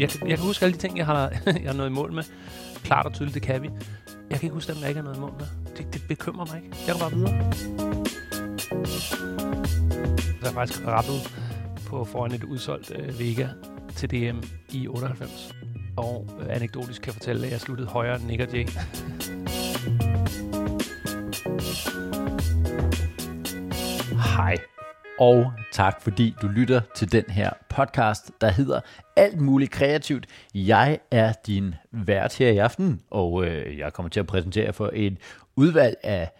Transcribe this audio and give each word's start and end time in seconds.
Jeg, 0.00 0.08
kan- 0.08 0.28
jeg 0.28 0.36
kan 0.38 0.46
huske 0.46 0.64
alle 0.64 0.72
de 0.76 0.80
ting, 0.80 0.98
jeg 0.98 1.06
har, 1.06 1.32
jeg 1.46 1.66
har 1.66 1.72
noget 1.72 1.90
i 1.90 1.92
mål 1.92 2.12
med. 2.12 2.22
Klart 2.84 3.06
og 3.06 3.12
tydeligt, 3.12 3.34
det 3.34 3.42
kan 3.42 3.62
vi. 3.62 3.70
Jeg 4.30 4.38
kan 4.40 4.46
ikke 4.46 4.54
huske 4.54 4.72
dem, 4.72 4.80
jeg 4.80 4.88
ikke 4.88 5.00
har 5.00 5.04
noget 5.04 5.16
i 5.16 5.20
mål 5.20 5.32
med. 5.38 5.46
Det, 5.76 5.94
det 5.94 6.02
bekymrer 6.08 6.46
mig 6.46 6.62
ikke. 6.64 6.76
Jeg 6.86 6.92
går 6.94 6.98
bare 7.00 7.12
videre. 7.12 7.52
Så 8.94 10.40
jeg 10.42 10.50
har 10.50 10.52
faktisk 10.52 10.86
rappet 10.86 11.20
på 11.86 12.04
foran 12.04 12.32
et 12.32 12.44
udsolgt 12.44 12.92
øh, 12.98 13.18
Vega 13.20 13.48
til 13.96 14.10
DM 14.10 14.38
i 14.70 14.88
98. 14.88 15.54
Og 15.96 16.28
øh, 16.40 16.56
anekdotisk 16.56 17.02
kan 17.02 17.06
jeg 17.08 17.14
fortælle, 17.14 17.46
at 17.46 17.52
jeg 17.52 17.60
sluttede 17.60 17.88
højere 17.88 18.16
end 18.16 18.24
Nick 18.24 18.42
og 18.42 18.48
Jay. 18.54 18.66
Og 25.18 25.52
tak 25.72 26.02
fordi 26.02 26.34
du 26.42 26.46
lytter 26.46 26.80
til 26.94 27.12
den 27.12 27.24
her 27.28 27.50
podcast, 27.68 28.32
der 28.40 28.50
hedder 28.50 28.80
Alt 29.16 29.40
muligt 29.40 29.70
kreativt. 29.70 30.26
Jeg 30.54 30.98
er 31.10 31.32
din 31.46 31.74
vært 31.90 32.34
her 32.34 32.50
i 32.50 32.58
aften, 32.58 33.02
og 33.10 33.46
øh, 33.46 33.78
jeg 33.78 33.92
kommer 33.92 34.10
til 34.10 34.20
at 34.20 34.26
præsentere 34.26 34.72
for 34.72 34.90
et 34.92 35.18
udvalg 35.56 35.96
af 36.02 36.30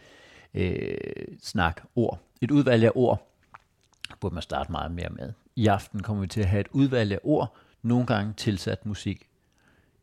øh, 0.55 0.97
snak, 1.43 1.83
ord. 1.97 2.21
Et 2.41 2.51
udvalg 2.51 2.85
af 2.85 2.91
ord, 2.95 3.31
burde 4.21 4.35
man 4.35 4.43
starte 4.43 4.73
meget 4.73 4.93
mere 4.93 5.11
med. 5.11 5.33
I 5.57 5.67
aften 5.67 6.03
kommer 6.03 6.21
vi 6.21 6.27
til 6.27 6.41
at 6.41 6.47
have 6.47 6.61
et 6.61 6.69
udvalg 6.73 7.13
af 7.13 7.19
ord, 7.23 7.57
nogle 7.83 8.07
gange 8.07 8.33
tilsat 8.37 8.87
musik. 8.87 9.29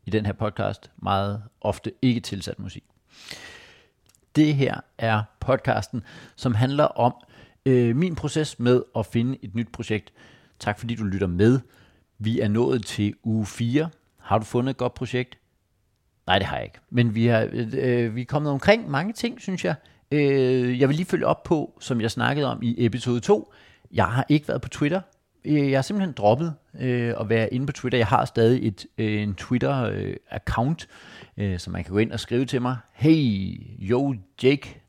I 0.05 0.09
den 0.09 0.25
her 0.25 0.33
podcast 0.33 0.91
meget 0.97 1.43
ofte 1.61 1.91
ikke 2.01 2.19
tilsat 2.19 2.59
musik. 2.59 2.83
Det 4.35 4.55
her 4.55 4.79
er 4.97 5.23
podcasten, 5.39 6.03
som 6.35 6.55
handler 6.55 6.83
om 6.83 7.13
øh, 7.65 7.95
min 7.95 8.15
proces 8.15 8.59
med 8.59 8.83
at 8.95 9.05
finde 9.05 9.37
et 9.41 9.55
nyt 9.55 9.71
projekt. 9.71 10.13
Tak 10.59 10.79
fordi 10.79 10.95
du 10.95 11.03
lytter 11.03 11.27
med. 11.27 11.59
Vi 12.19 12.39
er 12.39 12.47
nået 12.47 12.85
til 12.85 13.13
uge 13.23 13.45
4. 13.45 13.89
Har 14.19 14.37
du 14.37 14.45
fundet 14.45 14.69
et 14.71 14.77
godt 14.77 14.93
projekt? 14.93 15.37
Nej, 16.27 16.39
det 16.39 16.47
har 16.47 16.55
jeg 16.55 16.65
ikke. 16.65 16.79
Men 16.89 17.15
vi, 17.15 17.25
har, 17.25 17.49
øh, 17.53 18.15
vi 18.15 18.21
er 18.21 18.25
kommet 18.25 18.51
omkring 18.51 18.89
mange 18.89 19.13
ting, 19.13 19.41
synes 19.41 19.65
jeg. 19.65 19.75
Øh, 20.11 20.79
jeg 20.79 20.89
vil 20.89 20.95
lige 20.95 21.05
følge 21.05 21.25
op 21.25 21.43
på, 21.43 21.77
som 21.79 22.01
jeg 22.01 22.11
snakkede 22.11 22.47
om 22.51 22.59
i 22.63 22.85
episode 22.85 23.19
2. 23.19 23.53
Jeg 23.91 24.05
har 24.05 24.25
ikke 24.29 24.47
været 24.47 24.61
på 24.61 24.69
Twitter. 24.69 25.01
Øh, 25.45 25.71
jeg 25.71 25.77
har 25.77 25.81
simpelthen 25.81 26.13
droppet 26.13 26.53
øh, 26.79 27.13
at 27.19 27.29
være 27.29 27.53
inde 27.53 27.65
på 27.65 27.71
Twitter. 27.71 27.97
Jeg 27.97 28.07
har 28.07 28.25
stadig 28.25 28.67
et, 28.67 28.85
øh, 28.97 29.21
en 29.21 29.35
Twitter-account, 29.41 30.87
øh, 31.37 31.51
øh, 31.53 31.59
så 31.59 31.69
man 31.69 31.83
kan 31.83 31.91
gå 31.91 31.97
ind 31.97 32.11
og 32.11 32.19
skrive 32.19 32.45
til 32.45 32.61
mig. 32.61 32.77
Hey, 32.93 33.57
yo 33.79 34.15
Jake, 34.43 34.80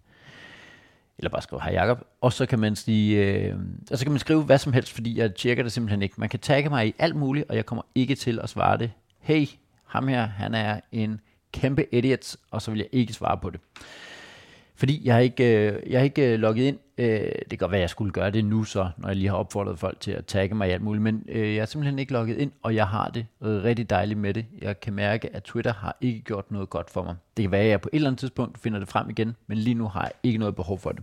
eller 1.19 1.31
bare 1.31 1.43
skrive 1.43 1.63
hej 1.63 1.73
Jacob, 1.73 2.05
og 2.21 2.33
så 2.33 2.47
kan 2.47 2.59
man 2.59 2.77
sige, 2.77 3.25
øh, 3.25 3.57
og 3.91 3.99
så 3.99 4.05
kan 4.05 4.13
man 4.13 4.19
skrive 4.19 4.43
hvad 4.43 4.59
som 4.59 4.73
helst, 4.73 4.93
fordi 4.93 5.19
jeg 5.19 5.35
tjekker 5.35 5.63
det 5.63 5.73
simpelthen 5.73 6.03
ikke. 6.03 6.15
Man 6.19 6.29
kan 6.29 6.41
tagge 6.41 6.71
mig 6.71 6.89
i 6.89 6.95
alt 6.99 7.17
muligt, 7.17 7.47
og 7.49 7.57
jeg 7.57 7.67
kommer 7.67 7.83
ikke 7.95 8.15
til 8.15 8.41
at 8.43 8.49
svare 8.49 8.79
det. 8.79 8.93
Hey, 9.21 9.47
ham 9.87 10.09
her, 10.09 10.27
han 10.27 10.55
er 10.55 10.81
en 10.93 11.21
kæmpe 11.53 11.95
idiot, 11.95 12.37
og 12.51 12.63
så 12.63 12.71
vil 12.71 12.79
jeg 12.79 12.89
ikke 12.93 13.13
svare 13.13 13.39
på 13.39 13.51
det. 13.51 13.61
Fordi 14.75 15.01
jeg 15.05 15.15
har 15.15 15.21
ikke, 15.21 15.45
øh, 15.45 15.91
jeg 15.91 16.01
har 16.01 16.05
ikke 16.05 16.33
øh, 16.33 16.39
logget 16.39 16.65
ind. 16.65 16.79
Øh, 17.03 17.20
det 17.20 17.48
kan 17.48 17.58
godt 17.58 17.70
være, 17.70 17.78
at 17.78 17.83
jeg 17.83 17.91
skulle 17.91 18.12
gøre 18.12 18.31
det 18.31 18.45
nu 18.45 18.64
så, 18.64 18.91
når 18.97 19.08
jeg 19.08 19.17
lige 19.17 19.28
har 19.28 19.36
opfordret 19.36 19.78
folk 19.78 20.00
til 20.00 20.11
at 20.11 20.27
tagge 20.27 20.55
mig 20.55 20.69
i 20.69 20.70
alt 20.70 20.83
muligt. 20.83 21.03
Men 21.03 21.25
øh, 21.28 21.55
jeg 21.55 21.62
er 21.62 21.67
simpelthen 21.67 21.98
ikke 21.98 22.12
logget 22.12 22.39
ind, 22.39 22.53
og 22.62 22.75
jeg 22.75 22.86
har 22.86 23.08
det 23.08 23.27
øh, 23.42 23.64
rigtig 23.64 23.91
dejligt 23.91 24.19
med 24.19 24.34
det. 24.34 24.47
Jeg 24.62 24.81
kan 24.81 24.92
mærke, 24.92 25.36
at 25.36 25.42
Twitter 25.42 25.73
har 25.73 25.97
ikke 26.00 26.20
gjort 26.20 26.50
noget 26.50 26.70
godt 26.70 26.91
for 26.91 27.03
mig. 27.03 27.17
Det 27.36 27.42
kan 27.42 27.50
være, 27.50 27.62
at 27.62 27.69
jeg 27.69 27.80
på 27.80 27.89
et 27.92 27.97
eller 27.97 28.08
andet 28.08 28.19
tidspunkt 28.19 28.58
finder 28.58 28.78
det 28.78 28.89
frem 28.89 29.11
igen, 29.11 29.36
men 29.47 29.58
lige 29.58 29.75
nu 29.75 29.89
har 29.89 30.03
jeg 30.03 30.12
ikke 30.23 30.39
noget 30.39 30.56
behov 30.56 30.78
for 30.78 30.92
det. 30.92 31.03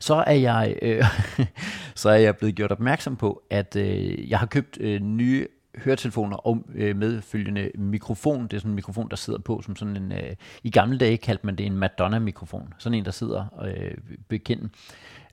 Så 0.00 0.14
er 0.14 0.34
jeg, 0.34 0.76
øh, 0.82 1.04
så 1.94 2.08
er 2.08 2.16
jeg 2.16 2.36
blevet 2.36 2.54
gjort 2.54 2.72
opmærksom 2.72 3.16
på, 3.16 3.42
at 3.50 3.76
øh, 3.76 4.30
jeg 4.30 4.38
har 4.38 4.46
købt 4.46 4.78
øh, 4.80 5.00
nye 5.00 5.46
høretelefoner 5.84 6.36
og 6.36 6.64
øh, 6.74 6.96
medfølgende 6.96 7.70
mikrofon. 7.74 8.42
Det 8.42 8.52
er 8.52 8.58
sådan 8.58 8.70
en 8.70 8.74
mikrofon, 8.74 9.10
der 9.10 9.16
sidder 9.16 9.38
på 9.38 9.62
som 9.62 9.76
sådan 9.76 9.96
en... 9.96 10.12
Øh, 10.12 10.36
I 10.62 10.70
gamle 10.70 10.98
dage 10.98 11.16
kaldte 11.16 11.46
man 11.46 11.56
det 11.56 11.66
en 11.66 11.76
Madonna-mikrofon. 11.76 12.74
Sådan 12.78 12.98
en, 12.98 13.04
der 13.04 13.10
sidder 13.10 13.44
øh, 13.64 13.94
bekendt. 14.28 14.72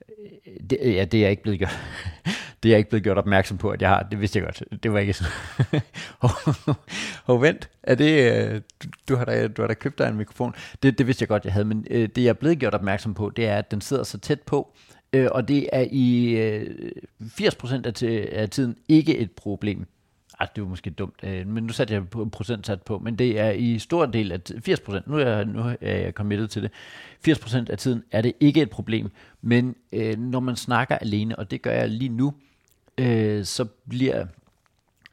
Øh, 0.08 0.68
det, 0.70 0.78
ja, 0.82 1.04
det 1.04 1.18
er 1.18 1.22
jeg 1.22 1.30
ikke 1.30 1.42
blevet 1.42 1.58
gjort. 1.58 1.78
Det 2.62 2.68
er 2.68 2.72
jeg 2.72 2.78
ikke 2.78 2.90
blevet 2.90 3.04
gjort 3.04 3.18
opmærksom 3.18 3.58
på, 3.58 3.70
at 3.70 3.82
jeg 3.82 3.88
har. 3.88 4.02
Det 4.02 4.20
vidste 4.20 4.38
jeg 4.38 4.44
godt. 4.44 4.82
Det 4.82 4.92
var 4.92 4.98
ikke 4.98 5.12
sådan. 5.12 5.32
Hov, 7.26 7.42
vent. 7.42 7.70
Er 7.82 7.94
det, 7.94 8.32
øh, 8.32 8.60
du, 8.82 8.88
du, 9.08 9.16
har 9.16 9.24
da, 9.24 9.48
du 9.48 9.62
har 9.62 9.66
da 9.66 9.74
købt 9.74 9.98
dig 9.98 10.08
en 10.08 10.16
mikrofon. 10.16 10.54
Det, 10.82 10.98
det 10.98 11.06
vidste 11.06 11.22
jeg 11.22 11.28
godt, 11.28 11.44
jeg 11.44 11.52
havde. 11.52 11.64
Men 11.64 11.86
øh, 11.90 12.08
det, 12.08 12.22
jeg 12.22 12.28
er 12.28 12.32
blevet 12.32 12.58
gjort 12.58 12.74
opmærksom 12.74 13.14
på, 13.14 13.30
det 13.30 13.46
er, 13.46 13.56
at 13.56 13.70
den 13.70 13.80
sidder 13.80 14.02
så 14.02 14.18
tæt 14.18 14.40
på, 14.40 14.72
øh, 15.12 15.28
og 15.32 15.48
det 15.48 15.68
er 15.72 15.86
i 15.90 16.28
øh, 16.28 16.90
80% 17.22 17.74
af, 17.86 18.28
af 18.32 18.50
tiden 18.50 18.76
ikke 18.88 19.18
et 19.18 19.30
problem. 19.30 19.86
Ej, 20.40 20.48
det 20.56 20.62
var 20.62 20.68
måske 20.68 20.90
dumt, 20.90 21.14
øh, 21.22 21.46
men 21.46 21.64
nu 21.64 21.72
satte 21.72 21.94
jeg 21.94 22.08
på 22.08 22.24
procentsat 22.24 22.82
på, 22.82 22.98
men 22.98 23.16
det 23.16 23.38
er 23.40 23.50
i 23.50 23.78
stor 23.78 24.06
del 24.06 24.32
af 24.32 24.38
80%, 24.68 25.00
nu 25.06 25.18
er 25.18 25.28
jeg, 25.28 25.44
nu 25.44 25.60
er 25.80 25.96
jeg 25.96 26.12
committed 26.12 26.48
til 26.48 26.62
det, 26.62 26.70
80% 27.28 27.70
af 27.70 27.78
tiden 27.78 28.02
er 28.10 28.22
det 28.22 28.32
ikke 28.40 28.62
et 28.62 28.70
problem, 28.70 29.10
men 29.42 29.76
øh, 29.92 30.18
når 30.18 30.40
man 30.40 30.56
snakker 30.56 30.98
alene, 30.98 31.38
og 31.38 31.50
det 31.50 31.62
gør 31.62 31.72
jeg 31.72 31.88
lige 31.88 32.08
nu, 32.08 32.34
øh, 32.98 33.44
så 33.44 33.64
bliver 33.88 34.26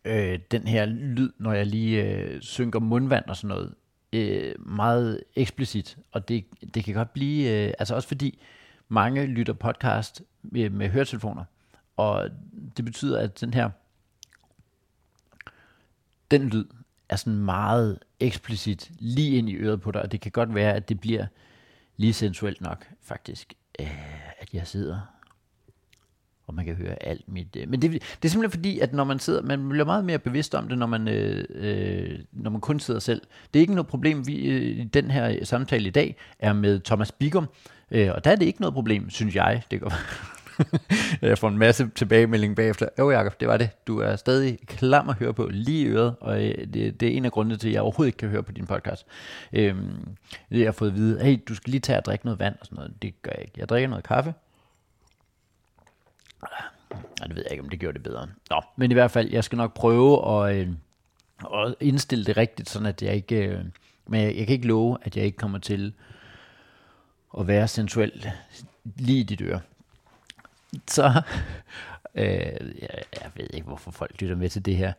øh, 0.05 0.39
den 0.51 0.67
her 0.67 0.85
lyd, 0.85 1.31
når 1.37 1.53
jeg 1.53 1.65
lige 1.65 2.03
øh, 2.03 2.41
synker 2.41 2.79
mundvand 2.79 3.25
og 3.27 3.35
sådan 3.35 3.47
noget, 3.47 3.73
øh, 4.13 4.53
meget 4.59 5.19
eksplicit, 5.35 5.97
og 6.11 6.27
det, 6.27 6.45
det 6.73 6.83
kan 6.83 6.93
godt 6.93 7.13
blive, 7.13 7.67
øh, 7.67 7.73
altså 7.79 7.95
også 7.95 8.07
fordi 8.07 8.39
mange 8.89 9.25
lytter 9.25 9.53
podcast 9.53 10.21
med, 10.43 10.69
med 10.69 10.89
høretelefoner, 10.89 11.43
og 11.97 12.29
det 12.77 12.85
betyder, 12.85 13.19
at 13.19 13.41
den 13.41 13.53
her 13.53 13.69
den 16.31 16.49
lyd 16.49 16.65
er 17.09 17.15
sådan 17.15 17.39
meget 17.39 17.99
eksplicit 18.19 18.91
lige 18.99 19.37
ind 19.37 19.49
i 19.49 19.55
øret 19.55 19.81
på 19.81 19.91
dig, 19.91 20.01
og 20.01 20.11
det 20.11 20.21
kan 20.21 20.31
godt 20.31 20.55
være, 20.55 20.73
at 20.73 20.89
det 20.89 20.99
bliver 20.99 21.25
lige 21.97 22.13
sensuelt 22.13 22.61
nok, 22.61 22.87
faktisk, 23.01 23.53
øh, 23.79 24.39
at 24.39 24.53
jeg 24.53 24.67
sidder 24.67 24.99
og 26.47 26.53
man 26.53 26.65
kan 26.65 26.75
høre 26.75 27.03
alt 27.03 27.27
mit... 27.27 27.55
Øh, 27.55 27.69
men 27.69 27.81
det, 27.81 27.91
det 27.91 28.25
er 28.25 28.29
simpelthen 28.29 28.51
fordi, 28.51 28.79
at 28.79 28.93
når 28.93 29.03
man 29.03 29.19
sidder, 29.19 29.41
man 29.41 29.69
bliver 29.69 29.85
meget 29.85 30.05
mere 30.05 30.19
bevidst 30.19 30.55
om 30.55 30.67
det, 30.67 30.77
når 30.77 30.85
man, 30.85 31.07
øh, 31.07 31.45
øh, 31.49 32.19
når 32.31 32.51
man 32.51 32.61
kun 32.61 32.79
sidder 32.79 32.99
selv. 32.99 33.21
Det 33.53 33.59
er 33.59 33.61
ikke 33.61 33.75
noget 33.75 33.87
problem, 33.87 34.27
vi 34.27 34.45
øh, 34.45 34.61
i 34.61 34.83
den 34.83 35.11
her 35.11 35.45
samtale 35.45 35.87
i 35.87 35.91
dag 35.91 36.15
er 36.39 36.53
med 36.53 36.79
Thomas 36.79 37.11
Bigum, 37.11 37.47
øh, 37.91 38.11
og 38.15 38.23
der 38.23 38.31
er 38.31 38.35
det 38.35 38.45
ikke 38.45 38.61
noget 38.61 38.73
problem, 38.73 39.09
synes 39.09 39.35
jeg. 39.35 39.63
Det 39.71 39.81
går 39.81 39.93
jeg 41.21 41.37
får 41.37 41.47
en 41.47 41.57
masse 41.57 41.89
tilbagemelding 41.95 42.55
bagefter. 42.55 42.89
Jo 42.99 43.11
Jacob, 43.11 43.39
det 43.39 43.47
var 43.47 43.57
det. 43.57 43.69
Du 43.87 43.99
er 43.99 44.15
stadig 44.15 44.59
klam 44.67 45.09
at 45.09 45.15
høre 45.15 45.33
på 45.33 45.47
lige 45.51 45.81
i 45.81 45.87
øret, 45.87 46.15
og 46.19 46.45
øh, 46.45 46.67
det, 46.73 46.99
det 46.99 47.07
er 47.07 47.17
en 47.17 47.25
af 47.25 47.31
grundene 47.31 47.57
til, 47.57 47.67
at 47.67 47.73
jeg 47.73 47.81
overhovedet 47.81 48.07
ikke 48.07 48.17
kan 48.17 48.29
høre 48.29 48.43
på 48.43 48.51
din 48.51 48.65
podcast. 48.65 49.05
Øhm, 49.53 50.07
jeg 50.51 50.67
har 50.67 50.71
fået 50.71 50.89
at 50.89 50.95
vide, 50.95 51.23
hey, 51.23 51.39
du 51.47 51.55
skal 51.55 51.71
lige 51.71 51.81
tage 51.81 51.97
og 51.97 52.05
drikke 52.05 52.25
noget 52.25 52.39
vand 52.39 52.55
og 52.59 52.65
sådan 52.65 52.75
noget. 52.75 52.93
Det 53.01 53.21
gør 53.21 53.31
jeg 53.31 53.41
ikke. 53.41 53.53
Jeg 53.57 53.69
drikker 53.69 53.89
noget 53.89 54.05
kaffe. 54.05 54.33
Ja, 57.21 57.27
det 57.27 57.35
ved 57.35 57.43
jeg 57.43 57.51
ikke, 57.51 57.63
om 57.63 57.69
det 57.69 57.79
gjorde 57.79 57.93
det 57.93 58.03
bedre. 58.03 58.27
Nå, 58.49 58.61
men 58.75 58.91
i 58.91 58.93
hvert 58.93 59.11
fald, 59.11 59.29
jeg 59.31 59.43
skal 59.43 59.57
nok 59.57 59.73
prøve 59.73 60.43
at, 60.47 60.55
øh, 60.55 60.67
at 61.53 61.75
indstille 61.79 62.25
det 62.25 62.37
rigtigt, 62.37 62.69
sådan 62.69 62.85
at 62.85 63.01
jeg 63.01 63.15
ikke... 63.15 63.47
Øh, 63.47 63.65
men 64.07 64.21
jeg, 64.21 64.35
jeg 64.37 64.47
kan 64.47 64.53
ikke 64.53 64.67
love, 64.67 64.97
at 65.01 65.17
jeg 65.17 65.25
ikke 65.25 65.37
kommer 65.37 65.59
til 65.59 65.93
at 67.39 67.47
være 67.47 67.67
sensuel 67.67 68.31
lige 68.83 69.19
i 69.19 69.23
dit 69.23 69.41
øre. 69.41 69.59
Så, 70.87 71.03
øh, 72.15 72.25
jeg, 72.81 73.03
jeg 73.21 73.31
ved 73.35 73.47
ikke, 73.53 73.67
hvorfor 73.67 73.91
folk 73.91 74.21
lytter 74.21 74.35
med 74.35 74.49
til 74.49 74.65
det 74.65 74.75
her. 74.75 74.93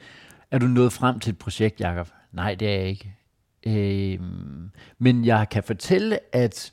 Er 0.51 0.59
du 0.59 0.67
nået 0.67 0.93
frem 0.93 1.21
til 1.21 1.33
et 1.33 1.39
projekt, 1.39 1.81
Jakob? 1.81 2.09
Nej, 2.33 2.55
det 2.55 2.69
er 2.69 2.79
jeg 2.79 2.89
ikke. 2.89 3.17
Øh, 3.67 4.21
men 4.99 5.25
jeg 5.25 5.49
kan 5.51 5.63
fortælle, 5.63 6.19
at 6.35 6.73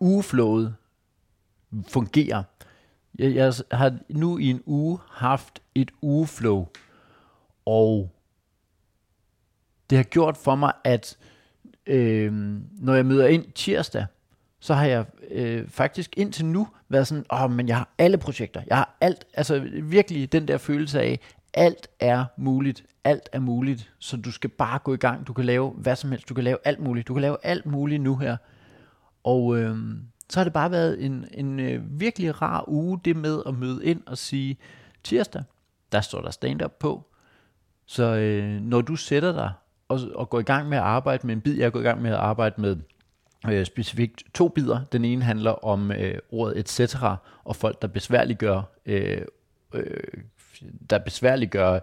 ugeflowet 0.00 0.74
fungerer. 1.88 2.42
Jeg, 3.18 3.34
jeg 3.34 3.54
har 3.72 3.98
nu 4.08 4.38
i 4.38 4.50
en 4.50 4.62
uge 4.66 4.98
haft 5.10 5.62
et 5.74 5.90
ugeflow, 6.02 6.66
og 7.66 8.10
det 9.90 9.98
har 9.98 10.04
gjort 10.04 10.36
for 10.36 10.54
mig, 10.54 10.72
at 10.84 11.16
øh, 11.86 12.32
når 12.80 12.94
jeg 12.94 13.06
møder 13.06 13.26
ind 13.26 13.52
tirsdag, 13.52 14.06
så 14.62 14.74
har 14.74 14.86
jeg 14.86 15.04
øh, 15.30 15.68
faktisk 15.68 16.14
indtil 16.16 16.44
nu 16.44 16.68
været 16.88 17.06
sådan, 17.06 17.24
åh, 17.32 17.50
men 17.50 17.68
jeg 17.68 17.76
har 17.76 17.88
alle 17.98 18.18
projekter, 18.18 18.62
jeg 18.66 18.76
har 18.76 18.96
alt, 19.00 19.24
altså 19.34 19.68
virkelig 19.82 20.32
den 20.32 20.48
der 20.48 20.58
følelse 20.58 21.00
af, 21.00 21.20
alt 21.54 21.88
er 22.00 22.24
muligt, 22.36 22.84
alt 23.04 23.28
er 23.32 23.38
muligt, 23.38 23.92
så 23.98 24.16
du 24.16 24.30
skal 24.30 24.50
bare 24.50 24.78
gå 24.78 24.94
i 24.94 24.96
gang, 24.96 25.26
du 25.26 25.32
kan 25.32 25.44
lave 25.44 25.70
hvad 25.70 25.96
som 25.96 26.10
helst, 26.10 26.28
du 26.28 26.34
kan 26.34 26.44
lave 26.44 26.58
alt 26.64 26.80
muligt, 26.80 27.08
du 27.08 27.14
kan 27.14 27.20
lave 27.20 27.36
alt 27.42 27.66
muligt 27.66 28.02
nu 28.02 28.16
her, 28.16 28.36
og 29.24 29.58
øh, 29.58 29.76
så 30.28 30.40
har 30.40 30.44
det 30.44 30.52
bare 30.52 30.70
været 30.70 31.04
en, 31.04 31.26
en 31.30 31.60
øh, 31.60 32.00
virkelig 32.00 32.42
rar 32.42 32.64
uge, 32.68 33.00
det 33.04 33.16
med 33.16 33.42
at 33.46 33.54
møde 33.54 33.84
ind 33.84 34.02
og 34.06 34.18
sige, 34.18 34.58
tirsdag, 35.04 35.42
der 35.92 36.00
står 36.00 36.20
der 36.20 36.30
stand-up 36.30 36.72
på, 36.80 37.12
så 37.86 38.16
øh, 38.16 38.60
når 38.60 38.80
du 38.80 38.96
sætter 38.96 39.32
dig 39.32 39.52
og, 39.88 40.00
og 40.14 40.30
går 40.30 40.40
i 40.40 40.42
gang 40.42 40.68
med 40.68 40.78
at 40.78 40.84
arbejde 40.84 41.26
med 41.26 41.34
en 41.34 41.40
bid, 41.40 41.58
jeg 41.58 41.72
går 41.72 41.80
i 41.80 41.82
gang 41.82 42.02
med 42.02 42.10
at 42.10 42.16
arbejde 42.16 42.60
med 42.60 42.76
øh, 43.48 43.66
specifikt 43.66 44.22
to 44.34 44.48
bidder. 44.48 44.80
Den 44.92 45.04
ene 45.04 45.22
handler 45.22 45.64
om 45.64 45.92
øh, 45.92 46.18
ordet 46.30 46.58
et 46.58 46.68
cetera, 46.68 47.16
og 47.44 47.56
folk, 47.56 47.82
der 47.82 47.88
besværliggør, 47.88 48.62
øh, 48.86 49.22
øh, 49.74 49.96
der 50.90 50.98
besværliggør 50.98 51.80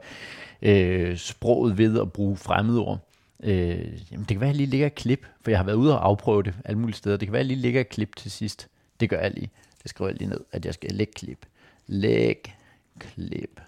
øh, 0.61 1.17
sproget 1.17 1.77
ved 1.77 2.01
at 2.01 2.13
bruge 2.13 2.37
fremmedord. 2.37 2.99
Øh, 3.43 4.11
jamen 4.11 4.25
det 4.25 4.27
kan 4.27 4.39
være, 4.39 4.49
at 4.49 4.53
jeg 4.53 4.57
lige 4.57 4.69
lægger 4.69 4.87
et 4.87 4.95
klip, 4.95 5.25
for 5.41 5.51
jeg 5.51 5.59
har 5.59 5.65
været 5.65 5.75
ude 5.75 5.99
og 5.99 6.05
afprøve 6.05 6.43
det 6.43 6.53
alle 6.65 6.79
mulige 6.79 6.95
steder. 6.95 7.17
Det 7.17 7.27
kan 7.27 7.33
være, 7.33 7.39
at 7.39 7.47
jeg 7.47 7.55
lige 7.55 7.61
lægger 7.61 7.81
et 7.81 7.89
klip 7.89 8.15
til 8.15 8.31
sidst. 8.31 8.67
Det 8.99 9.09
gør 9.09 9.19
jeg 9.19 9.31
lige. 9.31 9.49
Det 9.83 9.89
skriver 9.89 10.09
jeg 10.09 10.17
lige 10.17 10.29
ned, 10.29 10.39
at 10.51 10.65
jeg 10.65 10.73
skal 10.73 10.91
lægge 10.91 11.13
klip. 11.13 11.45
Læg 11.87 12.55
klip. 12.99 13.61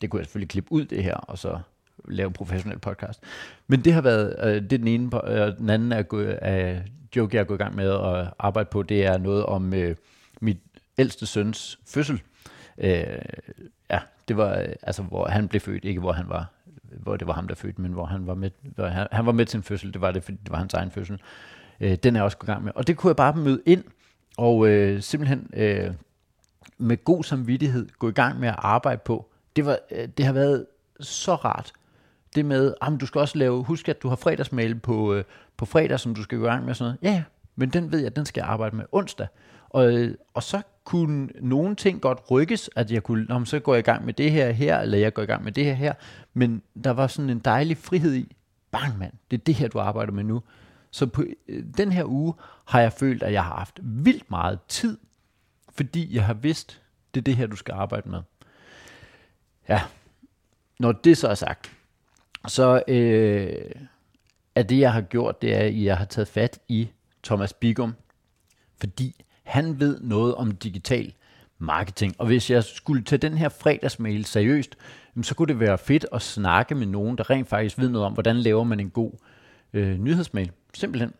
Det 0.00 0.10
kunne 0.10 0.20
jeg 0.20 0.26
selvfølgelig 0.26 0.48
klippe 0.48 0.72
ud 0.72 0.84
det 0.84 1.04
her, 1.04 1.14
og 1.14 1.38
så 1.38 1.58
lave 2.08 2.26
en 2.26 2.32
professionel 2.32 2.78
podcast. 2.78 3.20
Men 3.66 3.80
det 3.80 3.92
har 3.92 4.00
været, 4.00 4.36
øh, 4.44 4.62
det 4.62 4.72
er 4.72 4.78
den 4.78 4.88
ene, 4.88 5.12
og 5.12 5.36
øh, 5.36 5.58
den 5.58 5.70
anden 5.70 5.92
er, 5.92 6.02
gået, 6.02 6.38
er 6.42 6.80
joke, 7.16 7.36
jeg 7.36 7.40
er 7.40 7.44
gået 7.44 7.58
i 7.58 7.62
gang 7.62 7.76
med 7.76 7.90
at 7.90 8.32
arbejde 8.38 8.68
på, 8.70 8.82
det 8.82 9.06
er 9.06 9.18
noget 9.18 9.46
om 9.46 9.74
øh, 9.74 9.96
mit 10.40 10.58
ældste 10.98 11.26
søns 11.26 11.78
fødsel. 11.86 12.22
Øh, 12.78 13.04
ja, 13.90 13.98
det 14.28 14.36
var 14.36 14.58
øh, 14.58 14.68
altså, 14.82 15.02
hvor 15.02 15.28
han 15.28 15.48
blev 15.48 15.60
født, 15.60 15.84
ikke 15.84 16.00
hvor 16.00 16.12
han 16.12 16.28
var, 16.28 16.50
hvor 16.82 17.16
det 17.16 17.26
var 17.26 17.32
ham, 17.32 17.48
der 17.48 17.54
fødte, 17.54 17.80
men 17.80 17.92
hvor 17.92 18.04
han 18.04 18.26
var 18.26 18.34
med, 18.34 18.50
hvor 18.62 18.86
han, 18.86 19.06
han 19.12 19.26
var 19.26 19.32
med 19.32 19.46
til 19.46 19.56
en 19.56 19.62
fødsel, 19.62 19.92
det 19.92 20.00
var 20.00 20.10
det, 20.10 20.24
fordi 20.24 20.38
det 20.42 20.50
var 20.50 20.58
hans 20.58 20.74
egen 20.74 20.90
fødsel. 20.90 21.20
Øh, 21.80 21.94
den 21.94 22.16
er 22.16 22.20
jeg 22.20 22.24
også 22.24 22.36
gået 22.36 22.48
i 22.48 22.52
gang 22.52 22.64
med. 22.64 22.72
Og 22.74 22.86
det 22.86 22.96
kunne 22.96 23.08
jeg 23.08 23.16
bare 23.16 23.36
møde 23.36 23.62
ind, 23.66 23.84
og 24.36 24.68
øh, 24.68 25.02
simpelthen 25.02 25.50
øh, 25.52 25.90
med 26.78 27.04
god 27.04 27.24
samvittighed 27.24 27.88
gå 27.98 28.08
i 28.08 28.12
gang 28.12 28.40
med 28.40 28.48
at 28.48 28.54
arbejde 28.58 29.00
på. 29.04 29.30
Det, 29.56 29.66
var, 29.66 29.78
øh, 29.90 30.08
det 30.16 30.26
har 30.26 30.32
været 30.32 30.66
så 31.00 31.34
rart. 31.34 31.72
Det 32.34 32.44
med, 32.44 32.74
at 32.82 32.92
du 33.00 33.06
skal 33.06 33.18
også 33.18 33.38
lave, 33.38 33.64
husk 33.64 33.88
at 33.88 34.02
du 34.02 34.08
har 34.08 34.16
fredagsmail 34.16 34.74
på, 34.74 35.14
øh, 35.14 35.24
på 35.56 35.64
fredag, 35.64 36.00
som 36.00 36.14
du 36.14 36.22
skal 36.22 36.38
gå 36.38 36.44
i 36.44 36.48
gang 36.48 36.64
med 36.64 36.74
sådan 36.74 36.88
noget. 36.88 36.98
Ja, 37.02 37.16
ja, 37.16 37.22
men 37.56 37.70
den 37.70 37.92
ved 37.92 38.00
jeg, 38.00 38.16
den 38.16 38.26
skal 38.26 38.40
jeg 38.40 38.48
arbejde 38.48 38.76
med 38.76 38.84
onsdag. 38.92 39.26
Og, 39.68 39.92
øh, 39.92 40.14
og 40.34 40.42
så 40.42 40.62
kunne 40.84 41.28
nogle 41.40 41.74
ting 41.74 42.00
godt 42.00 42.18
rykkes, 42.30 42.70
at 42.76 42.90
jeg 42.90 43.02
kunne, 43.02 43.26
om 43.30 43.46
så 43.46 43.58
går 43.58 43.74
jeg 43.74 43.78
i 43.78 43.82
gang 43.90 44.04
med 44.04 44.14
det 44.14 44.30
her 44.30 44.50
her, 44.50 44.78
eller 44.78 44.98
jeg 44.98 45.14
går 45.14 45.22
i 45.22 45.26
gang 45.26 45.44
med 45.44 45.52
det 45.52 45.64
her 45.64 45.74
her, 45.74 45.94
men 46.34 46.62
der 46.84 46.90
var 46.90 47.06
sådan 47.06 47.30
en 47.30 47.38
dejlig 47.38 47.76
frihed 47.78 48.14
i, 48.14 48.36
bang 48.70 48.98
mand, 48.98 49.12
det 49.30 49.40
er 49.40 49.44
det 49.44 49.54
her, 49.54 49.68
du 49.68 49.78
arbejder 49.78 50.12
med 50.12 50.24
nu. 50.24 50.42
Så 50.90 51.06
på 51.06 51.24
øh, 51.48 51.64
den 51.76 51.92
her 51.92 52.04
uge 52.04 52.34
har 52.64 52.80
jeg 52.80 52.92
følt, 52.92 53.22
at 53.22 53.32
jeg 53.32 53.44
har 53.44 53.56
haft 53.56 53.80
vildt 53.82 54.30
meget 54.30 54.58
tid, 54.68 54.98
fordi 55.74 56.14
jeg 56.14 56.24
har 56.24 56.34
vidst, 56.34 56.82
det 57.14 57.20
er 57.20 57.24
det 57.24 57.36
her, 57.36 57.46
du 57.46 57.56
skal 57.56 57.72
arbejde 57.72 58.08
med. 58.08 58.22
Ja, 59.68 59.82
når 60.78 60.92
det 60.92 61.18
så 61.18 61.28
er 61.28 61.34
sagt, 61.34 61.72
så 62.48 62.82
øh, 62.88 63.70
er 64.54 64.62
det, 64.62 64.78
jeg 64.78 64.92
har 64.92 65.00
gjort, 65.00 65.42
det 65.42 65.54
er, 65.54 65.58
at 65.58 65.82
jeg 65.82 65.96
har 65.96 66.04
taget 66.04 66.28
fat 66.28 66.58
i 66.68 66.88
Thomas 67.24 67.52
Bigum, 67.52 67.94
fordi 68.80 69.24
han 69.42 69.80
ved 69.80 70.00
noget 70.00 70.34
om 70.34 70.52
digital 70.52 71.12
marketing. 71.58 72.14
Og 72.18 72.26
hvis 72.26 72.50
jeg 72.50 72.64
skulle 72.64 73.04
tage 73.04 73.18
den 73.18 73.38
her 73.38 73.48
fredagsmail 73.48 74.24
seriøst, 74.24 74.76
så 75.22 75.34
kunne 75.34 75.48
det 75.48 75.60
være 75.60 75.78
fedt 75.78 76.06
at 76.12 76.22
snakke 76.22 76.74
med 76.74 76.86
nogen, 76.86 77.18
der 77.18 77.30
rent 77.30 77.48
faktisk 77.48 77.78
ved 77.78 77.88
noget 77.88 78.06
om, 78.06 78.12
hvordan 78.12 78.36
laver 78.36 78.64
man 78.64 78.80
en 78.80 78.90
god 78.90 79.12
øh, 79.72 79.98
nyhedsmail. 79.98 80.50
Simpelthen. 80.74 81.12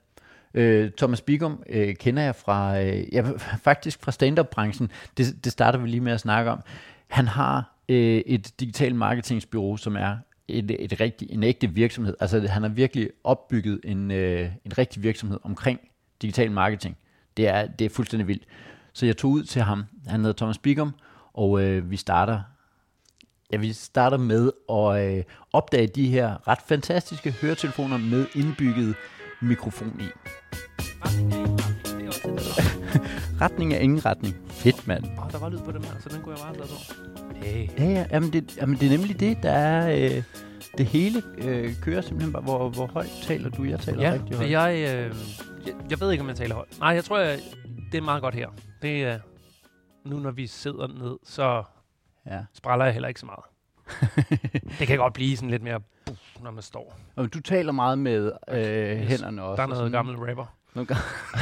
Øh, 0.55 0.91
Thomas 0.97 1.21
Bigum 1.21 1.63
øh, 1.69 1.95
kender 1.95 2.23
jeg 2.23 2.35
fra, 2.35 2.81
øh, 2.81 3.15
ja, 3.15 3.25
faktisk 3.69 4.03
fra 4.03 4.13
stand-up-branchen. 4.13 4.91
Det, 5.17 5.45
det 5.45 5.53
starter 5.53 5.79
vi 5.79 5.89
lige 5.89 6.01
med 6.01 6.13
at 6.13 6.21
snakke 6.21 6.51
om. 6.51 6.61
Han 7.07 7.29
har 7.29 7.75
øh, 7.89 8.23
et 8.27 8.61
digital 8.61 8.95
marketingsbyrå, 8.95 9.77
som 9.77 9.97
er 9.97 10.17
et, 10.49 10.77
et 10.79 11.01
rigtig, 11.01 11.29
en 11.31 11.43
ægte 11.43 11.71
virksomhed. 11.71 12.15
Altså 12.21 12.49
han 12.49 12.63
har 12.63 12.69
virkelig 12.69 13.11
opbygget 13.25 13.81
en, 13.85 14.11
øh, 14.11 14.51
en 14.65 14.79
rigtig 14.79 15.03
virksomhed 15.03 15.39
omkring 15.43 15.81
digital 16.23 16.51
marketing. 16.51 16.97
Det 17.37 17.49
er, 17.49 17.67
det 17.67 17.85
er 17.85 17.89
fuldstændig 17.89 18.29
vildt. 18.29 18.45
Så 18.93 19.07
jeg 19.07 19.17
tog 19.17 19.31
ud 19.31 19.43
til 19.43 19.63
ham. 19.63 19.85
Han 20.07 20.21
hedder 20.21 20.37
Thomas 20.37 20.59
Bigum, 20.59 20.95
og 21.33 21.63
øh, 21.63 21.91
vi 21.91 21.97
starter 21.97 22.41
Ja, 23.53 23.57
vi 23.57 23.73
starter 23.73 24.17
med 24.17 24.51
at 24.71 25.17
øh, 25.17 25.25
opdage 25.53 25.87
de 25.87 26.09
her 26.09 26.49
ret 26.49 26.59
fantastiske 26.69 27.31
høretelefoner 27.31 27.99
med 27.99 28.27
indbygget 28.35 28.95
mikrofon 29.43 30.01
i. 30.01 30.05
retning 33.41 33.75
er 33.75 33.79
ingen 33.79 34.07
retning. 34.07 34.37
Fedt, 34.65 34.87
mand. 34.87 35.05
Oh, 35.05 35.31
der 35.33 35.39
var 35.39 35.49
lyd 35.49 35.59
på 35.59 35.73
dem 35.73 35.83
her, 35.83 36.01
så 36.01 36.09
den 36.09 36.23
kunne 36.23 36.39
jeg 36.39 36.45
bare 36.45 36.55
have 36.55 37.45
Hey. 37.45 37.69
Ja, 37.79 37.85
ja, 37.85 38.07
jamen 38.11 38.33
det, 38.33 38.57
jamen 38.57 38.77
det 38.77 38.87
er 38.93 38.99
nemlig 38.99 39.21
det, 39.21 39.43
der 39.43 39.51
er... 39.51 40.17
Øh, 40.17 40.23
det 40.79 40.87
hele 40.87 41.23
øh, 41.39 41.81
kører 41.83 42.01
simpelthen 42.01 42.33
bare, 42.33 42.43
hvor, 42.43 42.69
hvor 42.69 42.87
højt 42.87 43.11
taler 43.23 43.51
du? 43.51 43.65
Jeg 43.65 43.81
taler 43.81 44.03
ja, 44.03 44.13
rigtig 44.13 44.37
højt. 44.37 44.51
Jeg, 44.51 44.75
øh, 44.75 45.17
jeg, 45.67 45.75
jeg 45.91 46.01
ved 46.01 46.13
ikke, 46.13 46.23
om 46.23 46.29
jeg 46.29 46.37
taler 46.37 46.55
højt. 46.55 46.79
Nej, 46.81 46.89
jeg 46.89 47.05
tror, 47.05 47.19
jeg, 47.19 47.41
det 47.93 47.99
er 47.99 48.03
meget 48.03 48.23
godt 48.23 48.35
her. 48.35 48.49
Det 48.83 49.05
er, 49.05 49.19
nu 50.05 50.19
når 50.19 50.31
vi 50.31 50.47
sidder 50.47 50.87
ned, 50.87 51.19
så 51.25 51.63
ja. 52.27 52.41
spræller 52.53 52.85
jeg 52.85 52.95
heller 52.95 53.09
ikke 53.09 53.21
så 53.21 53.27
meget. 53.27 53.45
det 54.79 54.87
kan 54.87 54.99
godt 54.99 55.13
blive 55.13 55.37
sådan 55.37 55.51
lidt 55.51 55.63
mere, 55.63 55.81
buff, 56.07 56.21
når 56.43 56.51
man 56.51 56.63
står. 56.63 56.99
Og 57.17 57.35
du 57.35 57.41
taler 57.41 57.73
meget 57.73 57.99
med 57.99 58.33
øh, 58.49 58.97
hænderne 58.97 59.43
også. 59.43 59.63
Der 59.63 59.69
er 59.69 59.75
noget 59.75 59.93
gammel 59.93 60.17
rapper. 60.17 60.47
Noget, 60.75 60.91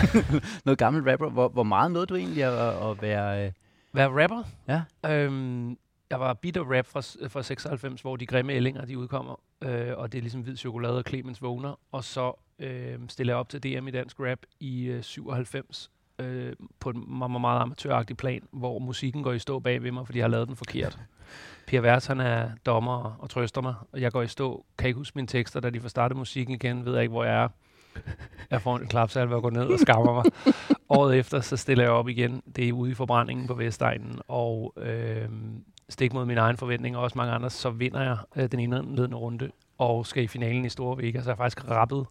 noget 0.65 0.79
gammel 0.79 1.11
rapper. 1.11 1.31
Hvor, 1.31 1.49
hvor 1.49 1.63
meget 1.63 1.91
nåede 1.91 2.07
du 2.07 2.15
egentlig 2.15 2.45
at, 2.45 2.91
at 2.91 3.03
være... 3.03 3.47
Øh... 3.47 3.53
Være 3.93 4.23
rapper? 4.23 4.43
Ja. 4.69 4.83
Øhm, 5.11 5.79
jeg 6.11 6.21
var 6.21 6.35
bitter 6.35 6.77
rap 6.77 6.87
fra, 6.87 7.29
fra 7.29 7.43
96, 7.43 8.01
hvor 8.01 8.17
de 8.17 8.27
grimme 8.27 8.53
ællinger, 8.53 8.85
de 8.85 8.99
udkommer. 8.99 9.41
Øh, 9.63 9.93
og 9.97 10.13
det 10.13 10.19
er 10.19 10.23
ligesom 10.23 10.41
hvid 10.41 10.57
chokolade 10.57 10.99
og 10.99 11.05
Clemens 11.09 11.43
vågner. 11.43 11.79
Og 11.93 12.05
så 12.05 12.33
øh, 12.59 12.99
stiller 13.09 13.33
jeg 13.33 13.39
op 13.39 13.49
til 13.49 13.63
DM 13.63 13.89
i 13.89 13.91
dansk 13.91 14.21
rap 14.21 14.39
i 14.61 14.85
øh, 14.85 15.03
97 15.03 15.91
øh, 16.19 16.53
på 16.81 16.91
et 16.91 16.97
meget, 16.97 17.41
meget 17.41 17.61
amatøragtig 17.61 18.17
plan, 18.17 18.43
hvor 18.51 18.79
musikken 18.79 19.23
går 19.23 19.33
i 19.33 19.39
stå 19.39 19.59
bag 19.59 19.83
ved 19.83 19.93
mig, 19.93 20.07
fordi 20.07 20.19
jeg 20.19 20.25
har 20.25 20.31
lavet 20.31 20.49
den 20.49 20.57
forkert. 20.57 20.99
Pia 21.67 21.81
Vers, 21.81 22.07
han 22.07 22.21
er 22.21 22.51
dommer 22.67 23.17
og 23.19 23.31
trøster 23.31 23.61
mig, 23.61 23.75
og 23.93 24.01
jeg 24.01 24.13
går 24.13 24.23
i 24.23 24.29
stå. 24.29 24.65
Kan 24.79 24.89
ikke 24.89 24.99
huske 24.99 25.19
mine 25.19 25.29
tekster, 25.29 25.61
da 25.61 25.71
de 25.71 25.81
får 25.81 25.89
startet 25.89 26.19
musikken 26.19 26.55
igen, 26.55 26.85
ved 26.85 26.93
jeg 26.93 27.03
ikke, 27.03 27.13
hvor 27.13 27.25
jeg 27.25 27.43
er. 27.43 27.49
Jeg 28.51 28.63
får 28.63 28.77
en 28.77 28.87
klapsalve 28.87 29.35
og 29.35 29.43
går 29.43 29.51
ned 29.51 29.67
og 29.67 29.79
skammer 29.79 30.15
mig. 30.15 30.25
Året 30.99 31.19
efter, 31.19 31.41
så 31.41 31.57
stiller 31.57 31.85
jeg 31.85 31.93
op 31.93 32.09
igen. 32.09 32.43
Det 32.57 32.69
er 32.69 32.73
ude 32.73 32.91
i 32.91 32.95
forbrændingen 32.95 33.47
på 33.47 33.55
Vestegnen, 33.55 34.19
og 34.29 34.75
øh, 34.77 35.29
stik 35.89 36.13
mod 36.13 36.25
mine 36.25 36.41
egne 36.41 36.59
forventninger, 36.59 36.99
og 36.99 37.05
også 37.05 37.19
mange 37.19 37.33
andre, 37.33 37.51
så 37.51 37.71
vinder 37.71 38.03
jeg 38.03 38.17
øh, 38.37 38.49
den 38.51 38.61
indledende 38.61 39.17
runde, 39.17 39.51
og 39.79 40.07
skal 40.07 40.23
i 40.23 40.27
finalen 40.27 40.65
i 40.65 40.69
Store 40.69 40.99
Vega, 40.99 41.21
så 41.21 41.31
jeg 41.31 41.37
har 41.37 41.45
faktisk 41.45 41.71
rappet 41.71 42.07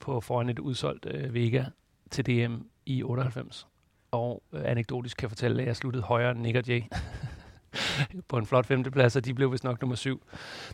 på 0.00 0.20
foran 0.20 0.48
et 0.48 0.58
udsolgt 0.58 1.06
øh, 1.10 1.34
Vega 1.34 1.64
til 2.10 2.26
DM 2.26 2.54
i 2.86 3.02
98. 3.02 3.66
Og 4.10 4.42
øh, 4.52 4.60
anekdotisk 4.64 5.16
kan 5.16 5.24
jeg 5.24 5.30
fortælle, 5.30 5.62
at 5.62 5.68
jeg 5.68 5.76
sluttede 5.76 6.04
højere 6.04 6.30
end 6.30 6.40
Nick 6.40 6.56
og 6.56 6.68
Jay. 6.68 6.82
på 8.28 8.38
en 8.38 8.46
flot 8.46 8.66
femteplads, 8.66 9.16
og 9.16 9.24
de 9.24 9.34
blev 9.34 9.52
vist 9.52 9.64
nok 9.64 9.80
nummer 9.80 9.96
syv. 9.96 10.22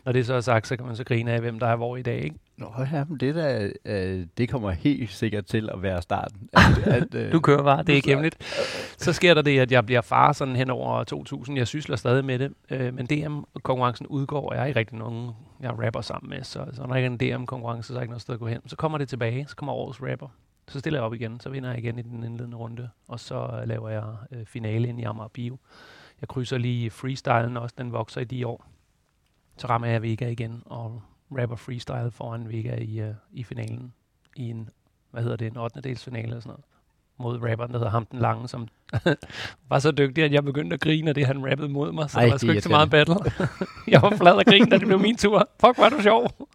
Når 0.05 0.11
det 0.11 0.25
så 0.25 0.33
er 0.33 0.41
sagt, 0.41 0.67
så 0.67 0.77
kan 0.77 0.85
man 0.85 0.95
så 0.95 1.03
grine 1.03 1.31
af, 1.31 1.39
hvem 1.39 1.59
der 1.59 1.67
er 1.67 1.75
hvor 1.75 1.97
i 1.97 2.01
dag, 2.01 2.23
ikke? 2.23 2.35
Nå 2.57 2.71
ja, 2.93 3.03
men 3.09 3.17
det, 3.17 3.35
der, 3.35 3.71
øh, 3.85 4.25
det 4.37 4.49
kommer 4.49 4.71
helt 4.71 5.11
sikkert 5.11 5.45
til 5.45 5.69
at 5.73 5.81
være 5.81 6.01
starten. 6.01 6.49
At, 6.53 6.77
at, 7.01 7.15
øh, 7.15 7.31
du 7.31 7.39
kører 7.39 7.63
bare, 7.63 7.83
det 7.83 7.89
er 7.89 7.95
ikke 7.95 8.09
hemmeligt. 8.09 8.37
Så 8.97 9.13
sker 9.13 9.33
der 9.33 9.41
det, 9.41 9.59
at 9.59 9.71
jeg 9.71 9.85
bliver 9.85 10.01
far 10.01 10.33
sådan 10.33 10.55
hen 10.55 10.69
over 10.69 11.03
2000. 11.03 11.57
Jeg 11.57 11.67
sysler 11.67 11.95
stadig 11.95 12.25
med 12.25 12.39
det, 12.39 12.53
øh, 12.69 12.93
men 12.93 13.05
DM-konkurrencen 13.05 14.07
udgår, 14.07 14.49
og 14.49 14.55
jeg 14.55 14.61
er 14.61 14.65
ikke 14.65 14.79
rigtig 14.79 14.97
nogen, 14.97 15.31
jeg 15.61 15.85
rapper 15.85 16.01
sammen 16.01 16.29
med, 16.29 16.43
så, 16.43 16.65
så 16.73 16.87
når 16.87 16.95
ikke 16.95 17.05
er 17.05 17.29
en 17.31 17.41
DM-konkurrence, 17.41 17.87
så 17.87 17.93
er 17.93 17.95
der 17.95 18.01
ikke 18.01 18.11
noget 18.11 18.21
sted 18.21 18.33
at 18.33 18.39
gå 18.39 18.47
hen. 18.47 18.61
Så 18.65 18.75
kommer 18.75 18.97
det 18.97 19.09
tilbage, 19.09 19.45
så 19.47 19.55
kommer 19.55 19.73
årets 19.73 20.01
rapper. 20.01 20.27
Så 20.67 20.79
stiller 20.79 20.99
jeg 20.99 21.05
op 21.05 21.13
igen, 21.13 21.39
så 21.39 21.49
vinder 21.49 21.69
jeg 21.69 21.79
igen 21.79 21.99
i 21.99 22.01
den 22.01 22.23
indledende 22.23 22.57
runde, 22.57 22.89
og 23.07 23.19
så 23.19 23.63
laver 23.65 23.89
jeg 23.89 24.03
øh, 24.31 24.45
finale 24.45 24.87
ind 24.87 24.99
i 24.99 25.03
Amager 25.03 25.27
Bio. 25.27 25.57
Jeg 26.21 26.27
krydser 26.27 26.57
lige 26.57 26.89
freestylen 26.89 27.57
også, 27.57 27.75
den 27.77 27.91
vokser 27.91 28.21
i 28.21 28.23
de 28.23 28.47
år. 28.47 28.65
Så 29.57 29.67
rammer 29.67 29.87
jeg 29.87 30.01
Vega 30.01 30.29
igen 30.29 30.63
og 30.65 31.01
rapper 31.39 31.55
freestyle 31.55 32.11
foran 32.11 32.49
Vega 32.49 32.75
i, 32.75 33.01
uh, 33.01 33.15
i 33.31 33.43
finalen. 33.43 33.93
I 34.35 34.49
en, 34.49 34.69
hvad 35.11 35.23
hedder 35.23 35.37
det, 35.37 35.47
en 35.47 35.57
8. 35.57 35.81
dels 35.81 36.03
finale 36.03 36.27
eller 36.27 36.39
sådan 36.39 36.49
noget. 36.49 36.65
Mod 37.17 37.49
rapperen, 37.49 37.71
der 37.71 37.77
hedder 37.77 37.91
Ham 37.91 38.05
den 38.05 38.19
Lange, 38.19 38.47
som 38.47 38.67
var 39.69 39.79
så 39.79 39.91
dygtig, 39.91 40.23
at 40.23 40.31
jeg 40.31 40.43
begyndte 40.43 40.73
at 40.73 40.79
grine 40.79 41.09
af 41.09 41.15
det, 41.15 41.25
han 41.25 41.51
rappede 41.51 41.69
mod 41.69 41.91
mig. 41.91 42.09
Så 42.09 42.17
Ej, 42.17 42.23
der 42.25 42.31
var 42.31 42.37
sgu 42.37 42.49
ikke 42.49 42.61
så 42.61 42.69
meget 42.69 42.89
battle. 42.89 43.15
jeg 43.87 44.01
var 44.01 44.09
flad 44.09 44.33
og 44.33 44.45
grine, 44.45 44.69
da 44.69 44.77
det 44.77 44.87
blev 44.87 44.99
min 44.99 45.17
tur. 45.17 45.49
Fuck, 45.59 45.77
var 45.77 45.89
du 45.89 46.01
sjov. 46.01 46.47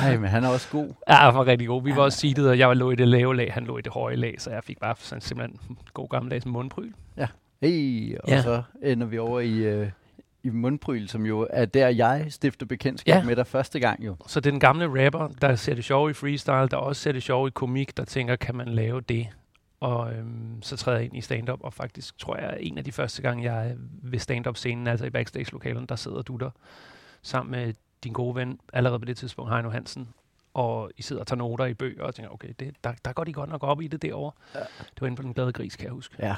Ej, 0.00 0.16
men 0.16 0.30
han 0.30 0.44
er 0.44 0.48
også 0.48 0.68
god. 0.70 0.94
Ja, 1.08 1.14
han 1.14 1.34
var 1.34 1.46
rigtig 1.46 1.68
god. 1.68 1.82
Vi 1.82 1.96
var 1.96 2.02
også 2.02 2.18
seedet, 2.18 2.48
og 2.48 2.58
jeg 2.58 2.76
lå 2.76 2.90
i 2.90 2.94
det 2.94 3.08
lave 3.08 3.36
lag, 3.36 3.52
han 3.52 3.64
lå 3.64 3.78
i 3.78 3.82
det 3.82 3.92
høje 3.92 4.16
lag, 4.16 4.34
så 4.38 4.50
jeg 4.50 4.64
fik 4.64 4.78
bare 4.80 4.94
sådan, 4.98 5.20
simpelthen 5.20 5.78
god 5.94 6.08
gammeldags 6.08 6.46
mundpryl. 6.46 6.92
Ja. 7.16 7.26
Hey, 7.60 8.16
og 8.18 8.28
ja. 8.28 8.42
så 8.42 8.62
ender 8.82 9.06
vi 9.06 9.18
over 9.18 9.40
i, 9.40 9.54
øh, 9.58 9.90
i 10.42 10.50
Mundpryl, 10.50 11.08
som 11.08 11.26
jo 11.26 11.46
er 11.50 11.64
der, 11.64 11.88
jeg 11.88 12.26
stifter 12.28 12.66
bekendtskab 12.66 13.14
ja. 13.14 13.24
med 13.24 13.36
dig 13.36 13.46
første 13.46 13.80
gang 13.80 14.06
jo. 14.06 14.16
Så 14.26 14.40
det 14.40 14.46
er 14.46 14.50
den 14.50 14.60
gamle 14.60 15.06
rapper, 15.06 15.28
der 15.28 15.54
ser 15.54 15.74
det 15.74 15.84
sjov 15.84 16.10
i 16.10 16.12
freestyle, 16.12 16.68
der 16.68 16.76
også 16.76 17.02
ser 17.02 17.12
det 17.12 17.22
sjov 17.22 17.48
i 17.48 17.50
komik, 17.50 17.96
der 17.96 18.04
tænker, 18.04 18.36
kan 18.36 18.54
man 18.54 18.68
lave 18.68 19.00
det? 19.00 19.28
Og 19.80 20.12
øhm, 20.12 20.62
så 20.62 20.76
træder 20.76 20.98
jeg 20.98 21.04
ind 21.04 21.16
i 21.16 21.20
stand-up, 21.20 21.58
og 21.62 21.74
faktisk 21.74 22.18
tror 22.18 22.36
jeg, 22.36 22.56
en 22.60 22.78
af 22.78 22.84
de 22.84 22.92
første 22.92 23.22
gange, 23.22 23.52
jeg 23.52 23.70
er 23.70 23.74
ved 24.02 24.18
stand-up-scenen, 24.18 24.86
altså 24.86 25.06
i 25.06 25.10
backstage-lokalen, 25.10 25.86
der 25.86 25.96
sidder 25.96 26.22
du 26.22 26.36
der 26.36 26.50
sammen 27.22 27.50
med 27.50 27.74
din 28.04 28.12
gode 28.12 28.34
ven, 28.34 28.60
allerede 28.72 28.98
på 28.98 29.04
det 29.04 29.16
tidspunkt, 29.16 29.52
Heino 29.52 29.70
Hansen, 29.70 30.08
og 30.54 30.90
I 30.96 31.02
sidder 31.02 31.20
og 31.20 31.26
tager 31.26 31.38
noter 31.38 31.64
i 31.64 31.74
bøger 31.74 32.04
og 32.04 32.14
tænker, 32.14 32.32
okay, 32.32 32.48
det, 32.60 32.74
der, 32.84 32.92
der 33.04 33.12
går 33.12 33.24
de 33.24 33.32
godt 33.32 33.50
nok 33.50 33.62
op 33.62 33.80
i 33.80 33.86
det 33.86 34.02
derovre. 34.02 34.32
Ja. 34.54 34.60
Det 34.80 35.00
var 35.00 35.06
inde 35.06 35.16
på 35.16 35.22
Den 35.22 35.34
Glade 35.34 35.52
Gris, 35.52 35.76
kan 35.76 35.84
jeg 35.84 35.92
huske. 35.92 36.14
Ja. 36.18 36.34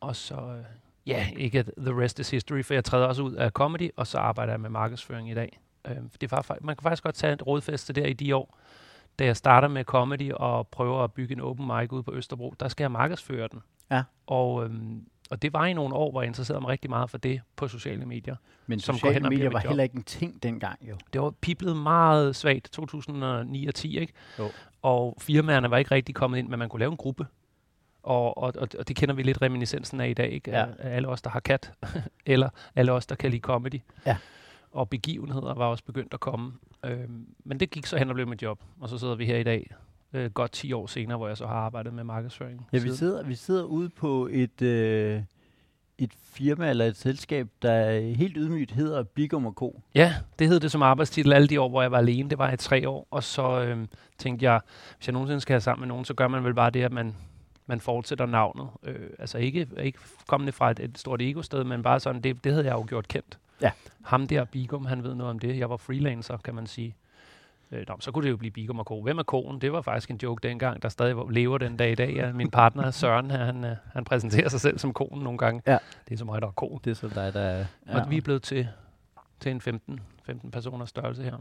Og 0.00 0.16
så, 0.16 0.34
øh, 0.34 0.64
ja, 1.06 1.26
ikke 1.36 1.58
at 1.58 1.70
the 1.78 2.02
rest 2.02 2.18
is 2.18 2.30
history, 2.30 2.62
for 2.64 2.74
jeg 2.74 2.84
træder 2.84 3.06
også 3.06 3.22
ud 3.22 3.32
af 3.32 3.50
comedy, 3.50 3.90
og 3.96 4.06
så 4.06 4.18
arbejder 4.18 4.52
jeg 4.52 4.60
med 4.60 4.70
markedsføring 4.70 5.30
i 5.30 5.34
dag. 5.34 5.60
Øh, 5.88 5.96
det 6.20 6.30
var, 6.30 6.56
man 6.60 6.76
kan 6.76 6.82
faktisk 6.82 7.02
godt 7.02 7.14
tage 7.14 7.32
et 7.32 7.46
rådfeste 7.46 7.92
der 7.92 8.06
i 8.06 8.12
de 8.12 8.36
år, 8.36 8.58
da 9.18 9.24
jeg 9.24 9.36
starter 9.36 9.68
med 9.68 9.84
comedy 9.84 10.32
og 10.32 10.68
prøver 10.68 11.04
at 11.04 11.12
bygge 11.12 11.34
en 11.34 11.40
open 11.40 11.66
mic 11.66 11.92
ud 11.92 12.02
på 12.02 12.14
Østerbro, 12.14 12.54
der 12.60 12.68
skal 12.68 12.84
jeg 12.84 12.90
markedsføre 12.90 13.48
den. 13.52 13.60
Ja. 13.90 14.02
Og, 14.26 14.64
øhm, 14.64 15.06
og 15.30 15.42
det 15.42 15.52
var 15.52 15.66
i 15.66 15.72
nogle 15.72 15.94
år, 15.94 16.10
hvor 16.10 16.22
jeg 16.22 16.26
interesserede 16.26 16.60
mig 16.60 16.70
rigtig 16.70 16.90
meget 16.90 17.10
for 17.10 17.18
det 17.18 17.40
på 17.56 17.68
sociale 17.68 18.06
medier. 18.06 18.36
Men 18.66 18.80
Som 18.80 18.94
sociale 18.94 19.28
medier 19.28 19.50
var 19.50 19.58
heller 19.58 19.84
ikke 19.84 19.96
en 19.96 20.02
ting 20.02 20.42
dengang, 20.42 20.78
jo. 20.88 20.96
Det 21.12 21.20
var 21.20 21.30
piplet 21.30 21.76
meget 21.76 22.36
svagt 22.36 22.72
2009 22.72 23.66
og 23.66 23.74
10, 23.74 23.98
ikke? 23.98 24.12
Jo. 24.38 24.50
Og 24.82 25.16
firmaerne 25.20 25.70
var 25.70 25.76
ikke 25.76 25.94
rigtig 25.94 26.14
kommet 26.14 26.38
ind, 26.38 26.48
men 26.48 26.58
man 26.58 26.68
kunne 26.68 26.80
lave 26.80 26.90
en 26.90 26.96
gruppe. 26.96 27.26
Og, 28.02 28.38
og, 28.38 28.52
og, 28.78 28.88
det 28.88 28.96
kender 28.96 29.14
vi 29.14 29.22
lidt 29.22 29.42
reminiscensen 29.42 30.00
af 30.00 30.08
i 30.08 30.14
dag, 30.14 30.30
ikke? 30.32 30.50
Ja. 30.50 30.66
Af 30.78 30.96
alle 30.96 31.08
os, 31.08 31.22
der 31.22 31.30
har 31.30 31.40
kat, 31.40 31.72
eller 32.26 32.48
alle 32.76 32.92
os, 32.92 33.06
der 33.06 33.14
kan 33.14 33.30
lide 33.30 33.40
comedy. 33.40 33.80
Ja. 34.06 34.16
Og 34.72 34.88
begivenheder 34.88 35.54
var 35.54 35.66
også 35.66 35.84
begyndt 35.84 36.14
at 36.14 36.20
komme. 36.20 36.52
Øhm, 36.84 37.26
men 37.44 37.60
det 37.60 37.70
gik 37.70 37.86
så 37.86 37.96
hen 37.96 38.08
og 38.08 38.14
blev 38.14 38.28
mit 38.28 38.42
job. 38.42 38.62
Og 38.80 38.88
så 38.88 38.98
sidder 38.98 39.14
vi 39.14 39.26
her 39.26 39.36
i 39.36 39.42
dag, 39.42 39.70
øh, 40.12 40.30
godt 40.30 40.52
10 40.52 40.72
år 40.72 40.86
senere, 40.86 41.18
hvor 41.18 41.28
jeg 41.28 41.36
så 41.36 41.46
har 41.46 41.54
arbejdet 41.54 41.94
med 41.94 42.04
markedsføring. 42.04 42.68
Ja, 42.72 42.78
vi 42.78 42.90
sidder, 42.90 43.22
vi 43.22 43.34
sidder 43.34 43.64
ude 43.64 43.88
på 43.88 44.28
et, 44.32 44.62
øh, 44.62 45.22
et 45.98 46.12
firma 46.22 46.70
eller 46.70 46.84
et 46.84 46.96
selskab, 46.96 47.48
der 47.62 48.00
helt 48.00 48.36
ydmygt 48.36 48.70
hedder 48.70 49.02
Bigum 49.02 49.54
Co. 49.54 49.82
Ja, 49.94 50.14
det 50.38 50.48
hed 50.48 50.60
det 50.60 50.70
som 50.70 50.82
arbejdstitel 50.82 51.32
alle 51.32 51.48
de 51.48 51.60
år, 51.60 51.68
hvor 51.68 51.82
jeg 51.82 51.90
var 51.90 51.98
alene. 51.98 52.30
Det 52.30 52.38
var 52.38 52.52
i 52.52 52.56
tre 52.56 52.88
år. 52.88 53.08
Og 53.10 53.22
så 53.22 53.62
øhm, 53.62 53.88
tænkte 54.18 54.44
jeg, 54.44 54.60
hvis 54.96 55.08
jeg 55.08 55.12
nogensinde 55.12 55.40
skal 55.40 55.54
have 55.54 55.60
sammen 55.60 55.80
med 55.80 55.88
nogen, 55.88 56.04
så 56.04 56.14
gør 56.14 56.28
man 56.28 56.44
vel 56.44 56.54
bare 56.54 56.70
det, 56.70 56.82
at 56.82 56.92
man, 56.92 57.14
man 57.70 57.80
fortsætter 57.80 58.26
navnet. 58.26 58.68
Øh, 58.82 59.10
altså 59.18 59.38
ikke, 59.38 59.68
ikke 59.82 59.98
kommende 60.26 60.52
fra 60.52 60.70
et, 60.70 60.80
et 60.80 60.98
stort 60.98 61.22
ego-sted, 61.22 61.64
men 61.64 61.82
bare 61.82 62.00
sådan, 62.00 62.22
det, 62.22 62.44
det 62.44 62.52
havde 62.52 62.66
jeg 62.66 62.72
jo 62.72 62.84
gjort 62.88 63.08
kendt. 63.08 63.38
Ja. 63.62 63.70
Ham 64.04 64.26
der, 64.26 64.44
Bigum, 64.44 64.86
han 64.86 65.04
ved 65.04 65.14
noget 65.14 65.30
om 65.30 65.38
det. 65.38 65.58
Jeg 65.58 65.70
var 65.70 65.76
freelancer, 65.76 66.36
kan 66.36 66.54
man 66.54 66.66
sige. 66.66 66.96
Øh, 67.72 67.84
nå, 67.88 67.96
så 68.00 68.12
kunne 68.12 68.24
det 68.24 68.30
jo 68.30 68.36
blive 68.36 68.50
Bigum 68.50 68.78
og 68.78 68.84
Co. 68.84 69.02
Hvem 69.02 69.18
er 69.18 69.22
koen? 69.22 69.60
Det 69.60 69.72
var 69.72 69.82
faktisk 69.82 70.10
en 70.10 70.18
joke 70.22 70.48
dengang, 70.48 70.82
der 70.82 70.88
stadig 70.88 71.16
lever 71.30 71.58
den 71.58 71.76
dag 71.76 71.92
i 71.92 71.94
dag. 71.94 72.14
Ja, 72.14 72.32
min 72.32 72.50
partner 72.50 72.90
Søren, 73.00 73.30
han, 73.30 73.64
øh, 73.64 73.76
han 73.92 74.04
præsenterer 74.04 74.48
sig 74.48 74.60
selv 74.60 74.78
som 74.78 74.92
koen 74.92 75.22
nogle 75.22 75.38
gange. 75.38 75.62
Ja. 75.66 75.78
Det 76.08 76.14
er 76.14 76.18
så 76.18 76.24
mig, 76.24 76.40
der 76.40 76.46
er 76.46 76.52
koen. 76.52 76.80
Det 76.84 76.90
er 76.90 76.94
så 76.94 77.08
dig, 77.08 77.34
der 77.34 77.40
er... 77.40 77.66
Ja. 77.86 78.00
Og 78.00 78.10
vi 78.10 78.16
er 78.16 78.20
blevet 78.20 78.42
til, 78.42 78.68
til 79.40 79.50
en 79.50 79.60
15, 79.60 80.00
15 80.24 80.50
personers 80.50 80.88
størrelse 80.88 81.22
her. 81.22 81.36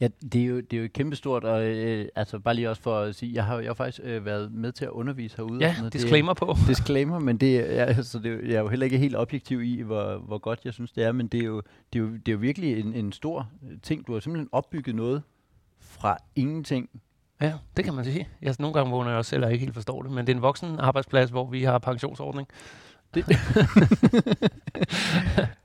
Ja, 0.00 0.08
det 0.32 0.40
er 0.42 0.46
jo, 0.46 0.60
det 0.60 0.78
er 0.78 0.82
jo 0.82 0.88
kæmpestort, 0.94 1.44
og 1.44 1.64
øh, 1.66 2.08
altså 2.16 2.38
bare 2.38 2.54
lige 2.54 2.70
også 2.70 2.82
for 2.82 2.98
at 2.98 3.14
sige, 3.14 3.34
jeg 3.34 3.44
har, 3.44 3.58
jeg 3.58 3.68
har 3.68 3.74
faktisk 3.74 4.00
øh, 4.04 4.24
været 4.24 4.52
med 4.52 4.72
til 4.72 4.84
at 4.84 4.90
undervise 4.90 5.36
herude. 5.36 5.56
og 5.56 5.60
Ja, 5.60 5.68
sådan 5.68 5.80
noget. 5.80 5.92
Det 5.92 5.98
er- 5.98 6.02
disclaimer 6.02 6.34
på. 6.34 6.54
disclaimer, 6.68 7.18
men 7.18 7.36
det, 7.36 7.78
er, 7.80 7.84
altså 7.84 8.18
det, 8.22 8.26
er 8.32 8.34
jo- 8.36 8.42
jeg 8.46 8.54
er 8.54 8.60
jo 8.60 8.68
heller 8.68 8.84
ikke 8.84 8.98
helt 8.98 9.16
objektiv 9.16 9.62
i, 9.62 9.80
hvor, 9.82 10.16
hvor 10.18 10.38
godt 10.38 10.60
jeg 10.64 10.72
synes, 10.72 10.92
det 10.92 11.04
er, 11.04 11.12
men 11.12 11.26
det 11.26 11.40
er 11.40 11.44
jo, 11.44 11.62
det 11.92 11.98
er 11.98 12.02
jo, 12.02 12.12
det 12.12 12.28
er 12.28 12.32
jo 12.32 12.38
virkelig 12.38 12.80
en, 12.80 12.94
en 12.94 13.12
stor 13.12 13.48
øh, 13.70 13.76
ting. 13.82 14.06
Du 14.06 14.12
har 14.12 14.20
simpelthen 14.20 14.48
opbygget 14.52 14.94
noget 14.94 15.22
fra 15.80 16.16
ingenting. 16.34 16.88
Ja, 17.40 17.52
det 17.76 17.84
kan 17.84 17.94
man 17.94 18.04
sige. 18.04 18.28
Jeg, 18.42 18.54
nogle 18.58 18.74
gange 18.74 18.90
vågner 18.92 19.10
jeg 19.10 19.18
også 19.18 19.28
selv 19.28 19.44
og 19.44 19.52
ikke 19.52 19.64
helt 19.64 19.74
forstår 19.74 20.02
det, 20.02 20.10
men 20.12 20.26
det 20.26 20.32
er 20.32 20.36
en 20.36 20.42
voksen 20.42 20.80
arbejdsplads, 20.80 21.30
hvor 21.30 21.46
vi 21.50 21.62
har 21.62 21.78
pensionsordning. 21.78 22.48
Det- 23.22 23.38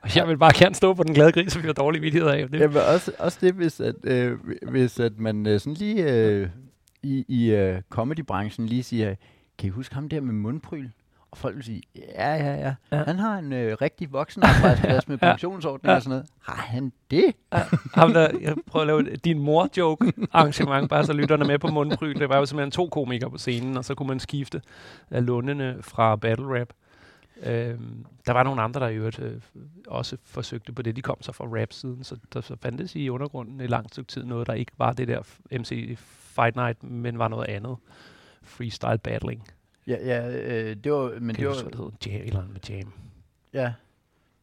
jeg 0.15 0.27
vil 0.27 0.37
bare 0.37 0.51
gerne 0.55 0.75
stå 0.75 0.93
på 0.93 1.03
den 1.03 1.13
glade 1.13 1.31
gris, 1.31 1.51
så 1.53 1.59
vi 1.59 1.65
har 1.67 1.73
dårlig 1.73 2.01
vidtighed 2.01 2.29
af. 2.29 2.49
Det, 2.49 2.59
Jamen 2.59 2.77
også, 2.93 3.11
også 3.19 3.37
det, 3.41 3.53
hvis, 3.53 3.79
at, 3.79 3.95
øh, 4.03 4.37
hvis 4.69 4.99
at 4.99 5.19
man 5.19 5.47
øh, 5.47 5.59
sådan 5.59 5.73
lige 5.73 6.13
øh, 6.13 6.49
i, 7.03 7.25
i 7.27 7.51
øh, 7.51 7.81
comedybranchen 7.89 8.65
lige 8.65 8.83
siger, 8.83 9.15
kan 9.57 9.67
I 9.67 9.69
huske 9.69 9.95
ham 9.95 10.09
der 10.09 10.21
med 10.21 10.33
mundpryl? 10.33 10.89
Og 11.31 11.37
folk 11.37 11.55
vil 11.55 11.63
sige, 11.63 11.81
ja, 11.95 12.35
ja, 12.35 12.53
ja. 12.53 12.55
Ja. 12.91 12.97
ja. 12.97 13.03
Han 13.03 13.19
har 13.19 13.37
en 13.37 13.53
øh, 13.53 13.77
rigtig 13.81 14.11
voksen 14.13 14.43
arbejdsplads 14.43 15.07
med 15.07 15.17
Ja. 15.21 15.31
pensionsordning 15.31 15.89
Ja. 15.91 15.95
og 15.95 16.01
sådan 16.01 16.09
noget. 16.09 16.25
Har 16.41 16.53
han 16.67 16.91
det? 17.11 17.25
ham 17.93 18.13
der, 18.13 18.27
jeg 18.41 18.55
prøver 18.67 18.81
at 18.81 18.87
lave 18.87 19.15
din 19.15 19.39
mor-joke 19.39 20.13
arrangement, 20.31 20.89
bare 20.89 21.05
så 21.05 21.13
lytterne 21.13 21.45
med 21.45 21.59
på 21.59 21.67
mundpryl. 21.67 22.19
Det 22.19 22.29
var 22.29 22.37
jo 22.37 22.45
simpelthen 22.45 22.71
to 22.71 22.87
komikere 22.87 23.29
på 23.31 23.37
scenen, 23.37 23.77
og 23.77 23.85
så 23.85 23.95
kunne 23.95 24.07
man 24.07 24.19
skifte 24.19 24.61
af 25.11 25.25
lundene 25.25 25.75
fra 25.81 26.15
battle 26.15 26.59
rap. 26.59 26.67
Øhm, 27.43 28.05
der 28.25 28.33
var 28.33 28.43
nogle 28.43 28.61
andre, 28.61 28.79
der 28.79 28.87
i 28.87 28.95
øvrigt 28.95 29.19
øh, 29.19 29.41
også 29.87 30.17
forsøgte 30.25 30.73
på 30.73 30.81
det. 30.81 30.95
De 30.95 31.01
kom 31.01 31.21
så 31.21 31.31
fra 31.31 31.45
rap-siden, 31.45 32.03
så 32.03 32.17
der 32.33 32.41
så 32.41 32.55
fandtes 32.61 32.95
i 32.95 33.09
undergrunden 33.09 33.61
i 33.61 33.67
lang 33.67 33.89
stykke 33.89 34.07
tid 34.07 34.23
noget, 34.23 34.47
der 34.47 34.53
ikke 34.53 34.71
var 34.77 34.93
det 34.93 35.07
der 35.07 35.21
MC 35.51 35.97
Fight 36.35 36.55
Night, 36.55 36.83
men 36.83 37.19
var 37.19 37.27
noget 37.27 37.47
andet. 37.47 37.77
Freestyle 38.43 38.97
battling. 38.97 39.47
Ja, 39.87 39.95
ja 40.05 40.29
øh, 40.41 40.75
det 40.83 40.91
var, 40.91 41.09
men 41.13 41.23
Men 41.27 41.35
det 41.35 41.47
var, 41.47 41.63
hvad 41.63 41.89
det? 41.91 42.07
Jam, 42.07 42.21
eller 42.25 42.43
med 42.47 42.59
jam. 42.69 42.93
ja. 43.53 43.73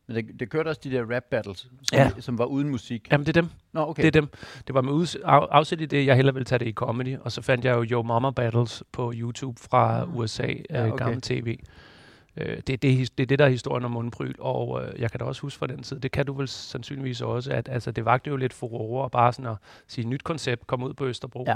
Men 0.06 0.16
det, 0.16 0.40
det 0.40 0.50
kørte 0.50 0.68
også 0.68 0.80
de 0.84 0.90
der 0.90 1.14
rap 1.16 1.22
battles, 1.30 1.58
som, 1.58 1.70
Ja. 1.92 2.10
som 2.20 2.38
var 2.38 2.44
uden 2.44 2.68
musik. 2.68 3.08
Jamen, 3.12 3.26
det 3.26 3.36
er 3.36 3.40
dem. 3.42 3.50
Nå, 3.72 3.80
okay. 3.80 4.02
Det 4.02 4.16
er 4.16 4.20
dem. 4.20 4.28
Det 4.66 4.74
var 4.74 4.80
med 4.82 4.92
uds- 4.92 5.16
af, 5.24 5.46
afsæt 5.50 5.80
i 5.80 5.86
det, 5.86 6.06
jeg 6.06 6.16
hellere 6.16 6.34
ville 6.34 6.44
tage 6.44 6.58
det 6.58 6.66
i 6.66 6.72
comedy, 6.72 7.16
og 7.18 7.32
så 7.32 7.42
fandt 7.42 7.64
jeg 7.64 7.76
jo 7.76 7.84
Yo 7.90 8.02
Mama 8.02 8.30
Battles 8.30 8.82
på 8.92 9.12
YouTube 9.16 9.60
fra 9.60 10.00
Ah. 10.02 10.16
USA, 10.16 10.42
Ja, 10.46 10.52
okay. 10.82 10.92
okay. 10.92 11.04
gammel 11.04 11.20
tv. 11.20 11.58
Øh, 12.40 12.56
det, 12.66 12.82
det, 12.82 12.92
er 12.92 13.10
det 13.16 13.22
er 13.22 13.26
det, 13.26 13.38
der 13.38 13.44
er 13.44 13.48
historien 13.48 13.84
om 13.84 13.90
mundpryl, 13.90 14.34
og 14.38 14.84
øh, 14.84 15.00
jeg 15.00 15.10
kan 15.10 15.20
da 15.20 15.24
også 15.24 15.42
huske 15.42 15.58
fra 15.58 15.66
den 15.66 15.82
tid, 15.82 16.00
det 16.00 16.10
kan 16.10 16.26
du 16.26 16.32
vel 16.32 16.48
sandsynligvis 16.48 17.20
også, 17.20 17.52
at 17.52 17.68
altså, 17.68 17.90
det 17.90 18.04
vagte 18.04 18.30
jo 18.30 18.36
lidt 18.36 18.52
furore 18.52 19.10
bare 19.10 19.32
sådan 19.32 19.50
at 19.50 19.56
sige, 19.86 20.08
nyt 20.08 20.24
koncept, 20.24 20.66
kom 20.66 20.82
ud 20.82 20.94
på 20.94 21.06
Østerbro. 21.06 21.44
Ja. 21.46 21.54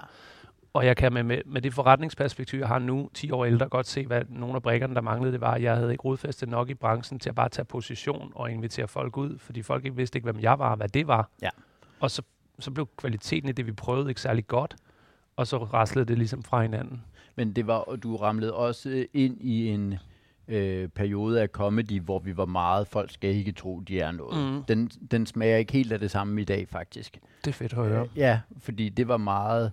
Og 0.73 0.87
jeg 0.87 0.97
kan 0.97 1.13
med, 1.13 1.23
med, 1.23 1.39
med 1.47 1.63
det 1.63 1.75
forretningsperspektiv, 1.75 2.59
jeg 2.59 2.69
har 2.69 2.79
nu, 2.79 3.11
10 3.15 3.31
år 3.31 3.45
ældre, 3.45 3.69
godt 3.69 3.87
se, 3.87 4.07
hvad 4.07 4.23
nogle 4.29 4.55
af 4.55 4.63
brækkerne, 4.63 4.95
der 4.95 5.01
manglede, 5.01 5.33
det 5.33 5.41
var, 5.41 5.57
jeg 5.57 5.77
havde 5.77 5.93
ikke 5.93 6.05
rodfæstet 6.05 6.49
nok 6.49 6.71
i 6.71 6.75
branchen 6.75 7.19
til 7.19 7.29
at 7.29 7.35
bare 7.35 7.49
tage 7.49 7.65
position 7.65 8.33
og 8.35 8.51
invitere 8.51 8.89
folk 8.89 9.17
ud, 9.17 9.39
fordi 9.39 9.63
folk 9.63 9.85
ikke 9.85 9.97
vidste 9.97 10.17
ikke, 10.17 10.25
hvem 10.25 10.41
jeg 10.41 10.59
var 10.59 10.71
og 10.71 10.77
hvad 10.77 10.89
det 10.89 11.07
var. 11.07 11.31
Ja. 11.43 11.49
Og 12.01 12.11
så, 12.11 12.23
så 12.59 12.71
blev 12.71 12.89
kvaliteten 12.97 13.49
i 13.49 13.53
det, 13.53 13.67
vi 13.67 13.73
prøvede, 13.73 14.09
ikke 14.09 14.21
særlig 14.21 14.47
godt, 14.47 14.77
og 15.37 15.47
så 15.47 15.59
raslede 15.59 16.07
det 16.07 16.19
ligesom 16.19 16.43
fra 16.43 16.63
hinanden. 16.63 17.03
Men 17.37 17.53
det 17.53 17.67
var, 17.67 17.79
og 17.79 18.03
du 18.03 18.17
ramlede 18.17 18.55
også 18.55 19.07
ind 19.15 19.41
i 19.41 19.69
en 19.69 19.95
øh, 20.49 20.89
periode 20.89 21.43
af 21.43 21.49
comedy, 21.49 22.01
hvor 22.01 22.19
vi 22.19 22.37
var 22.37 22.47
meget, 22.47 22.87
folk 22.87 23.11
skal 23.11 23.31
ikke 23.31 23.53
tro, 23.53 23.81
de 23.81 24.01
er 24.01 24.13
noget. 24.13 24.53
Mm. 24.53 24.63
Den, 24.63 24.91
den 25.11 25.27
smager 25.27 25.57
ikke 25.57 25.73
helt 25.73 25.93
af 25.93 25.99
det 25.99 26.11
samme 26.11 26.41
i 26.41 26.45
dag, 26.45 26.69
faktisk. 26.69 27.19
Det 27.45 27.51
er 27.51 27.55
fedt 27.55 27.73
at 27.73 27.79
høre. 27.79 28.03
Øh, 28.03 28.09
ja, 28.17 28.41
fordi 28.59 28.89
det 28.89 29.09
var 29.09 29.17
meget, 29.17 29.73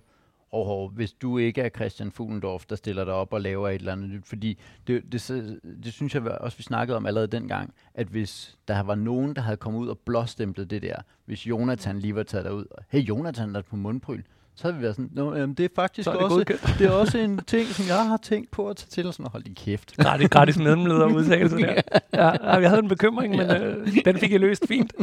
og 0.52 0.82
oh, 0.82 0.92
hvis 0.92 1.12
du 1.12 1.38
ikke 1.38 1.62
er 1.62 1.68
Christian 1.68 2.10
Fuglendorf, 2.10 2.66
der 2.66 2.76
stiller 2.76 3.04
dig 3.04 3.14
op 3.14 3.32
og 3.32 3.40
laver 3.40 3.68
et 3.68 3.74
eller 3.74 3.92
andet 3.92 4.10
nyt, 4.10 4.26
fordi 4.26 4.58
det, 4.86 5.12
det, 5.12 5.28
det, 5.28 5.60
det 5.84 5.92
synes 5.92 6.14
jeg 6.14 6.22
også, 6.22 6.56
vi 6.56 6.62
snakkede 6.62 6.96
om 6.96 7.06
allerede 7.06 7.26
dengang, 7.26 7.74
at 7.94 8.06
hvis 8.06 8.58
der 8.68 8.82
var 8.82 8.94
nogen, 8.94 9.36
der 9.36 9.42
havde 9.42 9.56
kommet 9.56 9.80
ud 9.80 9.88
og 9.88 9.98
blåstemplet 9.98 10.70
det 10.70 10.82
der, 10.82 10.96
hvis 11.24 11.46
Jonathan 11.46 11.98
lige 11.98 12.14
var 12.14 12.22
taget 12.22 12.44
derud, 12.44 12.64
og 12.70 12.84
hey, 12.88 13.08
Jonathan 13.08 13.52
der 13.52 13.58
er 13.58 13.62
på 13.62 13.76
mundpryl, 13.76 14.22
så 14.56 14.62
havde 14.64 14.76
vi 14.76 14.82
været 14.82 14.96
sådan, 14.96 15.10
Nå, 15.12 15.34
jamen, 15.34 15.54
det 15.54 15.64
er 15.64 15.68
faktisk 15.76 16.04
Så 16.04 16.10
er 16.10 16.14
det 16.14 16.24
også, 16.24 16.36
godkendt. 16.36 16.74
det 16.78 16.86
er 16.86 16.90
også 16.90 17.18
en 17.18 17.38
ting, 17.46 17.66
som 17.66 17.86
jeg 17.88 18.06
har 18.08 18.16
tænkt 18.16 18.50
på 18.50 18.68
at 18.68 18.76
tage 18.76 18.88
til, 18.90 19.06
og 19.06 19.14
sådan, 19.14 19.26
hold 19.32 19.44
din 19.44 19.54
kæft. 19.54 19.96
Gratis, 20.02 20.28
gratis 20.28 20.58
mellemleder 20.58 21.06
udtalelse 21.06 21.56
der. 21.56 21.74
Ja, 22.14 22.26
ja, 22.26 22.56
jeg 22.58 22.68
havde 22.70 22.82
en 22.82 22.88
bekymring, 22.88 23.36
men 23.36 23.50
øh, 23.50 23.88
den 24.04 24.18
fik 24.18 24.32
jeg 24.32 24.40
løst 24.40 24.64
fint. 24.68 24.92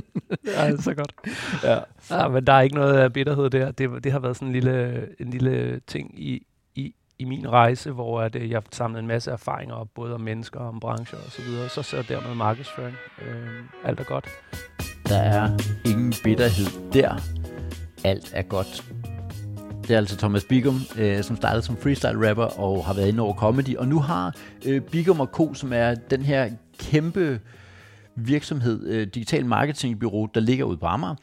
Ja, 0.57 0.67
det 0.71 0.77
er 0.77 0.81
så 0.81 0.93
godt. 0.93 1.13
Ja. 1.63 1.79
Ja, 2.11 2.27
men 2.27 2.47
der 2.47 2.53
er 2.53 2.61
ikke 2.61 2.75
noget 2.75 2.93
af 2.93 3.13
bitterhed 3.13 3.49
der. 3.49 3.71
Det, 3.71 4.03
det 4.03 4.11
har 4.11 4.19
været 4.19 4.35
sådan 4.35 4.47
en 4.47 4.53
lille, 4.53 5.07
en 5.19 5.29
lille 5.29 5.79
ting 5.87 6.19
i, 6.19 6.45
i, 6.75 6.95
i 7.19 7.25
min 7.25 7.49
rejse, 7.49 7.91
hvor 7.91 8.21
at, 8.21 8.35
øh, 8.35 8.51
jeg 8.51 8.61
samlede 8.71 8.99
en 8.99 9.07
masse 9.07 9.31
erfaringer 9.31 9.75
op, 9.75 9.87
både 9.95 10.13
om 10.13 10.21
mennesker, 10.21 10.59
om 10.59 10.79
brancher 10.79 11.17
og 11.25 11.31
så 11.31 11.41
videre. 11.41 11.69
Så 11.69 11.81
så 11.81 12.03
dermed 12.09 12.35
markedsføring. 12.35 12.95
Øh, 13.21 13.47
alt 13.85 13.99
er 13.99 14.03
godt. 14.03 14.27
Der 15.07 15.17
er 15.17 15.49
ingen 15.85 16.13
bitterhed 16.23 16.91
der. 16.93 17.15
Alt 18.03 18.31
er 18.35 18.41
godt. 18.41 18.85
Det 19.87 19.93
er 19.93 19.97
altså 19.97 20.17
Thomas 20.17 20.43
Bigum, 20.43 20.81
øh, 20.97 21.23
som 21.23 21.35
startede 21.35 21.61
som 21.61 21.77
freestyle 21.77 22.29
rapper 22.29 22.59
og 22.59 22.85
har 22.85 22.93
været 22.93 23.07
inde 23.07 23.23
over 23.23 23.33
comedy. 23.33 23.75
Og 23.77 23.87
nu 23.87 23.99
har 23.99 24.35
øh, 24.65 24.81
Bigum 24.81 25.17
Co., 25.25 25.53
som 25.53 25.73
er 25.73 25.95
den 25.95 26.21
her 26.21 26.49
kæmpe 26.79 27.39
virksomhed, 28.15 28.87
øh, 28.87 29.07
digital 29.07 29.45
marketingbyrå, 29.45 30.29
der 30.33 30.39
ligger 30.41 30.65
ude 30.65 30.77
på 30.77 30.85
Amager. 30.85 31.15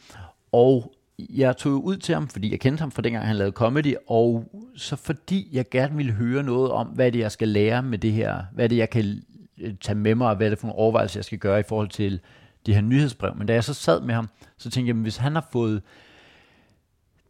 Og 0.53 0.93
jeg 1.19 1.57
tog 1.57 1.85
ud 1.85 1.97
til 1.97 2.15
ham, 2.15 2.29
fordi 2.29 2.51
jeg 2.51 2.61
kendte 2.61 2.81
ham 2.81 2.91
fra 2.91 3.03
dengang, 3.03 3.27
han 3.27 3.37
lavede 3.37 3.53
comedy, 3.53 3.95
og 4.09 4.53
så 4.77 4.97
fordi 4.97 5.49
jeg 5.53 5.65
gerne 5.71 5.97
ville 5.97 6.13
høre 6.13 6.43
noget 6.43 6.71
om, 6.71 6.87
hvad 6.87 7.13
det 7.13 7.19
er, 7.19 7.25
jeg 7.25 7.33
skal 7.33 7.49
lære 7.49 7.83
med 7.83 7.99
det 7.99 8.13
her, 8.13 8.43
hvad 8.53 8.69
det 8.69 8.77
er, 8.77 8.81
jeg 8.81 8.91
kan 8.91 9.23
øh, 9.61 9.75
tage 9.81 9.97
med 9.97 10.15
mig, 10.15 10.29
og 10.29 10.37
hvad 10.37 10.51
det 10.51 10.57
er 10.57 10.61
for 10.61 10.67
nogle 10.67 10.79
overvejelser, 10.79 11.19
jeg 11.19 11.25
skal 11.25 11.39
gøre 11.39 11.61
i 11.61 11.65
forhold 11.69 11.89
til 11.89 12.21
det 12.67 12.75
her 12.75 12.83
nyhedsbrev. 12.83 13.37
Men 13.37 13.47
da 13.47 13.53
jeg 13.53 13.65
så 13.65 13.75
sad 13.75 14.01
med 14.01 14.15
ham, 14.15 14.29
så 14.59 14.71
tænkte 14.71 14.89
jeg, 14.89 14.97
"Men 14.97 15.03
hvis 15.03 15.17
han 15.17 15.35
har 15.35 15.49
fået 15.53 15.83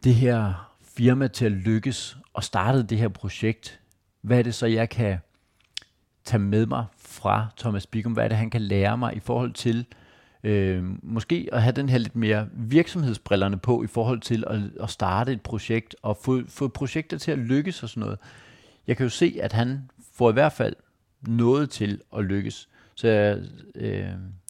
det 0.03 0.15
her 0.15 0.71
firma 0.97 1.27
til 1.27 1.45
at 1.45 1.51
lykkes, 1.51 2.17
og 2.33 2.43
startede 2.43 2.83
det 2.83 2.97
her 2.97 3.07
projekt, 3.07 3.79
hvad 4.21 4.39
er 4.39 4.43
det 4.43 4.55
så, 4.55 4.65
jeg 4.65 4.89
kan 4.89 5.17
tage 6.25 6.39
med 6.39 6.65
mig 6.65 6.85
fra 6.97 7.47
Thomas 7.57 7.87
Bigum? 7.87 8.13
Hvad 8.13 8.23
er 8.23 8.27
det, 8.27 8.37
han 8.37 8.49
kan 8.49 8.61
lære 8.61 8.97
mig 8.97 9.15
i 9.15 9.19
forhold 9.19 9.53
til 9.53 9.85
øh, 10.43 10.83
måske 11.03 11.49
at 11.51 11.61
have 11.61 11.71
den 11.71 11.89
her 11.89 11.97
lidt 11.97 12.15
mere 12.15 12.47
virksomhedsbrillerne 12.53 13.57
på 13.57 13.83
i 13.83 13.87
forhold 13.87 14.19
til 14.19 14.43
at, 14.47 14.59
at 14.83 14.89
starte 14.89 15.31
et 15.31 15.41
projekt 15.41 15.95
og 16.01 16.17
få, 16.17 16.41
få 16.47 16.67
projekter 16.67 17.17
til 17.17 17.31
at 17.31 17.37
lykkes 17.37 17.83
og 17.83 17.89
sådan 17.89 18.01
noget. 18.01 18.19
Jeg 18.87 18.97
kan 18.97 19.05
jo 19.05 19.09
se, 19.09 19.39
at 19.41 19.53
han 19.53 19.89
får 20.13 20.29
i 20.29 20.33
hvert 20.33 20.53
fald 20.53 20.75
noget 21.21 21.69
til 21.69 22.01
at 22.17 22.23
lykkes. 22.23 22.69
Så 22.95 23.07
jeg, 23.07 23.39
øh, 23.75 24.09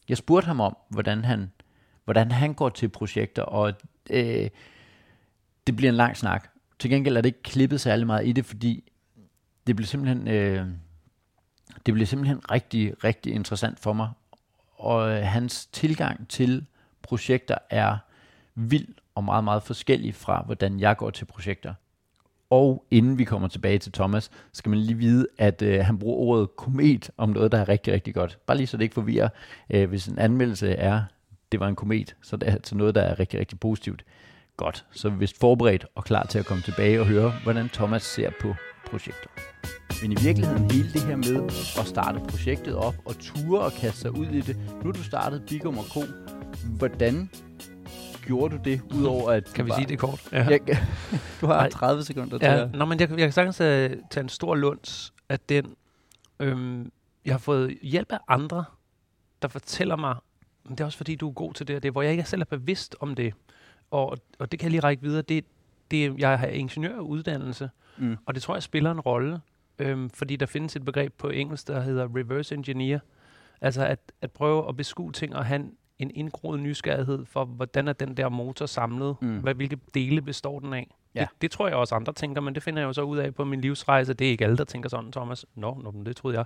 jeg 0.09 0.17
spurgte 0.17 0.45
ham 0.45 0.59
om, 0.59 0.77
hvordan 0.89 1.25
han, 1.25 1.51
hvordan 2.03 2.31
han 2.31 2.53
går 2.53 2.69
til 2.69 2.89
projekter, 2.89 3.43
og 3.43 3.73
øh, 4.09 4.49
det 5.67 5.75
bliver 5.75 5.89
en 5.91 5.97
lang 5.97 6.17
snak. 6.17 6.49
Til 6.79 6.89
gengæld 6.89 7.17
er 7.17 7.21
det 7.21 7.29
ikke 7.29 7.43
klippet 7.43 7.81
særlig 7.81 8.07
meget 8.07 8.27
i 8.27 8.31
det, 8.31 8.45
fordi 8.45 8.91
det 9.67 9.75
bliver 9.75 9.87
simpelthen, 9.87 10.27
øh, 10.27 10.67
det 11.85 11.93
bliver 11.93 12.05
simpelthen 12.05 12.51
rigtig, 12.51 13.03
rigtig 13.03 13.33
interessant 13.33 13.79
for 13.79 13.93
mig. 13.93 14.09
Og 14.77 15.11
øh, 15.11 15.23
hans 15.23 15.65
tilgang 15.65 16.27
til 16.27 16.65
projekter 17.01 17.57
er 17.69 17.97
vild 18.55 18.87
og 19.15 19.23
meget, 19.23 19.43
meget 19.43 19.63
forskellig 19.63 20.15
fra, 20.15 20.43
hvordan 20.45 20.79
jeg 20.79 20.97
går 20.97 21.09
til 21.09 21.25
projekter. 21.25 21.73
Og 22.49 22.85
inden 22.91 23.17
vi 23.17 23.23
kommer 23.23 23.47
tilbage 23.47 23.79
til 23.79 23.91
Thomas, 23.91 24.31
skal 24.51 24.69
man 24.69 24.79
lige 24.79 24.97
vide, 24.97 25.27
at 25.37 25.61
øh, 25.61 25.85
han 25.85 25.99
bruger 25.99 26.17
ordet 26.17 26.55
komet 26.55 27.09
om 27.17 27.29
noget, 27.29 27.51
der 27.51 27.57
er 27.57 27.69
rigtig, 27.69 27.93
rigtig 27.93 28.13
godt. 28.13 28.39
Bare 28.45 28.57
lige 28.57 28.67
så 28.67 28.77
det 28.77 28.83
ikke 28.83 28.93
forvirrer. 28.93 29.29
Øh, 29.69 29.89
hvis 29.89 30.07
en 30.07 30.19
anmeldelse 30.19 30.71
er, 30.71 31.03
det 31.51 31.59
var 31.59 31.67
en 31.67 31.75
komet, 31.75 32.15
så 32.21 32.37
det 32.37 32.49
er 32.49 32.53
altså 32.53 32.75
noget, 32.75 32.95
der 32.95 33.01
er 33.01 33.19
rigtig, 33.19 33.39
rigtig 33.39 33.59
positivt. 33.59 34.03
Godt, 34.57 34.85
så 34.91 35.07
er 35.07 35.11
vi 35.11 35.17
vist 35.17 35.39
forberedt 35.39 35.85
og 35.95 36.03
klar 36.03 36.25
til 36.25 36.39
at 36.39 36.45
komme 36.45 36.63
tilbage 36.63 36.99
og 36.99 37.05
høre, 37.05 37.33
hvordan 37.43 37.69
Thomas 37.69 38.03
ser 38.03 38.31
på 38.41 38.55
projekter. 38.85 39.29
Men 40.01 40.11
i 40.11 40.15
virkeligheden 40.23 40.71
hele 40.71 40.93
det 40.93 41.01
her 41.01 41.15
med 41.15 41.43
at 41.79 41.87
starte 41.87 42.19
projektet 42.19 42.75
op 42.75 42.95
og 43.05 43.19
ture 43.19 43.59
og 43.61 43.71
kaste 43.71 43.99
sig 43.99 44.11
ud 44.11 44.25
i 44.25 44.41
det. 44.41 44.57
Nu 44.83 44.91
du 44.91 45.03
startet 45.03 45.43
Bigum 45.49 45.77
og 45.77 45.83
Co. 45.83 46.01
Hvordan 46.77 47.29
gjorde 48.25 48.57
du 48.57 48.61
det, 48.63 48.81
udover 48.93 49.31
at... 49.31 49.53
Kan 49.53 49.65
vi 49.65 49.69
bare, 49.69 49.79
sige 49.79 49.87
det 49.89 49.99
kort? 49.99 50.27
Ja. 50.31 50.47
Ja, 50.49 50.57
du 51.41 51.45
har 51.47 51.55
Nej. 51.55 51.69
30 51.69 52.03
sekunder 52.03 52.37
til 52.37 52.45
Ja, 52.45 52.63
at... 52.63 52.75
nå, 52.75 52.85
men 52.85 52.99
jeg, 52.99 53.09
jeg 53.09 53.17
kan 53.17 53.31
sagtens 53.31 53.61
uh, 53.61 53.65
tage 54.09 54.23
en 54.23 54.29
stor 54.29 54.55
lunds 54.55 55.13
af 55.29 55.39
den. 55.39 55.75
Øhm, 56.39 56.91
jeg 57.25 57.33
har 57.33 57.39
fået 57.39 57.77
hjælp 57.81 58.11
af 58.11 58.19
andre, 58.27 58.65
der 59.41 59.47
fortæller 59.47 59.95
mig, 59.95 60.15
men 60.63 60.71
det 60.71 60.79
er 60.81 60.85
også 60.85 60.97
fordi, 60.97 61.15
du 61.15 61.29
er 61.29 61.33
god 61.33 61.53
til 61.53 61.67
det, 61.67 61.75
og 61.75 61.83
det, 61.83 61.91
hvor 61.91 62.01
jeg 62.01 62.11
ikke 62.11 62.23
selv 62.23 62.41
er 62.41 62.45
bevidst 62.45 62.95
om 62.99 63.15
det. 63.15 63.33
Og, 63.91 64.17
og 64.39 64.51
det 64.51 64.59
kan 64.59 64.65
jeg 64.65 64.71
lige 64.71 64.79
række 64.81 65.03
videre. 65.03 65.21
Det, 65.21 65.45
det, 65.91 66.17
jeg 66.19 66.39
har 66.39 66.47
ingeniøruddannelse, 66.47 67.69
Mm. 67.97 68.17
og 68.25 68.35
det 68.35 68.43
tror 68.43 68.55
jeg 68.55 68.63
spiller 68.63 68.91
en 68.91 68.99
rolle, 68.99 69.41
øhm, 69.79 70.09
fordi 70.09 70.35
der 70.35 70.45
findes 70.45 70.75
et 70.75 70.85
begreb 70.85 71.13
på 71.17 71.29
engelsk, 71.29 71.67
der 71.67 71.81
hedder 71.81 72.07
reverse 72.15 72.55
engineer. 72.55 72.99
Altså 73.61 73.85
at, 73.85 73.99
at 74.21 74.31
prøve 74.31 74.69
at 74.69 74.77
beskue 74.77 75.11
ting 75.11 75.35
og 75.35 75.45
have 75.45 75.55
en, 75.59 75.71
en 75.99 76.11
indgroet 76.15 76.59
nysgerrighed 76.59 77.25
for, 77.25 77.45
hvordan 77.45 77.87
er 77.87 77.93
den 77.93 78.17
der 78.17 78.29
motor 78.29 78.65
samlet? 78.65 79.15
Mm. 79.21 79.37
Hvad, 79.39 79.53
hvilke 79.55 79.77
dele 79.93 80.21
består 80.21 80.59
den 80.59 80.73
af? 80.73 80.87
Ja. 81.15 81.19
Det, 81.19 81.29
det 81.41 81.51
tror 81.51 81.67
jeg 81.67 81.75
også 81.77 81.95
andre 81.95 82.13
tænker, 82.13 82.41
men 82.41 82.55
det 82.55 82.63
finder 82.63 82.81
jeg 82.81 82.87
jo 82.87 82.93
så 82.93 83.01
ud 83.01 83.17
af 83.17 83.35
på 83.35 83.43
min 83.45 83.61
livsrejse. 83.61 84.13
Det 84.13 84.27
er 84.27 84.31
ikke 84.31 84.43
alle, 84.43 84.57
der 84.57 84.63
tænker 84.63 84.89
sådan, 84.89 85.11
Thomas. 85.11 85.45
Nå, 85.55 85.81
no, 85.83 86.03
det 86.03 86.15
troede 86.15 86.37
jeg. 86.37 86.45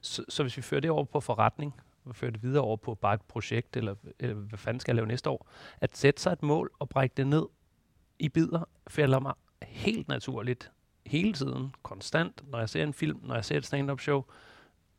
Så, 0.00 0.24
så 0.28 0.42
hvis 0.42 0.56
vi 0.56 0.62
fører 0.62 0.80
det 0.80 0.90
over 0.90 1.04
på 1.04 1.20
forretning, 1.20 1.74
og 2.04 2.16
fører 2.16 2.30
det 2.30 2.42
videre 2.42 2.62
over 2.64 2.76
på 2.76 2.94
bare 2.94 3.14
et 3.14 3.22
projekt, 3.22 3.76
eller, 3.76 3.94
eller 4.18 4.34
hvad 4.34 4.58
fanden 4.58 4.80
skal 4.80 4.92
jeg 4.92 4.96
lave 4.96 5.06
næste 5.08 5.30
år, 5.30 5.48
at 5.80 5.96
sætte 5.96 6.22
sig 6.22 6.32
et 6.32 6.42
mål 6.42 6.70
og 6.78 6.88
brække 6.88 7.12
det 7.16 7.26
ned 7.26 7.46
i 8.18 8.28
bidder, 8.28 8.68
falder 8.88 9.18
mig 9.20 9.32
helt 9.62 10.08
naturligt 10.08 10.70
hele 11.06 11.32
tiden, 11.32 11.74
konstant, 11.82 12.42
når 12.50 12.58
jeg 12.58 12.68
ser 12.68 12.82
en 12.82 12.94
film, 12.94 13.20
når 13.22 13.34
jeg 13.34 13.44
ser 13.44 13.56
et 13.56 13.66
stand-up 13.66 14.00
show. 14.00 14.22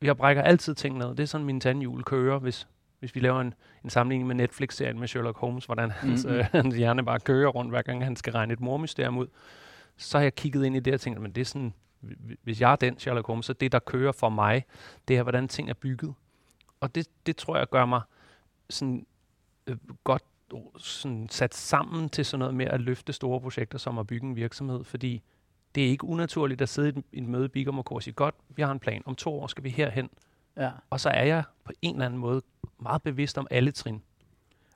Jeg 0.02 0.18
brækker 0.18 0.42
altid 0.44 0.76
ting 0.76 0.98
ned. 0.98 1.08
Det 1.08 1.20
er 1.20 1.26
sådan, 1.26 1.46
min 1.46 1.60
tandhjul 1.60 2.04
kører, 2.04 2.40
hvis, 2.40 2.68
hvis 3.00 3.16
vi 3.16 3.20
laver 3.20 3.42
en, 3.42 3.54
en 3.84 3.90
sammenligning 3.90 4.28
med 4.28 4.36
Netflix-serien 4.36 5.00
med 5.00 5.08
Sherlock 5.08 5.38
Holmes, 5.38 5.66
hvordan 5.66 5.92
hans, 5.92 6.26
Mhm. 6.26 6.34
øh, 6.34 6.46
hans 6.52 6.76
hjerne 6.76 7.06
bare 7.06 7.20
kører 7.20 7.50
rundt, 7.50 7.72
hver 7.72 7.82
gang 7.82 8.04
han 8.04 8.16
skal 8.16 8.34
regne 8.34 8.54
et 8.54 8.60
mormysterium 8.60 9.18
ud. 9.18 9.28
Så 9.98 10.18
har 10.18 10.24
jeg 10.24 10.36
kigget 10.36 10.66
ind 10.66 10.76
i 10.76 10.80
det 10.80 10.94
og 10.94 11.02
tænkt, 11.02 11.22
men 11.22 11.32
det 11.32 11.42
er 11.42 11.46
sådan, 11.46 11.74
hvi- 12.02 12.36
hvis 12.44 12.62
jeg 12.62 12.72
er 12.72 12.76
den 12.76 13.00
Sherlock 13.00 13.28
Holmes, 13.28 13.46
så 13.46 13.54
det, 13.54 13.72
der 13.72 13.80
kører 13.80 14.12
for 14.12 14.30
mig, 14.30 14.66
det 15.08 15.18
er, 15.18 15.24
hvordan 15.24 15.48
ting 15.48 15.70
er 15.70 15.74
bygget. 15.74 16.14
Og 16.82 16.96
det, 16.96 17.08
det 17.26 17.38
tror 17.38 17.58
jeg 17.58 17.70
gør 17.70 17.86
mig 17.86 18.02
sådan 18.70 19.06
øh, 19.68 19.78
godt 20.04 20.24
sådan 20.78 21.28
sat 21.30 21.56
sammen 21.56 22.10
til 22.10 22.26
sådan 22.26 22.40
noget 22.40 22.56
med 22.56 22.66
at 22.66 22.82
løfte 22.82 23.14
store 23.14 23.42
projekter, 23.42 23.78
som 23.78 23.98
at 23.98 24.08
bygge 24.08 24.28
en 24.28 24.36
virksomhed, 24.36 24.84
fordi 24.84 25.22
det 25.76 25.86
er 25.86 25.90
ikke 25.90 26.04
unaturligt 26.04 26.62
at 26.62 26.70
sidde 26.70 26.88
i 26.90 26.92
et, 27.00 27.04
et 27.14 27.24
møde 27.28 27.46
i 27.46 27.48
Bigum 27.48 27.80
og 27.80 28.04
sige, 28.04 28.14
godt, 28.14 28.36
vi 28.50 28.62
har 28.62 28.72
en 28.72 28.80
plan, 28.80 29.02
om 29.06 29.16
to 29.16 29.40
år 29.40 29.48
skal 29.48 29.64
vi 29.64 29.70
herhen, 29.70 30.10
Ja. 30.58 30.72
og 30.90 31.00
så 31.00 31.10
er 31.10 31.24
jeg 31.24 31.44
på 31.64 31.72
en 31.82 31.96
eller 31.96 32.06
anden 32.06 32.20
måde 32.20 32.42
meget 32.80 33.02
bevidst 33.02 33.38
om 33.38 33.48
alle 33.52 33.72
trin. 33.72 34.02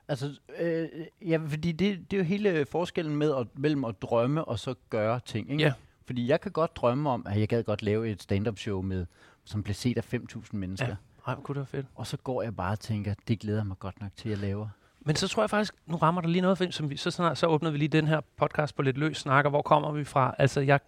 Altså, 0.08 0.38
øh, 0.60 0.88
ja, 1.22 1.40
fordi 1.46 1.72
det, 1.72 2.10
det 2.10 2.16
er 2.16 2.20
jo 2.20 2.24
hele 2.24 2.66
forskellen 2.66 3.16
med 3.16 3.34
at, 3.34 3.46
mellem 3.58 3.84
at 3.84 4.02
drømme 4.02 4.44
og 4.44 4.58
så 4.58 4.74
gøre 4.90 5.20
ting, 5.20 5.50
ikke? 5.50 5.62
Ja. 5.62 5.72
Fordi 6.06 6.28
jeg 6.28 6.40
kan 6.40 6.52
godt 6.52 6.76
drømme 6.76 7.10
om, 7.10 7.26
at 7.26 7.40
jeg 7.40 7.48
gad 7.48 7.62
godt 7.62 7.82
lave 7.82 8.08
et 8.10 8.22
stand-up 8.22 8.58
show 8.58 8.82
med, 8.82 9.06
som 9.44 9.62
blev 9.62 9.74
set 9.74 9.98
af 9.98 10.14
5.000 10.14 10.48
mennesker. 10.52 10.88
Ja. 10.88 10.96
Ej, 11.26 11.34
kunne 11.34 11.54
det 11.54 11.60
være 11.72 11.80
fedt. 11.80 11.86
Og 11.94 12.06
så 12.06 12.16
går 12.16 12.42
jeg 12.42 12.56
bare 12.56 12.72
og 12.72 12.80
tænker, 12.80 13.14
det 13.28 13.38
glæder 13.40 13.64
mig 13.64 13.78
godt 13.78 14.00
nok 14.00 14.10
til 14.16 14.28
at 14.28 14.38
lave. 14.38 14.70
Men 15.00 15.16
så 15.16 15.28
tror 15.28 15.42
jeg 15.42 15.50
faktisk, 15.50 15.74
nu 15.86 15.96
rammer 15.96 16.20
der 16.20 16.28
lige 16.28 16.42
noget, 16.42 16.58
for- 16.58 16.70
som 16.70 16.90
vi, 16.90 16.96
så, 16.96 17.10
snart, 17.10 17.38
så 17.38 17.46
åbner 17.46 17.70
vi 17.70 17.78
lige 17.78 17.88
den 17.88 18.06
her 18.06 18.20
podcast 18.36 18.76
på 18.76 18.82
lidt 18.82 18.98
løs 18.98 19.16
snakker. 19.16 19.50
Hvor 19.50 19.62
kommer 19.62 19.92
vi 19.92 20.04
fra? 20.04 20.34
Altså, 20.38 20.60
jeg, 20.60 20.80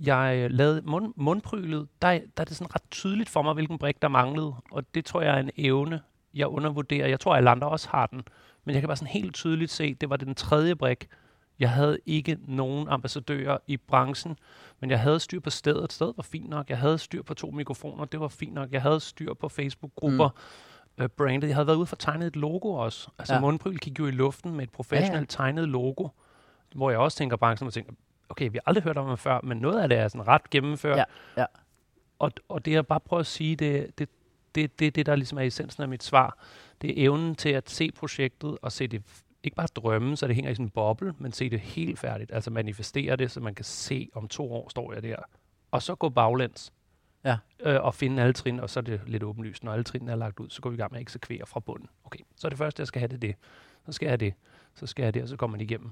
jeg 0.00 0.50
lavede 0.50 0.82
mund, 0.84 1.12
mundprylet. 1.16 1.88
Der, 2.02 2.08
er- 2.08 2.18
der 2.36 2.40
er 2.40 2.44
det 2.44 2.56
sådan 2.56 2.74
ret 2.74 2.82
tydeligt 2.90 3.28
for 3.30 3.42
mig, 3.42 3.54
hvilken 3.54 3.78
brik 3.78 4.02
der 4.02 4.08
manglede. 4.08 4.54
Og 4.70 4.94
det 4.94 5.04
tror 5.04 5.20
jeg 5.22 5.34
er 5.34 5.40
en 5.40 5.50
evne, 5.56 6.00
jeg 6.34 6.46
undervurderer. 6.46 7.06
Jeg 7.08 7.20
tror, 7.20 7.32
at 7.32 7.36
alle 7.36 7.50
andre 7.50 7.68
også 7.68 7.88
har 7.88 8.06
den. 8.06 8.22
Men 8.64 8.74
jeg 8.74 8.82
kan 8.82 8.88
bare 8.88 8.96
sådan 8.96 9.12
helt 9.12 9.34
tydeligt 9.34 9.70
se, 9.70 9.94
det 9.94 10.10
var 10.10 10.16
den 10.16 10.34
tredje 10.34 10.76
brik. 10.76 11.08
Jeg 11.58 11.70
havde 11.70 11.98
ikke 12.06 12.38
nogen 12.46 12.88
ambassadører 12.88 13.58
i 13.66 13.76
branchen, 13.76 14.38
men 14.80 14.90
jeg 14.90 15.00
havde 15.00 15.20
styr 15.20 15.40
på 15.40 15.50
stedet. 15.50 15.92
Stedet 15.92 16.12
var 16.16 16.22
fint 16.22 16.48
nok. 16.48 16.70
Jeg 16.70 16.78
havde 16.78 16.98
styr 16.98 17.22
på 17.22 17.34
to 17.34 17.50
mikrofoner. 17.50 18.04
Det 18.04 18.20
var 18.20 18.28
fint 18.28 18.54
nok. 18.54 18.72
Jeg 18.72 18.82
havde 18.82 19.00
styr 19.00 19.34
på 19.34 19.48
Facebook-grupper. 19.48 20.28
Mm. 20.28 21.04
Uh, 21.04 21.08
brandet. 21.10 21.48
Jeg 21.48 21.56
havde 21.56 21.66
været 21.66 21.76
ude 21.76 21.86
for 21.86 21.94
at 21.94 22.00
tegne 22.00 22.26
et 22.26 22.36
logo 22.36 22.72
også. 22.74 23.08
Altså 23.18 23.34
Ja. 23.34 23.40
mundpryl 23.40 23.76
gik 23.76 23.98
jo 23.98 24.06
i 24.06 24.10
luften 24.10 24.54
med 24.54 24.62
et 24.64 24.70
professionelt 24.70 25.12
ja, 25.14 25.18
ja. 25.18 25.24
tegnet 25.28 25.68
logo, 25.68 26.08
hvor 26.74 26.90
jeg 26.90 26.98
også 26.98 27.18
tænker 27.18 27.36
branchen 27.36 27.66
og 27.66 27.72
tænker, 27.72 27.92
okay, 28.28 28.44
vi 28.50 28.54
har 28.54 28.62
aldrig 28.66 28.84
hørt 28.84 28.98
om 28.98 29.08
det 29.08 29.18
før, 29.18 29.40
men 29.42 29.58
noget 29.58 29.80
af 29.80 29.88
det 29.88 29.98
er 29.98 30.08
sådan 30.08 30.26
ret 30.28 30.50
gennemført. 30.50 30.98
Ja, 30.98 31.04
ja. 31.36 31.44
Og, 32.18 32.32
og 32.48 32.64
det 32.64 32.72
jeg 32.72 32.86
bare 32.86 33.00
prøver 33.00 33.20
at 33.20 33.26
sige, 33.26 33.56
det 33.56 33.98
det, 33.98 34.08
det, 34.54 34.78
det, 34.78 34.94
det, 34.94 35.06
der 35.06 35.16
ligesom 35.16 35.38
er 35.38 35.42
essensen 35.42 35.82
af 35.82 35.88
mit 35.88 36.02
svar. 36.02 36.38
Det 36.82 36.90
er 36.90 36.94
evnen 37.06 37.34
til 37.34 37.48
at 37.48 37.70
se 37.70 37.90
projektet 37.92 38.58
og 38.62 38.72
se 38.72 38.86
det, 38.86 39.02
ikke 39.46 39.56
bare 39.56 39.66
drømme, 39.66 40.16
så 40.16 40.26
det 40.26 40.34
hænger 40.34 40.50
i 40.50 40.54
sådan 40.54 40.66
en 40.66 40.70
boble, 40.70 41.14
men 41.18 41.32
se 41.32 41.50
det 41.50 41.60
helt 41.60 41.98
færdigt. 41.98 42.32
Altså 42.32 42.50
manifestere 42.50 43.16
det, 43.16 43.30
så 43.30 43.40
man 43.40 43.54
kan 43.54 43.64
se, 43.64 44.08
om 44.14 44.28
to 44.28 44.52
år 44.52 44.68
står 44.68 44.92
jeg 44.92 45.02
der. 45.02 45.16
Og 45.70 45.82
så 45.82 45.94
gå 45.94 46.08
baglæns. 46.08 46.72
Ja. 47.24 47.38
Øh, 47.60 47.84
og 47.84 47.94
finde 47.94 48.22
alle 48.22 48.32
trin, 48.32 48.60
og 48.60 48.70
så 48.70 48.80
er 48.80 48.82
det 48.82 49.00
lidt 49.06 49.22
åbenlyst. 49.22 49.64
Når 49.64 49.72
alle 49.72 49.84
trinene 49.84 50.12
er 50.12 50.16
lagt 50.16 50.40
ud, 50.40 50.50
så 50.50 50.62
går 50.62 50.70
vi 50.70 50.74
i 50.74 50.78
gang 50.78 50.92
med 50.92 50.98
at 50.98 51.02
eksekvere 51.02 51.46
fra 51.46 51.60
bunden. 51.60 51.88
Okay, 52.04 52.20
så 52.36 52.46
er 52.46 52.48
det 52.48 52.58
første, 52.58 52.80
jeg 52.80 52.86
skal 52.86 53.00
have, 53.00 53.08
det 53.08 53.22
det. 53.22 53.34
Så 53.86 53.92
skal 53.92 54.06
jeg 54.06 54.10
have 54.10 54.16
det. 54.16 54.34
Så 54.74 54.86
skal 54.86 55.02
jeg 55.02 55.14
det, 55.14 55.22
og 55.22 55.28
så 55.28 55.36
kommer 55.36 55.56
man 55.56 55.60
igennem. 55.60 55.90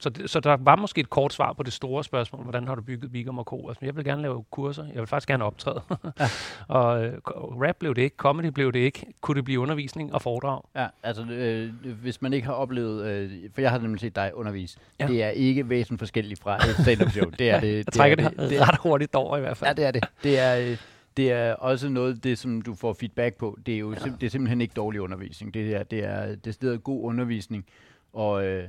Så, 0.00 0.10
det, 0.10 0.30
så 0.30 0.40
der 0.40 0.56
var 0.60 0.76
måske 0.76 1.00
et 1.00 1.10
kort 1.10 1.32
svar 1.32 1.52
på 1.52 1.62
det 1.62 1.72
store 1.72 2.04
spørgsmål, 2.04 2.42
hvordan 2.42 2.68
har 2.68 2.74
du 2.74 2.82
bygget 2.82 3.12
Bigum 3.12 3.38
og 3.38 3.44
Co. 3.44 3.68
Altså, 3.68 3.84
jeg 3.84 3.96
vil 3.96 4.04
gerne 4.04 4.22
lave 4.22 4.44
kurser, 4.50 4.84
jeg 4.84 4.96
vil 5.00 5.06
faktisk 5.06 5.28
gerne 5.28 5.44
optræde. 5.44 5.82
Ja. 6.20 6.26
og 6.76 7.04
øh, 7.04 7.12
rap 7.34 7.76
blev 7.78 7.94
det 7.94 8.02
ikke, 8.02 8.16
comedy 8.16 8.46
blev 8.46 8.72
det 8.72 8.78
ikke. 8.78 9.06
Kunne 9.20 9.34
det 9.36 9.44
blive 9.44 9.60
undervisning 9.60 10.14
og 10.14 10.22
foredrag? 10.22 10.62
Ja, 10.76 10.86
altså 11.02 11.22
øh, 11.24 11.72
hvis 12.02 12.22
man 12.22 12.32
ikke 12.32 12.46
har 12.46 12.54
oplevet, 12.54 13.06
øh, 13.06 13.30
for 13.54 13.60
jeg 13.60 13.70
har 13.70 13.78
nemlig 13.78 14.00
set 14.00 14.16
dig 14.16 14.30
undervise, 14.34 14.78
ja. 15.00 15.06
Det 15.06 15.22
er 15.22 15.28
ikke 15.28 15.68
væsentligt 15.68 16.00
forskelligt 16.00 16.40
fra 16.42 16.56
et 16.56 16.76
stand-up 16.82 17.10
show. 17.10 17.30
Det 17.30 17.50
er 17.50 17.60
det. 17.60 17.76
Jeg 17.76 17.86
det 17.86 17.94
trækker 17.94 18.24
er 18.24 18.28
det, 18.28 18.38
det, 18.38 18.50
det 18.50 18.60
ret 18.68 18.76
hurtigt 18.78 19.14
over 19.14 19.36
i 19.36 19.40
hvert 19.40 19.56
fald. 19.56 19.68
Ja, 19.68 19.74
det 19.74 19.86
er 19.86 19.90
det. 19.90 20.04
Det 20.22 20.38
er, 20.38 20.70
øh, 20.70 20.76
det 21.16 21.32
er 21.32 21.54
også 21.54 21.88
noget, 21.88 22.24
det 22.24 22.38
som 22.38 22.62
du 22.62 22.74
får 22.74 22.92
feedback 22.92 23.36
på. 23.36 23.58
Det 23.66 23.74
er 23.74 23.78
jo 23.78 23.94
sim- 23.94 24.16
det 24.20 24.26
er 24.26 24.30
simpelthen 24.30 24.60
ikke 24.60 24.74
dårlig 24.74 25.00
undervisning. 25.00 25.54
Det 25.54 25.74
er, 25.74 25.82
det 25.82 26.04
er, 26.04 26.34
det 26.34 26.62
er 26.64 26.76
god 26.76 27.04
undervisning. 27.04 27.64
Og, 28.12 28.46
øh, 28.46 28.64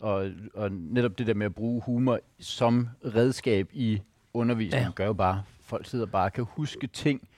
og, 0.00 0.30
og 0.54 0.72
netop 0.72 1.18
det 1.18 1.26
der 1.26 1.34
med 1.34 1.46
at 1.46 1.54
bruge 1.54 1.82
humor 1.86 2.20
som 2.40 2.88
redskab 3.04 3.68
i 3.72 4.00
undervisningen, 4.34 4.86
ja. 4.88 4.92
Gør 4.94 5.06
jo 5.06 5.12
bare, 5.12 5.42
folk 5.60 5.86
sidder 5.86 6.06
bare 6.06 6.24
og 6.24 6.32
kan 6.32 6.44
huske 6.48 6.86
ting, 6.86 7.28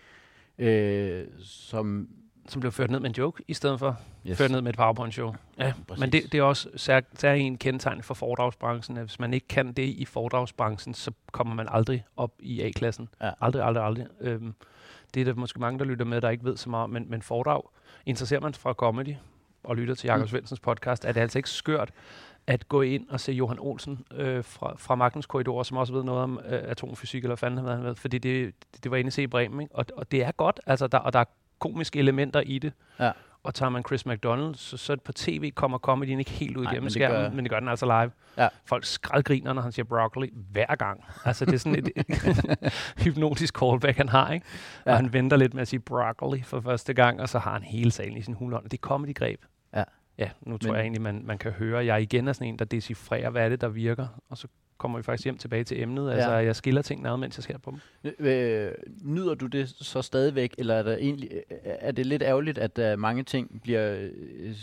øh, 0.59 1.25
som... 1.45 2.09
Som 2.49 2.61
blev 2.61 2.73
ført 2.73 2.91
ned 2.91 3.01
med 3.01 3.09
en 3.11 3.15
joke, 3.19 3.45
i 3.49 3.55
stedet 3.55 3.79
for 3.79 4.01
Yes. 4.29 4.39
ført 4.39 4.51
ned 4.51 4.61
med 4.61 4.71
et 4.71 4.77
PowerPoint-show. 4.77 5.35
Ja, 5.59 5.73
præcis. 5.89 6.01
men 6.01 6.13
det, 6.13 6.33
det 6.33 6.39
er 6.39 6.43
også 6.43 6.69
sær, 6.77 7.01
sær 7.15 7.33
en 7.33 7.59
kendetegn 7.59 8.03
for 8.03 8.15
foredragsbranchen, 8.15 8.97
at 8.97 9.05
hvis 9.05 9.21
man 9.21 9.35
ikke 9.35 9.49
kan 9.49 9.73
det 9.73 9.83
i 9.83 10.05
foredragsbranchen, 10.05 10.95
så 10.95 11.11
kommer 11.33 11.55
man 11.55 11.67
aldrig 11.71 12.05
op 12.17 12.33
i 12.41 12.61
A-klassen. 12.63 13.09
Ja. 13.23 13.31
Aldrig, 13.41 13.63
aldrig, 13.65 13.85
aldrig. 13.85 14.07
Øhm, 14.21 14.55
det 15.15 15.21
er 15.21 15.25
der 15.25 15.35
måske 15.35 15.61
mange, 15.61 15.79
der 15.79 15.85
lytter 15.85 16.05
med, 16.05 16.21
der 16.21 16.31
ikke 16.31 16.45
ved 16.45 16.57
så 16.57 16.71
meget 16.71 16.91
men, 16.91 17.11
men 17.11 17.23
foredrag, 17.23 17.63
interesserer 18.07 18.41
man 18.41 18.53
sig 18.53 18.61
for 18.63 18.73
comedy 18.73 19.15
og 19.65 19.77
lytter 19.77 19.95
til 19.95 20.07
Jakob 20.09 20.23
Mm. 20.25 20.29
Svendsens 20.29 20.61
podcast, 20.61 21.05
er 21.05 21.13
det 21.13 21.21
altså 21.21 21.39
ikke 21.39 21.51
skørt 21.51 21.91
at 22.49 22.69
gå 22.69 22.83
ind 22.83 23.09
og 23.09 23.21
se 23.21 23.33
Johan 23.33 23.59
Olsen 23.61 24.05
øh, 24.15 24.45
fra, 24.45 24.75
fra 24.79 24.95
Magtens 24.95 25.27
Korridor, 25.27 25.63
som 25.63 25.77
også 25.77 25.93
ved 25.93 26.05
noget 26.05 26.23
om 26.23 26.41
øh, 26.45 26.61
atomfysik, 26.65 27.19
eller 27.23 27.29
hvad 27.29 27.37
fanden 27.37 27.67
han 27.69 27.85
ved, 27.85 27.95
fordi 27.95 28.19
det, 28.19 28.55
det 28.85 28.91
var 28.91 28.97
inde 28.97 29.23
i 29.23 29.25
i 29.25 29.27
Bremen, 29.27 29.61
ikke? 29.61 29.75
Og, 29.75 29.85
og 29.97 30.11
det 30.13 30.25
er 30.25 30.33
godt, 30.33 30.61
altså 30.67 30.87
der, 30.87 30.99
og 30.99 31.13
der 31.13 31.19
er 31.19 31.25
komiske 31.59 31.99
elementer 31.99 32.41
i 32.41 32.59
det. 32.59 32.73
Ja. 33.01 33.11
og 33.43 33.55
tager 33.55 33.71
man 33.71 33.83
Chris 33.89 34.07
McDonald, 34.07 34.55
så, 34.55 34.77
så 34.77 34.97
på 34.97 35.13
tv 35.13 35.51
kommer 35.51 35.79
comedyen 35.79 36.19
ikke 36.19 36.31
helt 36.31 36.57
ud 36.57 36.63
Nej, 36.65 36.73
igennem 36.73 36.83
men 36.85 36.91
skærmen, 36.91 37.21
gør- 37.21 37.31
men 37.31 37.45
det 37.45 37.51
gør 37.51 37.61
den 37.61 37.69
altså 37.69 37.87
live. 37.87 38.11
Ja. 38.37 38.49
Folk 38.65 38.85
skrædgriner, 38.85 39.53
når 39.53 39.63
han 39.63 39.73
siger 39.73 39.85
broccoli 39.85 40.31
hver 40.53 40.75
gang. 40.75 41.05
Altså, 41.25 41.45
det 41.45 41.55
er 41.55 41.59
sådan 41.59 41.79
et 41.97 42.07
hypnotisk 43.05 43.59
callback, 43.59 43.97
han 43.99 44.09
har, 44.09 44.33
ikke? 44.33 44.47
Og 44.85 44.91
Ja. 44.93 44.97
han 44.97 45.13
venter 45.13 45.37
lidt 45.37 45.55
med 45.55 45.63
at 45.63 45.69
sige 45.69 45.81
broccoli 45.81 46.43
for 46.43 46.61
første 46.61 46.95
gang, 46.95 47.21
og 47.21 47.29
så 47.29 47.39
har 47.39 47.53
han 47.53 47.63
hele 47.63 47.91
salen 47.91 48.17
i 48.17 48.23
sin 48.23 48.35
hulhånd. 48.35 48.65
Det 48.65 48.73
er 48.73 48.81
comedy-greb. 48.81 49.41
Ja. 50.19 50.25
Ja, 50.25 50.31
nu 50.41 50.59
tror 50.59 50.69
Men- 50.69 50.77
jeg 50.77 50.83
egentlig, 50.83 51.03
man, 51.03 51.23
man 51.25 51.39
kan 51.39 51.53
høre, 51.53 51.85
jeg 51.85 52.03
igen 52.03 52.29
er 52.29 52.33
sådan 52.33 52.49
en, 52.49 52.59
der 52.59 52.65
decifrerer, 52.65 53.31
hvad 53.31 53.45
er 53.45 53.49
det, 53.49 53.61
der 53.61 53.69
virker. 53.69 54.21
Og 54.29 54.39
så 54.39 54.49
kommer 54.79 54.99
vi 54.99 55.03
faktisk 55.03 55.25
hjem 55.25 55.39
tilbage 55.39 55.65
til 55.65 55.83
emnet. 55.83 56.11
Altså, 56.13 56.31
jeg 56.31 56.57
skiller 56.57 56.83
ting 56.83 57.03
ned, 57.03 57.17
mens 57.17 57.39
jeg 57.39 57.45
ser 57.45 57.59
på 57.59 57.71
dem. 58.05 58.15
Øh, 58.27 58.73
nyder 59.03 59.35
du 59.35 59.47
det 59.47 59.69
så 59.69 60.03
stadigvæk, 60.03 60.55
eller 60.59 60.75
er, 60.75 60.83
der 60.83 60.97
egentlig, 60.97 61.31
er 61.65 61.93
det 61.93 62.07
lidt 62.07 62.23
ærgerligt, 62.23 62.59
at 62.59 62.93
uh, 62.93 62.99
mange 62.99 63.23
ting 63.23 63.61
bliver... 63.63 63.95
Øh, 64.01 64.55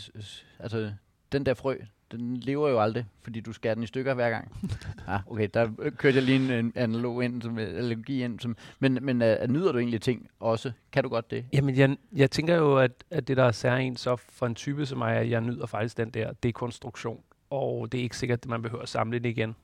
altså, 0.58 0.92
den 1.32 1.46
der 1.46 1.54
frø, 1.54 1.76
den 2.12 2.36
lever 2.36 2.68
jo 2.68 2.80
aldrig, 2.80 3.06
fordi 3.22 3.40
du 3.40 3.52
skærer 3.52 3.74
den 3.74 3.82
i 3.82 3.86
stykker 3.86 4.14
hver 4.14 4.30
gang. 4.30 4.52
ah, 5.08 5.20
okay, 5.26 5.48
der 5.54 5.90
kørte 5.96 6.16
jeg 6.16 6.24
lige 6.24 6.36
en, 6.36 6.64
en 6.64 6.72
analog 6.74 7.24
ind, 7.24 7.42
som, 7.42 7.58
øh, 7.58 7.68
analogi 7.68 8.24
ind. 8.24 8.40
Som, 8.40 8.56
men 8.78 8.98
men 9.02 9.22
uh, 9.22 9.28
nyder 9.48 9.72
du 9.72 9.78
egentlig 9.78 10.00
ting 10.00 10.28
også? 10.40 10.72
Kan 10.92 11.02
du 11.02 11.08
godt 11.08 11.30
det? 11.30 11.44
Jamen, 11.52 11.76
jeg, 11.76 11.96
jeg 12.12 12.30
tænker 12.30 12.56
jo, 12.56 12.78
at, 12.78 13.04
at 13.10 13.28
det, 13.28 13.36
der 13.36 13.44
er 13.44 13.52
særligt 13.52 14.00
så 14.00 14.16
for 14.16 14.46
en 14.46 14.54
type 14.54 14.86
som 14.86 14.98
mig, 14.98 15.16
at 15.16 15.30
jeg 15.30 15.40
nyder 15.40 15.66
faktisk 15.66 15.96
den 15.96 16.10
der 16.10 16.32
dekonstruktion. 16.32 17.20
Og 17.50 17.92
det 17.92 17.98
er 17.98 18.02
ikke 18.02 18.16
sikkert, 18.16 18.38
at 18.42 18.48
man 18.48 18.62
behøver 18.62 18.82
at 18.82 18.88
samle 18.88 19.18
det 19.18 19.28
igen. 19.28 19.54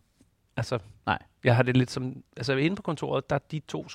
Altså, 0.57 0.79
Nej. 1.07 1.19
Jeg 1.45 1.57
har 1.57 1.63
det 1.63 1.77
lidt 1.77 1.91
som... 1.91 2.23
Altså, 2.37 2.53
inde 2.57 2.77
på 2.77 2.83
kontoret, 2.83 3.31
der 3.31 3.37
er 3.37 3.41
de 3.51 3.61
to 3.61 3.87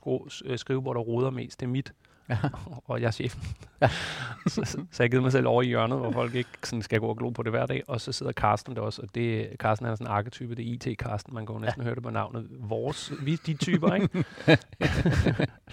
øh, 0.45 0.57
skrivebord, 0.57 0.95
der 0.95 1.01
roder 1.01 1.29
mest. 1.29 1.59
Det 1.59 1.65
er 1.65 1.69
mit, 1.69 1.93
Ja. 2.29 2.37
og 2.87 3.01
jeg 3.01 3.07
er 3.07 3.11
chefen. 3.11 3.41
Ja. 3.81 3.89
så, 4.47 4.61
så, 4.65 4.85
så 4.91 5.03
jeg 5.03 5.09
givet 5.09 5.23
mig 5.23 5.31
selv 5.31 5.47
over 5.47 5.61
i 5.61 5.67
hjørnet, 5.67 5.99
hvor 5.99 6.11
folk 6.11 6.35
ikke 6.35 6.49
sådan 6.63 6.81
skal 6.81 6.99
gå 6.99 7.07
og 7.07 7.17
glo 7.17 7.29
på 7.29 7.43
det 7.43 7.51
hver 7.51 7.65
dag. 7.65 7.83
Og 7.87 8.01
så 8.01 8.11
sidder 8.11 8.31
Carsten 8.31 8.75
der 8.75 8.81
også, 8.81 9.01
og 9.01 9.15
det, 9.15 9.49
Carsten 9.59 9.87
er 9.87 9.95
sådan 9.95 10.07
en 10.07 10.11
arketype, 10.11 10.55
det 10.55 10.67
er 10.67 10.73
IT-Carsten. 10.73 11.33
Man 11.33 11.45
kan 11.45 11.53
jo 11.55 11.59
næsten 11.59 11.81
ja. 11.81 11.85
høre 11.85 11.95
det 11.95 12.03
på 12.03 12.09
navnet. 12.09 12.47
Vores, 12.49 13.13
vi 13.21 13.35
de 13.35 13.53
typer, 13.53 13.93
ikke? 13.93 14.07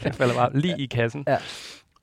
det 0.04 0.14
falder 0.14 0.34
bare 0.34 0.58
lige 0.58 0.82
i 0.82 0.86
kassen. 0.86 1.24
Ja. 1.26 1.38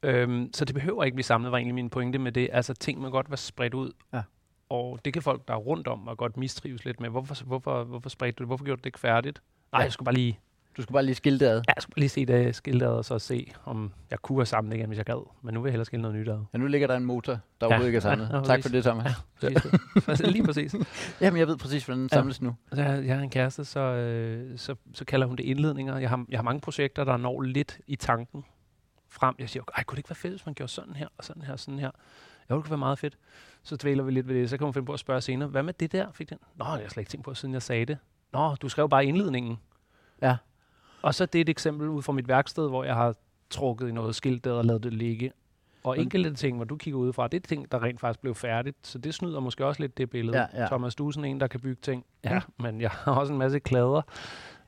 Øhm, 0.04 0.54
så 0.54 0.66
det 0.66 0.76
behøver 0.76 1.04
ikke 1.04 1.16
blive 1.16 1.24
samlet, 1.24 1.52
var 1.52 1.58
egentlig 1.58 1.76
min 1.76 1.90
pointe 1.90 2.20
med 2.20 2.32
det. 2.32 2.50
Altså, 2.52 2.74
ting 2.74 3.02
må 3.02 3.10
godt 3.10 3.30
være 3.30 3.38
spredt 3.38 3.74
ud. 3.74 3.92
Ja. 4.14 4.22
Og 4.70 5.00
det 5.06 5.14
kan 5.14 5.22
folk, 5.22 5.48
der 5.48 5.54
er 5.54 5.58
rundt 5.58 5.88
om, 5.88 6.08
og 6.08 6.18
godt 6.18 6.38
mistrives 6.38 6.86
lidt 6.86 7.00
med. 7.00 7.10
Hvorfor, 7.10 7.46
hvorfor, 7.46 7.84
hvorfor 7.84 8.10
spredte 8.10 8.36
du 8.36 8.44
det? 8.44 8.48
Hvorfor 8.48 8.66
gjorde 8.66 8.78
du 8.78 8.82
det 8.82 8.86
ikke 8.86 9.00
færdigt? 9.00 9.42
Nej, 9.72 9.82
jeg 9.82 9.92
skulle 9.92 10.06
bare 10.06 10.16
lige, 10.16 10.40
Du 10.78 10.82
skal 10.82 10.94
bare 10.94 11.04
lige 11.06 11.16
skille 11.16 11.40
det 11.40 11.46
ad. 11.46 11.56
ja, 11.56 11.74
jeg 11.76 11.82
skulle 11.84 12.00
lige 12.00 12.10
se 12.10 12.26
det 12.26 12.56
skilt 12.56 12.84
ad, 12.84 12.88
og 12.88 13.06
så 13.06 13.20
se, 13.20 13.52
om 13.66 13.92
jeg 14.12 14.20
kunne 14.20 14.38
have 14.38 14.46
samlet 14.46 14.76
igen, 14.78 14.88
hvis 14.88 14.98
jeg 14.98 15.06
gad. 15.06 15.28
Men 15.42 15.54
nu 15.54 15.62
vil 15.62 15.70
jeg 15.70 15.74
hellere 15.74 15.86
skille 15.86 16.02
noget 16.02 16.18
nyt 16.18 16.28
ad. 16.30 16.40
Ja, 16.54 16.58
nu 16.58 16.68
ligger 16.68 16.88
der 16.88 16.96
en 16.98 17.06
motor, 17.06 17.40
der 17.62 17.68
Ja. 17.68 17.76
ikke 17.76 17.88
er 17.88 17.92
Ja, 17.92 18.00
samlet. 18.00 18.30
ja, 18.34 18.42
tak 18.44 18.62
for 18.62 18.70
det, 18.70 18.84
Thomas. 18.84 19.12
Præcis. 20.06 20.28
lige 20.36 20.44
præcis. 20.46 20.76
Jamen, 21.22 21.40
jeg 21.40 21.48
ved 21.48 21.58
præcis, 21.58 21.86
hvordan 21.86 22.00
den 22.00 22.10
Ja. 22.12 22.18
samles 22.18 22.42
nu. 22.42 22.56
Så 22.74 22.82
jeg, 22.82 23.06
jeg 23.06 23.16
har 23.16 23.24
en 23.24 23.30
kæreste, 23.30 23.66
så, 23.66 23.80
øh, 23.80 24.58
så, 24.58 24.76
så 24.94 25.06
kalder 25.06 25.28
hun 25.28 25.36
det 25.38 25.44
indledninger. 25.44 25.98
Jeg 25.98 26.10
har, 26.10 26.26
jeg 26.30 26.38
har 26.38 26.44
mange 26.44 26.62
projekter, 26.62 27.04
der 27.04 27.18
når 27.18 27.42
lidt 27.42 27.80
i 27.88 27.96
tanken 27.96 28.46
frem. 29.10 29.36
Jeg 29.40 29.50
siger, 29.50 29.64
ej, 29.78 29.84
kunne 29.84 29.96
det 29.96 30.00
ikke 30.00 30.10
være 30.10 30.16
fedt, 30.16 30.34
hvis 30.34 30.46
man 30.46 30.56
gjorde 30.56 30.72
sådan 30.72 30.94
her, 30.96 31.08
og 31.18 31.24
sådan 31.24 31.42
her, 31.42 31.54
og 31.54 31.60
sådan 31.60 31.80
her? 31.80 31.92
Jo, 32.50 32.56
det 32.56 32.64
kunne 32.64 32.72
være 32.72 32.78
meget 32.78 33.00
fedt. 33.00 33.18
Så 33.64 33.78
dvæler 33.82 34.04
vi 34.04 34.12
lidt 34.12 34.28
ved 34.28 34.36
det. 34.36 34.50
Så 34.50 34.58
kan 34.58 34.66
hun 34.66 34.74
finde 34.74 34.86
på 34.86 34.94
at 34.94 35.00
spørge 35.00 35.22
senere, 35.22 35.50
hvad 35.50 35.64
med 35.64 35.74
det 35.74 35.92
der? 35.92 36.08
Fik 36.14 36.30
den? 36.30 36.38
Nå, 36.56 36.64
det 36.66 36.72
har 36.72 36.78
jeg 36.80 36.92
slet 36.92 37.02
ikke 37.02 37.10
tænkt 37.12 37.26
på, 37.26 37.34
siden 37.34 37.54
jeg 37.54 37.62
sagde 37.62 37.86
det. 37.86 37.98
Nå, 38.34 38.56
du 38.56 38.70
skrev 38.70 38.90
bare 38.90 39.06
indledningen. 39.06 39.58
Ja. 40.22 40.36
Og 41.02 41.16
så 41.16 41.26
det 41.26 41.40
er 41.40 41.42
et 41.42 41.50
eksempel 41.50 41.88
ud 41.88 42.02
fra 42.02 42.14
mit 42.14 42.28
værksted, 42.28 42.70
hvor 42.70 42.84
jeg 42.84 42.96
har 42.96 43.16
trukket 43.50 43.90
i 43.90 43.92
noget 43.92 44.16
skilt 44.16 44.44
der 44.44 44.52
og 44.52 44.66
lavet 44.66 44.84
det 44.84 44.94
ligge. 44.94 45.32
Og 45.84 46.00
enkelte 46.00 46.34
ting, 46.34 46.56
hvor 46.56 46.66
du 46.66 46.78
kigger 46.78 47.00
udefra, 47.00 47.28
det 47.28 47.44
er 47.44 47.48
ting, 47.48 47.72
der 47.72 47.84
rent 47.84 48.00
faktisk 48.00 48.20
blev 48.20 48.36
færdigt. 48.36 48.78
Så 48.88 48.98
det 48.98 49.14
snyder 49.14 49.40
måske 49.40 49.66
også 49.66 49.82
lidt 49.82 49.98
det 49.98 50.10
billede. 50.10 50.38
Ja, 50.38 50.62
ja. 50.62 50.68
Thomas, 50.68 50.96
du 50.96 51.08
er 51.08 51.12
sådan 51.12 51.30
en, 51.30 51.40
der 51.40 51.48
kan 51.48 51.60
bygge 51.60 51.82
ting. 51.82 52.06
Ja, 52.24 52.42
men 52.64 52.82
jeg 52.82 52.90
har 52.90 53.14
også 53.14 53.34
en 53.34 53.40
masse 53.40 53.60
klæder. 53.60 54.02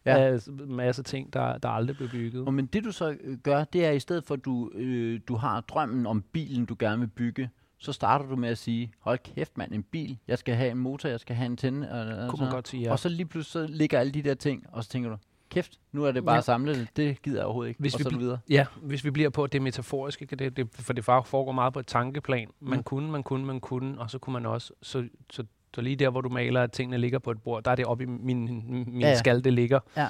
Ja. 0.06 0.38
En 0.48 0.76
masse 0.76 1.04
ting, 1.04 1.34
der, 1.34 1.58
der 1.58 1.70
aldrig 1.70 1.98
blev 1.98 2.10
bygget. 2.10 2.46
Og 2.48 2.54
men 2.54 2.66
det 2.66 2.84
du 2.84 2.92
så 2.92 3.16
øh, 3.22 3.38
gør, 3.38 3.64
det 3.64 3.86
er 3.86 3.92
i 3.92 4.00
stedet 4.00 4.24
for, 4.24 4.34
at 4.34 4.46
du, 4.46 4.72
øh, 4.76 5.20
du 5.28 5.36
har 5.36 5.62
drømmen 5.62 6.06
om 6.06 6.22
bilen, 6.22 6.66
du 6.66 6.76
gerne 6.80 7.00
vil 7.00 7.08
bygge, 7.08 7.50
så 7.78 7.94
starter 7.94 8.26
du 8.26 8.36
med 8.36 8.50
at 8.50 8.58
sige, 8.58 8.92
hold 9.00 9.20
kæft 9.36 9.58
mand, 9.58 9.74
en 9.74 9.84
bil, 9.84 10.18
jeg 10.28 10.38
skal 10.38 10.56
have 10.56 10.72
en 10.72 10.78
motor, 10.78 11.10
jeg 11.10 11.20
skal 11.20 11.36
have 11.36 11.46
en 11.46 11.58
tænde. 11.58 11.92
Og, 11.92 12.24
og, 12.24 12.30
Kunne 12.30 12.46
man 12.46 12.54
godt 12.54 12.68
sige, 12.68 12.84
ja. 12.84 12.92
Og 12.92 13.00
så 13.00 13.10
lige 13.10 13.26
pludselig 13.26 13.70
så 13.70 13.76
ligger 13.76 14.00
alle 14.00 14.12
de 14.12 14.22
der 14.22 14.34
ting, 14.34 14.66
og 14.72 14.84
så 14.84 14.90
tænker 14.90 15.10
du, 15.10 15.18
kæft, 15.50 15.80
nu 15.92 16.04
er 16.06 16.12
det 16.12 16.26
bare 16.26 16.36
Ja. 16.36 16.42
samlet, 16.42 16.88
det 16.96 17.22
gider 17.22 17.38
jeg 17.38 17.46
overhovedet 17.46 17.70
ikke. 17.70 17.80
Hvis 17.82 17.94
og 17.94 18.00
vi 18.00 18.04
så 18.04 18.10
er 18.10 18.18
videre. 18.18 18.40
Ja, 18.50 18.66
hvis 18.82 19.04
vi 19.04 19.12
bliver 19.12 19.30
på 19.30 19.48
det 19.48 19.62
metaforiske, 19.62 20.26
det, 20.26 20.58
det, 20.58 20.68
for 20.74 20.94
det 20.94 21.06
foregår 21.06 21.52
meget 21.52 21.74
på 21.74 21.80
et 21.80 21.88
tankeplan. 21.88 22.48
Man 22.60 22.78
Mm. 22.80 22.84
kunne, 22.84 23.12
man 23.12 23.24
kunne, 23.24 23.46
man 23.46 23.60
kunne, 23.60 24.00
og 24.00 24.10
så 24.10 24.20
kunne 24.20 24.34
man 24.34 24.46
også, 24.46 24.74
så, 24.82 25.08
så, 25.32 25.44
så 25.76 25.82
lige 25.82 25.96
der, 25.96 26.10
hvor 26.10 26.22
du 26.22 26.30
maler, 26.30 26.62
at 26.64 26.72
tingene 26.72 26.98
ligger 26.98 27.20
på 27.20 27.32
et 27.32 27.42
bord, 27.42 27.64
der 27.64 27.72
er 27.72 27.76
det 27.76 27.86
oppe 27.86 28.04
i 28.04 28.08
min, 28.08 28.64
min 28.68 29.02
ja. 29.02 29.08
ja. 29.08 29.16
skal, 29.16 29.44
det 29.44 29.54
ligger. 29.54 29.80
Ja. 29.98 30.08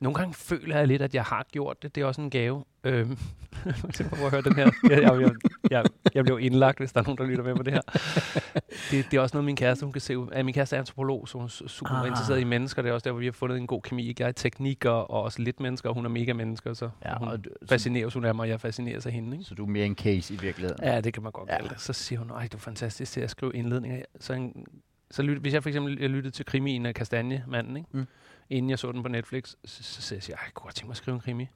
Nogle 0.00 0.18
gange 0.18 0.34
føler 0.34 0.76
jeg 0.78 0.86
lidt, 0.86 1.02
at 1.02 1.14
jeg 1.14 1.22
har 1.24 1.46
gjort 1.52 1.82
det. 1.82 1.94
Det 1.94 2.00
er 2.00 2.04
også 2.04 2.20
en 2.20 2.30
gave. 2.30 2.64
Øhm, 2.84 3.18
prøv 4.10 4.24
at 4.24 4.30
høre 4.30 4.42
den 4.42 4.54
her. 4.56 4.70
Jeg, 4.90 5.02
jeg, 5.02 5.30
jeg, 5.70 5.84
jeg, 6.14 6.24
bliver 6.24 6.38
indlagt, 6.38 6.78
hvis 6.78 6.92
der 6.92 7.00
er 7.00 7.04
nogen, 7.04 7.18
der 7.18 7.24
lytter 7.26 7.44
med 7.44 7.54
på 7.56 7.62
det 7.62 7.72
her. 7.72 7.80
Det, 8.90 9.06
det 9.10 9.16
er 9.16 9.20
også 9.20 9.36
noget, 9.36 9.44
min 9.44 9.56
kæreste, 9.56 9.84
hun 9.84 9.92
kan 9.92 10.00
se. 10.00 10.18
ud- 10.18 10.42
min 10.44 10.54
kæreste 10.54 10.76
er 10.76 10.80
antropolog, 10.80 11.28
så 11.28 11.38
hun 11.38 11.44
er 11.44 11.48
su- 11.48 11.68
super 11.68 11.90
Ah. 11.94 12.06
interesseret 12.06 12.40
i 12.40 12.44
mennesker. 12.44 12.82
Det 12.82 12.88
er 12.88 12.92
også 12.92 13.04
der, 13.04 13.10
hvor 13.10 13.18
vi 13.20 13.24
har 13.26 13.32
fundet 13.32 13.58
en 13.58 13.66
god 13.66 13.82
kemi. 13.82 14.14
Jeg 14.18 14.28
er 14.28 14.32
tekniker 14.32 14.90
og 14.90 15.22
også 15.22 15.42
lidt 15.42 15.60
mennesker, 15.60 15.88
og 15.88 15.94
hun 15.94 16.04
er 16.04 16.08
mega 16.10 16.32
mennesker. 16.32 16.74
Så 16.74 16.88
Ja, 17.04 17.18
hun 17.18 17.28
og 17.28 17.44
du, 17.44 17.50
fascineres 17.68 18.14
hun 18.14 18.24
af 18.24 18.34
mig, 18.34 18.42
og 18.42 18.48
jeg 18.48 18.60
fascineres 18.60 19.06
af 19.06 19.12
hende. 19.12 19.32
Ikke? 19.36 19.44
så 19.44 19.54
du 19.54 19.64
er 19.64 19.68
mere 19.68 19.86
en 19.86 19.96
case 19.96 20.34
i 20.34 20.36
virkeligheden. 20.36 20.84
Ja, 20.84 21.00
det 21.00 21.14
kan 21.14 21.22
man 21.22 21.32
godt 21.32 21.48
Ja. 21.48 21.56
kalde 21.56 21.68
det. 21.74 21.80
Så 21.80 21.92
siger 21.92 22.18
hun, 22.18 22.30
ej, 22.30 22.48
du 22.52 22.56
er 22.56 22.60
fantastisk 22.60 23.12
til 23.12 23.20
at 23.20 23.30
skrive 23.30 23.52
indledninger. 23.54 24.02
Så, 24.20 24.32
en, 24.32 24.66
så 25.10 25.22
lyt, 25.22 25.38
hvis 25.38 25.54
jeg 25.54 25.62
for 25.62 25.68
eksempel 25.70 25.98
jeg 26.00 26.10
lyttede 26.10 26.34
til 26.34 26.44
krimien 26.44 26.86
af 26.86 26.94
Kastanjemanden, 26.94 27.76
ikke? 27.76 27.88
Mm. 27.92 28.06
Inden 28.50 28.70
jeg 28.70 28.78
så 28.78 28.92
den 28.92 29.02
på 29.02 29.08
Netflix, 29.08 29.54
så, 29.64 29.82
så, 29.82 29.82
så 29.82 30.02
siger 30.02 30.16
jeg, 30.28 30.28
jeg 30.30 30.54
kunne 30.54 30.64
godt 30.64 30.74
tænke 30.74 30.86
mig 30.86 30.92
at 30.92 30.96
skrive 30.96 31.14
en 31.14 31.20
krimi. 31.20 31.48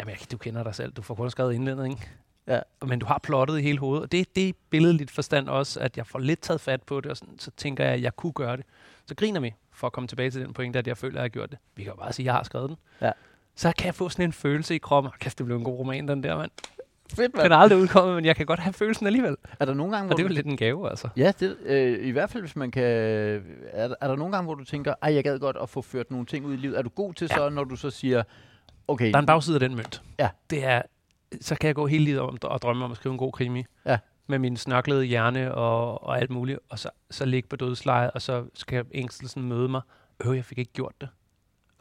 Jamen, 0.00 0.14
jeg, 0.20 0.30
du 0.32 0.38
kender 0.38 0.62
dig 0.62 0.74
selv, 0.74 0.92
du 0.92 1.02
får 1.02 1.14
kun 1.14 1.30
skrevet 1.30 1.54
indledning. 1.54 2.04
Ja. 2.46 2.60
Men 2.86 2.98
du 2.98 3.06
har 3.06 3.18
plottet 3.18 3.58
i 3.58 3.62
hele 3.62 3.78
hovedet, 3.78 4.02
og 4.02 4.12
det, 4.12 4.36
det 4.36 4.48
er 4.48 4.52
billedligt 4.70 5.10
forstand 5.10 5.48
også, 5.48 5.80
at 5.80 5.96
jeg 5.96 6.06
får 6.06 6.18
lidt 6.18 6.40
taget 6.40 6.60
fat 6.60 6.82
på 6.82 7.00
det, 7.00 7.10
og 7.10 7.16
sådan, 7.16 7.38
så 7.38 7.50
tænker 7.50 7.84
jeg, 7.84 7.94
at 7.94 8.02
jeg 8.02 8.16
kunne 8.16 8.32
gøre 8.32 8.56
det. 8.56 8.64
Så 9.06 9.14
griner 9.14 9.40
vi, 9.40 9.54
for 9.72 9.86
at 9.86 9.92
komme 9.92 10.08
tilbage 10.08 10.30
til 10.30 10.40
den 10.40 10.52
pointe, 10.52 10.78
at 10.78 10.86
jeg 10.86 10.96
føler, 10.96 11.12
at 11.12 11.16
jeg 11.16 11.22
har 11.22 11.28
gjort 11.28 11.50
det. 11.50 11.58
Vi 11.74 11.82
kan 11.82 11.92
jo 11.92 11.96
bare 11.96 12.12
sige, 12.12 12.24
at 12.24 12.26
jeg 12.26 12.34
har 12.34 12.42
skrevet 12.42 12.68
den. 12.68 12.78
Ja. 13.00 13.12
Så 13.54 13.72
kan 13.78 13.86
jeg 13.86 13.94
få 13.94 14.08
sådan 14.08 14.24
en 14.24 14.32
følelse 14.32 14.74
i 14.74 14.78
kroppen. 14.78 15.12
Kæft, 15.18 15.38
det 15.38 15.46
blev 15.46 15.56
en 15.56 15.64
god 15.64 15.78
roman, 15.78 16.08
den 16.08 16.22
der, 16.22 16.36
mand. 16.36 16.50
Fedt, 17.16 17.36
Den 17.42 17.52
er 17.52 17.56
aldrig 17.56 17.78
udkommet, 17.78 18.14
men 18.14 18.24
jeg 18.24 18.36
kan 18.36 18.46
godt 18.46 18.60
have 18.60 18.72
følelsen 18.72 19.06
alligevel. 19.06 19.36
Er 19.60 19.64
der 19.64 19.74
nogle 19.74 19.92
gange, 19.92 20.06
hvor 20.06 20.12
Og 20.14 20.16
det 20.18 20.24
er 20.24 20.28
jo 20.28 20.34
lidt 20.34 20.46
en 20.46 20.56
gave, 20.56 20.90
altså. 20.90 21.08
Ja, 21.16 21.32
det, 21.40 21.56
øh, 21.64 22.06
i 22.06 22.10
hvert 22.10 22.30
fald 22.30 22.42
hvis 22.42 22.56
man 22.56 22.70
kan... 22.70 22.82
Er, 22.82 23.88
der- 23.88 23.94
er 24.00 24.08
der 24.08 24.16
nogle 24.16 24.32
gange, 24.32 24.44
hvor 24.44 24.54
du 24.54 24.64
tænker, 24.64 24.94
ej, 25.02 25.14
jeg 25.14 25.24
gad 25.24 25.38
godt 25.38 25.56
at 25.62 25.68
få 25.68 25.82
ført 25.82 26.10
nogle 26.10 26.26
ting 26.26 26.46
ud 26.46 26.52
i 26.52 26.56
livet? 26.56 26.78
Er 26.78 26.82
du 26.82 26.88
god 26.88 27.14
til 27.14 27.28
Ja. 27.30 27.36
så, 27.36 27.48
når 27.48 27.64
du 27.64 27.76
så 27.76 27.90
siger, 27.90 28.22
okay, 28.88 29.10
Der 29.10 29.16
er 29.16 29.20
en 29.20 29.26
bagside 29.26 29.56
af 29.56 29.60
den 29.60 29.74
mønt. 29.76 30.02
Ja. 30.18 30.28
Det 30.50 30.64
er, 30.64 30.82
så 31.40 31.54
kan 31.54 31.66
jeg 31.66 31.74
gå 31.74 31.86
hele 31.86 32.04
livet 32.04 32.20
om 32.20 32.38
og 32.42 32.62
drømme 32.62 32.84
om 32.84 32.90
at 32.90 32.96
skrive 32.96 33.12
en 33.12 33.18
god 33.18 33.32
krimi. 33.32 33.64
Ja. 33.86 33.98
Med 34.26 34.38
min 34.38 34.56
snørklede 34.56 35.04
hjerne 35.04 35.54
og, 35.54 36.04
og 36.04 36.18
alt 36.18 36.30
muligt. 36.30 36.58
Og 36.68 36.78
så, 36.78 36.90
så 37.10 37.24
ligge 37.24 37.48
på 37.48 37.56
dødsleje, 37.56 38.10
og 38.10 38.22
så 38.22 38.44
skal 38.54 38.84
ængstelsen 38.92 39.42
møde 39.42 39.68
mig. 39.68 39.80
Øh, 40.26 40.36
jeg 40.36 40.44
fik 40.44 40.58
ikke 40.58 40.72
gjort 40.72 40.92
det. 41.00 41.08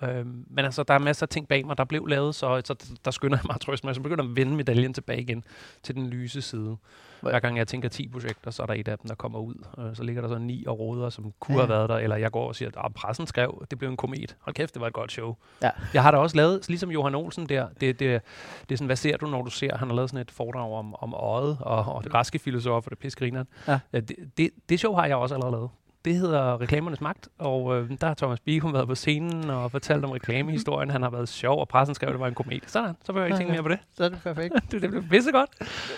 Øhm, 0.04 0.46
men 0.50 0.66
altså, 0.66 0.84
der 0.84 0.94
er 0.94 1.00
masser 1.00 1.24
af 1.26 1.30
ting 1.30 1.48
bag 1.48 1.66
mig, 1.66 1.78
der 1.78 1.84
blev 1.84 2.06
lavet, 2.08 2.36
så, 2.36 2.62
så 2.66 2.76
der 3.06 3.12
skynder 3.12 3.38
jeg 3.38 3.44
mig 3.46 3.56
at 3.56 3.62
trøste 3.62 3.88
mig. 3.88 3.96
Så 3.96 4.02
begynder 4.02 4.24
at 4.24 4.36
vende 4.36 4.56
medaljen 4.56 4.94
tilbage 4.94 5.22
igen 5.22 5.44
til 5.84 5.96
den 5.96 6.08
lyse 6.08 6.42
side. 6.42 6.78
Hver 7.22 7.40
gang 7.40 7.58
jeg 7.58 7.68
tænker 7.68 7.90
10 7.90 8.08
projekter, 8.08 8.52
så 8.52 8.62
er 8.62 8.66
der 8.66 8.74
et 8.74 8.88
af 8.88 8.98
dem, 8.98 9.08
der 9.08 9.16
kommer 9.16 9.40
ud. 9.40 9.56
Øh, 9.78 9.96
så 9.96 10.04
ligger 10.04 10.22
der 10.22 10.30
så 10.30 10.38
ni 10.38 10.64
og 10.68 10.80
råder, 10.80 11.10
som 11.10 11.34
kunne 11.40 11.56
Ja. 11.58 11.62
have 11.62 11.70
været 11.70 11.90
der. 11.90 11.96
Eller 11.98 12.16
jeg 12.16 12.32
går 12.32 12.48
og 12.48 12.56
siger, 12.56 12.86
at 12.86 12.94
pressen 12.94 13.28
skrev, 13.28 13.66
det 13.72 13.80
blev 13.80 13.90
en 13.90 13.98
komet. 13.98 14.36
Hold 14.40 14.54
kæft, 14.56 14.74
det 14.74 14.82
var 14.82 14.88
et 14.88 14.94
godt 14.94 15.12
show. 15.12 15.36
Ja. 15.64 15.70
Jeg 15.94 16.04
har 16.04 16.12
da 16.12 16.18
også 16.18 16.36
lavet, 16.38 16.68
ligesom 16.70 16.92
Johan 16.92 17.16
Olsen 17.16 17.50
der, 17.50 17.68
det, 17.70 17.80
det, 17.82 18.00
det 18.00 18.72
er 18.72 18.78
sådan, 18.78 18.86
hvad 18.86 18.96
ser 18.96 19.18
du, 19.18 19.28
når 19.28 19.42
du 19.42 19.50
ser, 19.50 19.78
han 19.78 19.88
har 19.88 19.96
lavet 19.96 20.10
sådan 20.10 20.22
et 20.22 20.32
foredrag 20.32 20.72
om, 20.74 20.96
om 20.96 21.14
øjet 21.14 21.58
og, 21.62 21.86
og 21.96 22.04
det 22.04 22.12
græske 22.12 22.40
filosof 22.40 22.86
og 22.88 22.90
det 22.92 23.00
pisgrineren. 23.00 23.48
Ja. 23.68 23.80
Det, 23.94 24.12
det, 24.38 24.50
det 24.70 24.80
show 24.80 24.94
har 24.94 25.06
jeg 25.06 25.16
også 25.16 25.36
allerede 25.36 25.52
lavet. 25.52 25.70
Det 26.08 26.15
hedder 26.15 26.62
Reklamernes 26.62 27.02
Magt, 27.02 27.28
og 27.38 27.78
øh, 27.78 27.89
der 28.02 28.08
har 28.08 28.13
Thomas 28.13 28.39
Bicum 28.39 28.74
været 28.74 28.88
på 28.88 28.96
scenen 28.96 29.50
og 29.50 29.72
fortalt 29.72 30.06
om 30.06 30.12
reklamehistorien. 30.12 30.89
Han 30.89 31.02
har 31.02 31.10
været 31.10 31.30
sjov, 31.30 31.60
og 31.60 31.67
pressen 31.67 31.96
skrev, 31.96 32.08
at 32.08 32.13
det 32.13 32.20
var 32.20 32.28
en 32.28 32.34
komet. 32.34 32.63
Sådan, 32.67 32.96
så 33.04 33.13
behøver 33.13 33.26
jeg 33.28 33.28
ikke 33.28 33.39
tænke 33.39 33.52
mere 33.52 33.63
på 33.63 33.70
det. 33.70 33.80
så 33.98 34.04
er 34.04 34.10
det 34.10 34.20
perfekt. 34.24 34.54
Det, 34.72 34.82
det 34.82 34.89
blev 34.89 35.04
pissegodt. 35.10 35.50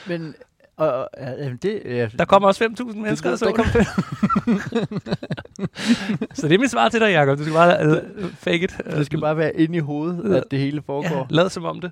Men 0.08 0.36
og, 0.78 1.10
ja, 1.18 1.50
det, 1.62 1.82
ja, 1.86 2.08
Der 2.18 2.26
kommer 2.26 2.48
også 2.48 2.64
5.000 2.64 2.98
mennesker, 2.98 3.32
det, 3.32 3.40
der 3.40 3.46
der 3.46 3.54
så 3.54 3.56
kom, 3.56 3.66
Så 6.34 6.48
det 6.48 6.56
er 6.56 6.60
mit 6.60 6.72
svar 6.72 6.90
til 6.90 7.02
dig, 7.02 7.12
Jacob. 7.12 7.38
Du 7.38 7.44
skal 7.44 7.54
bare 7.54 7.88
uh, 7.88 8.30
fake 8.34 8.64
it. 8.64 8.78
det 8.86 9.06
skal 9.06 9.22
bare 9.22 9.38
være 9.38 9.56
inde 9.56 9.76
i 9.78 9.80
hovedet, 9.80 10.36
at 10.36 10.44
det 10.52 10.60
hele 10.60 10.82
foregår. 10.82 11.16
ja, 11.16 11.26
lad 11.30 11.50
som 11.50 11.66
om 11.66 11.82
det. 11.82 11.92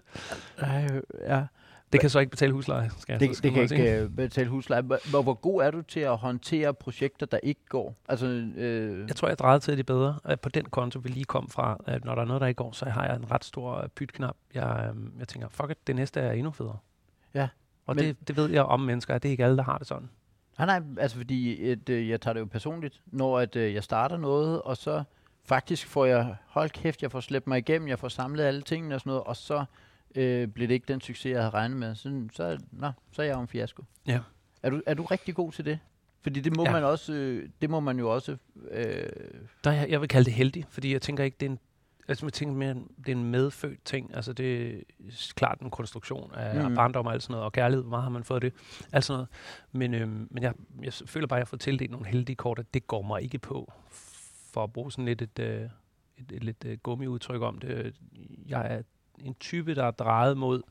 Ej, 0.58 0.88
ja. 1.28 1.42
Det 1.94 2.00
kan 2.02 2.10
så 2.10 2.20
ikke 2.20 2.30
betale 2.30 2.54
husleje, 2.54 2.90
skal 2.98 3.14
jeg 3.14 3.20
Det, 3.20 3.36
så 3.36 3.42
det 3.42 3.54
kan 3.54 3.64
ikke 3.64 4.04
uh, 4.06 4.10
betale 4.16 4.50
husleje. 4.50 4.82
Hvor, 4.82 5.22
hvor- 5.22 5.34
god 5.34 5.62
er 5.62 5.72
du 5.72 5.82
til 5.82 6.00
at 6.00 6.18
håndtere 6.18 6.74
projekter, 6.74 7.26
der 7.26 7.40
ikke 7.44 7.62
går? 7.70 7.96
Altså, 8.10 8.26
øh, 8.28 9.08
Jeg 9.08 9.16
tror, 9.16 9.28
jeg 9.28 9.38
drejede 9.40 9.60
til 9.60 9.78
det 9.78 9.86
bedre. 9.86 10.20
At 10.24 10.40
på 10.42 10.50
den 10.50 10.66
konto, 10.66 11.00
vi 11.00 11.10
lige 11.10 11.26
kom 11.26 11.50
fra, 11.50 11.78
at 11.86 12.06
når 12.06 12.16
der 12.16 12.22
er 12.22 12.26
noget, 12.26 12.42
der 12.42 12.48
ikke 12.48 12.58
går, 12.58 12.72
så 12.72 12.86
har 12.86 13.06
jeg 13.06 13.16
en 13.16 13.32
ret 13.32 13.46
stor 13.46 13.82
øh, 13.82 13.90
pytknap. 13.90 14.36
Jeg, 14.54 14.92
jeg 15.20 15.28
tænker, 15.28 15.50
fuck 15.50 15.72
it, 15.72 15.88
det 15.88 15.96
næste 15.96 16.20
er 16.20 16.32
endnu 16.32 16.52
federe. 16.52 16.78
Ja. 17.34 17.48
Og 17.86 17.96
Men- 17.96 18.06
det, 18.06 18.28
det 18.28 18.38
ved 18.38 18.50
jeg 18.50 18.64
om 18.64 18.80
mennesker, 18.80 19.16
at 19.16 19.24
det 19.24 19.30
er 19.30 19.32
ikke 19.32 19.44
alle, 19.46 19.58
der 19.58 19.64
har 19.64 19.78
det 19.78 19.88
sådan. 19.88 20.10
Nej, 20.58 20.66
nej, 20.80 20.82
altså 21.00 21.18
fordi 21.18 21.64
et, 21.72 21.90
øh, 21.90 22.10
jeg 22.10 22.22
tager 22.22 22.34
det 22.34 22.40
jo 22.40 22.46
personligt, 22.46 23.02
når 23.06 23.40
at, 23.40 23.56
øh, 23.56 23.74
jeg 23.74 23.84
starter 23.84 24.18
noget, 24.18 24.62
og 24.62 24.78
så 24.78 25.04
faktisk 25.46 25.88
får 25.88 26.06
jeg, 26.06 26.36
hold 26.48 26.70
kæft, 26.70 27.02
jeg 27.02 27.12
får 27.12 27.20
slæbt 27.20 27.48
mig 27.48 27.58
igennem, 27.58 27.88
jeg 27.88 28.00
får 28.00 28.08
samlet 28.08 28.44
alle 28.44 28.62
tingene 28.62 28.96
og 28.96 29.02
sådan 29.02 29.10
noget, 29.10 29.24
og 29.24 29.36
så 29.36 29.66
øh, 30.16 30.48
bliver 30.48 30.68
det 30.68 30.74
ikke 30.76 30.94
den 30.94 31.02
succes, 31.02 31.32
jeg 31.32 31.40
havde 31.40 31.50
regnet 31.50 31.78
med. 31.78 31.96
Så, 31.96 32.28
så, 32.34 32.60
nå, 32.72 32.92
så 33.12 33.22
er 33.22 33.26
jeg 33.26 33.36
jo 33.36 33.42
en 33.42 33.48
fiasko. 33.48 33.84
Ja. 34.08 34.20
Er 34.64 34.70
du, 34.70 34.82
er 34.86 34.94
du 34.94 35.04
rigtig 35.04 35.36
god 35.36 35.52
til 35.52 35.66
det? 35.66 35.80
Fordi 36.22 36.40
det 36.40 36.56
må 36.56 36.64
Ja. 36.66 36.72
man 36.72 36.84
også, 36.84 37.14
øh, 37.14 37.50
det 37.62 37.70
må 37.70 37.80
man 37.80 38.00
jo 38.00 38.14
også, 38.14 38.38
øh, 38.72 39.10
Der, 39.64 39.72
er 39.72 39.76
jeg, 39.76 39.90
jeg 39.90 40.02
vil 40.02 40.10
kalde 40.10 40.26
det 40.26 40.34
heldig, 40.34 40.66
fordi 40.70 40.94
jeg 40.94 41.02
tænker 41.02 41.24
ikke, 41.24 41.38
det 41.40 41.46
er 41.46 41.50
en, 41.50 41.60
altså, 42.08 42.26
jeg 42.26 42.34
tænker 42.34 42.56
mere, 42.56 42.74
det 42.74 43.08
er 43.08 43.12
en 43.12 43.32
medfødt 43.32 43.84
ting. 43.86 44.16
Altså 44.16 44.34
det 44.34 44.68
er 44.76 44.82
klart 45.36 45.60
en 45.62 45.70
konstruktion 45.70 46.32
af 46.36 46.70
mm. 46.70 46.76
barndom 46.76 47.06
og 47.06 47.14
alt 47.14 47.24
sådan 47.24 47.32
noget, 47.34 47.46
og 47.46 47.52
kærlighed, 47.54 47.84
hvor 47.84 47.90
meget 47.90 48.04
har 48.04 48.10
man 48.10 48.24
fået 48.24 48.42
det, 48.42 48.54
alt 48.92 49.06
sådan 49.06 49.18
noget. 49.18 49.30
Men, 49.72 49.94
øhm, 49.94 50.28
men 50.32 50.44
jeg, 50.44 50.54
jeg 50.84 50.94
føler 50.94 51.28
bare, 51.28 51.40
at 51.40 51.42
jeg 51.42 51.48
får 51.48 51.58
tildelt 51.58 51.92
nogle 51.92 52.08
heldige 52.08 52.36
kort, 52.36 52.60
at 52.60 52.74
det 52.74 52.88
går 52.88 53.02
mig 53.02 53.22
ikke 53.24 53.40
på, 53.40 53.74
for 54.54 54.64
at 54.64 54.74
bruge 54.74 54.92
sådan 54.92 55.06
lidt 55.06 55.22
et, 55.22 55.40
øh, 55.40 55.62
et, 56.18 56.32
et 56.32 56.44
lidt 56.44 56.66
øh, 56.66 56.78
gummiudtryk 56.78 57.42
om 57.42 57.58
det. 57.58 57.96
Jeg 58.48 58.74
er 58.74 58.82
en 59.24 59.36
type, 59.40 59.76
der 59.76 59.84
er 59.84 59.92
drejet 59.92 60.38
mod 60.38 60.62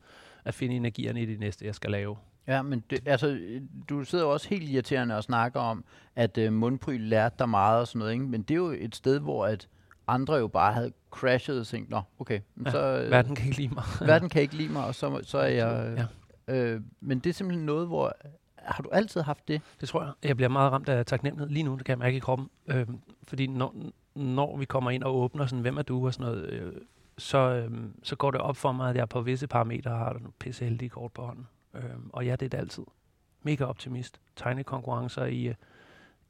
at 0.45 0.53
finde 0.53 0.75
energierne 0.75 1.21
i 1.21 1.25
det 1.25 1.39
næste, 1.39 1.65
jeg 1.65 1.75
skal 1.75 1.91
lave. 1.91 2.17
Ja, 2.47 2.61
men 2.61 2.83
det, 2.89 3.07
altså, 3.07 3.27
øh, 3.27 3.61
du 3.89 4.03
sidder 4.03 4.25
jo 4.25 4.31
også 4.31 4.49
helt 4.49 4.69
irriterende 4.69 5.17
og 5.17 5.23
snakker 5.23 5.59
om, 5.59 5.83
at 6.15 6.37
øh, 6.37 6.53
mundpryl 6.53 7.01
lærte 7.01 7.35
dig 7.39 7.49
meget 7.49 7.81
og 7.81 7.87
sådan 7.87 7.99
noget, 7.99 8.13
ikke? 8.13 8.25
men 8.25 8.41
det 8.41 8.53
er 8.53 8.57
jo 8.57 8.75
et 8.79 8.95
sted, 8.95 9.19
hvor 9.19 9.45
at 9.45 9.67
andre 10.07 10.35
jo 10.35 10.47
bare 10.47 10.73
havde 10.73 10.91
crashet 11.11 11.59
og 11.59 11.67
tænkt, 11.67 11.89
nå, 11.89 12.01
okay, 12.19 12.39
men 12.55 12.65
Ja, 12.65 12.71
så, 12.71 13.01
øh, 13.01 13.11
Verden 13.11 13.35
kan 13.35 13.45
ikke 13.45 13.57
lide 13.57 13.73
mig. 13.73 13.83
verden 14.11 14.29
kan 14.29 14.41
ikke 14.41 14.55
lide 14.55 14.73
mig, 14.73 14.85
og 14.85 14.95
så, 14.95 15.19
så 15.23 15.37
er 15.37 15.47
jeg... 15.47 15.97
Ja. 16.47 16.55
Øh, 16.55 16.81
men 17.01 17.19
det 17.19 17.29
er 17.29 17.33
simpelthen 17.33 17.65
noget, 17.65 17.87
hvor... 17.87 18.13
Har 18.55 18.83
du 18.83 18.89
altid 18.91 19.21
haft 19.21 19.47
det? 19.47 19.61
Det 19.81 19.89
tror 19.89 20.03
jeg. 20.03 20.11
Jeg 20.23 20.35
bliver 20.35 20.49
meget 20.49 20.71
ramt 20.71 20.89
af 20.89 21.05
taknemmelighed 21.05 21.53
lige 21.53 21.63
nu, 21.63 21.75
det 21.75 21.85
kan 21.85 21.91
jeg 21.91 21.99
mærke 21.99 22.17
i 22.17 22.19
kroppen. 22.19 22.49
Øhm, 22.67 22.99
fordi 23.23 23.47
når, 23.47 23.75
når 24.15 24.57
vi 24.57 24.65
kommer 24.65 24.91
ind 24.91 25.03
og 25.03 25.15
åbner 25.15 25.45
sådan, 25.45 25.61
hvem 25.61 25.77
er 25.77 25.81
du 25.81 26.05
og 26.05 26.13
sådan 26.13 26.25
noget, 26.25 26.49
øh, 26.49 26.73
så, 27.17 27.37
øhm, 27.37 27.99
så 28.03 28.15
går 28.15 28.31
det 28.31 28.41
op 28.41 28.57
for 28.57 28.71
mig, 28.71 28.89
at 28.89 28.95
jeg 28.95 29.09
på 29.09 29.21
visse 29.21 29.47
parametre 29.47 29.91
har 29.91 30.13
nogle 30.13 30.31
pisse 30.39 30.65
heldige 30.65 30.89
kort 30.89 31.11
på 31.11 31.25
hånden. 31.25 31.47
Øhm, 31.73 32.09
og 32.13 32.25
ja, 32.25 32.31
det 32.31 32.45
er 32.45 32.49
det 32.49 32.57
altid. 32.57 32.83
Mega 33.43 33.63
optimist. 33.65 34.19
Tegnekonkurrencer 34.35 35.25
i, 35.25 35.47
øh, 35.47 35.55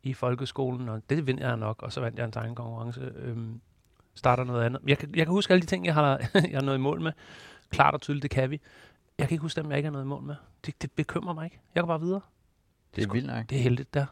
i 0.04 0.14
folkeskolen, 0.14 0.90
og 0.90 1.02
det 1.10 1.28
vinder 1.28 1.48
jeg 1.48 1.58
nok, 1.58 1.82
og 1.84 1.92
så 1.94 2.02
vandt 2.02 2.18
jeg 2.18 2.26
en 2.26 2.32
tegnekonkurrence. 2.32 3.02
Øhm, 3.16 3.62
starter 4.16 4.44
noget 4.44 4.64
andet. 4.64 4.82
Jeg 4.88 4.98
kan, 4.98 5.10
jeg 5.16 5.26
kan 5.26 5.34
huske 5.34 5.54
alle 5.54 5.62
de 5.62 5.66
ting, 5.68 5.86
jeg 5.86 5.94
har, 5.94 6.18
jeg 6.34 6.52
har 6.54 6.62
nået 6.62 6.76
i 6.76 6.80
mål 6.82 7.02
med. 7.02 7.12
Klart 7.70 7.94
og 7.94 8.02
tydeligt, 8.02 8.24
det 8.24 8.32
kan 8.32 8.50
vi. 8.50 8.62
Jeg 9.18 9.28
kan 9.28 9.36
ikke 9.36 9.42
huske 9.42 9.62
dem, 9.62 9.70
jeg 9.70 9.78
ikke 9.78 9.88
har 9.88 9.92
nået 9.94 10.04
i 10.04 10.08
mål 10.08 10.24
med. 10.24 10.36
Det, 10.66 10.82
det 10.82 10.92
bekymrer 10.92 11.34
mig 11.34 11.46
ikke. 11.46 11.60
Jeg 11.76 11.84
går 11.84 11.88
bare 11.88 12.00
videre. 12.02 12.22
Det 12.96 13.04
er 13.04 13.08
sgu- 13.08 13.12
vildt 13.14 13.28
nok. 13.28 13.50
Det 13.50 13.58
er 13.58 13.62
heldigt 13.62 13.94
der. 13.94 14.06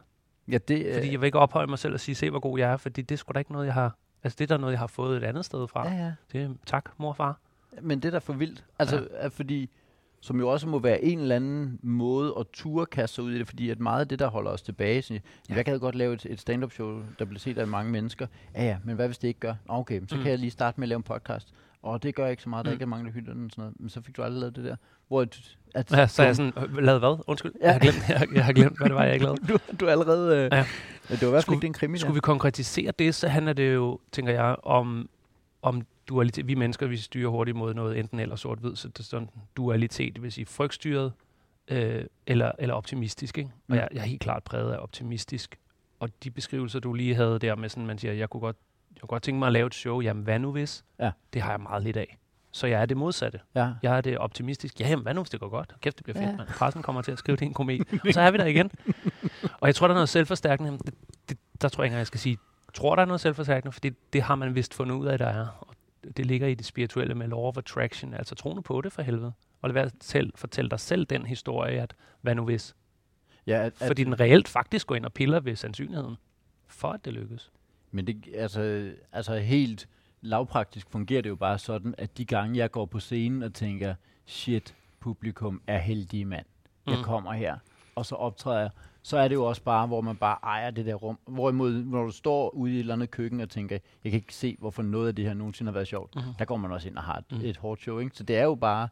Ja, 0.48 0.58
det, 0.58 0.94
Fordi 0.94 1.12
jeg 1.12 1.20
vil 1.20 1.26
ikke 1.26 1.38
ophøje 1.38 1.66
mig 1.66 1.78
selv 1.78 1.94
og 1.94 2.00
sige, 2.00 2.14
se 2.14 2.30
hvor 2.30 2.40
god 2.40 2.58
jeg 2.58 2.72
er, 2.72 2.76
fordi 2.76 3.02
det 3.02 3.14
er 3.14 3.16
sgu 3.18 3.32
da 3.32 3.38
ikke 3.38 3.52
noget, 3.52 3.66
jeg 3.66 3.74
har... 3.74 3.96
Altså 4.26 4.36
det 4.38 4.50
er 4.50 4.56
da 4.56 4.60
noget, 4.60 4.72
jeg 4.72 4.78
har 4.80 4.86
fået 4.86 5.16
et 5.16 5.24
andet 5.24 5.44
sted 5.44 5.68
fra. 5.68 5.88
ja, 5.88 5.94
Ja. 6.04 6.12
Det 6.32 6.56
tak, 6.66 6.90
mor 6.98 7.08
og 7.08 7.16
far. 7.16 7.38
Men 7.82 7.98
det 8.00 8.08
er 8.08 8.12
da 8.12 8.18
for 8.18 8.32
vildt. 8.32 8.64
Altså, 8.78 9.08
ja. 9.22 9.26
fordi, 9.28 9.70
som 10.20 10.40
jo 10.40 10.48
også 10.48 10.68
må 10.68 10.78
være 10.78 11.04
en 11.04 11.18
eller 11.18 11.36
anden 11.36 11.78
måde 11.82 12.34
at 12.40 12.46
ture 12.52 12.86
kaste 12.86 13.14
sig 13.14 13.24
ud 13.24 13.32
i 13.32 13.38
det, 13.38 13.48
fordi 13.48 13.70
at 13.70 13.80
meget 13.80 14.00
af 14.00 14.08
det, 14.08 14.18
der 14.18 14.26
holder 14.28 14.50
os 14.50 14.62
tilbage, 14.62 15.02
så, 15.02 15.14
ja. 15.14 15.54
Jeg 15.54 15.64
kan 15.64 15.78
godt 15.80 15.94
lave 15.94 16.14
et, 16.14 16.26
et 16.30 16.40
stand-up 16.40 16.72
show, 16.72 17.02
der 17.18 17.24
bliver 17.24 17.38
set 17.40 17.58
af 17.58 17.66
mange 17.66 17.92
mennesker. 17.92 18.26
Ja, 18.54 18.64
ja, 18.64 18.78
men 18.84 18.96
hvad 18.96 19.06
hvis 19.08 19.18
det 19.18 19.28
ikke 19.28 19.40
gør? 19.40 19.54
Okay, 19.68 20.00
så 20.08 20.16
mm. 20.16 20.22
Kan 20.22 20.30
jeg 20.30 20.38
lige 20.38 20.50
starte 20.50 20.80
med 20.80 20.84
at 20.84 20.88
lave 20.88 20.96
en 20.96 21.02
podcast. 21.02 21.54
Og 21.82 22.02
det 22.02 22.14
gør 22.14 22.26
ikke 22.26 22.42
så 22.42 22.48
meget, 22.48 22.64
der 22.64 22.70
Mm. 22.70 22.74
ikke 22.74 22.82
er 22.82 22.86
mange, 22.86 23.06
der 23.06 23.12
hylder 23.12 23.32
den 23.34 23.50
sådan 23.50 23.62
noget. 23.62 23.80
Men 23.80 23.88
så 23.88 24.00
fik 24.02 24.16
du 24.16 24.22
aldrig 24.22 24.40
lavet 24.40 24.56
det 24.56 24.64
der. 24.64 24.76
Hvor 25.08 25.26
at, 25.76 25.92
Ja, 25.92 26.06
så 26.06 26.22
er 26.22 26.26
jeg 26.26 26.36
sådan, 26.36 26.52
lavet 26.78 27.00
hvad? 27.00 27.22
Undskyld, 27.26 27.52
Ja. 27.60 27.64
jeg, 27.66 27.72
har 27.72 27.78
glemt, 27.80 28.08
jeg, 28.08 28.26
jeg 28.34 28.44
har 28.44 28.52
glemt, 28.52 28.78
hvad 28.78 28.88
det 28.88 28.94
var, 28.94 29.04
jeg 29.04 29.12
ikke 29.14 29.24
lavede. 29.24 29.46
du, 29.48 29.58
du 29.80 29.86
er 29.86 29.90
allerede... 29.90 30.36
Øh, 30.36 30.48
ja. 30.52 30.66
Det 31.10 31.22
var 31.22 31.26
i 31.28 31.30
hvert 31.30 31.44
fald 31.44 31.54
ikke 31.54 31.66
den 31.66 31.72
krimi 31.72 31.98
Skulle 31.98 32.14
vi 32.14 32.20
konkretisere 32.20 32.92
det, 32.98 33.14
så 33.14 33.28
handler 33.28 33.52
det 33.52 33.74
jo, 33.74 33.98
tænker 34.12 34.32
jeg, 34.32 34.56
om, 34.62 35.08
om 35.62 35.82
dualitet. 36.08 36.46
Vi 36.48 36.54
mennesker, 36.54 36.86
vi 36.86 36.96
styrer 36.96 37.28
hurtigt 37.30 37.56
mod 37.56 37.74
noget 37.74 37.98
enten 37.98 38.20
eller 38.20 38.36
sort-hvid, 38.36 38.76
så 38.76 38.88
det 38.88 38.98
er 38.98 39.02
sådan 39.02 39.28
dualitet, 39.56 40.14
det 40.14 40.22
vil 40.22 40.32
sige 40.32 40.46
frygtstyret 40.46 41.12
øh, 41.68 42.04
eller, 42.26 42.52
eller 42.58 42.74
optimistisk. 42.74 43.38
Ikke? 43.38 43.50
Og 43.50 43.62
Mm. 43.68 43.74
jeg, 43.74 43.88
jeg 43.92 44.00
er 44.00 44.04
helt 44.04 44.20
klart 44.20 44.42
præget 44.42 44.72
af 44.72 44.78
optimistisk. 44.78 45.58
Og 46.00 46.08
de 46.24 46.30
beskrivelser, 46.30 46.80
du 46.80 46.92
lige 46.92 47.14
havde 47.14 47.38
der 47.38 47.54
med 47.56 47.68
sådan, 47.68 47.86
man 47.86 47.98
siger, 47.98 48.12
jeg 48.12 48.30
kunne 48.30 48.40
godt, 48.40 48.56
jeg 48.94 49.00
kunne 49.00 49.08
godt 49.08 49.22
tænke 49.22 49.38
mig 49.38 49.46
at 49.46 49.52
lave 49.52 49.66
et 49.66 49.74
show, 49.74 50.00
jamen 50.00 50.24
hvad 50.24 50.38
nu 50.38 50.52
hvis? 50.52 50.84
Ja. 51.00 51.10
Det 51.32 51.42
har 51.42 51.50
jeg 51.50 51.60
meget 51.60 51.82
lidt 51.82 51.96
af. 51.96 52.16
Så 52.56 52.66
jeg 52.66 52.82
er 52.82 52.86
det 52.86 52.96
modsatte. 52.96 53.40
Ja. 53.54 53.72
Jeg 53.82 53.96
er 53.96 54.00
det 54.00 54.18
optimistisk. 54.18 54.80
Ja, 54.80 54.88
jamen, 54.88 55.02
hvad 55.02 55.14
nu, 55.14 55.20
hvis 55.22 55.30
det 55.30 55.40
går 55.40 55.48
godt? 55.48 55.74
Kæft, 55.80 55.96
det 55.96 56.04
bliver 56.04 56.18
fedt, 56.18 56.30
Ja. 56.30 56.36
mand. 56.36 56.48
Pressen 56.48 56.82
kommer 56.82 57.02
til 57.02 57.12
at 57.12 57.18
skrive 57.18 57.36
det 57.36 57.42
i 57.42 57.44
en 57.44 57.54
komet. 57.54 57.80
Og 57.92 58.12
så 58.14 58.20
er 58.20 58.30
vi 58.30 58.38
der 58.38 58.44
igen. 58.46 58.70
Og 59.60 59.66
jeg 59.68 59.74
tror, 59.74 59.86
der 59.86 59.94
er 59.94 59.96
noget 59.96 60.08
selvforstærkende. 60.08 60.78
Det, 60.78 60.94
det, 61.28 61.38
der 61.60 61.68
tror 61.68 61.82
jeg 61.82 61.86
ikke 61.86 61.96
jeg 61.96 62.06
skal 62.06 62.20
sige, 62.20 62.38
tror 62.74 62.94
der 62.94 63.02
er 63.02 63.06
noget 63.06 63.20
selvforstærkende, 63.20 63.72
fordi 63.72 63.90
det 64.12 64.22
har 64.22 64.34
man 64.34 64.54
vist 64.54 64.74
fundet 64.74 64.94
ud 64.96 65.06
af, 65.06 65.18
der 65.18 65.26
er. 65.26 65.46
Og 65.60 65.74
det 66.16 66.26
ligger 66.26 66.46
i 66.46 66.54
det 66.54 66.66
spirituelle 66.66 67.14
med 67.14 67.28
law 67.28 67.38
of 67.38 67.56
attraction, 67.58 68.14
altså 68.14 68.34
troende 68.34 68.62
på 68.62 68.80
det 68.80 68.92
for 68.92 69.02
helvede. 69.02 69.32
Og 69.62 69.68
lad 69.68 69.74
være 69.74 69.90
selv, 70.00 70.32
fortælle 70.34 70.70
dig 70.70 70.80
selv 70.80 71.06
den 71.06 71.26
historie, 71.26 71.80
at 71.80 71.94
hvad 72.20 72.34
nu 72.34 72.44
hvis? 72.44 72.74
ja 73.46 73.64
at, 73.66 73.72
Fordi 73.86 74.04
den 74.04 74.20
reelt 74.20 74.48
faktisk 74.48 74.86
går 74.86 74.94
ind 74.94 75.04
og 75.04 75.12
piller 75.12 75.40
ved 75.40 75.56
sandsynligheden, 75.56 76.16
for 76.66 76.88
at 76.92 77.04
det 77.04 77.12
lykkes. 77.12 77.50
Men 77.90 78.06
det, 78.06 78.24
altså, 78.34 78.90
altså 79.12 79.36
helt 79.38 79.88
lavpraktisk 80.26 80.90
fungerer 80.90 81.22
det 81.22 81.28
jo 81.28 81.36
bare 81.36 81.58
sådan, 81.58 81.94
at 81.98 82.18
de 82.18 82.24
gange 82.24 82.58
jeg 82.58 82.70
går 82.70 82.86
på 82.86 83.00
scenen 83.00 83.42
og 83.42 83.54
tænker, 83.54 83.94
shit, 84.26 84.74
publikum 85.00 85.60
er 85.66 85.78
heldige 85.78 86.24
mand. 86.24 86.46
Jeg 86.86 86.96
Mm. 86.98 87.04
kommer 87.04 87.32
her, 87.32 87.56
og 87.94 88.06
så 88.06 88.14
optræder 88.14 88.60
jeg. 88.60 88.70
Så 89.02 89.16
er 89.18 89.28
det 89.28 89.34
jo 89.34 89.44
også 89.44 89.62
bare, 89.62 89.86
hvor 89.86 90.00
man 90.00 90.16
bare 90.16 90.38
ejer 90.42 90.70
det 90.70 90.86
der 90.86 90.94
rum. 90.94 91.18
Hvorimod, 91.28 91.72
når 91.84 92.04
du 92.04 92.10
står 92.10 92.50
ude 92.50 92.72
i 92.72 92.74
et 92.74 92.80
eller 92.80 92.94
andet 92.94 93.10
køkken 93.10 93.40
og 93.40 93.50
tænker, 93.50 93.78
jeg 94.04 94.12
kan 94.12 94.20
ikke 94.20 94.34
se, 94.34 94.56
hvorfor 94.58 94.82
noget 94.82 95.08
af 95.08 95.14
det 95.16 95.24
her 95.24 95.34
nogensinde 95.34 95.68
har 95.70 95.72
været 95.74 95.88
sjovt. 95.88 96.14
Mhm. 96.14 96.24
Der 96.38 96.44
går 96.44 96.56
man 96.56 96.72
også 96.72 96.88
ind 96.88 96.96
og 96.96 97.02
har 97.02 97.16
et, 97.16 97.24
Mhm. 97.32 97.40
et 97.44 97.56
hårdt 97.56 97.80
show, 97.80 97.98
ikke? 97.98 98.16
Så 98.16 98.22
det 98.22 98.36
er 98.36 98.44
jo 98.44 98.54
bare... 98.54 98.88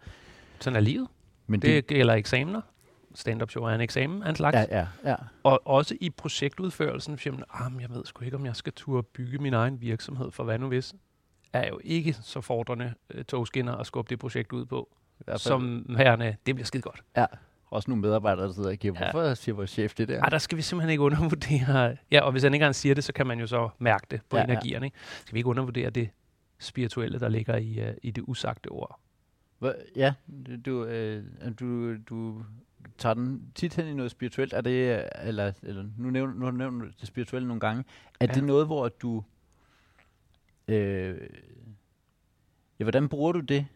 Sådan 0.60 0.76
er 0.76 0.80
livet. 0.80 1.08
Men 1.46 1.62
Det 1.62 1.86
gælder 1.86 2.14
eksamener. 2.14 2.60
Stand-up 3.14 3.50
show 3.50 3.64
er 3.64 3.70
en 3.74 3.80
eksamen 3.80 4.22
af 4.22 4.28
en 4.30 4.36
slags. 4.36 4.54
ja, 4.56 4.66
ja, 4.78 4.86
ja. 5.04 5.14
Og 5.42 5.66
også 5.66 5.96
i 6.00 6.10
projektudførelsen, 6.10 7.12
for 7.12 7.18
eksempel, 7.18 7.44
ah, 7.50 7.72
jeg 7.80 7.90
ved 7.90 8.04
sgu 8.04 8.24
ikke, 8.24 8.36
om 8.36 8.46
jeg 8.46 8.56
skal 8.56 8.72
turde 8.72 9.02
bygge 9.02 9.38
min 9.38 9.54
egen 9.54 9.80
virksomhed, 9.80 10.30
for 10.30 10.44
hvad 10.44 10.58
nu 10.58 10.68
hvis, 10.68 10.94
er 11.58 11.68
jo 11.68 11.80
ikke 11.84 12.12
så 12.12 12.40
fordrende 12.40 12.94
øh, 13.10 13.24
togskinner 13.24 13.74
at 13.76 13.86
skubbe 13.86 14.10
det 14.10 14.18
projekt 14.18 14.52
ud 14.52 14.64
på, 14.66 14.96
som 15.36 15.86
herrene, 15.98 16.36
det 16.46 16.54
bliver 16.54 16.66
skide 16.66 16.82
godt. 16.82 17.04
også 17.70 17.90
nogle 17.90 18.00
medarbejdere, 18.00 18.46
der 18.46 18.52
sidder 18.52 18.70
og 18.70 18.76
kigger, 18.76 19.04
Ja. 19.04 19.10
hvorfor 19.12 19.34
siger 19.34 19.54
vores 19.56 19.70
chef 19.70 19.94
det 19.94 20.08
der? 20.08 20.20
Ej, 20.20 20.28
der 20.28 20.38
skal 20.38 20.56
vi 20.58 20.62
simpelthen 20.62 20.90
ikke 20.90 21.02
undervurdere, 21.02 21.96
ja, 22.10 22.20
og 22.20 22.32
hvis 22.32 22.42
han 22.42 22.54
ikke 22.54 22.62
engang 22.62 22.74
siger 22.74 22.94
det, 22.94 23.04
så 23.04 23.12
kan 23.12 23.26
man 23.26 23.40
jo 23.40 23.46
så 23.46 23.68
mærke 23.78 24.06
det 24.10 24.20
på 24.30 24.36
Ja, 24.36 24.42
ja, 24.42 24.46
ja. 24.46 24.52
energierne. 24.52 24.86
Ikke? 24.86 24.96
Skal 25.20 25.34
vi 25.34 25.38
ikke 25.38 25.48
undervurdere 25.50 25.90
det 25.90 26.08
spirituelle, 26.58 27.20
der 27.20 27.28
ligger 27.28 27.56
i, 27.56 27.88
uh, 27.88 27.94
i 28.02 28.10
det 28.10 28.24
usagte 28.26 28.68
ord? 28.68 29.00
Hva- 29.64 29.92
Ja, 29.96 30.12
du, 30.46 30.56
du, 30.66 30.84
øh, 30.84 31.24
du, 31.60 31.94
du 31.96 32.42
tager 32.98 33.14
den 33.14 33.52
tit 33.54 33.74
hen 33.74 33.86
i 33.86 33.94
noget 33.94 34.10
spirituelt. 34.10 34.52
Er 34.52 34.60
det, 34.60 34.70
øh, 34.98 35.02
eller, 35.22 35.52
eller 35.62 35.84
nu, 35.98 36.10
nævner, 36.10 36.34
nu 36.34 36.44
har 36.44 36.50
du 36.50 36.56
nævnt 36.56 37.00
det 37.00 37.08
spirituelle 37.08 37.48
nogle 37.48 37.60
gange. 37.60 37.84
Er 38.20 38.26
ja. 38.26 38.26
Ja. 38.26 38.34
det 38.34 38.44
noget, 38.44 38.66
hvor 38.66 38.88
du... 38.88 39.24
Øh, 40.68 41.16
ja, 42.78 42.84
hvordan 42.84 43.08
bruger 43.08 43.32
du 43.32 43.40
det? 43.40 43.66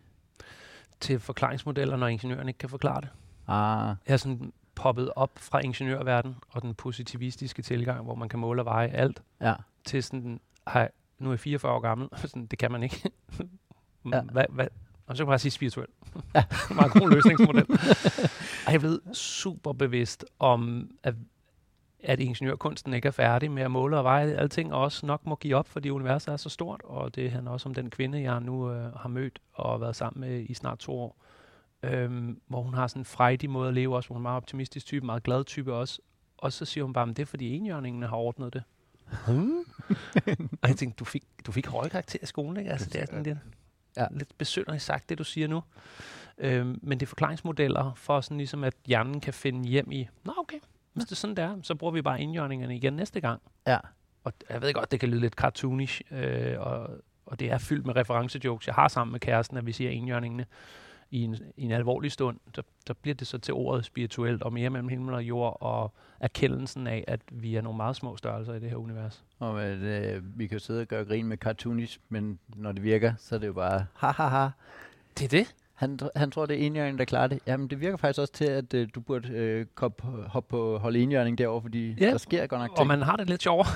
Til 1.01 1.21
forklaringsmodeller, 1.21 1.97
når 1.97 2.07
ingeniøren 2.07 2.49
ikke 2.49 2.59
kan 2.59 2.69
forklare 2.69 3.01
det. 3.01 3.09
Ah, 3.49 3.97
Jeg 4.07 4.13
er 4.13 4.17
sådan 4.17 4.53
poppet 4.75 5.11
op 5.17 5.31
fra 5.39 5.59
ingeniørverdenen 5.59 6.37
og 6.51 6.63
den 6.63 6.75
positivistiske 6.75 7.63
tilgang, 7.63 8.05
hvor 8.05 8.15
man 8.15 8.29
kan 8.29 8.39
måle 8.39 8.63
og 8.63 8.67
veje 8.67 8.89
alt, 8.89 9.23
ja. 9.41 9.55
til 9.85 10.03
sådan, 10.03 10.41
hej, 10.73 10.91
nu 11.19 11.29
er 11.29 11.33
jeg 11.33 11.41
44 11.41 11.73
år 11.73 11.81
gammel, 11.81 12.09
sådan, 12.23 12.47
det 12.47 12.59
kan 12.59 12.73
man 12.73 12.83
ikke. 12.83 13.11
Ja. 14.13 14.21
hvad, 14.23 14.45
hvad? 14.51 14.67
Og 15.07 15.17
så 15.17 15.23
kan 15.23 15.27
man 15.27 15.31
bare 15.31 15.39
sige 15.39 15.51
spirituel. 15.53 15.87
Ja. 16.35 16.45
Meget 16.75 16.93
god 16.93 17.11
løsningsmodel. 17.11 17.67
og 18.67 18.67
jeg 18.67 18.75
er 18.75 18.79
blevet 18.79 19.01
super 19.13 19.73
bevidst 19.73 20.25
om, 20.39 20.91
at, 21.03 21.15
at 22.03 22.21
ingeniørkunsten 22.21 22.95
ikke 22.95 23.09
er 23.09 23.13
færdig 23.13 23.51
med 23.51 23.63
at 23.63 23.71
måle 23.71 23.99
og 23.99 24.05
veje 24.05 24.35
alting, 24.35 24.73
og 24.75 24.81
også 24.81 25.07
nok 25.07 25.27
må 25.27 25.35
give 25.37 25.57
op, 25.57 25.69
fordi 25.69 25.91
universet 25.91 26.33
er 26.33 26.37
så 26.37 26.49
stort, 26.49 26.81
og 26.85 27.15
det 27.15 27.31
handler 27.31 27.51
også 27.51 27.69
om 27.69 27.75
den 27.75 27.91
kvinde, 27.91 28.23
jeg 28.23 28.41
nu 28.41 28.71
øh, 28.73 28.93
har 28.95 29.09
mødt 29.09 29.39
og 29.53 29.81
været 29.81 29.97
sammen 29.97 30.21
med 30.21 30.41
i 30.49 30.55
snart 30.55 30.79
to 30.79 30.93
år, 31.01 31.17
øhm, 31.83 32.41
hvor 32.47 32.63
hun 32.63 32.75
har 32.75 32.87
sådan 32.87 33.01
en 33.01 33.05
frejdig 33.05 33.51
måde 33.51 33.69
at 33.69 33.75
leve 33.75 33.97
også, 33.97 34.09
hvor 34.09 34.15
hun 34.15 34.21
er 34.21 34.29
meget 34.29 34.37
optimistisk 34.37 34.87
type, 34.87 35.07
meget 35.07 35.23
glad 35.23 35.45
type 35.45 35.75
også, 35.75 36.01
og 36.39 36.53
så 36.53 36.65
siger 36.65 36.85
hun 36.85 36.93
bare, 36.93 37.09
at 37.11 37.17
det 37.17 37.23
er 37.23 37.27
fordi 37.27 37.57
enhjørningene 37.57 38.07
har 38.07 38.17
ordnet 38.17 38.53
det. 38.53 38.63
og 40.63 40.69
jeg 40.69 40.77
tænkte, 40.77 40.97
du 40.99 41.05
fik, 41.05 41.25
du 41.47 41.53
fik 41.53 41.67
høje 41.67 41.89
karakter 41.89 42.19
i 42.23 42.27
skolen, 42.27 42.57
ikke? 42.57 42.71
Altså, 42.71 42.91
det 42.93 43.03
er 43.03 43.07
sådan 43.07 43.23
lidt, 43.23 43.39
Ja. 43.97 44.03
ja. 44.03 44.07
lidt 44.11 44.39
besynderligt 44.39 44.83
sagt, 44.83 45.09
det 45.09 45.19
du 45.19 45.25
siger 45.25 45.49
nu. 45.49 45.63
Øhm, 46.39 46.79
men 46.83 47.01
det 47.01 47.07
er 47.07 47.09
forklaringsmodeller 47.09 47.93
for 47.97 48.21
sådan 48.21 48.37
ligesom, 48.37 48.65
at 48.65 48.75
hjernen 48.87 49.21
kan 49.21 49.35
finde 49.35 49.69
hjem 49.69 49.93
i, 49.93 50.09
nå 50.25 50.35
okay, 50.39 50.59
hvis 50.99 51.05
det 51.05 51.13
er 51.13 51.17
sådan 51.17 51.37
der, 51.37 51.57
så 51.63 51.75
bruger 51.75 51.93
vi 51.93 52.03
bare 52.03 52.21
indjørningerne 52.21 52.77
igen 52.77 52.93
næste 52.93 53.21
gang. 53.21 53.43
Ja. 53.67 53.79
Og 54.25 54.33
jeg 54.51 54.63
ved 54.63 54.73
godt, 54.73 54.91
det 54.91 55.01
kan 55.01 55.09
lyde 55.09 55.21
lidt 55.21 55.35
cartoonish, 55.35 56.01
øh, 56.11 56.61
og, 56.61 56.91
og 57.27 57.41
det 57.41 57.51
er 57.51 57.59
fyldt 57.59 57.87
med 57.87 57.97
referencejokes. 57.97 58.67
Jeg 58.67 58.75
har 58.75 58.89
sammen 58.89 59.13
med 59.13 59.21
kæresten, 59.21 59.57
at 59.57 59.67
vi 59.67 59.73
siger 59.73 59.91
indjørningene. 59.91 60.47
i 61.11 61.23
en, 61.23 61.37
i 61.57 61.65
en 61.65 61.71
alvorlig 61.71 62.13
stund, 62.13 62.39
der, 62.57 62.63
der 62.87 62.95
bliver 62.95 63.15
det 63.15 63.27
så 63.27 63.39
til 63.39 63.55
ordet 63.55 63.85
spirituelt, 63.85 64.43
og 64.43 64.53
mere 64.53 64.71
mellem 64.71 64.89
himmel 64.89 65.15
og 65.15 65.23
jord, 65.23 65.57
og 65.61 65.95
erkendelsen 66.21 66.87
af, 66.87 67.05
at 67.09 67.21
vi 67.33 67.57
er 67.57 67.61
nogle 67.63 67.77
meget 67.77 67.97
små 67.97 68.17
størrelser 68.17 68.55
i 68.55 68.61
det 68.61 68.71
her 68.71 68.77
univers. 68.77 69.25
Og 69.39 69.65
at, 69.65 69.79
øh, 69.79 70.39
vi 70.39 70.47
kan 70.47 70.59
jo 70.59 70.65
sidde 70.65 70.81
og 70.81 70.87
gøre 70.87 71.05
grin 71.05 71.27
med 71.27 71.37
cartoonish, 71.37 71.99
men 72.09 72.39
når 72.57 72.73
det 72.73 72.83
virker, 72.83 73.13
så 73.19 73.35
er 73.35 73.39
det 73.39 73.47
jo 73.47 73.53
bare 73.53 73.87
ha 73.95 74.11
ha 74.11 74.27
ha. 74.27 74.49
Det 75.19 75.25
er 75.25 75.29
det? 75.29 75.55
Han, 75.79 75.99
han 76.17 76.31
tror, 76.31 76.47
det 76.47 76.63
er 76.63 76.67
enhjørning, 76.67 76.99
der 76.99 77.05
klarer 77.05 77.27
det. 77.27 77.39
Jamen, 77.47 77.69
det 77.69 77.81
virker 77.81 77.97
faktisk 77.97 78.21
også 78.21 78.33
til, 78.33 78.45
at 78.45 78.75
øh, 78.75 78.89
du 78.95 79.01
burde 79.01 79.29
øh, 79.29 79.67
hoppe 79.77 80.03
hop 80.07 80.49
på 80.49 80.79
holde 80.79 81.01
enhjørning 81.01 81.39
derovre, 81.39 81.63
fordi 81.63 81.97
Ja, 82.01 82.11
der 82.11 82.19
sker 82.19 82.47
godt 82.47 82.61
nok 82.61 82.71
ting. 82.71 82.79
Og 82.79 82.87
man 82.87 83.03
har 83.03 83.17
det 83.17 83.29
lidt 83.29 83.43
sjovere. 83.43 83.67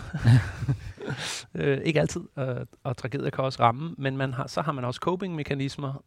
øh, 1.55 1.79
ikke 1.79 2.01
altid, 2.01 2.21
øh, 2.39 2.57
og 2.85 2.97
tragedier 2.97 3.31
kan 3.31 3.45
også 3.45 3.63
ramme, 3.63 3.95
men 3.99 4.17
man 4.17 4.33
har, 4.33 4.47
så 4.47 4.61
har 4.63 4.73
man 4.73 4.85
også 4.85 5.01
coping-mekanismer, 5.01 6.03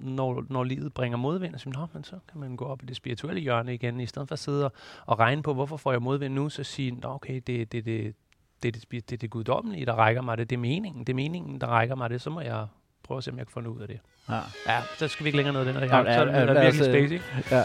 når, 0.00 0.44
når 0.50 0.64
livet 0.64 0.94
bringer 0.94 1.18
modvind. 1.18 1.58
Så, 1.58 1.70
Nå, 1.70 1.86
men 1.92 2.04
så 2.04 2.16
kan 2.30 2.40
man 2.40 2.56
gå 2.56 2.64
op 2.64 2.82
i 2.82 2.86
det 2.86 2.96
spirituelle 2.96 3.40
hjørne 3.40 3.74
igen, 3.74 4.00
i 4.00 4.06
stedet 4.06 4.28
for 4.28 4.32
at 4.32 4.38
sidde 4.38 4.64
og, 4.64 4.72
og 5.06 5.18
regne 5.18 5.42
på, 5.42 5.54
hvorfor 5.54 5.76
får 5.76 5.92
jeg 5.92 6.02
modvind 6.02 6.34
nu, 6.34 6.48
så 6.48 6.64
sige, 6.64 6.90
Nå, 6.90 7.08
okay, 7.08 7.34
det, 7.34 7.46
det, 7.46 7.72
det, 7.72 7.84
det, 7.84 8.14
det, 8.62 8.74
det, 8.74 8.90
det, 8.92 9.10
det, 9.10 9.20
det 9.20 9.30
guddommelige, 9.30 9.86
der 9.86 9.94
rækker 9.94 10.22
mig 10.22 10.38
det, 10.38 10.50
det 10.50 10.56
er 10.56 10.60
meningen, 10.60 11.00
det 11.00 11.12
er 11.12 11.14
meningen, 11.14 11.60
der 11.60 11.66
rækker 11.66 11.94
mig 11.94 12.10
det, 12.10 12.20
så 12.20 12.30
må 12.30 12.40
jeg 12.40 12.66
prøve 13.04 13.18
at 13.18 13.24
se, 13.24 13.30
om 13.30 13.38
jeg 13.38 13.46
kan 13.46 13.52
få 13.52 13.60
noget 13.60 13.76
ud 13.76 13.82
af 13.82 13.88
det. 13.88 14.00
Ja. 14.28 14.38
Ja, 14.68 14.80
så 14.98 15.08
skal 15.08 15.24
vi 15.24 15.28
ikke 15.28 15.36
længere 15.36 15.54
ned 15.54 15.64
den 15.66 15.74
her 15.74 15.80
Ja, 15.80 15.96
gang, 15.96 16.06
så 16.06 16.20
er 16.20 16.24
det, 16.24 16.32
ja, 16.32 16.38
er 16.38 16.62
virkelig 16.62 16.88
øh, 16.88 16.92
space, 16.92 17.14
ikke? 17.14 17.24
Ja. 17.50 17.62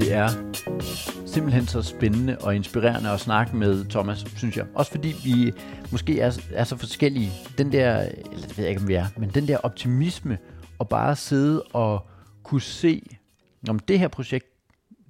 Det 0.00 0.12
er 0.12 0.28
simpelthen 1.26 1.66
så 1.66 1.82
spændende 1.82 2.36
og 2.40 2.56
inspirerende 2.56 3.10
at 3.10 3.20
snakke 3.20 3.56
med 3.56 3.84
Thomas, 3.84 4.24
synes 4.36 4.56
jeg. 4.56 4.66
Også 4.74 4.90
fordi 4.90 5.14
vi 5.24 5.52
måske 5.92 6.20
er, 6.20 6.38
er 6.52 6.64
så 6.64 6.76
forskellige. 6.76 7.30
Den 7.58 7.72
der, 7.72 7.98
eller 8.00 8.46
det 8.46 8.58
ved 8.58 8.64
jeg 8.64 8.68
ikke, 8.70 8.82
om 8.82 8.88
vi 8.88 8.94
er, 8.94 9.04
men 9.16 9.28
den 9.28 9.48
der 9.48 9.56
optimisme 9.56 10.38
og 10.78 10.88
bare 10.88 11.16
sidde 11.16 11.62
og 11.62 12.06
kunne 12.42 12.60
se, 12.60 13.06
om 13.68 13.78
det 13.78 13.98
her 13.98 14.08
projekt, 14.08 14.46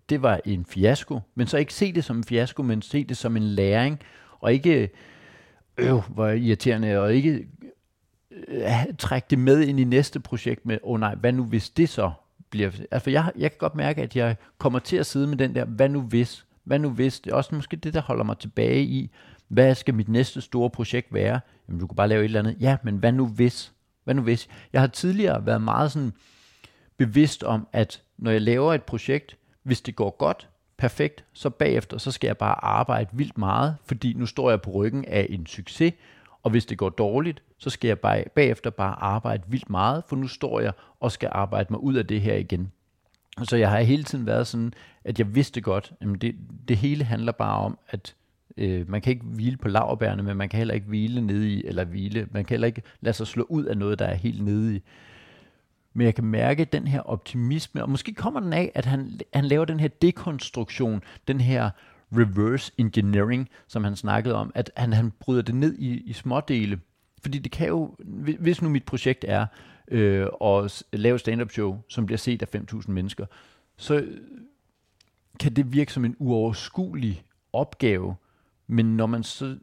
det 0.08 0.22
var 0.22 0.40
en 0.44 0.64
fiasko, 0.64 1.20
men 1.34 1.46
så 1.46 1.56
ikke 1.58 1.74
se 1.74 1.92
det 1.92 2.04
som 2.04 2.16
en 2.16 2.24
fiasko, 2.24 2.62
men 2.62 2.82
se 2.82 3.04
det 3.04 3.16
som 3.16 3.36
en 3.36 3.42
læring, 3.42 4.00
og 4.40 4.52
ikke, 4.52 4.90
øh, 5.78 5.92
hvor 6.08 6.28
irriterende, 6.28 6.98
og 6.98 7.14
ikke 7.14 7.46
øh, 8.48 8.70
trække 8.98 9.26
det 9.30 9.38
med 9.38 9.60
ind 9.60 9.80
i 9.80 9.84
næste 9.84 10.20
projekt 10.20 10.66
med, 10.66 10.78
åh 10.82 10.92
oh 10.92 11.00
nej, 11.00 11.14
hvad 11.14 11.32
nu 11.32 11.44
hvis 11.44 11.70
det 11.70 11.88
så 11.88 12.12
bliver... 12.50 12.70
Altså 12.90 13.10
jeg, 13.10 13.32
jeg 13.38 13.50
kan 13.50 13.58
godt 13.58 13.74
mærke, 13.74 14.02
at 14.02 14.16
jeg 14.16 14.36
kommer 14.58 14.78
til 14.78 14.96
at 14.96 15.06
sidde 15.06 15.26
med 15.26 15.36
den 15.36 15.54
der, 15.54 15.64
hvad 15.64 15.88
nu 15.88 16.00
hvis? 16.00 16.46
Hvad 16.64 16.78
nu 16.78 16.90
hvis? 16.90 17.20
Det 17.20 17.30
er 17.30 17.34
også 17.34 17.54
måske 17.54 17.76
det, 17.76 17.94
der 17.94 18.00
holder 18.00 18.24
mig 18.24 18.38
tilbage 18.38 18.82
i, 18.82 19.10
hvad 19.48 19.74
skal 19.74 19.94
mit 19.94 20.08
næste 20.08 20.40
store 20.40 20.70
projekt 20.70 21.14
være? 21.14 21.40
Jamen, 21.68 21.80
du 21.80 21.86
kan 21.86 21.96
bare 21.96 22.08
lave 22.08 22.20
et 22.20 22.24
eller 22.24 22.38
andet. 22.38 22.56
Ja, 22.60 22.76
men 22.82 22.96
hvad 22.96 23.12
nu 23.12 23.26
hvis? 23.26 23.72
Hvad 24.04 24.14
nu 24.14 24.22
hvis? 24.22 24.48
Jeg 24.72 24.80
har 24.80 24.88
tidligere 24.88 25.46
været 25.46 25.62
meget 25.62 25.92
sådan 25.92 26.12
bevidst 26.96 27.42
om, 27.42 27.68
at 27.72 28.02
når 28.18 28.30
jeg 28.30 28.40
laver 28.40 28.74
et 28.74 28.82
projekt, 28.82 29.36
hvis 29.62 29.80
det 29.80 29.96
går 29.96 30.16
godt, 30.18 30.48
perfekt, 30.76 31.24
så 31.32 31.50
bagefter, 31.50 31.98
så 31.98 32.10
skal 32.10 32.28
jeg 32.28 32.38
bare 32.38 32.64
arbejde 32.64 33.10
vildt 33.12 33.38
meget, 33.38 33.76
fordi 33.84 34.12
nu 34.12 34.26
står 34.26 34.50
jeg 34.50 34.62
på 34.62 34.70
ryggen 34.70 35.04
af 35.04 35.26
en 35.30 35.46
succes, 35.46 35.92
og 36.44 36.50
hvis 36.50 36.66
det 36.66 36.78
går 36.78 36.88
dårligt, 36.88 37.42
så 37.58 37.70
skal 37.70 37.88
jeg 37.88 37.98
bare, 37.98 38.24
bagefter 38.34 38.70
bare 38.70 39.02
arbejde 39.02 39.42
vildt 39.46 39.70
meget, 39.70 40.04
for 40.08 40.16
nu 40.16 40.28
står 40.28 40.60
jeg 40.60 40.72
og 41.00 41.12
skal 41.12 41.28
arbejde 41.32 41.66
mig 41.70 41.82
ud 41.82 41.94
af 41.94 42.06
det 42.06 42.20
her 42.20 42.34
igen. 42.34 42.72
Så 43.42 43.56
jeg 43.56 43.70
har 43.70 43.80
hele 43.80 44.04
tiden 44.04 44.26
været 44.26 44.46
sådan, 44.46 44.74
at 45.04 45.18
jeg 45.18 45.34
vidste 45.34 45.60
godt, 45.60 45.92
at 46.00 46.08
det, 46.20 46.34
det 46.68 46.76
hele 46.76 47.04
handler 47.04 47.32
bare 47.32 47.58
om, 47.58 47.78
at 47.88 48.14
øh, 48.56 48.90
man 48.90 49.00
kan 49.00 49.12
ikke 49.12 49.24
hvile 49.24 49.56
på 49.56 49.68
laverbærene, 49.68 50.22
men 50.22 50.36
man 50.36 50.48
kan 50.48 50.58
heller 50.58 50.74
ikke 50.74 50.86
hvile 50.86 51.20
nede 51.20 51.50
i, 51.50 51.64
eller 51.66 51.84
hvile, 51.84 52.28
man 52.30 52.44
kan 52.44 52.54
heller 52.54 52.66
ikke 52.66 52.82
lade 53.00 53.16
sig 53.16 53.26
slå 53.26 53.46
ud 53.48 53.64
af 53.64 53.76
noget, 53.76 53.98
der 53.98 54.06
er 54.06 54.14
helt 54.14 54.44
nede 54.44 54.76
i. 54.76 54.82
Men 55.94 56.04
jeg 56.04 56.14
kan 56.14 56.24
mærke 56.24 56.64
den 56.64 56.86
her 56.86 57.00
optimisme, 57.00 57.82
og 57.82 57.90
måske 57.90 58.14
kommer 58.14 58.40
den 58.40 58.52
af, 58.52 58.72
at 58.74 58.84
han, 58.84 59.20
han 59.34 59.44
laver 59.44 59.64
den 59.64 59.80
her 59.80 59.88
dekonstruktion, 59.88 61.02
den 61.28 61.40
her 61.40 61.70
reverse 62.16 62.72
engineering, 62.78 63.48
som 63.66 63.84
han 63.84 63.96
snakkede 63.96 64.34
om, 64.34 64.52
at 64.54 64.70
han, 64.76 64.92
han 64.92 65.12
bryder 65.20 65.42
det 65.42 65.54
ned 65.54 65.74
i, 65.78 66.00
i 66.00 66.12
smådele. 66.12 66.80
Fordi 67.22 67.38
det 67.38 67.52
kan 67.52 67.68
jo, 67.68 67.96
hvis 68.38 68.62
nu 68.62 68.68
mit 68.68 68.84
projekt 68.84 69.24
er 69.28 69.46
øh, 69.88 70.26
at 70.40 70.82
lave 70.92 71.18
stand-up 71.18 71.50
show, 71.50 71.78
som 71.88 72.06
bliver 72.06 72.18
set 72.18 72.42
af 72.42 72.54
5.000 72.54 72.90
mennesker, 72.90 73.26
så 73.76 74.06
kan 75.40 75.54
det 75.54 75.72
virke 75.72 75.92
som 75.92 76.04
en 76.04 76.16
uoverskuelig 76.18 77.24
opgave. 77.52 78.14
Men 78.66 78.96
når 78.96 79.06
man 79.06 79.22
så 79.22 79.56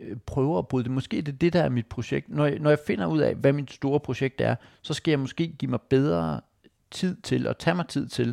øh, 0.00 0.16
prøver 0.26 0.58
at 0.58 0.68
bryde 0.68 0.84
det, 0.84 0.92
måske 0.92 1.18
er 1.18 1.22
det 1.22 1.40
det, 1.40 1.52
der 1.52 1.62
er 1.62 1.68
mit 1.68 1.86
projekt. 1.86 2.28
Når 2.28 2.46
jeg, 2.46 2.58
når 2.58 2.70
jeg 2.70 2.78
finder 2.86 3.06
ud 3.06 3.18
af, 3.18 3.34
hvad 3.34 3.52
mit 3.52 3.72
store 3.72 4.00
projekt 4.00 4.40
er, 4.40 4.56
så 4.82 4.94
skal 4.94 5.12
jeg 5.12 5.18
måske 5.18 5.48
give 5.58 5.70
mig 5.70 5.80
bedre 5.80 6.40
tid 6.90 7.16
til, 7.22 7.46
og 7.46 7.58
tage 7.58 7.74
mig 7.74 7.88
tid 7.88 8.08
til, 8.08 8.28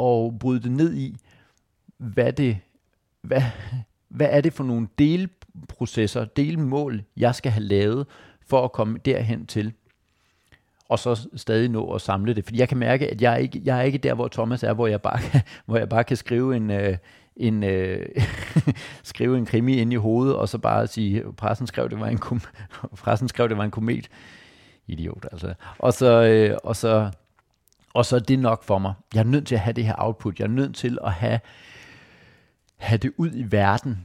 at 0.00 0.38
bryde 0.38 0.60
det 0.62 0.72
ned 0.72 0.94
i, 0.94 1.16
hvad 1.98 2.32
det, 2.32 2.58
hvad, 3.22 3.42
hvad 4.08 4.28
er 4.30 4.40
det 4.40 4.52
for 4.52 4.64
nogle 4.64 4.88
delprocesser, 4.98 6.24
delmål, 6.24 7.02
jeg 7.16 7.34
skal 7.34 7.52
have 7.52 7.64
lavet, 7.64 8.06
for 8.46 8.64
at 8.64 8.72
komme 8.72 8.98
derhen 9.04 9.46
til, 9.46 9.72
og 10.88 10.98
så 10.98 11.28
stadig 11.36 11.68
nå 11.68 11.92
at 11.94 12.00
samle 12.00 12.34
det. 12.34 12.44
Fordi 12.44 12.58
jeg 12.58 12.68
kan 12.68 12.78
mærke, 12.78 13.10
at 13.10 13.22
jeg 13.22 13.32
er 13.32 13.36
ikke, 13.36 13.62
jeg 13.64 13.78
er 13.78 13.82
ikke 13.82 13.98
der, 13.98 14.14
hvor 14.14 14.28
Thomas 14.28 14.62
er, 14.62 14.72
hvor 14.72 14.86
jeg 14.86 15.02
bare 15.02 15.18
kan, 15.18 15.40
hvor 15.66 15.76
jeg 15.76 15.88
bare 15.88 16.04
kan 16.04 16.16
skrive 16.16 16.56
en, 16.56 16.70
øh, 16.70 16.96
en, 17.36 17.64
øh, 17.64 18.06
skrive 19.02 19.38
en 19.38 19.46
krimi 19.46 19.76
ind 19.76 19.92
i 19.92 19.96
hovedet, 19.96 20.36
og 20.36 20.48
så 20.48 20.58
bare 20.58 20.86
sige, 20.86 21.24
pressen 21.36 21.66
skrev, 21.66 21.90
det 21.90 22.00
var 22.00 22.06
en, 22.06 22.18
kom, 22.18 22.40
pressen 23.02 23.28
skrev, 23.28 23.48
det 23.48 23.56
var 23.56 23.64
en 23.64 23.70
komet. 23.70 24.08
Idiot, 24.86 25.26
altså. 25.32 25.54
Og 25.78 25.92
så, 25.92 26.22
øh, 26.22 26.56
og 26.64 26.76
så, 26.76 27.10
og 27.94 28.04
så 28.04 28.16
er 28.16 28.20
det 28.20 28.38
nok 28.38 28.64
for 28.64 28.78
mig. 28.78 28.94
Jeg 29.14 29.20
er 29.20 29.24
nødt 29.24 29.46
til 29.46 29.54
at 29.54 29.60
have 29.60 29.72
det 29.72 29.84
her 29.84 29.94
output. 29.98 30.38
Jeg 30.38 30.44
er 30.44 30.48
nødt 30.48 30.76
til 30.76 30.98
at 31.04 31.12
have, 31.12 31.40
have 32.78 32.98
det 32.98 33.12
ud 33.16 33.30
i 33.34 33.42
verden. 33.50 33.98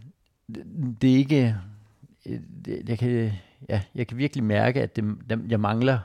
Det, 1.02 1.12
er 1.14 1.18
ikke... 1.18 1.56
Øh, 2.26 2.40
det, 2.66 2.90
jeg, 2.90 3.00
kan, 3.00 3.32
ja, 3.70 3.82
jeg 3.96 4.08
kan 4.08 4.18
virkelig 4.18 4.44
mærke, 4.44 4.82
at 4.82 4.96
det, 4.96 5.16
dem- 5.30 5.46
jeg 5.50 5.60
mangler... 5.60 6.00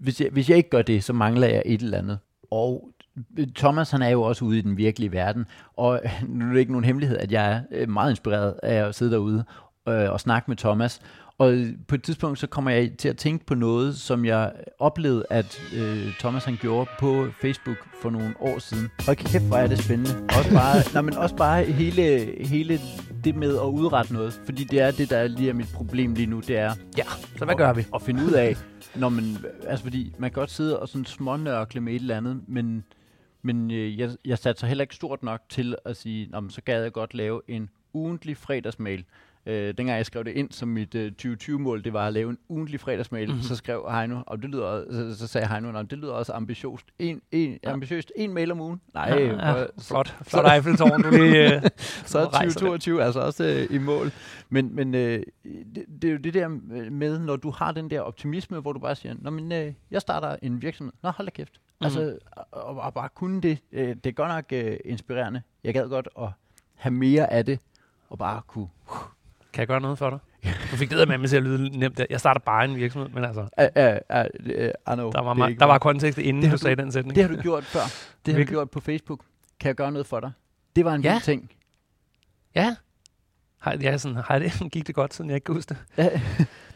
Hvis 0.00 0.20
jeg, 0.20 0.28
hvis 0.32 0.48
jeg 0.50 0.56
ikke 0.56 0.70
gør 0.70 0.82
det, 0.82 1.04
så 1.04 1.12
mangler 1.12 1.46
jeg 1.46 1.62
et 1.66 1.80
eller 1.82 1.98
andet. 1.98 2.18
Og 2.50 2.90
Thomas, 3.54 3.90
han 3.90 4.02
er 4.02 4.08
jo 4.08 4.22
også 4.22 4.44
ude 4.44 4.58
i 4.58 4.62
den 4.62 4.76
virkelige 4.76 5.12
verden, 5.12 5.46
og 5.76 6.00
nu 6.28 6.46
er 6.48 6.52
det 6.52 6.60
ikke 6.60 6.72
nogen 6.72 6.84
hemmelighed, 6.84 7.18
at 7.18 7.32
jeg 7.32 7.64
er 7.70 7.86
meget 7.86 8.10
inspireret 8.10 8.54
af 8.62 8.86
at 8.86 8.94
sidde 8.94 9.12
derude 9.12 9.44
øh, 9.88 10.10
og 10.10 10.20
snakke 10.20 10.50
med 10.50 10.56
Thomas. 10.56 11.00
Og 11.40 11.54
på 11.88 11.94
et 11.94 12.02
tidspunkt, 12.02 12.38
så 12.38 12.46
kommer 12.46 12.70
jeg 12.70 12.92
til 12.98 13.08
at 13.08 13.16
tænke 13.16 13.46
på 13.46 13.54
noget, 13.54 13.96
som 13.96 14.24
jeg 14.24 14.52
oplevede, 14.78 15.24
at 15.30 15.62
øh, 15.76 16.18
Thomas 16.18 16.44
han 16.44 16.56
gjorde 16.60 16.90
på 16.98 17.26
Facebook 17.42 17.76
for 18.02 18.10
nogle 18.10 18.34
år 18.40 18.58
siden. 18.58 18.88
Og 19.08 19.16
kæft, 19.16 19.44
hvor 19.44 19.56
er 19.56 19.66
det 19.66 19.78
spændende. 19.78 20.10
Også 20.38 20.50
bare, 20.50 20.76
nej, 20.94 21.02
men 21.02 21.16
også 21.16 21.36
bare 21.36 21.64
hele, 21.64 22.02
hele 22.46 22.80
det 23.24 23.36
med 23.36 23.56
at 23.56 23.66
udrette 23.66 24.12
noget. 24.12 24.40
Fordi 24.44 24.64
det 24.64 24.80
er 24.80 24.90
det, 24.90 25.10
der 25.10 25.28
lige 25.28 25.48
er 25.48 25.54
mit 25.54 25.68
problem 25.74 26.14
lige 26.14 26.26
nu, 26.26 26.40
det 26.40 26.56
er 26.58 26.74
Ja, 26.98 27.04
så 27.36 27.44
hvad 27.44 27.54
gør 27.54 27.72
vi? 27.72 27.86
at 27.94 28.02
finde 28.02 28.24
ud 28.24 28.32
af, 28.32 28.56
når 28.94 29.08
man, 29.08 29.36
altså 29.66 29.82
fordi 29.84 30.14
man 30.18 30.30
kan 30.30 30.40
godt 30.40 30.50
sidde 30.50 30.80
og 30.80 30.88
sådan 30.88 31.04
smånørkle 31.04 31.80
med 31.80 31.92
et 31.92 32.00
eller 32.00 32.16
andet, 32.16 32.40
men, 32.48 32.84
men 33.42 33.70
øh, 33.70 33.98
jeg, 33.98 34.10
jeg 34.24 34.38
satte 34.38 34.60
sig 34.60 34.68
heller 34.68 34.82
ikke 34.82 34.94
stort 34.94 35.22
nok 35.22 35.40
til 35.48 35.76
at 35.84 35.96
sige, 35.96 36.28
Nå, 36.30 36.40
men 36.40 36.50
så 36.50 36.60
gad 36.60 36.82
jeg 36.82 36.92
godt 36.92 37.14
lave 37.14 37.40
en 37.48 37.68
ugentlig 37.92 38.36
fredagsmail. 38.36 39.04
Øh, 39.46 39.66
dengang 39.78 39.96
jeg 39.96 40.06
skrev 40.06 40.24
det 40.24 40.30
ind 40.30 40.50
som 40.52 40.68
mit 40.68 40.94
øh, 40.94 41.12
2020-mål, 41.22 41.84
det 41.84 41.92
var 41.92 42.06
at 42.06 42.12
lave 42.12 42.30
en 42.30 42.38
ugentlig 42.48 42.80
fredagsmail, 42.80 43.26
Mhm. 43.28 43.34
mm-hmm. 43.34 43.42
så 43.48 43.56
skrev 43.56 43.86
Heino, 43.90 44.22
og 44.26 44.42
det 44.42 44.50
lyder, 44.50 44.84
så, 44.92 45.18
så 45.18 45.26
sagde 45.26 45.48
Heino, 45.48 45.70
"Nå, 45.72 45.82
det 45.82 45.98
lyder 45.98 46.12
også 46.12 46.32
ambitiøst. 46.32 46.86
En, 46.98 47.20
en, 47.32 47.58
Ja. 47.64 47.72
ambitiøst, 47.72 48.12
en 48.16 48.34
mail 48.34 48.52
om 48.52 48.60
ugen. 48.60 48.80
Nej, 48.94 49.04
ja, 49.18 49.32
hvor- 49.32 49.58
ja, 49.58 49.64
flot. 49.78 50.16
Flot 50.22 50.52
Eiffeltårn, 50.52 51.02
du 51.04 51.10
lige... 51.10 51.54
Øh, 51.56 51.62
så 52.04 52.18
er 52.18 52.22
rejser 52.34 52.40
det. 52.44 52.52
2022 52.54 53.02
altså 53.04 53.20
også 53.20 53.44
øh, 53.70 53.74
i 53.76 53.78
mål. 53.78 54.12
Men, 54.48 54.74
men 54.74 54.94
øh, 54.94 55.22
det, 55.74 55.84
det 56.02 56.08
er 56.08 56.12
jo 56.12 56.18
det 56.18 56.34
der 56.34 56.48
med, 56.90 57.18
når 57.18 57.36
du 57.36 57.50
har 57.50 57.72
den 57.72 57.90
der 57.90 58.00
optimisme, 58.00 58.60
hvor 58.60 58.72
du 58.72 58.78
bare 58.78 58.94
siger, 58.94 59.14
Nå, 59.18 59.30
men, 59.30 59.52
øh, 59.52 59.72
jeg 59.90 60.00
starter 60.00 60.36
en 60.42 60.62
virksomhed. 60.62 60.92
Nå, 61.02 61.10
hold 61.10 61.26
da 61.28 61.32
kæft. 61.32 61.52
Mm. 61.80 61.84
Altså, 61.84 62.18
og, 62.52 62.76
og 62.76 62.94
bare 62.94 63.08
kunne 63.14 63.40
det. 63.40 63.58
Øh, 63.72 63.88
det 63.88 64.06
er 64.06 64.12
godt 64.12 64.28
nok 64.28 64.44
øh, 64.52 64.76
inspirerende. 64.84 65.42
Jeg 65.64 65.74
gad 65.74 65.88
godt 65.88 66.08
at 66.20 66.28
have 66.74 66.92
mere 66.92 67.32
af 67.32 67.46
det, 67.46 67.58
og 68.10 68.18
bare 68.18 68.42
kunne... 68.46 68.68
kan 69.52 69.60
jeg 69.60 69.66
gøre 69.66 69.80
noget 69.80 69.98
for 69.98 70.10
dig? 70.10 70.18
Du 70.70 70.76
fik 70.76 70.90
det 70.90 71.08
med 71.08 71.18
mig 71.18 71.28
til 71.28 71.36
at 71.36 71.42
lyde 71.42 71.78
nemt. 71.78 72.00
Jeg 72.10 72.20
starter 72.20 72.40
bare 72.40 72.64
en 72.64 72.76
virksomhed, 72.76 73.08
men 73.08 73.24
altså, 73.24 73.40
Uh, 73.40 73.46
uh, 73.82 74.24
uh, 74.46 74.94
I 74.94 74.96
know, 74.96 75.10
der 75.12 75.20
var, 75.22 75.34
ma- 75.34 75.54
der 75.58 75.64
var 75.64 75.78
kontekst 75.78 76.18
inden 76.18 76.42
Det 76.42 76.50
du 76.50 76.56
du- 76.56 76.60
sagde 76.60 76.76
den 76.76 76.92
sætning. 76.92 77.14
det 77.16 77.24
har 77.24 77.36
du 77.36 77.42
gjort 77.42 77.64
før. 77.64 77.80
Det 77.80 77.88
har 77.90 78.10
du 78.24 78.36
Virkelig? 78.36 78.48
gjort 78.48 78.70
på 78.70 78.80
Facebook. 78.80 79.20
Kan 79.60 79.68
jeg 79.68 79.76
gøre 79.76 79.92
noget 79.92 80.06
for 80.06 80.20
dig? 80.20 80.30
Det 80.76 80.84
var 80.84 80.94
en 80.94 81.02
Ja. 81.02 81.12
vild 81.12 81.22
ting. 81.22 81.50
Ja. 82.54 82.76
Har, 83.58 83.76
ja, 83.82 83.98
sådan, 83.98 84.16
har 84.26 84.38
det, 84.38 84.52
gik 84.72 84.86
det 84.86 84.94
godt, 84.94 85.14
siden 85.14 85.30
jeg 85.30 85.34
ikke 85.34 85.44
kan 85.44 85.54
huske 85.54 85.68
det? 85.68 85.78
Ja. 85.96 86.20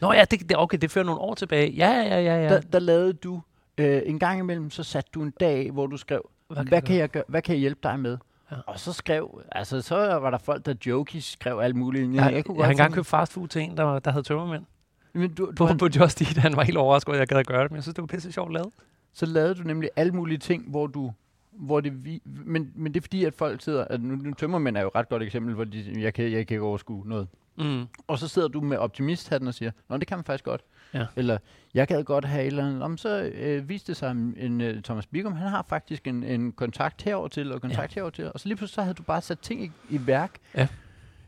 Nå 0.01 0.13
ja, 0.13 0.25
det, 0.31 0.49
det, 0.49 0.57
okay, 0.57 0.77
det 0.77 0.91
fører 0.91 1.05
nogle 1.05 1.21
år 1.21 1.33
tilbage. 1.35 1.71
Ja, 1.71 1.89
ja, 1.91 2.19
ja, 2.21 2.43
ja. 2.43 2.49
Der, 2.49 2.61
der 2.61 2.79
lavede 2.79 3.13
du 3.13 3.41
øh, 3.77 4.01
en 4.05 4.19
gang 4.19 4.39
imellem, 4.39 4.69
så 4.71 4.83
satte 4.83 5.09
du 5.13 5.21
en 5.23 5.33
dag, 5.39 5.71
hvor 5.71 5.87
du 5.87 5.97
skrev, 5.97 6.29
hvad, 6.49 6.63
hvad, 6.65 6.81
kan, 6.81 6.95
jeg 6.95 7.09
gøre, 7.09 7.23
hvad 7.27 7.41
kan 7.41 7.53
jeg 7.53 7.59
hjælpe 7.59 7.79
dig 7.83 7.99
med? 7.99 8.17
Ja. 8.51 8.55
Og 8.67 8.79
så 8.79 8.93
skrev, 8.93 9.41
altså 9.51 9.81
så 9.81 9.95
var 9.95 10.29
der 10.29 10.37
folk, 10.37 10.65
der 10.65 10.73
jokey 10.85 11.19
skrev 11.19 11.59
alt 11.59 11.75
muligt. 11.75 12.15
jeg, 12.15 12.33
jeg, 12.33 12.45
kunne 12.45 12.57
jeg 12.57 12.65
har 12.65 12.71
engang 12.71 12.93
købt 12.93 13.07
fast 13.07 13.33
food 13.33 13.47
til 13.47 13.61
en, 13.61 13.77
der, 13.77 13.99
der 13.99 14.11
havde 14.11 14.23
tømmermænd. 14.23 14.65
Men 15.13 15.33
du, 15.33 15.45
du, 15.45 15.51
På, 15.51 15.65
har, 15.65 15.75
på 15.77 15.89
Just 15.99 16.21
Eat, 16.21 16.37
han 16.37 16.55
var 16.55 16.63
helt 16.63 16.77
overrasket, 16.77 17.07
over, 17.09 17.15
at 17.15 17.19
jeg 17.19 17.27
gad 17.27 17.37
at 17.37 17.47
gøre 17.47 17.63
det, 17.63 17.71
men 17.71 17.75
jeg 17.75 17.83
synes, 17.83 17.95
det 17.95 18.01
var 18.01 18.07
pisse 18.07 18.31
sjovt 18.31 18.53
lavet. 18.53 18.73
så 19.13 19.25
lavede 19.25 19.55
du 19.55 19.63
nemlig 19.63 19.89
alle 19.95 20.11
mulige 20.11 20.37
ting, 20.37 20.69
hvor 20.69 20.87
du 20.87 21.11
hvor 21.51 21.79
det 21.81 22.05
vi, 22.05 22.21
men, 22.25 22.71
men 22.75 22.93
det 22.93 22.99
er 22.99 23.01
fordi, 23.01 23.25
at 23.25 23.33
folk 23.33 23.61
sidder, 23.61 23.85
at 23.89 24.01
nu, 24.01 24.15
nu 24.15 24.33
tømmermænd 24.33 24.77
er 24.77 24.81
jo 24.81 24.87
et 24.87 24.95
ret 24.95 25.09
godt 25.09 25.23
eksempel, 25.23 25.55
hvor 25.55 25.63
de, 25.63 25.93
jeg 25.97 26.13
kan, 26.13 26.23
jeg 26.23 26.31
kan 26.31 26.55
ikke 26.55 26.61
overskue 26.61 27.07
noget. 27.07 27.27
Mm. 27.57 27.85
Og 28.07 28.19
så 28.19 28.27
sidder 28.27 28.47
du 28.47 28.61
med 28.61 28.77
optimisthatten 28.77 29.47
og 29.47 29.53
siger, 29.53 29.71
Nå, 29.89 29.97
det 29.97 30.07
kan 30.07 30.17
man 30.17 30.25
faktisk 30.25 30.45
godt. 30.45 30.61
Ja. 30.95 31.05
Eller, 31.15 31.37
jeg 31.73 31.87
gad 31.87 32.03
godt 32.03 32.25
have 32.25 32.41
et 32.41 32.47
eller 32.47 32.65
andet. 32.67 32.81
Om 32.83 32.97
så 32.97 33.21
øh, 33.23 33.69
viste 33.69 33.87
det 33.87 33.97
sig, 33.97 34.11
en, 34.11 34.35
en 34.37 34.61
uh, 34.61 34.81
Thomas 34.83 35.05
Bigum, 35.05 35.33
han 35.33 35.49
har 35.49 35.65
faktisk 35.69 36.07
en, 36.07 36.23
en 36.23 36.51
kontakt 36.51 37.01
herover 37.01 37.27
til, 37.27 37.51
og 37.51 37.61
kontakt 37.61 37.95
ja. 37.95 37.99
herover 37.99 38.11
til. 38.11 38.31
Og 38.33 38.39
så 38.39 38.47
lige 38.47 38.55
pludselig 38.57 38.75
så 38.75 38.81
havde 38.81 38.93
du 38.93 39.03
bare 39.03 39.21
sat 39.21 39.39
ting 39.39 39.63
i, 39.63 39.71
i 39.89 40.07
værk, 40.07 40.31
Ja. 40.55 40.67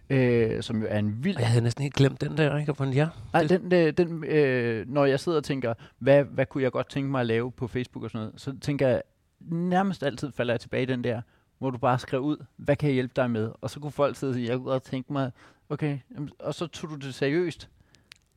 øh, 0.09 0.63
som 0.63 0.81
jo 0.81 0.87
er 0.89 0.99
en 0.99 1.23
vild... 1.23 1.35
Og 1.35 1.41
jeg 1.41 1.49
havde 1.49 1.63
næsten 1.63 1.81
helt 1.81 1.95
glemt 1.95 2.21
den 2.21 2.37
der, 2.37 2.57
ikke? 2.57 2.73
Og 2.79 2.93
ja. 2.93 3.07
Nej, 3.33 3.43
den, 3.43 3.73
øh, 3.73 3.93
den, 3.93 4.23
øh, 4.23 4.89
når 4.89 5.05
jeg 5.05 5.19
sidder 5.19 5.37
og 5.37 5.43
tænker, 5.43 5.73
hvad, 5.99 6.23
hvad 6.23 6.45
kunne 6.45 6.63
jeg 6.63 6.71
godt 6.71 6.89
tænke 6.89 7.11
mig 7.11 7.21
at 7.21 7.27
lave 7.27 7.51
på 7.51 7.67
Facebook 7.67 8.03
og 8.03 8.09
sådan 8.09 8.25
noget, 8.25 8.41
så 8.41 8.55
tænker 8.61 8.87
jeg, 8.87 9.01
nærmest 9.39 10.03
altid 10.03 10.31
falder 10.31 10.53
jeg 10.53 10.59
tilbage 10.61 10.83
i 10.83 10.85
den 10.85 11.03
der, 11.03 11.21
hvor 11.57 11.69
du 11.69 11.77
bare 11.77 11.99
skrev 11.99 12.21
ud, 12.21 12.37
hvad 12.57 12.75
kan 12.75 12.87
jeg 12.89 12.93
hjælpe 12.93 13.13
dig 13.15 13.31
med? 13.31 13.51
Og 13.61 13.69
så 13.69 13.79
kunne 13.79 13.91
folk 13.91 14.15
sidde 14.15 14.31
og 14.31 14.35
sige, 14.35 14.47
jeg 14.49 14.57
kunne 14.57 14.71
godt 14.71 14.83
tænke 14.83 15.13
mig, 15.13 15.31
okay, 15.69 15.97
og 16.39 16.53
så 16.53 16.67
tog 16.67 16.89
du 16.89 16.95
det 16.95 17.13
seriøst. 17.15 17.69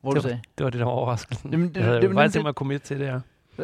Hvor 0.01 0.11
Det 0.11 0.23
du 0.23 0.27
sagde, 0.27 0.41
Det 0.57 0.63
var 0.63 0.69
det, 0.69 0.79
der 0.79 0.85
var 0.85 0.91
overraskende. 0.91 1.41
Jamen, 1.51 1.67
det- 1.69 1.75
jeg 1.77 1.83
havde 1.85 2.01
det 2.01 2.09
var 2.09 2.15
faktisk 2.15 2.33
tænkt 2.33 2.61
mig 2.61 2.75
at 2.75 2.81
til 2.81 2.99
det 2.99 3.07
her. 3.07 3.21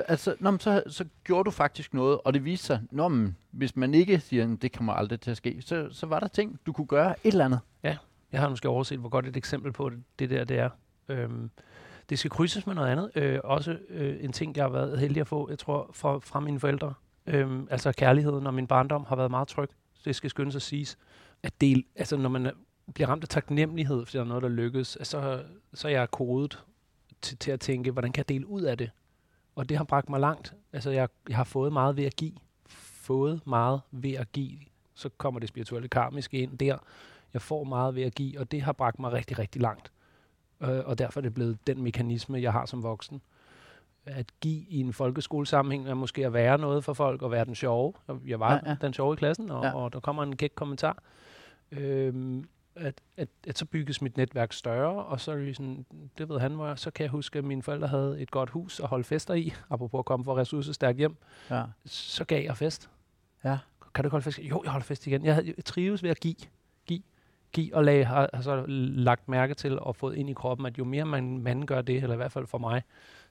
altså, 0.08 0.36
nå, 0.40 0.52
men 0.52 0.60
så, 0.60 0.84
så 0.88 1.06
gjorde 1.24 1.44
du 1.44 1.52
faktisk 1.52 1.94
noget, 1.94 2.20
og 2.26 2.34
det 2.34 2.46
viste 2.46 2.66
sig, 2.66 2.82
nå, 2.92 3.08
men, 3.08 3.38
hvis 3.52 3.76
man 3.76 3.94
ikke 3.94 4.20
siger, 4.20 4.44
"Jamen, 4.44 4.56
det 4.58 4.72
kommer 4.78 4.94
aldrig 4.94 5.20
til 5.22 5.32
at 5.32 5.38
ske, 5.38 5.62
så, 5.62 5.88
så 5.92 6.06
var 6.06 6.20
der 6.20 6.28
ting, 6.28 6.60
du 6.66 6.72
kunne 6.74 6.88
gøre 6.88 7.16
et 7.24 7.32
eller 7.32 7.46
andet. 7.46 7.60
Jeg 8.32 8.40
har 8.42 8.50
måske 8.50 8.70
overset, 8.70 9.00
hvor 9.00 9.10
godt 9.10 9.28
et 9.28 9.38
eksempel 9.38 9.72
på 9.72 9.90
det, 9.90 10.00
det 10.20 10.30
der 10.30 10.44
det 10.44 10.60
er. 10.60 10.70
Øhm, 11.10 11.50
det 12.10 12.20
skal 12.20 12.32
krydses 12.32 12.68
med 12.68 12.76
noget 12.76 12.88
andet. 12.90 13.12
Øh, 13.16 13.40
også 13.44 13.78
øh, 13.90 14.16
en 14.24 14.32
ting, 14.32 14.56
jeg 14.58 14.64
har 14.64 14.70
været 14.70 15.00
heldig 15.00 15.22
at 15.22 15.28
få, 15.28 15.50
jeg 15.50 15.60
tror, 15.60 15.90
fra, 15.94 16.20
fra 16.20 16.40
mine 16.40 16.60
forældre. 16.60 16.94
Øhm, 17.28 17.68
altså 17.72 17.92
kærligheden 17.92 18.48
og 18.48 18.54
min 18.54 18.68
barndom 18.68 19.06
har 19.10 19.16
været 19.16 19.32
meget 19.32 19.48
tryg. 19.48 19.70
Det 20.06 20.16
skal 20.16 20.30
skyndes 20.30 20.56
at 20.56 20.62
siges. 20.62 20.98
At 21.44 21.62
del, 21.62 21.84
altså 21.96 22.18
når 22.18 22.30
man 22.30 22.52
bliver 22.94 23.10
ramt 23.10 23.24
af 23.24 23.30
taknemmelighed, 23.30 24.06
fordi 24.06 24.18
der 24.18 24.24
er 24.24 24.28
noget, 24.28 24.44
der 24.44 24.50
lykkes, 24.50 24.98
så, 25.04 25.44
så 25.74 25.88
er 25.88 25.92
jeg 25.92 26.12
kodet 26.12 26.64
til, 27.22 27.38
til 27.38 27.52
at 27.52 27.60
tænke, 27.60 27.92
hvordan 27.92 28.12
kan 28.12 28.20
jeg 28.20 28.30
dele 28.30 28.48
ud 28.48 28.62
af 28.62 28.78
det? 28.78 28.92
Og 29.56 29.70
det 29.70 29.78
har 29.78 29.84
bragt 29.84 30.10
mig 30.10 30.20
langt. 30.20 30.54
Altså 30.74 30.92
jeg, 30.92 31.10
jeg 31.30 31.38
har 31.38 31.44
fået 31.44 31.74
meget 31.74 31.98
ved 31.98 32.04
at 32.04 32.16
give. 32.16 32.34
Fået 32.68 33.48
meget 33.48 33.82
ved 33.92 34.14
at 34.14 34.32
give. 34.32 34.58
Så 34.94 35.10
kommer 35.18 35.40
det 35.40 35.50
spirituelle 35.50 35.88
karmiske 35.88 36.38
ind 36.40 36.58
der 36.58 36.78
jeg 37.34 37.42
får 37.42 37.64
meget 37.64 37.96
ved 37.96 38.04
at 38.04 38.16
give, 38.16 38.40
og 38.40 38.52
det 38.52 38.62
har 38.62 38.72
bragt 38.72 39.00
mig 39.00 39.14
rigtig, 39.14 39.40
rigtig 39.40 39.62
langt. 39.62 39.92
Øh, 40.62 40.80
og 40.86 40.98
derfor 40.98 41.20
er 41.20 41.22
det 41.22 41.34
blevet 41.34 41.58
den 41.68 41.82
mekanisme, 41.82 42.42
jeg 42.42 42.52
har 42.52 42.66
som 42.66 42.84
voksen. 42.84 43.22
At 44.06 44.26
give 44.42 44.66
i 44.70 44.80
en 44.80 44.94
folkeskolesammenhæng 44.94 45.88
er 45.88 45.94
måske 45.94 46.26
at 46.26 46.34
være 46.34 46.58
noget 46.58 46.84
for 46.84 46.94
folk, 46.94 47.22
og 47.22 47.32
være 47.32 47.46
den 47.46 47.56
sjove. 47.56 47.94
Jeg 48.26 48.40
var 48.40 48.54
Ja, 48.54 48.60
ja, 48.66 48.76
den 48.82 48.94
sjove 48.94 49.14
i 49.14 49.16
klassen, 49.16 49.52
og, 49.52 49.64
ja. 49.64 49.76
og 49.76 49.94
der 49.94 50.00
kommer 50.00 50.24
en 50.24 50.36
kæk 50.36 50.52
kommentar. 50.56 50.98
Øhm, 51.72 52.46
at, 52.78 53.02
at, 53.18 53.28
at 53.48 53.58
så 53.58 53.66
bygges 53.66 54.02
mit 54.02 54.18
netværk 54.18 54.54
større, 54.54 55.06
og 55.06 55.20
så 55.20 55.32
er 55.32 55.36
det 55.36 55.56
sådan, 55.56 55.86
det 56.18 56.30
ved 56.30 56.40
han, 56.40 56.52
hvor 56.52 56.76
så 56.76 56.92
kan 56.92 57.04
jeg 57.04 57.12
huske, 57.12 57.40
at 57.40 57.46
mine 57.46 57.64
forældre 57.64 57.88
havde 57.88 58.22
et 58.22 58.32
godt 58.32 58.50
hus 58.50 58.80
at 58.80 58.88
holde 58.88 59.04
fester 59.04 59.34
i, 59.34 59.54
apropos 59.70 60.00
at 60.00 60.06
komme 60.06 60.26
fra 60.26 60.36
ressourcestærkt 60.36 60.98
hjem, 60.98 61.16
Ja. 61.50 61.64
så 61.86 62.26
gav 62.26 62.44
jeg 62.44 62.58
fest. 62.58 62.90
Ja. 63.44 63.58
Kan 63.96 64.04
du 64.04 64.10
holde 64.10 64.24
fest? 64.24 64.40
Jo, 64.40 64.62
jeg 64.64 64.72
holder 64.72 64.86
fest 64.86 65.08
igen. 65.08 65.26
Jeg, 65.26 65.34
havde- 65.36 65.54
jeg 65.58 65.66
trives 65.66 66.04
ved 66.04 66.10
at 66.10 66.20
give, 66.20 66.36
give, 66.86 67.02
give 67.52 67.76
og 67.76 67.84
lage, 67.84 68.06
har, 68.06 68.30
har 68.34 68.42
så 68.42 68.66
lagt 68.68 69.30
mærke 69.30 69.54
til 69.54 69.80
og 69.80 69.96
fået 69.96 70.16
ind 70.16 70.30
i 70.30 70.34
kroppen, 70.34 70.66
at 70.66 70.78
jo 70.78 70.84
mere 70.84 71.06
man, 71.06 71.38
man 71.38 71.66
gør 71.66 71.82
det, 71.82 71.96
eller 72.04 72.14
i 72.14 72.18
hvert 72.18 72.32
fald 72.32 72.48
for 72.48 72.58
mig, 72.58 72.82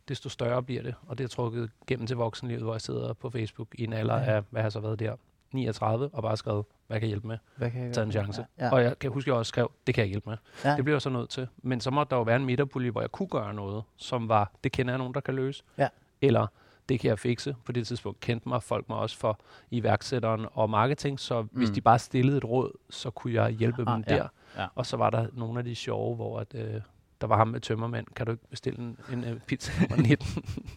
desto 0.09 0.28
større 0.28 0.62
bliver 0.62 0.82
det. 0.82 0.94
Og 1.07 1.18
det 1.18 1.24
er 1.24 1.28
trukket 1.28 1.70
gennem 1.86 2.07
til 2.07 2.16
voksenlivet, 2.16 2.62
hvor 2.62 2.74
jeg 2.74 2.80
sidder 2.80 3.12
på 3.12 3.30
Facebook 3.30 3.68
i 3.78 3.84
en 3.84 3.92
alder 3.92 4.14
Ja. 4.16 4.22
af, 4.36 4.42
hvad 4.51 4.62
har 4.62 4.70
så 4.70 4.80
været 4.80 4.99
der, 5.01 5.16
39, 5.57 6.11
og 6.13 6.23
bare 6.23 6.37
skrevet, 6.37 6.65
hvad 6.87 6.97
kan 6.97 7.03
jeg 7.03 7.09
hjælpe 7.09 7.27
med? 7.27 7.39
Hvad 7.57 7.71
kan 7.71 7.85
jeg 7.85 7.95
Tag 7.95 8.05
en 8.05 8.13
chance. 8.13 8.47
Ja. 8.59 8.73
Og 8.73 8.83
jeg 8.83 8.99
kan 8.99 9.11
huske, 9.11 9.29
at 9.29 9.33
jeg 9.33 9.39
også 9.39 9.49
skrev, 9.49 9.71
det 9.87 9.95
kan 9.95 10.03
jeg 10.03 10.09
hjælpe 10.09 10.31
med. 10.31 10.37
Ja. 10.65 10.77
Det 10.77 10.85
bliver 10.85 10.95
jeg 10.95 11.03
så 11.03 11.11
nødt 11.11 11.31
til. 11.31 11.49
Men 11.63 11.81
så 11.81 11.91
måtte 11.91 12.11
der 12.11 12.17
jo 12.17 12.23
være 12.23 12.37
en 12.37 12.45
midterpulje, 12.45 12.91
hvor 12.91 13.01
jeg 13.01 13.11
kunne 13.13 13.29
gøre 13.29 13.55
noget, 13.55 13.83
som 13.97 14.29
var, 14.29 14.53
det 14.65 14.73
kender 14.73 14.93
jeg 14.93 14.99
nogen, 14.99 15.15
der 15.15 15.21
kan 15.21 15.35
løse. 15.35 15.63
Ja. 15.79 15.89
Eller 16.21 16.47
det 16.89 17.01
kan 17.01 17.09
jeg 17.09 17.19
fikse. 17.19 17.57
På 17.65 17.73
det 17.73 17.87
tidspunkt 17.87 18.21
kendte 18.21 18.49
mig 18.49 18.63
folk 18.63 18.89
mig 18.89 18.99
også 18.99 19.19
for 19.19 19.41
iværksætteren 19.71 20.47
og 20.53 20.71
marketing, 20.71 21.21
så 21.21 21.43
mm. 21.43 21.49
hvis 21.53 21.71
de 21.71 21.81
bare 21.81 21.99
stillede 21.99 22.37
et 22.37 22.45
råd, 22.45 22.73
så 22.91 23.11
kunne 23.11 23.33
jeg 23.35 23.51
hjælpe 23.51 23.85
Ah, 23.87 23.95
dem 23.97 24.05
ja. 24.09 24.15
der. 24.15 24.29
Ja. 24.59 24.67
Og 24.75 24.87
så 24.87 24.97
var 24.97 25.11
der 25.11 25.27
nogle 25.33 25.59
af 25.59 25.65
de 25.65 25.75
sjove, 25.75 26.17
hvor 26.17 26.41
at, 26.41 26.55
øh, 26.55 26.81
der 27.21 27.27
var 27.27 27.37
ham 27.37 27.49
med 27.49 27.61
tømmermænd. 27.61 28.07
Kan 28.17 28.27
du 28.27 28.33
ikke 28.33 28.49
bestille 28.51 28.79
en, 28.79 28.99
en 29.13 29.25
øh, 29.25 29.41
pizza 29.41 29.73
nummer 29.81 29.97
19? 29.97 30.27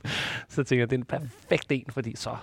så 0.50 0.64
tænker 0.64 0.82
jeg, 0.82 0.90
det 0.90 0.96
er 0.96 1.00
en 1.00 1.06
perfekt 1.06 1.72
en, 1.72 1.86
fordi 1.90 2.16
så 2.16 2.38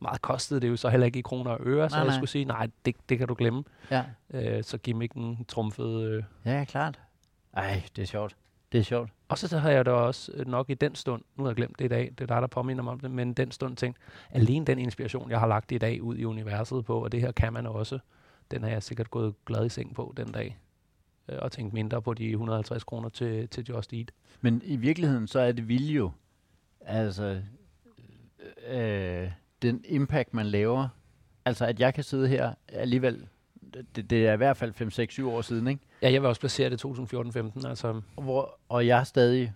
meget 0.00 0.22
kostede 0.22 0.60
det 0.60 0.68
jo 0.68 0.76
så 0.76 0.88
heller 0.88 1.06
ikke 1.06 1.18
i 1.18 1.22
kroner 1.22 1.50
og 1.50 1.60
øre, 1.66 1.90
så 1.90 1.96
Nej, 1.96 2.04
jeg 2.04 2.14
skulle 2.14 2.30
sige, 2.30 2.44
nej, 2.44 2.68
det, 2.84 2.96
det 3.08 3.18
kan 3.18 3.28
du 3.28 3.34
glemme. 3.34 3.64
Ja. 3.90 4.04
Øh, 4.30 4.64
så 4.64 4.78
gimmicken 4.78 5.44
trumfede 5.48 6.04
øh, 6.04 6.22
ja, 6.44 6.64
klart. 6.64 7.00
Ej, 7.52 7.82
det 7.96 8.02
er 8.02 8.06
sjovt. 8.06 8.36
Det 8.72 8.78
er 8.78 8.82
sjovt. 8.82 9.10
Og 9.28 9.38
så 9.38 9.58
har 9.58 9.70
jeg 9.70 9.86
da 9.86 9.90
også 9.90 10.32
øh, 10.34 10.46
nok 10.46 10.70
i 10.70 10.74
den 10.74 10.94
stund, 10.94 11.22
nu 11.36 11.44
har 11.44 11.50
jeg 11.50 11.56
glemt 11.56 11.78
det 11.78 11.84
i 11.84 11.88
dag, 11.88 12.12
det 12.18 12.20
er 12.20 12.34
dig, 12.34 12.40
der 12.40 12.46
påminder 12.46 12.84
mig 12.84 12.92
om 12.92 13.00
det, 13.00 13.10
men 13.10 13.32
den 13.32 13.50
stund 13.50 13.76
tænkt, 13.76 13.98
alene 14.30 14.66
den 14.66 14.78
inspiration, 14.78 15.30
jeg 15.30 15.40
har 15.40 15.46
lagt 15.46 15.72
i 15.72 15.78
dag 15.78 16.02
ud 16.02 16.16
i 16.16 16.24
universet 16.24 16.84
på, 16.84 17.04
og 17.04 17.12
det 17.12 17.20
her 17.20 17.32
kan 17.32 17.52
man 17.52 17.66
også, 17.66 17.98
den 18.50 18.62
har 18.62 18.70
jeg 18.70 18.82
sikkert 18.82 19.10
gået 19.10 19.34
glad 19.46 19.66
i 19.66 19.68
seng 19.68 19.94
på 19.94 20.14
den 20.16 20.32
dag, 20.32 20.58
øh, 21.28 21.38
og 21.42 21.52
tænkt 21.52 21.72
mindre 21.72 22.02
på 22.02 22.14
de 22.14 22.30
150 22.30 22.84
kroner 22.84 23.08
til, 23.08 23.48
til 23.48 23.64
Just 23.64 23.92
Eat. 23.92 24.12
Men 24.40 24.62
i 24.64 24.76
virkeligheden, 24.76 25.26
så 25.26 25.40
er 25.40 25.52
det 25.52 25.68
vildt 25.68 25.90
jo, 25.90 26.10
altså, 26.80 27.42
øh, 28.68 29.30
den 29.66 29.84
impact, 29.84 30.34
man 30.34 30.46
laver, 30.46 30.88
altså 31.44 31.66
at 31.66 31.80
jeg 31.80 31.94
kan 31.94 32.04
sidde 32.04 32.28
her 32.28 32.54
alligevel, 32.68 33.26
det, 33.96 34.10
det 34.10 34.26
er 34.26 34.32
i 34.32 34.36
hvert 34.36 34.56
fald 34.56 34.72
5, 34.72 34.90
6, 34.90 35.14
7 35.14 35.30
år 35.30 35.42
siden, 35.42 35.66
ikke? 35.66 35.82
Ja, 36.02 36.12
jeg 36.12 36.22
vil 36.22 36.28
også 36.28 36.40
placere 36.40 36.70
det 36.70 36.84
2014-15, 36.84 37.68
altså 37.68 38.00
Hvor, 38.14 38.58
og 38.68 38.86
jeg 38.86 39.06
stadig, 39.06 39.52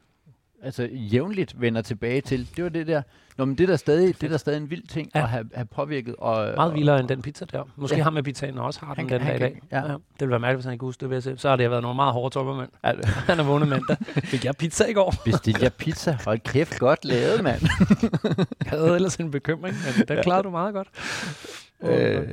altså 0.62 0.88
jævnligt 0.92 1.60
vender 1.60 1.82
tilbage 1.82 2.20
til, 2.20 2.48
det 2.56 2.64
var 2.64 2.70
det 2.70 2.86
der, 2.86 3.02
Nå, 3.38 3.44
men 3.44 3.58
det 3.58 3.64
er 3.64 3.68
da 3.68 3.76
stadig, 3.76 4.20
det 4.20 4.26
er 4.26 4.30
da 4.30 4.36
stadig 4.36 4.56
en 4.56 4.70
vild 4.70 4.82
ting 4.86 5.10
Ja. 5.14 5.22
at 5.22 5.28
have, 5.28 5.50
have 5.54 5.64
påvirket. 5.66 6.14
Og, 6.18 6.36
meget 6.36 6.58
og, 6.70 6.74
vildere 6.74 7.00
end 7.00 7.08
den 7.08 7.22
pizza 7.22 7.44
der. 7.52 7.64
Måske 7.76 7.94
Ja. 7.94 7.98
ja. 7.98 8.02
ham 8.04 8.12
med 8.12 8.22
pizzaen 8.22 8.58
også 8.58 8.80
har 8.80 8.86
Han 8.86 8.96
den 8.96 9.08
kan- 9.08 9.20
den 9.20 9.26
dag 9.26 9.36
i 9.36 9.40
han 9.42 9.52
dag. 9.52 9.60
kan- 9.70 9.90
ja. 9.90 9.92
Det 9.94 10.00
ville 10.20 10.30
være 10.30 10.40
mærkeligt, 10.40 10.56
hvis 10.56 10.64
han 10.64 10.72
ikke 10.72 10.84
huske 10.84 11.00
det, 11.00 11.10
vil 11.10 11.16
jeg 11.16 11.22
se. 11.22 11.34
Så 11.38 11.48
har 11.48 11.56
det 11.56 11.70
været 11.70 11.82
nogle 11.82 11.96
meget 11.96 12.12
hårde 12.12 12.34
toppermænd. 12.34 12.68
Ja. 12.84 12.92
Han 13.28 13.38
er 13.38 13.42
vågnet 13.44 13.68
mandag. 13.68 13.96
Fik 14.24 14.44
jeg 14.44 14.56
pizza 14.56 14.84
i 14.86 14.92
går? 14.92 15.14
Bestilte 15.24 15.62
jeg 15.62 15.72
pizza? 15.74 16.18
Hold 16.24 16.38
kæft, 16.38 16.78
godt 16.78 17.04
lavet, 17.04 17.42
mand. 17.42 17.60
Jeg 18.64 18.70
havde 18.70 18.94
ellers 18.94 19.16
en 19.16 19.30
bekymring, 19.30 19.76
men 19.96 20.08
den 20.08 20.16
Ja. 20.16 20.22
klarede 20.22 20.42
du 20.42 20.50
meget 20.50 20.74
godt. 20.74 20.88
Øh, 21.82 22.28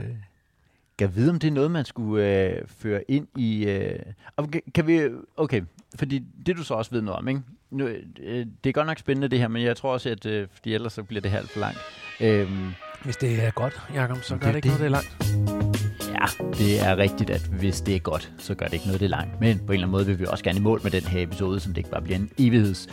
kan 0.98 1.16
vide, 1.16 1.30
om 1.30 1.40
det 1.40 1.48
er 1.48 1.52
noget, 1.52 1.72
man 1.72 1.86
skulle 1.86 2.44
øh, 2.46 2.62
føre 2.68 3.02
ind 3.12 3.28
i... 3.38 3.66
Øh, 3.66 4.00
og 4.36 4.52
kan, 4.52 4.62
kan 4.76 4.88
vi... 4.88 5.02
Okay, 5.38 5.62
fordi 5.96 6.24
det 6.46 6.58
du 6.58 6.64
så 6.64 6.74
også 6.74 6.92
ved 6.92 7.02
noget 7.02 7.20
om, 7.20 7.28
ikke? 7.28 7.42
Nu, 7.72 7.88
øh, 8.20 8.46
det 8.64 8.70
er 8.70 8.74
godt 8.74 8.88
nok 8.88 8.98
spændende 9.00 9.28
det 9.28 9.40
her, 9.40 9.48
men 9.48 9.64
jeg 9.64 9.78
tror 9.78 9.94
også, 9.94 10.10
at 10.10 10.26
øh, 10.26 10.48
fordi 10.56 10.74
ellers 10.74 10.94
så 10.94 11.04
bliver 11.04 11.22
det 11.22 11.32
halvt 11.32 11.50
for 11.52 11.60
langt. 11.60 11.80
Øhm, 12.20 12.72
Hvis 13.04 13.18
det 13.18 13.44
er 13.44 13.52
godt, 13.52 13.82
Jacob, 13.96 14.18
så 14.24 14.34
Det 14.34 14.42
gør 14.42 14.48
er 14.48 14.52
det 14.52 14.66
ikke 14.66 14.70
det. 14.70 14.80
noget, 14.92 15.06
det 15.20 15.30
er 15.30 16.18
langt. 16.18 16.38
ja, 16.40 16.44
det 16.58 16.80
er 16.88 16.98
rigtigt, 16.98 17.30
at 17.30 17.42
hvis 17.60 17.82
det 17.82 17.96
er 17.96 18.00
godt, 18.00 18.32
så 18.38 18.56
gør 18.56 18.66
det 18.66 18.74
ikke 18.74 18.86
noget, 18.86 19.00
det 19.00 19.06
er 19.06 19.10
langt. 19.10 19.40
Men 19.40 19.58
på 19.58 19.64
en 19.64 19.72
eller 19.74 19.74
anden 19.74 19.92
måde 19.92 20.06
vil 20.06 20.20
vi 20.20 20.26
også 20.28 20.44
gerne 20.44 20.60
i 20.60 20.62
mål 20.62 20.80
med 20.84 20.92
den 20.92 21.04
her 21.04 21.22
episode, 21.24 21.60
så 21.60 21.70
det 21.70 21.78
ikke 21.78 21.90
bare 21.90 22.02
bliver 22.02 22.18
en 22.18 22.30
evigheds 22.38 22.88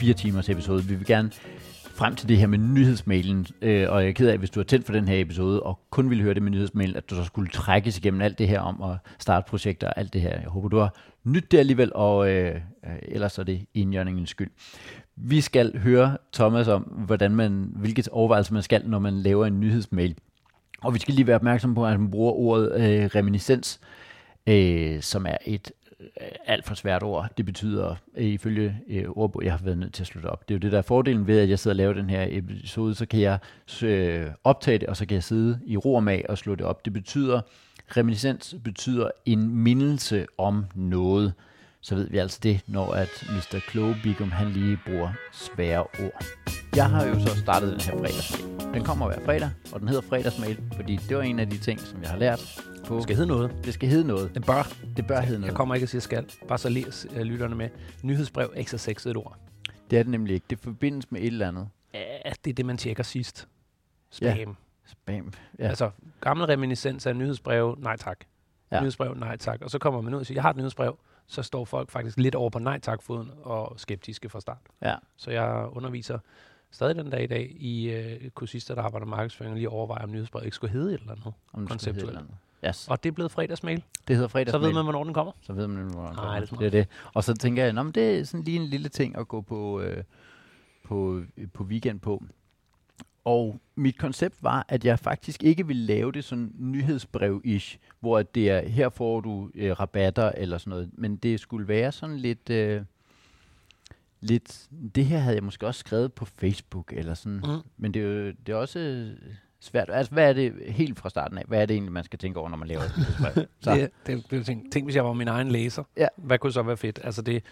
fire 0.00 0.14
timers 0.14 0.48
episode. 0.48 0.84
Vi 0.84 0.94
vil 0.94 1.06
gerne 1.06 1.30
frem 1.94 2.14
til 2.14 2.28
det 2.28 2.38
her 2.38 2.46
med 2.46 2.58
nyhedsmailen, 2.58 3.46
øh, 3.62 3.90
og 3.90 4.02
jeg 4.02 4.08
er 4.08 4.12
ked 4.12 4.28
af, 4.28 4.38
hvis 4.38 4.50
du 4.50 4.60
har 4.60 4.64
tændt 4.64 4.86
for 4.86 4.92
den 4.92 5.08
her 5.08 5.20
episode, 5.20 5.62
og 5.62 5.78
kun 5.90 6.10
ville 6.10 6.24
høre 6.24 6.34
det 6.34 6.42
med 6.42 6.50
nyhedsmailen, 6.50 6.96
at 6.96 7.10
du 7.10 7.14
så 7.14 7.24
skulle 7.24 7.50
trækkes 7.50 7.98
igennem 7.98 8.20
alt 8.20 8.38
det 8.38 8.48
her 8.48 8.60
om 8.60 8.82
at 8.82 8.96
starte 9.18 9.50
projekter 9.50 9.86
og 9.86 9.98
alt 9.98 10.12
det 10.12 10.20
her. 10.20 10.30
Jeg 10.40 10.48
håber, 10.48 10.68
du 10.68 10.78
har 10.78 10.94
nyt 11.24 11.52
det 11.52 11.58
alligevel, 11.58 11.92
og 11.94 12.30
øh, 12.30 12.54
øh 12.54 12.92
ellers 13.02 13.38
er 13.38 13.42
det 13.42 13.66
indjørningens 13.74 14.30
skyld. 14.30 14.50
Vi 15.16 15.40
skal 15.40 15.78
høre 15.78 16.16
Thomas 16.32 16.68
om, 16.68 16.82
hvordan 16.82 17.34
man, 17.34 17.72
hvilket 17.76 18.08
overvejelse 18.08 18.52
man 18.54 18.62
skal, 18.62 18.88
når 18.88 18.98
man 18.98 19.14
laver 19.14 19.46
en 19.46 19.60
nyhedsmail. 19.60 20.14
Og 20.82 20.94
vi 20.94 20.98
skal 20.98 21.14
lige 21.14 21.26
være 21.26 21.36
opmærksom 21.36 21.74
på, 21.74 21.86
at 21.86 22.00
man 22.00 22.10
bruger 22.10 22.32
ordet 22.32 22.72
øh, 22.74 23.10
reminiscens, 23.14 23.80
øh, 24.46 25.00
som 25.02 25.26
er 25.26 25.36
et 25.46 25.72
Øh, 26.20 26.28
alt 26.46 26.64
for 26.64 26.74
svært 26.74 27.02
ord. 27.02 27.28
Det 27.36 27.46
betyder, 27.46 27.96
øh, 28.16 28.24
ifølge 28.24 28.76
øh, 28.88 29.04
ordbog, 29.08 29.44
jeg 29.44 29.52
har 29.52 29.64
været 29.64 29.78
nødt 29.78 29.94
til 29.94 30.02
at 30.02 30.06
slutte 30.06 30.26
op. 30.26 30.48
Det 30.48 30.54
er 30.54 30.58
jo 30.58 30.60
det, 30.60 30.72
der 30.72 30.78
er 30.78 30.82
fordelen 30.82 31.26
ved, 31.26 31.38
at 31.40 31.48
jeg 31.48 31.58
sidder 31.58 31.72
og 31.72 31.76
laver 31.76 31.92
den 31.92 32.10
her 32.10 32.26
episode, 32.30 32.94
så 32.94 33.06
kan 33.06 33.20
jeg 33.20 33.38
øh, 33.82 34.26
optage 34.44 34.78
det, 34.78 34.88
og 34.88 34.96
så 34.96 35.06
kan 35.06 35.14
jeg 35.14 35.22
sidde 35.22 35.60
i 35.66 35.76
ro 35.76 35.94
og 35.94 36.04
mag 36.04 36.24
og 36.28 36.38
slå 36.38 36.54
det 36.54 36.66
op. 36.66 36.84
Det 36.84 36.92
betyder, 36.92 37.40
reminiscens 37.96 38.56
betyder 38.64 39.10
en 39.26 39.48
mindelse 39.56 40.26
om 40.38 40.64
noget. 40.74 41.32
Så 41.80 41.94
ved 41.94 42.08
vi 42.08 42.18
altså 42.18 42.40
det, 42.42 42.60
når 42.66 42.92
at 42.92 43.24
Mr. 43.30 43.58
Kloge 43.68 43.96
Bigum, 44.02 44.30
han 44.30 44.50
lige 44.50 44.78
bruger 44.86 45.12
svære 45.32 45.80
ord. 45.80 46.24
Jeg 46.76 46.90
har 46.90 47.06
jo 47.06 47.20
så 47.20 47.36
startet 47.36 47.72
den 47.72 47.80
her 47.80 47.98
fredagsmail. 47.98 48.74
Den 48.74 48.84
kommer 48.84 49.06
hver 49.06 49.24
fredag, 49.24 49.50
og 49.72 49.80
den 49.80 49.88
hedder 49.88 50.02
fredagsmail, 50.02 50.58
fordi 50.76 50.96
det 50.96 51.16
var 51.16 51.22
en 51.22 51.38
af 51.38 51.50
de 51.50 51.58
ting, 51.58 51.80
som 51.80 52.02
jeg 52.02 52.10
har 52.10 52.18
lært 52.18 52.71
på. 52.86 52.94
Det 52.94 53.02
skal 53.02 53.16
hedde 53.16 53.28
noget. 53.28 53.56
Det 53.64 53.74
skal 53.74 53.88
hedde 53.88 54.06
noget. 54.06 54.34
Det 54.34 54.46
bør. 54.46 54.72
Det 54.96 55.06
bør 55.06 55.20
hedde 55.20 55.32
Jeg 55.32 55.40
noget. 55.40 55.54
kommer 55.54 55.74
ikke 55.74 55.82
at 55.82 55.88
sige 55.88 56.00
skal. 56.00 56.30
Bare 56.48 56.58
så 56.58 56.68
lige 56.68 57.24
lytterne 57.24 57.54
med. 57.54 57.68
Nyhedsbrev, 58.02 58.52
ikke 58.56 58.70
så 58.70 58.78
sexet 58.78 59.10
et 59.10 59.16
ord. 59.16 59.36
Det 59.90 59.98
er 59.98 60.02
det 60.02 60.10
nemlig 60.10 60.34
ikke. 60.34 60.46
Det 60.50 60.58
forbindes 60.58 61.10
med 61.10 61.20
et 61.20 61.26
eller 61.26 61.48
andet. 61.48 61.68
Ja, 61.94 62.30
det 62.44 62.50
er 62.50 62.54
det, 62.54 62.66
man 62.66 62.76
tjekker 62.76 63.02
sidst. 63.02 63.48
Spam. 64.10 64.28
Ja. 64.28 64.44
Spam. 64.86 65.32
Ja. 65.58 65.68
Altså, 65.68 65.90
gammel 66.20 66.46
reminiscens 66.46 67.06
af 67.06 67.16
nyhedsbrev, 67.16 67.76
nej 67.78 67.96
tak. 67.96 68.24
Ja. 68.72 68.80
Nyhedsbrev, 68.80 69.14
nej 69.14 69.36
tak. 69.36 69.60
Og 69.62 69.70
så 69.70 69.78
kommer 69.78 70.00
man 70.00 70.14
ud 70.14 70.20
og 70.20 70.26
siger, 70.26 70.36
jeg 70.36 70.42
har 70.42 70.50
et 70.50 70.56
nyhedsbrev, 70.56 70.98
så 71.26 71.42
står 71.42 71.64
folk 71.64 71.90
faktisk 71.90 72.18
lidt 72.18 72.34
over 72.34 72.50
på 72.50 72.58
nej 72.58 72.80
tak-foden 72.80 73.30
og 73.42 73.74
skeptiske 73.80 74.28
fra 74.28 74.40
start. 74.40 74.58
Ja. 74.82 74.94
Så 75.16 75.30
jeg 75.30 75.68
underviser 75.72 76.18
stadig 76.70 76.96
den 76.96 77.10
dag 77.10 77.22
i 77.22 77.26
dag 77.26 77.56
i 77.60 77.90
øh, 77.90 78.30
kursister, 78.30 78.74
der 78.74 78.82
arbejder 78.82 79.06
markedsføring, 79.06 79.52
og 79.52 79.56
lige 79.56 79.68
overvejer, 79.68 80.02
om 80.04 80.10
nyhedsbrevet 80.12 80.44
ikke 80.44 80.54
skulle 80.54 80.72
hedde 80.72 80.94
et 80.94 81.00
eller 81.00 81.12
andet 81.12 81.32
Om 81.52 81.66
konceptuelt. 81.66 82.08
eller 82.08 82.20
andet. 82.20 82.34
Yes. 82.66 82.88
Og 82.88 83.02
det 83.02 83.08
er 83.08 83.12
blevet 83.12 83.30
fredagsmail. 83.32 83.82
Det 84.08 84.16
hedder 84.16 84.28
fredags 84.28 84.50
Så 84.50 84.58
ved 84.58 84.72
man, 84.72 84.82
hvornår 84.84 85.04
den 85.04 85.14
kommer. 85.14 85.32
så 85.42 85.52
ved 85.52 85.66
man, 85.66 85.84
hvor 85.90 86.12
Nej, 86.12 86.40
det 86.40 86.52
er 86.52 86.56
det 86.56 86.66
er 86.66 86.70
det. 86.70 86.86
Og 87.14 87.24
så 87.24 87.34
tænker 87.34 87.64
jeg, 87.64 87.74
men 87.74 87.92
det 87.92 88.18
er 88.18 88.24
sådan 88.24 88.44
lige 88.44 88.56
en 88.60 88.66
lille 88.66 88.88
ting 88.88 89.16
at 89.18 89.28
gå 89.28 89.40
på, 89.40 89.80
øh, 89.80 90.04
på, 90.84 91.22
på 91.54 91.64
weekend 91.64 92.00
på. 92.00 92.24
Og 93.24 93.60
mit 93.74 93.98
koncept 93.98 94.42
var, 94.42 94.64
at 94.68 94.84
jeg 94.84 94.98
faktisk 94.98 95.42
ikke 95.42 95.66
ville 95.66 95.82
lave 95.82 96.12
det 96.12 96.24
sådan 96.24 96.52
nyhedsbrev-ish, 96.58 97.76
hvor 98.00 98.22
det 98.22 98.50
er, 98.50 98.68
her 98.68 98.88
får 98.88 99.20
du 99.20 99.50
øh, 99.54 99.80
rabatter 99.80 100.32
eller 100.36 100.58
sådan 100.58 100.70
noget, 100.70 100.90
men 100.92 101.16
det 101.16 101.40
skulle 101.40 101.68
være 101.68 101.92
sådan 101.92 102.16
lidt, 102.16 102.50
øh, 102.50 102.82
lidt, 104.20 104.68
det 104.94 105.04
her 105.06 105.18
havde 105.18 105.34
jeg 105.36 105.44
måske 105.44 105.66
også 105.66 105.78
skrevet 105.78 106.12
på 106.12 106.24
Facebook 106.24 106.92
eller 106.92 107.14
sådan, 107.14 107.38
Mm. 107.38 107.60
men 107.76 107.94
det 107.94 108.02
er 108.02 108.06
jo 108.06 108.32
det 108.46 108.48
er 108.48 108.54
også 108.56 108.78
øh, 108.78 109.16
svært. 109.62 109.90
Altså, 109.90 110.12
hvad 110.12 110.28
er 110.28 110.32
det 110.32 110.54
helt 110.66 110.98
fra 110.98 111.10
starten 111.10 111.38
af? 111.38 111.44
Hvad 111.48 111.62
er 111.62 111.66
det 111.66 111.74
egentlig, 111.74 111.92
man 111.92 112.04
skal 112.04 112.18
tænke 112.18 112.40
over, 112.40 112.48
når 112.48 112.56
man 112.56 112.68
laver 112.68 112.82
et 112.82 112.92
nyhedsbrev? 112.96 113.46
Så. 113.60 113.74
Det, 113.74 113.90
det, 114.06 114.30
det, 114.30 114.46
tænk, 114.46 114.72
tænk, 114.72 114.86
hvis 114.86 114.96
jeg 114.96 115.04
var 115.04 115.12
min 115.12 115.28
egen 115.28 115.48
læser. 115.48 115.84
Ja. 115.96 116.06
Hvad 116.16 116.38
kunne 116.38 116.52
så 116.52 116.62
være 116.62 116.76
fedt? 116.76 117.00
Altså 117.04 117.22
det 117.22 117.42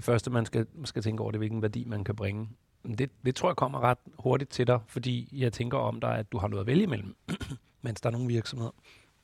første, 0.00 0.30
man 0.30 0.46
skal, 0.46 0.66
man 0.74 0.86
skal 0.86 1.02
tænke 1.02 1.22
over, 1.22 1.30
det 1.30 1.36
er, 1.36 1.38
hvilken 1.38 1.62
værdi 1.62 1.84
man 1.84 2.04
kan 2.04 2.16
bringe. 2.16 2.48
Det, 2.98 3.10
det 3.24 3.34
tror 3.34 3.48
jeg 3.48 3.56
kommer 3.56 3.80
ret 3.80 3.98
hurtigt 4.18 4.50
til 4.50 4.66
dig, 4.66 4.80
fordi 4.86 5.28
jeg 5.32 5.52
tænker 5.52 5.78
om 5.78 6.00
dig, 6.00 6.18
at 6.18 6.32
du 6.32 6.38
har 6.38 6.48
noget 6.48 6.60
at 6.60 6.66
vælge 6.66 6.82
imellem. 6.82 7.16
Mens 7.82 8.00
der 8.00 8.08
er 8.08 8.12
nogle 8.12 8.26
virksomheder. 8.26 8.70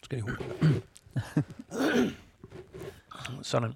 Skal 0.03 0.23
jeg. 0.27 0.37
Sådan. 3.43 3.73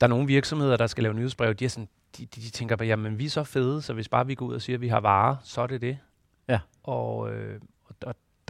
Der 0.00 0.06
er 0.06 0.08
nogle 0.08 0.26
virksomheder, 0.26 0.76
der 0.76 0.86
skal 0.86 1.02
lave 1.02 1.14
nyhedsbrev. 1.14 1.54
De, 1.54 1.64
er 1.64 1.68
sådan, 1.68 1.88
de, 2.18 2.26
de, 2.26 2.40
de 2.40 2.50
tænker 2.50 2.76
bare, 2.76 2.88
jamen 2.88 3.18
vi 3.18 3.24
er 3.24 3.30
så 3.30 3.44
fede, 3.44 3.82
så 3.82 3.92
hvis 3.92 4.08
bare 4.08 4.26
vi 4.26 4.34
går 4.34 4.46
ud 4.46 4.54
og 4.54 4.62
siger, 4.62 4.76
at 4.76 4.80
vi 4.80 4.88
har 4.88 5.00
varer, 5.00 5.36
så 5.42 5.60
er 5.60 5.66
det 5.66 5.80
det. 5.80 5.98
Ja. 6.48 6.60
Og, 6.82 7.32
øh, 7.32 7.60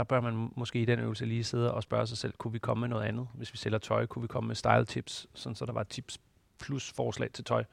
der 0.01 0.05
bør 0.05 0.21
man 0.21 0.53
måske 0.57 0.79
i 0.79 0.85
den 0.85 0.99
øvelse 0.99 1.27
lige 1.27 1.45
sidde 1.45 1.75
og 1.75 1.83
spørge 1.83 2.07
sig 2.07 2.19
selv, 2.19 2.33
kunne 2.39 2.53
vi 2.53 2.59
komme 2.59 2.81
med 2.81 2.89
noget 2.89 3.05
andet? 3.05 3.29
Hvis 3.35 3.53
vi 3.53 3.59
sælger 3.59 3.79
tøj, 3.79 4.07
kunne 4.07 4.23
vi 4.23 4.29
komme 4.29 4.47
med 4.47 4.55
style 4.55 4.85
tips, 4.85 5.27
sådan 5.35 5.57
så 5.57 5.67
der 5.67 5.73
var 5.73 5.83
tips 5.83 6.19
plus 6.61 6.93
forslag 6.93 7.31
til 7.33 7.45
tøj. 7.45 7.65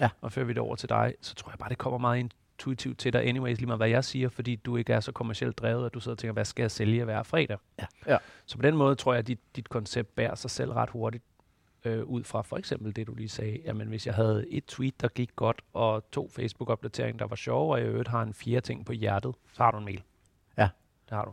Ja. 0.00 0.10
Og 0.20 0.32
fører 0.32 0.46
vi 0.46 0.52
det 0.52 0.58
over 0.58 0.76
til 0.76 0.88
dig, 0.88 1.14
så 1.20 1.34
tror 1.34 1.50
jeg 1.50 1.58
bare, 1.58 1.68
det 1.68 1.78
kommer 1.78 1.98
meget 1.98 2.18
intuitivt 2.18 2.98
til 2.98 3.12
dig 3.12 3.26
anyways, 3.26 3.58
lige 3.58 3.66
meget 3.66 3.78
hvad 3.78 3.88
jeg 3.88 4.04
siger, 4.04 4.28
fordi 4.28 4.56
du 4.56 4.76
ikke 4.76 4.92
er 4.92 5.00
så 5.00 5.12
kommercielt 5.12 5.58
drevet, 5.58 5.86
at 5.86 5.94
du 5.94 6.00
sidder 6.00 6.14
og 6.14 6.18
tænker, 6.18 6.32
hvad 6.32 6.44
skal 6.44 6.62
jeg 6.62 6.70
sælge 6.70 7.04
hver 7.04 7.22
fredag? 7.22 7.58
Ja. 7.78 7.86
Ja. 8.06 8.18
Så 8.46 8.56
på 8.56 8.62
den 8.62 8.76
måde 8.76 8.94
tror 8.94 9.12
jeg, 9.12 9.18
at 9.18 9.26
dit, 9.26 9.40
dit 9.56 9.68
koncept 9.68 10.14
bærer 10.14 10.34
sig 10.34 10.50
selv 10.50 10.72
ret 10.72 10.90
hurtigt 10.90 11.24
øh, 11.84 12.04
ud 12.04 12.24
fra 12.24 12.42
for 12.42 12.56
eksempel 12.56 12.96
det, 12.96 13.06
du 13.06 13.14
lige 13.14 13.28
sagde. 13.28 13.58
Jamen, 13.64 13.88
hvis 13.88 14.06
jeg 14.06 14.14
havde 14.14 14.46
et 14.50 14.64
tweet, 14.66 15.00
der 15.00 15.08
gik 15.08 15.36
godt, 15.36 15.62
og 15.72 16.10
to 16.12 16.28
Facebook-opdateringer, 16.28 17.18
der 17.18 17.26
var 17.26 17.36
sjove, 17.36 17.72
og 17.72 17.80
jeg 17.80 17.86
øvrigt 17.86 18.08
har 18.08 18.22
en 18.22 18.34
fjerde 18.34 18.60
ting 18.60 18.86
på 18.86 18.92
hjertet, 18.92 19.34
så 19.52 19.62
har 19.62 19.70
du 19.70 19.78
en 19.78 19.84
mail. 19.84 20.02
Det 21.08 21.16
har 21.16 21.24
du. 21.24 21.32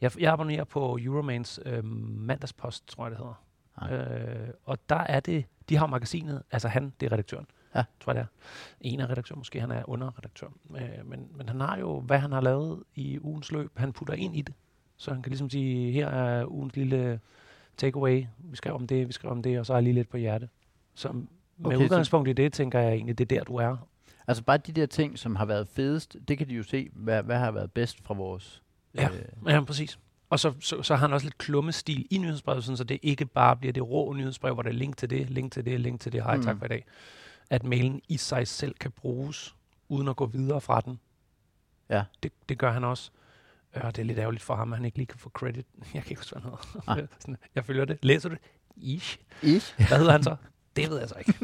Jeg, 0.00 0.20
jeg 0.20 0.32
abonnerer 0.32 0.64
på 0.64 0.98
Euromans 1.02 1.60
øh, 1.66 1.84
mandagspost, 1.84 2.88
tror 2.88 3.04
jeg 3.04 3.10
det 3.10 3.18
hedder. 3.18 3.42
Øh, 4.42 4.48
og 4.64 4.78
der 4.88 4.96
er 4.96 5.20
det, 5.20 5.44
de 5.68 5.76
har 5.76 5.86
magasinet, 5.86 6.42
altså 6.50 6.68
han, 6.68 6.92
det 7.00 7.06
er 7.06 7.12
redaktøren, 7.12 7.46
Ja. 7.74 7.84
tror 8.00 8.12
jeg 8.12 8.16
det 8.16 8.22
er. 8.22 8.26
En 8.80 9.00
af 9.00 9.06
redaktøren, 9.10 9.38
måske 9.40 9.60
han 9.60 9.70
er 9.70 9.88
underredaktør. 9.88 10.46
Øh, 10.76 11.06
men, 11.06 11.28
men 11.36 11.48
han 11.48 11.60
har 11.60 11.78
jo, 11.78 12.00
hvad 12.00 12.18
han 12.18 12.32
har 12.32 12.40
lavet 12.40 12.82
i 12.94 13.18
ugens 13.20 13.52
løb, 13.52 13.78
han 13.78 13.92
putter 13.92 14.14
ind 14.14 14.36
i 14.36 14.42
det. 14.42 14.54
Så 14.96 15.12
han 15.12 15.22
kan 15.22 15.30
ligesom 15.30 15.50
sige, 15.50 15.92
her 15.92 16.08
er 16.08 16.46
ugens 16.46 16.76
lille 16.76 17.20
takeaway, 17.76 18.24
vi 18.38 18.56
skrev 18.56 18.74
om 18.74 18.86
det, 18.86 19.08
vi 19.08 19.12
skrev 19.12 19.30
om 19.32 19.42
det, 19.42 19.58
og 19.58 19.66
så 19.66 19.74
jeg 19.74 19.82
lige 19.82 19.94
lidt 19.94 20.08
på 20.08 20.16
hjerte. 20.16 20.48
Så 20.94 21.12
med 21.12 21.22
Okay, 21.64 21.66
okay, 21.76 21.76
så- 21.76 21.84
udgangspunkt 21.84 22.28
i 22.28 22.32
det, 22.32 22.52
tænker 22.52 22.80
jeg 22.80 22.92
egentlig, 22.92 23.18
det 23.18 23.32
er 23.32 23.36
der, 23.38 23.44
du 23.44 23.56
er. 23.56 23.76
Altså 24.26 24.42
bare 24.44 24.56
de 24.56 24.72
der 24.72 24.86
ting, 24.86 25.18
som 25.18 25.36
har 25.36 25.44
været 25.44 25.68
fedest, 25.68 26.16
det 26.28 26.38
kan 26.38 26.48
de 26.48 26.54
jo 26.54 26.62
se, 26.62 26.88
hvad, 26.92 27.22
hvad 27.22 27.38
har 27.38 27.50
været 27.50 27.72
bedst 27.72 28.02
fra 28.04 28.14
vores... 28.14 28.62
Ja. 28.96 29.08
Øh, 29.08 29.24
Ja, 29.46 29.60
præcis. 29.64 29.98
Og 30.30 30.40
så, 30.40 30.52
så, 30.60 30.82
så 30.82 30.94
har 30.94 31.00
han 31.00 31.12
også 31.12 31.26
lidt 31.26 31.38
klummestil 31.38 32.06
i 32.10 32.18
nyhedsbrevet, 32.18 32.64
sådan, 32.64 32.76
så 32.76 32.84
det 32.84 32.98
ikke 33.02 33.26
bare 33.26 33.56
bliver 33.56 33.72
det 33.72 33.88
rå 33.90 34.12
nyhedsbrev, 34.12 34.54
hvor 34.54 34.62
der 34.62 34.70
er 34.70 34.74
link 34.74 34.96
til 34.96 35.10
det, 35.10 35.30
link 35.30 35.52
til 35.52 35.64
det, 35.64 35.80
link 35.80 36.00
til 36.00 36.12
det, 36.12 36.22
hej, 36.22 36.36
Mm. 36.36 36.42
tak 36.42 36.58
for 36.58 36.64
i 36.64 36.68
dag. 36.68 36.84
At 37.50 37.64
mailen 37.64 38.00
i 38.08 38.16
sig 38.16 38.48
selv 38.48 38.74
kan 38.80 38.90
bruges, 38.90 39.54
uden 39.88 40.08
at 40.08 40.16
gå 40.16 40.26
videre 40.26 40.60
fra 40.60 40.80
den. 40.80 41.00
Ja. 41.90 42.02
Det, 42.22 42.32
det 42.48 42.58
gør 42.58 42.72
han 42.72 42.84
også. 42.84 43.10
Øh, 43.76 43.82
det 43.86 43.98
er 43.98 44.02
lidt 44.04 44.18
ærgerligt 44.18 44.44
for 44.44 44.54
ham, 44.56 44.72
at 44.72 44.78
han 44.78 44.84
ikke 44.84 44.96
lige 44.98 45.06
kan 45.06 45.18
få 45.18 45.30
credit. 45.30 45.66
Jeg 45.94 46.02
kan 46.02 46.10
ikke 46.10 46.20
huske, 46.20 46.38
hvad 46.40 46.42
han 46.42 46.50
hedder. 46.86 47.02
Ah. 47.02 47.08
Sådan, 47.20 47.36
jeg 47.54 47.64
følger 47.64 47.84
det. 47.84 47.98
Læser 48.02 48.28
du 48.28 48.34
det? 48.34 48.42
Ish. 48.76 49.18
Ish. 49.42 49.74
Hvad 49.88 49.98
hedder 49.98 50.12
han 50.12 50.22
så? 50.22 50.36
Det 50.76 50.90
ved 50.90 50.98
jeg 50.98 51.08
så 51.08 51.14
ikke. 51.18 51.34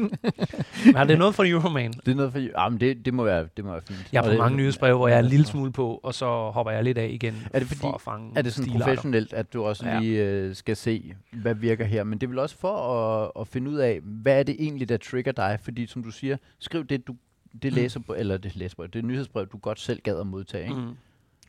Men 0.85 0.95
er 0.95 1.03
det 1.03 1.17
noget 1.17 1.35
for 1.35 1.43
Euroman? 1.47 1.91
Det 1.91 2.07
er 2.11 2.15
noget 2.15 2.31
for... 2.31 2.39
Ah, 2.55 2.71
men 2.71 2.79
det, 2.81 3.05
det, 3.05 3.13
må 3.13 3.23
være, 3.23 3.47
det 3.57 3.65
må 3.65 3.71
være 3.71 3.81
fint. 3.87 4.09
Jeg 4.13 4.21
har 4.21 4.31
på 4.31 4.37
mange 4.37 4.57
nyhedsbreve, 4.57 4.97
hvor 4.97 5.07
jeg 5.07 5.15
er 5.15 5.19
en 5.19 5.25
Ja, 5.25 5.29
lille 5.31 5.45
smule 5.45 5.71
på, 5.71 5.99
og 6.03 6.13
så 6.13 6.49
hopper 6.51 6.71
jeg 6.71 6.83
lidt 6.83 6.97
af 6.97 7.07
igen 7.11 7.47
Er 7.53 7.59
det 7.59 7.67
fordi- 7.67 7.79
for 7.79 7.91
at 7.91 8.01
fange 8.01 8.31
Er 8.35 8.41
det 8.41 8.53
sådan 8.53 8.69
stilarter. 8.69 8.85
professionelt, 8.85 9.33
at 9.33 9.53
du 9.53 9.63
også 9.63 9.85
Ja. 9.89 9.99
lige 9.99 10.23
øh, 10.25 10.55
skal 10.55 10.75
se, 10.75 11.13
hvad 11.31 11.55
virker 11.55 11.85
her? 11.85 12.03
Men 12.03 12.19
det 12.19 12.27
er 12.27 12.29
vel 12.29 12.39
også 12.39 12.57
for 12.57 12.75
at, 12.77 13.31
at 13.41 13.47
finde 13.47 13.71
ud 13.71 13.77
af, 13.77 13.99
hvad 14.03 14.39
er 14.39 14.43
det 14.43 14.55
egentlig, 14.59 14.89
der 14.89 14.97
trigger 14.97 15.31
dig? 15.31 15.59
Fordi 15.63 15.85
som 15.87 16.03
du 16.03 16.11
siger, 16.11 16.37
skriv 16.59 16.85
det, 16.85 17.07
du 17.07 17.15
det 17.63 17.71
Mm. 17.71 17.75
læser 17.75 17.99
eller 18.17 18.37
det 18.37 18.55
læserbrev, 18.55 18.87
det 18.87 19.05
nyhedsbrev, 19.05 19.47
du 19.47 19.57
godt 19.57 19.79
selv 19.79 20.01
gad 20.03 20.19
at 20.19 20.27
modtage. 20.27 20.63
Ikke? 20.63 20.75
Mm. 20.75 20.87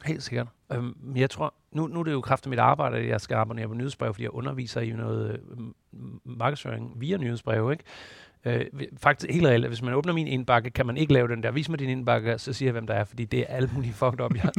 Helt 0.04 0.22
sikkert. 0.22 0.46
Øhm, 0.72 1.12
jeg 1.16 1.30
tror, 1.30 1.54
nu, 1.72 1.86
nu 1.86 2.00
er 2.00 2.04
det 2.04 2.12
jo 2.12 2.20
kraftigt 2.20 2.50
mit 2.50 2.58
arbejde, 2.58 2.96
at 2.96 3.08
jeg 3.08 3.20
skal 3.20 3.34
abonnere 3.34 3.68
på 3.68 3.74
nyhedsbrev, 3.74 4.14
fordi 4.14 4.22
jeg 4.22 4.30
underviser 4.30 4.80
i 4.80 4.90
noget 4.90 5.40
øh, 5.50 5.58
markedsføring 6.24 6.92
via 6.96 7.16
nyhedsbrev, 7.16 7.72
ikke? 7.72 7.84
Øh, 8.46 8.66
faktisk 8.96 9.32
helt 9.32 9.46
reelt, 9.46 9.66
hvis 9.66 9.82
man 9.82 9.94
åbner 9.94 10.12
min 10.12 10.26
indbakke, 10.26 10.70
kan 10.70 10.86
man 10.86 10.96
ikke 10.96 11.12
lave 11.12 11.28
den 11.28 11.42
der, 11.42 11.50
vis 11.50 11.68
mig 11.68 11.78
din 11.78 11.88
indbakke, 11.88 12.38
så 12.38 12.52
siger 12.52 12.66
jeg, 12.66 12.72
hvem 12.72 12.86
der 12.86 12.94
er, 12.94 13.04
fordi 13.04 13.24
det 13.24 13.40
er 13.40 13.46
alt 13.46 13.74
muligt 13.74 13.94
fucked 13.94 14.20
up. 14.20 14.34
Jeg, 14.34 14.52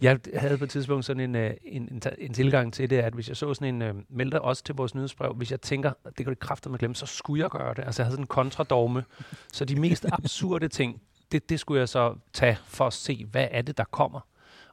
jeg 0.02 0.18
havde 0.34 0.58
på 0.58 0.64
et 0.64 0.70
tidspunkt 0.70 1.04
sådan 1.04 1.20
en, 1.20 1.36
øh, 1.36 1.50
en, 1.64 1.82
en, 1.82 2.02
en 2.18 2.34
tilgang 2.34 2.72
til 2.72 2.90
det, 2.90 2.98
at 2.98 3.12
hvis 3.12 3.28
jeg 3.28 3.36
så 3.36 3.54
sådan 3.54 3.74
en, 3.74 3.82
øh, 3.82 3.94
meld 4.08 4.30
dig 4.30 4.40
også 4.40 4.64
til 4.64 4.74
vores 4.74 4.94
nyhedsbrev, 4.94 5.34
hvis 5.34 5.50
jeg 5.50 5.60
tænker, 5.60 5.92
det 6.04 6.16
kan 6.16 6.26
du 6.26 6.34
kræfter 6.40 6.70
med 6.70 6.78
glemme, 6.78 6.94
så 6.94 7.06
skulle 7.06 7.42
jeg 7.42 7.50
gøre 7.50 7.74
det. 7.74 7.84
Altså 7.84 8.02
jeg 8.02 8.06
havde 8.06 8.14
sådan 8.14 8.22
en 8.22 8.26
kontradogme. 8.26 9.04
Så 9.52 9.64
de 9.64 9.80
mest 9.80 10.06
absurde 10.12 10.68
ting, 10.68 11.00
det, 11.32 11.50
det 11.50 11.60
skulle 11.60 11.80
jeg 11.80 11.88
så 11.88 12.14
tage 12.32 12.58
for 12.64 12.86
at 12.86 12.92
se, 12.92 13.26
hvad 13.30 13.48
er 13.50 13.62
det, 13.62 13.78
der 13.78 13.84
kommer. 13.84 14.20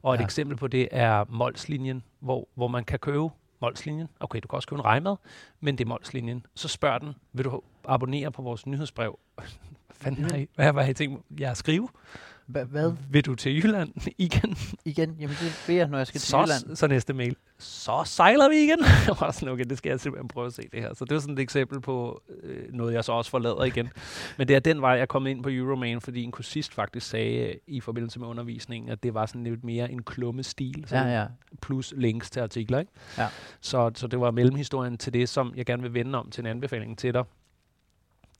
Og 0.04 0.14
et 0.14 0.20
Ja. 0.20 0.24
eksempel 0.24 0.58
på 0.58 0.68
det 0.68 0.88
er 0.92 1.26
Molslinjen, 1.30 2.04
hvor, 2.20 2.48
hvor 2.56 2.68
man 2.68 2.84
kan 2.84 3.00
købe 3.00 3.30
Molslinjen. 3.62 4.08
Okay, 4.20 4.40
du 4.44 4.48
kan 4.48 4.56
også 4.58 4.68
købe 4.68 4.80
en 4.80 4.86
rejmad, 4.86 5.16
men 5.60 5.78
det 5.78 5.84
er 5.86 5.88
Molslinjen. 5.90 6.46
Så 6.56 6.68
spørger 6.68 6.98
den, 6.98 7.14
vil 7.34 7.46
du 7.46 7.62
abonnere 7.86 8.32
på 8.32 8.42
vores 8.42 8.66
nyhedsbrev? 8.68 9.20
Hvad 9.38 9.46
fanden 9.92 10.24
har 10.32 10.38
I, 10.38 10.48
hvad, 10.56 10.72
hvad 10.74 10.84
har 10.84 10.92
I 10.92 10.94
tænkt 10.94 11.26
jer 11.40 11.52
at 11.52 11.58
skrive? 11.58 11.90
Hva, 12.52 12.64
hvad? 12.64 12.94
Vil 13.10 13.26
du 13.26 13.36
til 13.36 13.56
Jylland 13.56 13.90
igen? 14.18 14.56
Igen? 14.86 15.16
Jamen 15.20 15.36
det 15.42 15.64
vil 15.68 15.76
jeg, 15.76 15.88
når 15.88 15.98
jeg 15.98 16.08
skal 16.08 16.20
til 16.20 16.30
Så, 16.30 16.40
Jylland. 16.42 16.76
så 16.76 16.88
næste 16.88 17.14
mail. 17.14 17.36
Så 17.60 18.02
sejler 18.06 18.50
vi 18.50 18.56
igen. 18.56 18.80
Jeg 19.08 19.16
var 19.20 19.32
sådan, 19.32 19.50
okay, 19.50 19.64
det 19.70 19.78
skal 19.78 19.90
jeg 19.90 20.00
simpelthen 20.00 20.28
prøve 20.28 20.48
at 20.48 20.54
se 20.54 20.62
det 20.72 20.80
her. 20.82 20.94
Så 20.94 21.06
det 21.06 21.14
var 21.14 21.20
sådan 21.20 21.34
et 21.34 21.40
eksempel 21.40 21.82
på 21.82 22.22
øh, 22.44 22.74
noget, 22.74 22.94
jeg 22.94 23.04
så 23.04 23.12
også 23.12 23.32
forlader 23.32 23.64
igen. 23.64 23.90
Men 24.38 24.48
det 24.48 24.56
er 24.56 24.60
den 24.60 24.82
vej, 24.82 24.92
jeg 24.92 25.08
kommet 25.08 25.30
ind 25.32 25.44
på 25.44 25.50
Euroman, 25.52 26.02
fordi 26.02 26.24
en 26.24 26.32
kursist 26.32 26.74
faktisk 26.74 27.08
sagde 27.10 27.48
øh, 27.50 27.56
i 27.68 27.80
forbindelse 27.80 28.20
med 28.20 28.28
undervisningen, 28.28 28.92
at 28.92 29.04
det 29.04 29.14
var 29.14 29.26
sådan 29.26 29.44
lidt 29.44 29.64
mere 29.64 29.92
en 29.92 30.04
klummestil. 30.04 30.84
Så 30.88 30.96
Ja, 30.96 31.20
ja. 31.22 31.26
plus 31.62 31.94
links 31.98 32.32
til 32.32 32.40
artikler. 32.40 32.80
Ikke? 32.80 32.92
Ja. 33.18 33.28
Så, 33.62 33.92
så 33.96 34.08
det 34.08 34.20
var 34.20 34.32
mellemhistorien 34.32 34.98
til 34.98 35.14
det, 35.14 35.30
som 35.30 35.54
jeg 35.56 35.66
gerne 35.66 35.82
vil 35.82 35.94
vende 35.94 36.20
om 36.20 36.30
til 36.32 36.42
en 36.42 36.46
anbefaling 36.48 36.98
til 36.98 37.14
dig. 37.14 37.24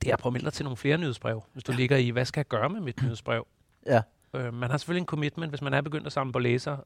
Det 0.02 0.10
er 0.10 0.14
at 0.14 0.20
prøve 0.20 0.30
at 0.30 0.34
melde 0.34 0.46
dig 0.46 0.54
til 0.54 0.64
nogle 0.64 0.78
flere 0.78 0.98
nyhedsbrev. 0.98 1.44
Hvis 1.54 1.64
du 1.64 1.72
ligger 1.72 1.98
i, 1.98 2.10
hvad 2.10 2.26
skal 2.26 2.40
jeg 2.40 2.48
gøre 2.48 2.70
med 2.70 2.80
mit 2.82 3.02
nyhedsbrev? 3.04 3.48
Ja. 3.86 4.02
Øh, 4.34 4.54
man 4.54 4.70
har 4.72 4.78
selvfølgelig 4.78 5.02
en 5.02 5.06
commitment, 5.08 5.52
hvis 5.52 5.62
man 5.62 5.74
er 5.74 5.82
begyndt 5.82 6.06
at 6.08 6.12
samle 6.14 6.34
på 6.34 6.40
læser. 6.40 6.78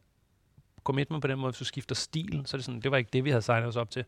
Commitment 0.83 1.21
på 1.21 1.27
den 1.27 1.39
måde, 1.39 1.51
hvis 1.51 1.59
du 1.59 1.65
skifter 1.65 1.95
stil, 1.95 2.41
så 2.45 2.57
er 2.57 2.59
det 2.59 2.65
sådan, 2.65 2.81
det 2.81 2.91
var 2.91 2.97
ikke 2.97 3.09
det, 3.13 3.23
vi 3.23 3.29
havde 3.29 3.41
signet 3.41 3.67
os 3.67 3.75
op 3.75 3.89
til. 3.91 4.05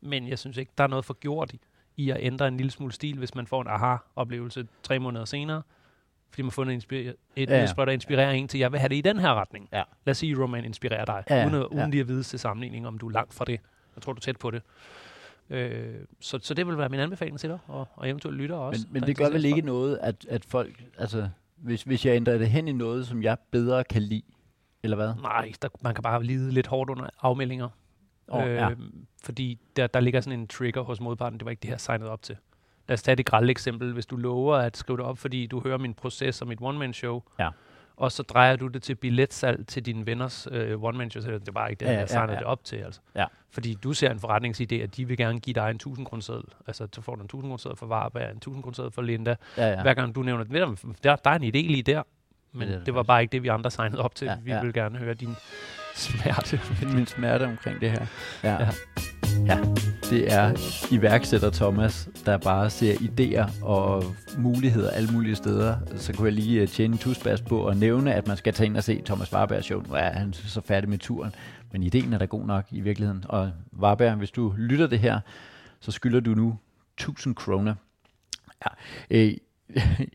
Men 0.00 0.28
jeg 0.28 0.38
synes 0.38 0.56
ikke, 0.56 0.72
der 0.78 0.84
er 0.84 0.88
noget 0.88 1.04
for 1.04 1.14
gjort 1.14 1.52
i, 1.52 1.60
i 1.96 2.10
at 2.10 2.16
ændre 2.20 2.48
en 2.48 2.56
lille 2.56 2.70
smule 2.70 2.92
stil, 2.92 3.18
hvis 3.18 3.34
man 3.34 3.46
får 3.46 3.60
en 3.62 3.68
aha-oplevelse 3.68 4.66
tre 4.82 4.98
måneder 4.98 5.24
senere. 5.24 5.62
Fordi 6.30 6.42
man 6.42 6.46
har 6.46 6.50
fundet 6.50 6.74
inspir- 6.82 6.96
et 7.36 7.50
Ja, 7.50 7.60
ja. 7.60 7.66
der 7.84 7.90
inspirerer 7.92 8.30
en 8.30 8.48
til, 8.48 8.60
jeg 8.60 8.72
vil 8.72 8.80
have 8.80 8.88
det 8.88 8.96
i 8.96 9.00
den 9.00 9.18
her 9.18 9.34
retning. 9.34 9.68
Ja. 9.72 9.82
Lad 10.04 10.10
os 10.10 10.18
sige, 10.18 10.32
at 10.32 10.38
Roman 10.38 10.64
inspirerer 10.64 11.04
dig, 11.04 11.24
Ja, 11.30 11.36
ja, 11.36 11.44
uden, 11.46 11.54
at, 11.54 11.66
uden 11.66 11.78
ja. 11.78 11.88
lige 11.88 12.00
at 12.00 12.08
vide 12.08 12.22
til 12.22 12.38
sammenligning, 12.38 12.86
om 12.86 12.98
du 12.98 13.06
er 13.08 13.12
langt 13.12 13.34
fra 13.34 13.44
det. 13.44 13.60
Jeg 13.96 14.02
tror, 14.02 14.12
du 14.12 14.18
er 14.18 14.20
tæt 14.20 14.36
på 14.36 14.50
det. 14.50 14.62
Øh, 15.50 15.94
så, 16.20 16.38
så 16.42 16.54
det 16.54 16.66
vil 16.66 16.78
være 16.78 16.88
min 16.88 17.00
anbefaling 17.00 17.40
til 17.40 17.50
dig, 17.50 17.58
og, 17.66 17.88
og 17.94 18.08
eventuelt 18.08 18.36
lytter 18.38 18.56
også. 18.56 18.86
Men, 18.90 18.92
men 19.00 19.02
det 19.08 19.16
gør 19.16 19.30
vel 19.30 19.44
ikke 19.44 19.60
noget, 19.60 19.98
at, 20.02 20.26
at 20.28 20.44
folk, 20.44 20.84
altså, 20.98 21.28
hvis, 21.62 21.82
hvis 21.82 22.06
jeg 22.06 22.16
ændrer 22.16 22.38
det 22.38 22.50
hen 22.50 22.68
i 22.68 22.72
noget, 22.72 23.06
som 23.06 23.22
jeg 23.22 23.36
bedre 23.50 23.84
kan 23.84 24.02
lide, 24.02 24.22
eller 24.82 24.96
hvad? 24.96 25.14
Nej, 25.22 25.52
der, 25.62 25.68
man 25.80 25.94
kan 25.94 26.02
bare 26.02 26.22
lide 26.24 26.50
lidt 26.52 26.66
hårdt 26.66 26.90
under 26.90 27.06
afmeldinger. 27.20 27.68
Åh, 28.28 28.46
ja. 28.46 28.70
Fordi 29.24 29.58
der, 29.76 29.86
der 29.86 30.00
ligger 30.00 30.20
sådan 30.20 30.40
en 30.40 30.46
trigger 30.48 30.80
hos 30.82 31.00
modparten, 31.00 31.38
det 31.38 31.44
var 31.44 31.50
ikke 31.50 31.60
det 31.60 31.70
her 31.70 31.76
signet 31.76 32.08
op 32.08 32.22
til. 32.22 32.36
Lad 32.88 32.94
os 32.94 33.02
tage 33.02 33.16
det 33.16 33.26
grælde 33.26 33.50
eksempel. 33.50 33.92
Hvis 33.92 34.06
du 34.06 34.16
lover 34.16 34.56
at 34.56 34.76
skrive 34.76 34.96
det 34.96 35.06
op, 35.06 35.18
fordi 35.18 35.46
du 35.46 35.60
hører 35.60 35.78
min 35.78 35.94
proces 35.94 36.42
og 36.42 36.48
mit 36.48 36.58
one-man-show, 36.60 37.22
Ja. 37.38 37.48
Og 38.02 38.12
så 38.12 38.22
drejer 38.22 38.56
du 38.56 38.66
det 38.66 38.82
til 38.82 38.94
billetsalg 38.94 39.66
til 39.66 39.86
dine 39.86 40.06
venners 40.06 40.48
øh, 40.50 40.82
one 40.84 40.98
man 40.98 41.10
show. 41.10 41.22
Det 41.22 41.48
er 41.48 41.52
bare 41.52 41.70
ikke 41.70 41.80
det, 41.80 41.86
Ja, 41.86 41.90
ja, 41.90 41.94
ja, 41.94 42.00
jeg 42.00 42.08
signer 42.08 42.32
ja. 42.32 42.38
det 42.38 42.42
op 42.46 42.64
til. 42.64 42.76
Altså. 42.76 43.00
Ja. 43.14 43.24
Fordi 43.50 43.74
du 43.74 43.92
ser 43.92 44.10
en 44.10 44.18
forretningsidé, 44.24 44.74
at 44.74 44.96
de 44.96 45.08
vil 45.08 45.16
gerne 45.16 45.40
give 45.40 45.54
dig 45.54 45.70
en 45.70 45.76
1000 45.76 46.06
kroner 46.06 46.42
Altså, 46.66 46.88
så 46.92 47.00
får 47.00 47.14
du 47.14 47.20
en 47.20 47.24
1000 47.24 47.58
kroner 47.58 47.74
for 47.76 47.86
Varberg, 47.86 48.30
en 48.30 48.36
1000 48.36 48.62
kroner 48.62 48.90
for 48.90 49.02
Linda. 49.02 49.36
Ja, 49.56 49.62
Ja. 49.66 49.70
ja. 49.72 49.82
Hver 49.82 49.94
gang 49.94 50.14
du 50.14 50.22
nævner 50.22 50.44
det, 50.44 50.52
ved 50.52 50.60
du, 50.60 50.76
der, 51.04 51.16
der 51.16 51.30
er 51.30 51.34
en 51.34 51.42
idé 51.44 51.66
lige 51.72 51.82
der. 51.82 52.02
Men 52.52 52.68
det 52.68 52.78
det, 52.78 52.86
det 52.86 52.94
var 52.94 53.02
bare 53.02 53.22
ikke 53.22 53.32
det, 53.32 53.42
vi 53.42 53.48
andre 53.48 53.70
signede 53.70 54.02
op 54.02 54.14
til. 54.14 54.24
Ja, 54.26 54.32
Ja, 54.32 54.38
vi 54.44 54.50
ja. 54.50 54.62
vil 54.62 54.72
gerne 54.72 54.98
høre 54.98 55.14
din 55.14 55.36
smerte. 55.94 56.60
min 56.94 57.06
smerte 57.06 57.44
omkring 57.44 57.80
det 57.80 57.90
her. 57.90 58.06
Ja. 58.44 58.52
Ja 58.52 58.68
ja. 59.46 59.58
Det 60.10 60.32
er 60.32 60.54
iværksætter 60.92 61.50
Thomas, 61.50 62.08
der 62.26 62.38
bare 62.38 62.70
ser 62.70 62.94
idéer 62.94 63.64
og 63.64 64.04
muligheder 64.38 64.90
alle 64.90 65.12
mulige 65.12 65.36
steder. 65.36 65.76
Så 65.96 66.12
kunne 66.12 66.26
jeg 66.26 66.32
lige 66.32 66.60
øh, 66.60 66.68
tjene 66.68 66.92
en 66.92 66.98
tusbas 66.98 67.40
på 67.40 67.66
at 67.66 67.76
nævne, 67.76 68.14
at 68.14 68.26
man 68.26 68.36
skal 68.36 68.52
tage 68.52 68.66
ind 68.66 68.76
og 68.76 68.84
se 68.84 69.02
Thomas 69.04 69.32
Warbergs 69.32 69.64
show. 69.64 69.82
Nu 69.88 69.94
er 69.94 70.10
han 70.10 70.32
så 70.32 70.60
færdig 70.60 70.90
med 70.90 70.98
turen. 70.98 71.34
Men 71.72 71.82
ideen 71.82 72.12
er 72.12 72.18
da 72.18 72.24
god 72.24 72.46
nok 72.46 72.64
i 72.70 72.80
virkeligheden. 72.80 73.24
Og 73.28 73.50
Warberg, 73.78 74.16
hvis 74.16 74.30
du 74.30 74.54
lytter 74.58 74.86
det 74.86 74.98
her, 74.98 75.20
så 75.80 75.90
skylder 75.90 76.20
du 76.20 76.30
nu 76.30 76.58
1000 76.98 77.34
kroner. 77.34 77.74
Ja. 78.64 78.70
Øh, 79.10 79.36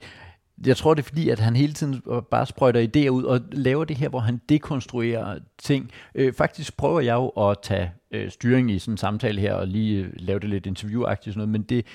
jeg 0.66 0.78
tror, 0.78 0.94
det 0.94 1.02
er 1.02 1.08
fordi, 1.08 1.30
at 1.30 1.40
han 1.40 1.56
hele 1.56 1.74
tiden 1.74 2.02
bare 2.32 2.46
sprøjter 2.46 2.88
idéer 2.88 3.10
ud 3.10 3.24
og 3.24 3.42
laver 3.52 3.86
det 3.86 3.98
her, 3.98 4.10
hvor 4.10 4.20
han 4.20 4.42
dekonstruerer 4.50 5.40
ting. 5.58 5.92
Øh, 6.16 6.34
faktisk 6.34 6.78
prøver 6.78 7.00
jeg 7.00 7.14
jo 7.14 7.28
at 7.28 7.58
tage 7.64 7.92
øh, 8.12 8.32
styring 8.32 8.72
i 8.72 8.80
sådan 8.80 8.94
en 8.94 8.98
samtale 8.98 9.42
her 9.42 9.54
og 9.54 9.68
lige 9.68 10.04
øh, 10.04 10.10
lave 10.16 10.40
det 10.40 10.50
lidt 10.50 10.66
interviewagtigt 10.66 11.34
sådan 11.34 11.38
noget, 11.38 11.50
men 11.50 11.62
det 11.62 11.86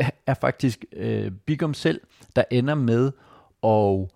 øh, 0.00 0.08
er 0.26 0.34
faktisk 0.34 0.84
øh, 0.92 1.30
Bigum 1.30 1.74
selv, 1.74 2.00
der 2.36 2.44
ender 2.50 2.74
med 2.74 3.12
og 3.62 4.10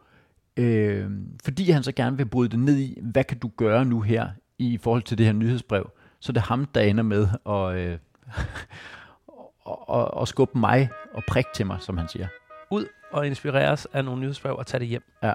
øh, 0.57 1.11
fordi 1.45 1.71
han 1.71 1.83
så 1.83 1.93
gerne 1.93 2.17
vil 2.17 2.27
bryde 2.27 2.49
det 2.49 2.59
ned 2.59 2.77
i, 2.77 2.99
hvad 3.03 3.25
kan 3.25 3.39
du 3.39 3.51
gøre 3.57 3.85
nu 3.85 4.01
her 4.01 4.29
i 4.59 4.79
forhold 4.83 5.03
til 5.03 5.19
det 5.19 5.27
her 5.27 5.33
nyhedsbrev, 5.33 5.91
så 6.21 6.33
det 6.33 6.41
er 6.41 6.45
ham, 6.45 6.65
der 6.65 6.81
ender 6.81 7.03
med 7.03 7.29
at, 7.47 7.77
øh, 7.77 7.99
og, 9.65 9.89
og, 9.89 10.15
og 10.15 10.29
skubbe 10.29 10.59
mig 10.59 10.89
og 11.15 11.23
prikke 11.29 11.51
til 11.55 11.67
mig, 11.67 11.79
som 11.81 11.99
han 11.99 12.09
siger. 12.09 12.27
Ud 12.71 12.87
og 13.13 13.27
inspireres 13.27 13.87
af 13.93 14.05
nogle 14.05 14.21
nyhedsbrev 14.21 14.57
og 14.57 14.67
tage 14.67 14.79
det 14.79 14.89
hjem. 14.89 15.03
Ja. 15.23 15.33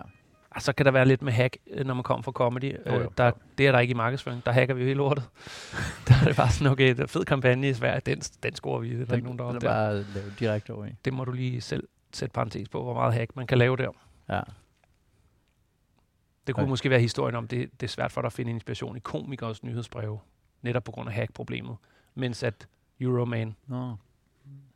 Og 0.50 0.62
så 0.62 0.74
kan 0.74 0.86
der 0.86 0.92
være 0.92 1.06
lidt 1.06 1.22
med 1.22 1.34
hack, 1.34 1.58
øh, 1.72 1.86
når 1.86 1.94
man 1.94 2.04
kommer 2.04 2.22
fra 2.24 2.32
comedy. 2.32 2.76
Jo. 2.88 3.00
Øh, 3.00 3.08
der, 3.18 3.32
det 3.58 3.68
er 3.68 3.72
der 3.72 3.80
ikke 3.80 3.92
i 3.92 3.96
markedsføring. 3.96 4.46
Der 4.46 4.52
hacker 4.52 4.74
vi 4.74 4.82
jo 4.82 4.88
hele 4.88 4.98
lortet. 4.98 5.24
der 6.08 6.14
er 6.22 6.26
det 6.26 6.36
bare 6.36 6.50
sådan, 6.52 6.72
okay, 6.72 6.90
det 6.90 7.00
er 7.00 7.08
fed 7.08 7.26
kampagne 7.26 7.70
i 7.70 7.74
Sverige. 7.74 8.02
Den, 8.06 8.20
den 8.20 8.56
scorer 8.56 8.80
vi. 8.80 8.90
Det 8.94 9.02
er 9.02 9.06
der 9.06 9.16
ikke 9.16 9.26
nogen, 9.26 9.40
der 9.40 9.46
den 9.46 9.52
er 9.54 9.56
opdager. 9.56 9.74
bare 9.74 9.94
lavet 10.16 10.34
direkte 10.40 10.74
over 10.74 10.86
i. 10.86 10.90
Det 11.06 11.14
må 11.14 11.26
du 11.26 11.32
lige 11.32 11.62
selv 11.62 11.88
sætte 12.14 12.34
parentes 12.34 12.70
på, 12.70 12.84
hvor 12.84 12.94
meget 12.94 13.14
hack 13.14 13.36
man 13.36 13.48
kan 13.48 13.58
lave 13.58 13.78
der. 13.78 13.90
Ja. 14.30 14.42
Det 16.48 16.56
kunne 16.56 16.64
Okay. 16.64 16.70
måske 16.70 16.90
være 16.90 17.00
historien 17.00 17.36
om, 17.36 17.48
det, 17.48 17.70
det 17.82 17.88
er 17.88 17.90
svært 17.92 18.12
for 18.12 18.22
dig 18.22 18.26
at 18.28 18.34
finde 18.34 18.52
inspiration 18.52 18.98
i 18.98 19.00
komikers 19.00 19.64
nyhedsbreve, 19.64 20.20
netop 20.62 20.84
på 20.84 20.92
grund 20.92 21.10
af 21.10 21.16
hack-problemet. 21.16 21.76
Mens 22.16 22.44
at 22.44 22.68
Euroman, 23.00 23.56
Nå. 23.68 23.96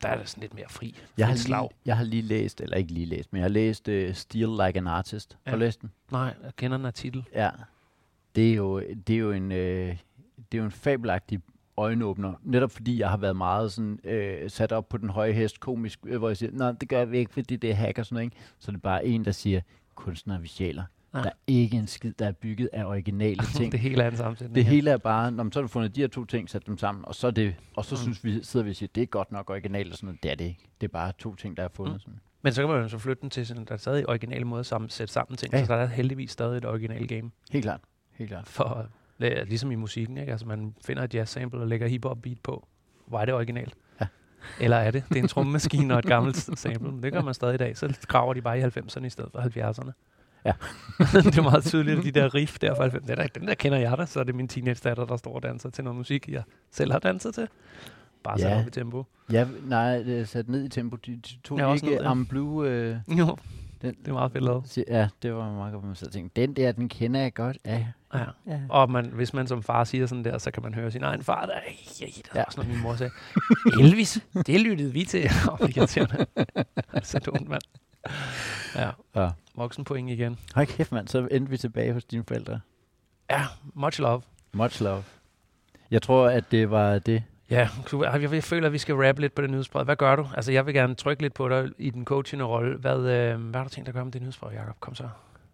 Der 0.01 0.07
er 0.09 0.17
det 0.17 0.29
sådan 0.29 0.41
lidt 0.41 0.53
mere 0.53 0.69
fri. 0.69 0.95
Jeg 1.17 1.27
har, 1.27 1.35
slag. 1.35 1.61
lige, 1.61 1.69
jeg 1.85 1.97
har 1.97 2.03
lige 2.03 2.21
læst, 2.21 2.61
eller 2.61 2.77
ikke 2.77 2.91
lige 2.93 3.05
læst, 3.05 3.33
men 3.33 3.37
jeg 3.37 3.43
har 3.43 3.49
læst 3.49 3.87
uh, 3.87 4.13
Steal 4.13 4.49
Like 4.49 4.77
an 4.79 4.87
Artist. 4.87 5.37
Har 5.45 5.55
du 5.55 5.59
Ja. 5.61 5.65
læst 5.65 5.81
den? 5.81 5.91
Nej, 6.11 6.35
jeg 6.43 6.55
kender 6.55 6.77
den 6.77 6.85
her 6.85 6.91
titel. 6.91 7.23
Ja. 7.33 7.49
Det 8.35 8.51
er 8.51 8.55
jo, 8.55 8.79
det 8.79 9.09
er 9.15 9.19
jo 9.19 9.31
en, 9.31 9.51
øh, 9.51 9.97
det 10.51 10.57
er 10.57 10.57
jo 10.57 10.63
en 10.65 10.71
fabelagtig 10.71 11.39
øjenåbner, 11.77 12.33
netop 12.43 12.71
fordi 12.71 12.99
jeg 12.99 13.09
har 13.09 13.17
været 13.17 13.35
meget 13.35 13.71
sådan, 13.71 13.99
øh, 14.03 14.49
sat 14.49 14.71
op 14.71 14.89
på 14.89 14.97
den 14.97 15.09
høje 15.09 15.31
hest 15.31 15.59
komisk, 15.59 15.99
øh, 16.05 16.17
hvor 16.17 16.27
jeg 16.29 16.37
siger, 16.37 16.51
nej, 16.53 16.71
det 16.71 16.89
gør 16.89 17.05
vi 17.05 17.17
ikke, 17.17 17.33
fordi 17.33 17.55
det 17.55 17.69
er 17.71 17.75
hack 17.75 17.97
og 17.99 18.05
sådan 18.05 18.15
noget, 18.15 18.25
ikke? 18.25 18.37
Så 18.59 18.71
det 18.71 18.77
er 18.77 18.81
bare 18.81 19.05
en, 19.05 19.25
der 19.25 19.31
siger, 19.31 19.61
kunstnere 19.95 20.41
vi 20.41 20.47
sjæler. 20.47 20.83
Ja. 21.17 21.23
Der 21.23 21.29
er 21.29 21.33
ikke 21.47 21.77
en 21.77 21.87
skid, 21.87 22.13
der 22.19 22.27
er 22.27 22.31
bygget 22.31 22.69
af 22.73 22.85
originale 22.85 23.43
ting. 23.57 23.71
det 23.71 23.79
hele 23.79 24.03
er 24.03 24.09
en 24.11 24.17
sammensætning. 24.17 24.55
Det 24.55 24.65
hele 24.65 24.89
er 24.91 24.97
bare, 24.97 25.31
når 25.31 25.43
man 25.43 25.51
så 25.51 25.59
har 25.59 25.61
du 25.61 25.67
fundet 25.67 25.95
de 25.95 26.01
her 26.01 26.07
to 26.07 26.25
ting, 26.25 26.49
sat 26.49 26.65
dem 26.67 26.77
sammen, 26.77 27.05
og 27.05 27.15
så, 27.15 27.27
er 27.27 27.31
det, 27.31 27.55
og 27.75 27.85
så 27.85 27.95
Mm. 27.95 28.01
synes 28.01 28.23
vi, 28.23 28.43
sidder 28.43 28.63
vi 28.63 28.69
og 28.69 28.75
siger, 28.75 28.89
det 28.95 29.01
er 29.03 29.07
godt 29.07 29.31
nok 29.31 29.49
originalt, 29.49 29.91
og 29.91 29.97
sådan 29.97 30.07
noget. 30.07 30.23
Det 30.23 30.31
er 30.31 30.35
det 30.35 30.45
ikke. 30.45 30.65
Det 30.81 30.87
er 30.87 30.91
bare 30.91 31.11
to 31.19 31.35
ting, 31.35 31.57
der 31.57 31.63
er 31.63 31.67
fundet. 31.73 31.93
Mm. 31.93 31.99
Sådan. 31.99 32.19
Men 32.41 32.53
så 32.53 32.61
kan 32.61 32.69
man 32.69 32.81
jo 32.81 32.87
så 32.89 32.97
flytte 32.97 33.21
den 33.21 33.29
til 33.29 33.47
sådan, 33.47 33.65
der 33.65 33.73
er 33.73 33.77
stadig 33.77 34.09
originale 34.09 34.45
måde 34.45 34.59
at 34.59 34.65
sammen, 34.65 34.89
sætte 34.89 35.13
sammen 35.13 35.37
ting, 35.37 35.53
Ja. 35.53 35.65
så 35.65 35.73
der 35.73 35.79
er 35.79 35.85
heldigvis 35.87 36.31
stadig 36.31 36.57
et 36.57 36.65
original 36.65 37.07
game. 37.07 37.31
Helt 37.51 37.63
klart. 37.63 37.81
Helt 38.13 38.29
klart. 38.29 38.47
For, 38.47 38.87
ligesom 39.19 39.71
i 39.71 39.75
musikken, 39.75 40.17
ikke? 40.17 40.31
Altså 40.31 40.45
man 40.47 40.75
finder 40.85 41.03
et 41.03 41.13
jazz 41.15 41.31
sample 41.31 41.59
og 41.59 41.67
lægger 41.67 41.87
hip-hop 41.87 42.17
beat 42.21 42.37
på. 42.43 42.67
Hvor 43.07 43.19
er 43.19 43.25
det 43.25 43.33
originalt? 43.33 43.75
Ja. 44.01 44.07
Eller 44.59 44.77
er 44.77 44.91
det? 44.91 45.03
Det 45.09 45.17
er 45.17 45.21
en 45.21 45.27
trommemaskine 45.37 45.93
og 45.93 45.99
et 45.99 46.05
gammelt 46.05 46.37
sample. 46.59 46.91
Men 46.91 47.03
det 47.03 47.13
gør 47.13 47.21
man 47.21 47.33
stadig 47.33 47.53
i 47.53 47.57
dag. 47.57 47.77
Så 47.77 47.97
graver 48.07 48.33
de 48.33 48.41
bare 48.41 48.59
i 48.59 48.61
90'erne 48.63 49.05
i 49.05 49.09
stedet 49.09 49.31
for 49.31 49.39
70'erne. 49.39 49.91
Ja. 50.47 50.53
det 51.29 51.37
er 51.37 51.41
meget 51.41 51.63
tydeligt, 51.63 51.99
at 51.99 52.05
de 52.05 52.11
der 52.11 52.35
riff 52.35 52.59
der 52.59 52.75
fra 52.75 52.87
90'erne. 52.87 52.99
Den 53.07 53.17
der, 53.17 53.27
den 53.27 53.47
der 53.47 53.53
kender 53.55 53.77
jeg 53.77 53.97
da, 53.97 54.05
så 54.05 54.19
er 54.19 54.23
det 54.23 54.35
min 54.35 54.47
teenage-datter, 54.47 55.05
der 55.05 55.17
står 55.17 55.35
og 55.35 55.43
danser 55.43 55.69
til 55.69 55.83
noget 55.83 55.97
musik, 55.97 56.29
jeg 56.29 56.43
selv 56.71 56.91
har 56.91 56.99
danset 56.99 57.33
til. 57.35 57.47
Bare 58.23 58.39
sat 58.39 58.49
Ja. 58.51 58.59
op 58.59 58.67
i 58.67 58.71
tempo. 58.71 59.05
Ja, 59.31 59.47
nej, 59.65 59.97
det 59.97 60.19
er 60.19 60.25
sat 60.25 60.49
ned 60.49 60.63
i 60.65 60.69
tempo. 60.69 60.95
De, 60.95 61.11
de 61.15 61.37
tog 61.43 61.57
Ja, 61.59 61.73
ikke. 61.73 62.05
Am 62.05 62.25
Blue. 62.25 62.67
Øh, 62.69 62.95
Jo, 63.19 63.37
den, 63.81 63.95
det 64.01 64.07
er 64.07 64.13
meget 64.13 64.31
fedt 64.31 64.43
lavet. 64.43 64.77
Ja, 64.87 65.07
det 65.23 65.33
var 65.33 65.51
meget 65.53 65.73
godt, 65.73 65.85
man 65.85 65.95
så 65.95 66.09
tænkte, 66.09 66.41
den 66.41 66.53
der, 66.53 66.71
den 66.71 66.89
kender 66.89 67.19
jeg 67.21 67.33
godt. 67.33 67.57
Ja, 67.65 67.85
Ja. 68.13 68.19
ja. 68.47 68.59
Og 68.69 68.91
man, 68.91 69.05
hvis 69.05 69.33
man 69.33 69.47
som 69.47 69.63
far 69.63 69.83
siger 69.83 70.05
sådan 70.05 70.23
der, 70.23 70.37
så 70.37 70.51
kan 70.51 70.63
man 70.63 70.73
høre 70.73 70.91
sin 70.91 71.03
egen 71.03 71.23
far, 71.23 71.45
der 71.45 71.53
er 71.53 71.59
ja, 72.01 72.05
det 72.05 72.21
er 72.31 72.39
Ja. 72.39 72.43
også 72.43 72.59
noget, 72.59 72.73
min 72.73 72.81
mor 72.83 72.95
sagde. 72.95 73.11
Elvis, 73.81 74.19
det 74.47 74.61
lyttede 74.61 74.93
vi 74.93 75.03
til. 75.03 75.25
Åh, 75.51 75.61
oh, 75.61 75.69
irriterende. 75.69 76.25
så 77.03 77.19
dumt, 77.19 77.49
mand. 77.49 77.61
Ja, 78.75 78.89
ja. 79.15 79.29
Voksenpoint 79.57 80.09
igen. 80.09 80.39
Hold 80.55 80.67
kæft, 80.67 80.91
mand, 80.91 81.07
så 81.07 81.27
endte 81.31 81.49
vi 81.49 81.57
tilbage 81.57 81.93
hos 81.93 82.05
dine 82.05 82.23
forældre. 82.27 82.59
Ja, 83.29 83.41
much 83.73 84.01
love. 84.01 84.21
Much 84.53 84.83
love. 84.83 85.03
Jeg 85.91 86.01
tror, 86.01 86.29
at 86.29 86.51
det 86.51 86.69
var 86.69 86.99
det. 86.99 87.23
Ja, 87.49 87.69
jeg, 87.93 88.33
jeg 88.33 88.43
føler, 88.43 88.67
at 88.67 88.73
vi 88.73 88.77
skal 88.77 88.95
rappe 88.95 89.21
lidt 89.21 89.35
på 89.35 89.41
det 89.41 89.49
nyhedsbrev. 89.49 89.85
Hvad 89.85 89.95
gør 89.95 90.15
du? 90.15 90.27
Altså, 90.35 90.51
jeg 90.51 90.65
vil 90.65 90.73
gerne 90.73 90.95
trykke 90.95 91.21
lidt 91.21 91.33
på 91.33 91.49
dig 91.49 91.69
i 91.77 91.89
den 91.89 92.05
coachende 92.05 92.45
rolle. 92.45 92.77
Hvad, 92.77 92.97
øh, 92.97 93.41
hvad 93.41 93.59
har 93.59 93.63
du 93.63 93.69
tænkt 93.69 93.87
at 93.87 93.93
gøre 93.93 94.05
med 94.05 94.11
det 94.11 94.21
nyhedsbrev, 94.21 94.53
Jacob? 94.53 94.79
Kom 94.79 94.95
så. 94.95 95.09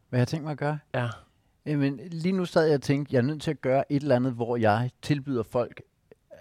Hvad 0.10 0.20
jeg 0.20 0.28
tænkt 0.28 0.44
mig 0.44 0.52
at 0.52 0.58
gøre? 0.58 0.80
Ja. 0.94 1.08
Jamen, 1.66 2.00
lige 2.12 2.32
nu 2.32 2.46
sad 2.46 2.66
jeg 2.66 2.76
og 2.76 2.82
tænkte, 2.82 3.14
jeg 3.14 3.20
er 3.20 3.24
nødt 3.24 3.42
til 3.42 3.52
at 3.52 3.62
gøre 3.62 3.92
et 3.92 4.02
eller 4.02 4.16
andet, 4.16 4.34
hvor 4.34 4.58
jeg 4.58 4.90
tilbyder 5.02 5.44
folk, 5.44 5.82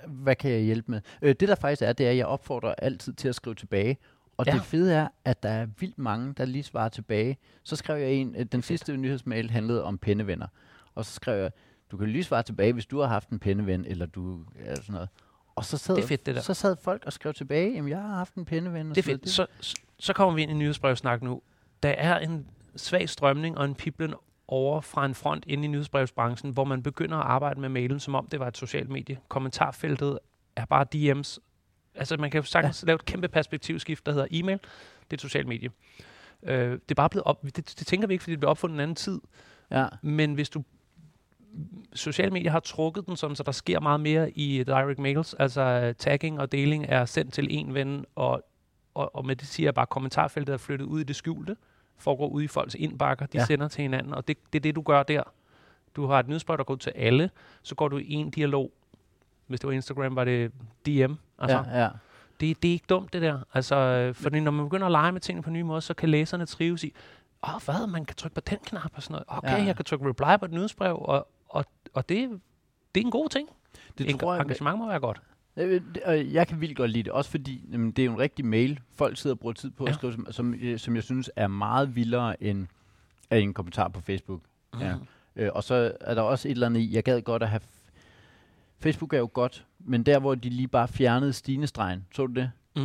hvad 0.07 0.37
kan 0.37 0.51
jeg 0.51 0.61
hjælpe 0.61 0.91
med? 0.91 1.01
Øh, 1.23 1.35
det 1.41 1.49
der 1.49 1.55
faktisk 1.55 1.83
er, 1.83 1.93
det 1.93 2.07
er, 2.07 2.11
at 2.11 2.17
jeg 2.17 2.27
opfordrer 2.27 2.75
altid 2.79 3.13
til 3.13 3.29
at 3.29 3.35
skrive 3.35 3.55
tilbage. 3.55 3.97
Og 4.37 4.47
Ja. 4.47 4.53
det 4.53 4.63
fede 4.63 4.95
er, 4.95 5.09
at 5.25 5.43
der 5.43 5.49
er 5.49 5.67
vildt 5.79 5.99
mange, 5.99 6.35
der 6.37 6.45
lige 6.45 6.63
svarer 6.63 6.89
tilbage. 6.89 7.39
Så 7.63 7.77
skrev 7.77 7.97
jeg 8.03 8.13
en, 8.13 8.35
øh, 8.39 8.45
den 8.47 8.63
sidste 8.63 8.97
nyhedsmail 8.97 9.51
handlede 9.51 9.85
om 9.85 9.99
pennevenner. 9.99 10.47
Og 10.95 11.05
så 11.05 11.13
skrev 11.13 11.43
jeg, 11.43 11.51
du 11.91 11.97
kan 11.97 12.09
lige 12.09 12.25
svare 12.25 12.43
tilbage, 12.43 12.73
hvis 12.73 12.87
du 12.87 13.01
har 13.01 13.07
haft 13.07 13.29
en 13.29 13.39
penneven, 13.39 13.85
eller 13.85 14.07
du 14.07 14.39
er 14.59 14.75
sådan 14.75 14.93
noget. 14.93 15.09
Og 15.57 15.65
så 15.65 15.79
sad, 15.79 15.97
Det 15.97 16.03
er 16.05 16.07
fedt, 16.09 16.27
det 16.27 16.35
der. 16.35 16.41
så 16.41 16.55
sad 16.55 16.77
folk 16.83 17.03
og 17.07 17.13
skrev 17.13 17.35
tilbage, 17.35 17.73
jamen 17.75 17.89
jeg 17.91 18.01
har 18.03 18.09
haft 18.17 18.35
en 18.35 18.45
penneven. 18.45 18.91
og 18.91 18.95
Det 18.97 19.03
er 19.09 19.13
fedt. 19.13 19.29
Så, 19.31 19.47
så- 19.61 19.77
så 19.99 20.13
kommer 20.13 20.35
vi 20.35 20.43
ind 20.43 20.51
i 20.51 20.55
nyhedsbrevsnak 20.55 21.23
nu. 21.23 21.43
Der 21.83 21.89
er 21.89 22.19
en 22.19 22.47
svag 22.77 23.09
strømning 23.09 23.59
og 23.59 23.65
en 23.65 23.75
piblen 23.75 24.15
over 24.49 24.81
fra 24.81 25.07
en 25.07 25.15
front 25.15 25.45
ind 25.47 25.65
i 25.65 25.69
nyhedsbrevsbranchen, 25.69 26.51
hvor 26.53 26.65
man 26.65 26.83
begynder 26.83 27.17
at 27.17 27.27
arbejde 27.27 27.61
med 27.61 27.69
mailen, 27.69 28.01
som 28.01 28.15
om 28.15 28.27
det 28.27 28.41
var 28.41 28.49
et 28.49 28.57
socialt 28.57 28.89
medie. 28.91 29.19
Kommentarfeltet 29.29 30.19
er 30.57 30.65
bare 30.65 30.87
DM's. 30.95 31.39
Altså 31.95 32.17
man 32.17 32.31
kan 32.31 32.41
jo 32.41 32.47
sagtens 32.47 32.83
ja. 32.83 32.87
lave 32.87 32.95
et 32.95 33.05
kæmpe 33.05 33.29
perspektivskift, 33.29 34.07
der 34.07 34.13
hedder 34.13 34.27
e-mail. 34.31 34.59
Det 34.59 35.11
er 35.11 35.15
et 35.15 35.21
socialt 35.21 35.49
medie. 35.49 35.71
Øh, 36.43 36.73
det 36.73 36.91
er 36.91 36.95
bare 36.95 37.11
blevet 37.11 37.25
op, 37.25 37.43
det, 37.43 37.57
det 37.57 37.87
tænker 37.87 38.07
vi 38.07 38.15
ikke, 38.15 38.23
fordi 38.23 38.33
det 38.33 38.41
blev 38.41 38.51
opfundet 38.51 38.77
en 38.77 38.81
anden 38.81 38.97
tid. 38.97 39.21
Ja, 39.71 39.87
Men 40.03 40.35
hvis 40.35 40.51
du 40.51 40.65
sociale 41.95 42.31
medier 42.31 42.51
har 42.51 42.61
trukket 42.61 43.07
den 43.07 43.17
sådan, 43.17 43.37
så 43.37 43.43
der 43.43 43.53
sker 43.53 43.81
meget 43.81 44.01
mere 44.01 44.31
i 44.31 44.65
direct 44.65 44.99
mails. 44.99 45.35
Altså 45.35 45.95
tagging 45.99 46.41
og 46.41 46.53
deling 46.53 46.87
er 46.89 47.05
sendt 47.05 47.33
til 47.33 47.47
en 47.51 47.75
ven, 47.75 48.05
og, 48.15 48.43
og, 48.95 49.17
og 49.17 49.27
med 49.27 49.37
det 49.37 49.49
siger 49.49 49.67
jeg 49.67 49.75
bare, 49.75 49.83
at 49.83 49.89
kommentarfeltet 49.89 50.53
er 50.53 50.57
flyttet 50.57 50.87
ud 50.87 51.01
i 51.01 51.05
det 51.05 51.17
skjulte, 51.17 51.57
foregår 51.99 52.29
ud 52.29 52.43
i 52.43 52.47
folks 52.47 52.75
indbakker, 52.75 53.27
de 53.27 53.39
ja. 53.39 53.45
sender 53.45 53.69
til 53.69 53.83
hinanden, 53.83 54.15
og 54.15 54.29
det, 54.29 54.37
det 54.53 54.59
er 54.59 54.63
det, 54.63 54.75
du 54.75 54.83
gør 54.83 55.03
der. 55.03 55.23
Du 55.97 56.07
har 56.07 56.21
et 56.21 56.29
nyhedsbrev, 56.29 56.57
der 56.59 56.65
går 56.65 56.75
ud 56.75 56.79
til 56.79 56.93
alle, 56.97 57.31
så 57.63 57.75
går 57.75 57.89
du 57.89 57.99
i 57.99 58.13
en 58.13 58.31
dialog. 58.31 58.73
Hvis 59.47 59.61
det 59.61 59.67
var 59.67 59.73
Instagram, 59.73 60.17
var 60.17 60.25
det 60.25 60.53
DM. 60.87 61.13
Altså, 61.39 61.65
ja, 61.73 61.83
ja. 61.83 61.89
det, 62.41 62.63
det 62.63 62.69
er 62.69 62.73
ikke 62.73 62.87
dumt, 62.89 63.13
det 63.13 63.23
der. 63.23 63.39
Altså, 63.55 63.77
øh, 63.77 64.15
fordi 64.15 64.41
når 64.41 64.51
man 64.51 64.67
begynder 64.67 64.87
at 64.87 64.93
lege 64.93 65.13
med 65.13 65.21
tingene 65.21 65.43
på 65.43 65.51
en 65.51 65.55
ny 65.55 65.61
måde, 65.61 65.81
så 65.81 65.95
kan 65.95 66.09
læserne 66.09 66.47
trives 66.47 66.85
i, 66.85 66.93
åh, 67.49 67.55
oh, 67.55 67.61
hvad, 67.65 67.87
man 67.87 68.05
kan 68.05 68.17
trykke 68.17 68.35
på 68.35 68.41
den 68.41 68.59
knap 68.67 68.91
og 68.95 69.03
sådan 69.03 69.13
noget. 69.13 69.25
Okay, 69.29 69.51
Ja. 69.51 69.57
ja. 69.57 69.65
jeg 69.65 69.77
kan 69.77 69.85
trykke 69.85 70.09
reply 70.09 70.39
på 70.39 70.45
et 70.45 70.51
nyhedsbrev, 70.53 70.97
og, 71.03 71.29
og, 71.49 71.65
og 71.95 72.09
det, 72.09 72.41
det 72.95 73.01
er 73.01 73.05
en 73.05 73.11
god 73.11 73.29
ting. 73.29 73.49
Det 73.99 74.11
En, 74.11 74.19
tror 74.19 74.35
jeg, 74.35 74.43
engagement 74.43 74.79
må 74.79 74.87
være 74.89 75.01
godt. 75.01 75.23
Jeg 76.33 76.49
kan 76.49 76.61
vildt 76.61 76.77
godt 76.77 76.91
lide 76.91 77.03
det, 77.03 77.13
også 77.13 77.31
fordi 77.31 77.65
jamen, 77.73 77.91
det 77.91 78.03
er 78.03 78.07
jo 78.07 78.13
en 78.13 78.19
rigtig 78.19 78.45
mail, 78.45 78.81
folk 78.95 79.17
sidder 79.17 79.35
og 79.35 79.41
bruger 79.41 79.53
tid 79.53 79.71
på 79.71 79.85
at 79.85 79.89
Ja. 79.91 79.95
skrive, 79.95 80.13
som, 80.13 80.27
som, 80.31 80.55
øh, 80.55 80.79
som 80.79 80.95
jeg 80.97 81.03
synes 81.03 81.31
er 81.37 81.47
meget 81.47 81.97
vildere 81.97 82.43
end, 82.43 82.59
end 82.59 82.69
en 83.31 83.55
kommentar 83.55 83.89
på 83.89 84.01
Facebook. 84.01 84.41
Ja. 84.81 84.95
Mhm. 84.97 85.07
Øh, 85.37 85.51
og 85.55 85.65
så 85.65 85.93
er 86.01 86.15
der 86.15 86.23
også 86.23 86.49
et 86.49 86.53
eller 86.53 86.67
andet 86.67 86.81
i, 86.81 86.95
jeg 86.95 87.03
gad 87.05 87.23
godt 87.23 87.43
at 87.43 87.49
have... 87.49 87.61
Facebook 88.83 89.13
er 89.15 89.19
jo 89.19 89.31
godt, 89.33 89.67
men 89.79 90.03
der 90.03 90.19
hvor 90.19 90.35
de 90.35 90.49
lige 90.51 90.69
bare 90.69 90.89
fjernede 90.89 91.33
stinestregen, 91.33 92.07
så 92.15 92.27
du 92.27 92.33
det? 92.33 92.51
Mm. 92.77 92.83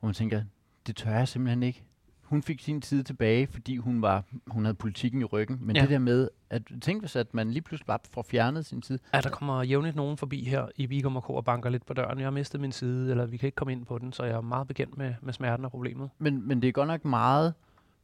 Hvor 0.00 0.06
man 0.06 0.14
tænker, 0.14 0.42
det 0.86 0.96
tør 0.96 1.10
jeg 1.10 1.28
simpelthen 1.28 1.62
ikke. 1.62 1.84
hun 2.22 2.42
fik 2.42 2.60
sin 2.60 2.80
tid 2.80 3.04
tilbage, 3.04 3.46
fordi 3.46 3.76
hun 3.76 4.02
var 4.02 4.24
hun 4.46 4.64
havde 4.64 4.74
politikken 4.74 5.20
i 5.20 5.24
ryggen. 5.24 5.58
Men 5.60 5.76
Ja. 5.76 5.82
det 5.82 5.90
der 5.90 5.98
med, 5.98 6.28
at 6.50 6.62
tænk 6.80 7.02
hvis, 7.02 7.16
at 7.16 7.34
man 7.34 7.50
lige 7.50 7.62
pludselig 7.62 7.86
bare 7.86 7.98
får 8.10 8.22
fjernet 8.22 8.66
sin 8.66 8.82
tid. 8.82 8.98
Ja, 9.14 9.20
der 9.20 9.30
kommer 9.30 9.62
jævnligt 9.62 9.96
nogen 9.96 10.16
forbi 10.16 10.44
her 10.44 10.66
i 10.76 10.86
Vigum 10.86 11.16
og 11.16 11.22
K 11.24 11.30
og 11.30 11.44
banker 11.44 11.70
lidt 11.70 11.86
på 11.86 11.94
døren. 11.94 12.18
Jeg 12.18 12.26
har 12.26 12.30
mistet 12.30 12.60
min 12.60 12.72
side, 12.72 13.10
eller 13.10 13.26
vi 13.26 13.36
kan 13.36 13.46
ikke 13.46 13.56
komme 13.56 13.72
ind 13.72 13.86
på 13.86 13.98
den, 13.98 14.12
så 14.12 14.24
jeg 14.24 14.34
er 14.36 14.40
meget 14.40 14.66
bekendt 14.68 14.98
med, 14.98 15.14
med 15.22 15.32
smerten 15.32 15.64
og 15.64 15.70
problemet. 15.70 16.10
Men, 16.18 16.48
men 16.48 16.62
det 16.62 16.68
er 16.68 16.72
godt 16.72 16.88
nok 16.88 17.04
meget, 17.04 17.54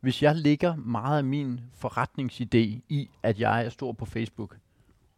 hvis 0.00 0.22
jeg 0.22 0.36
lægger 0.36 0.76
meget 0.76 1.18
af 1.18 1.24
min 1.24 1.60
forretningsidé 1.84 2.80
i, 2.88 3.10
at 3.22 3.40
jeg 3.40 3.64
er 3.64 3.68
stor 3.68 3.92
på 3.92 4.04
Facebook, 4.04 4.56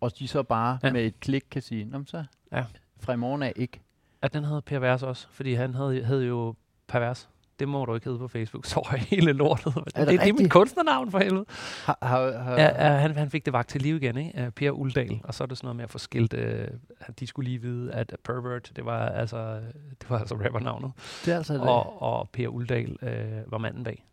og 0.00 0.18
de 0.18 0.28
så 0.28 0.42
bare 0.42 0.78
Ja. 0.82 0.92
med 0.92 1.04
et 1.06 1.20
klik 1.20 1.44
kan 1.50 1.62
sige, 1.62 1.84
Nå, 1.84 2.02
så 2.06 2.24
Ja. 2.52 2.64
fra 3.00 3.12
i 3.12 3.16
morgen 3.16 3.42
af 3.42 3.52
ikke. 3.56 3.80
At 4.22 4.32
den 4.34 4.44
havde 4.44 4.62
pervers 4.62 5.02
også, 5.02 5.26
fordi 5.30 5.54
han 5.54 5.74
havde, 5.74 6.04
havde 6.04 6.24
jo 6.26 6.54
pervers. 6.88 7.28
Det 7.58 7.68
må 7.68 7.84
du 7.84 7.94
ikke 7.94 8.04
hedde 8.04 8.18
på 8.18 8.28
Facebook, 8.28 8.66
så 8.74 8.88
er 8.92 8.96
hele 8.96 9.32
lortet. 9.32 9.74
Det, 9.74 9.84
det, 9.96 10.08
det 10.08 10.28
er 10.28 10.32
mit 10.32 10.50
kunstnernavn 10.50 11.10
for 11.10 11.18
helvede. 11.18 11.44
Har, 11.84 11.98
har, 12.02 12.38
har, 12.38 12.52
Ja, 12.52 12.86
ja, 12.92 12.98
han, 12.98 13.16
han 13.16 13.30
fik 13.30 13.44
det 13.44 13.52
vagt 13.52 13.68
til 13.68 13.82
liv 13.82 13.96
igen, 13.96 14.16
ikke? 14.16 14.50
Per 14.56 14.70
Uldal. 14.70 15.20
Og 15.24 15.34
så 15.34 15.44
er 15.44 15.46
det 15.48 15.58
sådan 15.58 15.66
noget 15.66 15.76
med 15.76 15.84
at 15.84 15.90
få 15.90 15.98
skilt, 15.98 16.34
at 16.34 17.20
de 17.20 17.26
skulle 17.26 17.48
lige 17.50 17.60
vide, 17.62 17.92
at 17.92 18.16
pervert, 18.24 18.72
det 18.76 18.84
var 18.84 19.08
altså, 19.08 19.54
det 20.00 20.10
var 20.10 20.18
altså 20.18 20.34
rappernavnet. 20.34 20.92
det 21.24 21.32
er 21.32 21.36
altså 21.36 21.54
det. 21.54 21.60
Og, 21.62 22.02
og 22.02 22.28
Per 22.32 22.48
Uldal 22.48 22.90
uh, 23.02 23.52
var 23.52 23.58
manden 23.58 23.84
bag. 23.84 24.04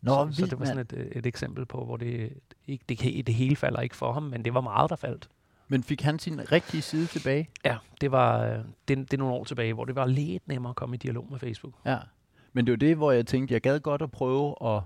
Nå, 0.00 0.28
så, 0.32 0.36
så 0.40 0.46
det 0.46 0.58
var 0.58 0.64
sådan 0.64 0.80
et, 0.80 0.92
øh, 0.96 1.06
et 1.06 1.26
eksempel 1.26 1.66
på, 1.66 1.84
hvor 1.84 1.96
det, 1.96 2.32
ikke, 2.66 2.84
det, 2.88 3.26
det 3.26 3.34
hele 3.34 3.56
falder 3.56 3.80
ikke 3.80 3.96
for 3.96 4.12
ham, 4.12 4.22
men 4.22 4.44
det 4.44 4.54
var 4.54 4.60
meget, 4.60 4.90
der 4.90 4.96
faldt. 4.96 5.28
Men 5.68 5.82
fik 5.82 6.00
han 6.02 6.18
sin 6.18 6.52
rigtige 6.52 6.82
side 6.82 7.06
tilbage? 7.06 7.48
Ja, 7.64 7.76
det 8.00 8.12
var 8.12 8.44
øh, 8.44 8.58
det, 8.88 8.98
det 8.98 9.12
er 9.12 9.16
nogle 9.18 9.34
år 9.34 9.44
tilbage, 9.44 9.72
hvor 9.74 9.84
det 9.84 9.94
var 9.96 10.06
lidt 10.06 10.48
nemmere 10.48 10.70
at 10.70 10.76
komme 10.76 10.94
i 10.94 10.98
dialog 10.98 11.26
med 11.30 11.38
Facebook. 11.38 11.74
Ja. 11.86 11.98
Men 12.52 12.66
det 12.66 12.72
var 12.72 12.76
det, 12.76 12.96
hvor 12.96 13.12
jeg 13.12 13.26
tænkte, 13.26 13.54
jeg 13.54 13.60
gad 13.60 13.80
godt 13.80 14.02
at 14.02 14.10
prøve 14.10 14.54
at... 14.64 14.82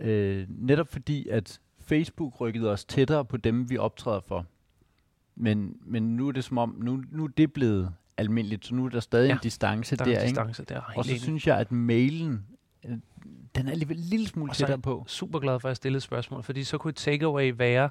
Øh, 0.00 0.46
netop 0.48 0.88
fordi, 0.92 1.28
at 1.28 1.60
Facebook 1.80 2.40
rykkede 2.40 2.70
os 2.70 2.84
tættere 2.84 3.24
på 3.24 3.36
dem, 3.36 3.70
vi 3.70 3.78
optræder 3.78 4.20
for. 4.20 4.46
Men, 5.36 5.76
men 5.86 6.16
nu 6.16 6.28
er 6.28 6.32
det 6.32 6.44
som 6.44 6.58
om, 6.58 6.76
nu, 6.82 7.02
nu 7.12 7.24
er 7.24 7.28
det 7.28 7.52
blevet 7.52 7.94
almindeligt, 8.16 8.66
så 8.66 8.74
nu 8.74 8.84
er 8.84 8.88
der 8.88 9.00
stadig 9.00 9.28
Ja, 9.28 9.32
en 9.32 9.38
distance 9.42 9.96
Der 9.96 10.04
der, 10.04 10.12
er 10.12 10.20
en 10.20 10.26
ikke? 10.26 10.40
distance 10.40 10.64
der. 10.64 10.80
Og 10.96 11.04
så 11.04 11.18
synes 11.18 11.46
jeg, 11.46 11.58
at 11.58 11.72
mailen, 11.72 12.46
øh, 12.84 12.90
den 13.56 13.66
er 13.66 13.70
alligevel 13.70 13.96
en 13.98 14.04
lille 14.04 14.26
smule 14.28 14.50
Og 14.50 14.54
er 14.54 14.54
tættere 14.54 14.78
på. 14.78 15.04
super 15.08 15.38
glad 15.38 15.60
for, 15.60 15.68
at 15.68 15.70
jeg 15.70 15.76
stillede 15.76 16.00
spørgsmål, 16.00 16.42
fordi 16.42 16.64
så 16.64 16.78
kunne 16.78 16.88
et 16.88 16.96
takeaway 16.96 17.52
være, 17.56 17.90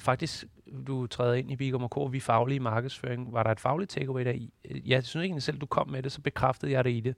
faktisk, 0.00 0.44
du 0.86 1.06
træder 1.06 1.34
ind 1.34 1.50
i 1.50 1.56
Bigum 1.56 1.84
og 1.90 2.12
vi 2.12 2.16
er 2.16 2.20
faglige 2.20 2.60
markedsføring, 2.60 3.32
var 3.32 3.42
der 3.42 3.50
et 3.50 3.60
fagligt 3.60 3.90
takeaway 3.90 4.24
der 4.24 4.30
i? 4.32 4.52
Øh, 4.70 4.90
Jeg 4.90 5.04
synes 5.04 5.24
egentlig 5.24 5.42
selv, 5.42 5.58
du 5.58 5.66
kom 5.66 5.88
med 5.88 6.02
det, 6.02 6.12
så 6.12 6.20
bekræftede 6.20 6.72
jeg 6.72 6.84
det 6.84 6.90
i 6.90 7.00
det. 7.00 7.14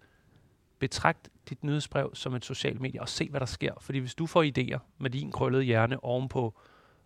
Betragt 0.79 1.29
dit 1.49 1.65
nyhedsbrev 1.65 2.11
som 2.15 2.35
et 2.35 2.45
socialt 2.45 2.81
medie, 2.81 3.01
og 3.01 3.09
se, 3.09 3.29
hvad 3.31 3.41
der 3.41 3.47
sker. 3.47 3.73
Fordi 3.81 3.99
hvis 3.99 4.15
du 4.15 4.27
får 4.27 4.43
idéer 4.45 4.79
med 4.99 5.11
din 5.11 5.33
krøllede 5.33 5.63
hjerne 5.63 6.05
ovenpå, 6.05 6.55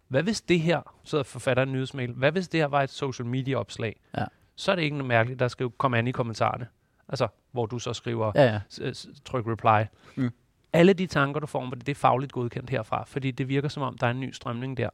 hvad 0.09 0.23
hvis 0.23 0.41
det 0.41 0.61
her, 0.61 0.81
sidder 1.05 1.25
forfatter 1.25 1.63
en 1.63 1.73
nyhedsmail, 1.73 2.13
hvad 2.13 2.33
hvis 2.33 2.49
det 2.49 2.61
her 2.61 2.67
var 2.67 2.83
et 2.83 2.91
social 2.91 3.27
media 3.27 3.57
opslag, 3.57 4.01
Ja. 4.19 4.25
så 4.57 4.73
er 4.73 4.77
det 4.77 4.83
ikke 4.83 4.97
noget 4.97 5.09
mærkeligt, 5.09 5.41
der 5.41 5.49
skal 5.49 5.71
komme 5.71 5.99
an 5.99 6.07
i 6.07 6.11
kommentarerne. 6.13 6.67
Altså, 7.09 7.29
hvor 7.53 7.67
du 7.67 7.79
så 7.79 7.93
skriver, 7.93 8.33
Ja, 8.35 8.45
ja. 8.81 8.93
tryk 9.25 9.45
reply. 9.47 9.87
Mm. 10.23 10.31
Alle 10.73 10.93
de 10.93 11.07
tanker, 11.07 11.41
du 11.41 11.47
får 11.47 11.63
om 11.63 11.71
det, 11.71 11.87
det 11.87 11.93
er 11.93 11.95
fagligt 11.97 12.33
godkendt 12.33 12.71
herfra, 12.71 13.05
fordi 13.05 13.31
det 13.31 13.49
virker 13.49 13.69
som 13.69 13.83
om, 13.83 13.99
der 13.99 14.07
er 14.07 14.11
en 14.11 14.21
ny 14.21 14.33
strømning 14.33 14.77
der. 14.77 14.89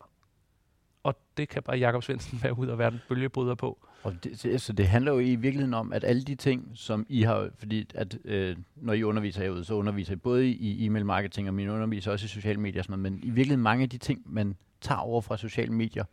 Og 1.07 1.17
det 1.37 1.49
kan 1.49 1.63
bare 1.63 1.77
Jakob 1.79 2.03
Svendsen 2.03 2.39
være 2.43 2.59
ud 2.59 2.67
og 2.67 2.79
være 2.79 2.89
en 2.93 3.01
bølgebryder 3.09 3.55
på. 3.55 3.79
Og 4.03 4.15
det, 4.25 4.39
så- 4.41 4.59
så 4.59 4.73
det 4.73 4.89
handler 4.89 5.13
jo 5.13 5.19
i 5.19 5.35
virkeligheden 5.35 5.75
om, 5.75 5.93
at 5.93 6.05
alle 6.05 6.23
de 6.23 6.35
ting, 6.35 6.71
som 6.75 7.07
I 7.09 7.23
har, 7.23 7.49
fordi 7.59 7.87
at 7.95 8.19
øh, 8.25 8.57
når 8.77 8.93
I 8.93 9.03
underviser 9.03 9.43
herude, 9.43 9.65
så 9.65 9.75
underviser 9.75 10.13
I 10.13 10.17
både 10.17 10.49
i 10.49 10.87
e-mail 10.87 11.07
marketing, 11.07 11.49
og 11.49 11.55
mine 11.55 11.73
underviser 11.73 12.13
også 12.13 12.25
i 12.25 12.29
sociale 12.29 12.61
medier 12.61 12.81
og 12.81 12.85
sådan 12.85 12.99
noget, 12.99 13.13
men 13.13 13.21
i 13.23 13.31
virkeligheden 13.31 13.63
mange 13.63 13.83
af 13.83 13.89
de 13.91 13.99
ting, 13.99 14.23
man 14.27 14.57
tager 14.81 14.99
over 15.01 15.21
fra 15.21 15.37
sociale 15.37 15.73
medier, 15.73 16.05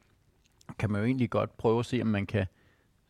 kan 0.80 0.92
man 0.92 1.02
jo 1.02 1.06
egentlig 1.06 1.30
godt 1.30 1.58
prøve 1.58 1.80
at 1.80 1.86
se, 1.86 2.02
om 2.02 2.08
man 2.08 2.26
kan 2.26 2.46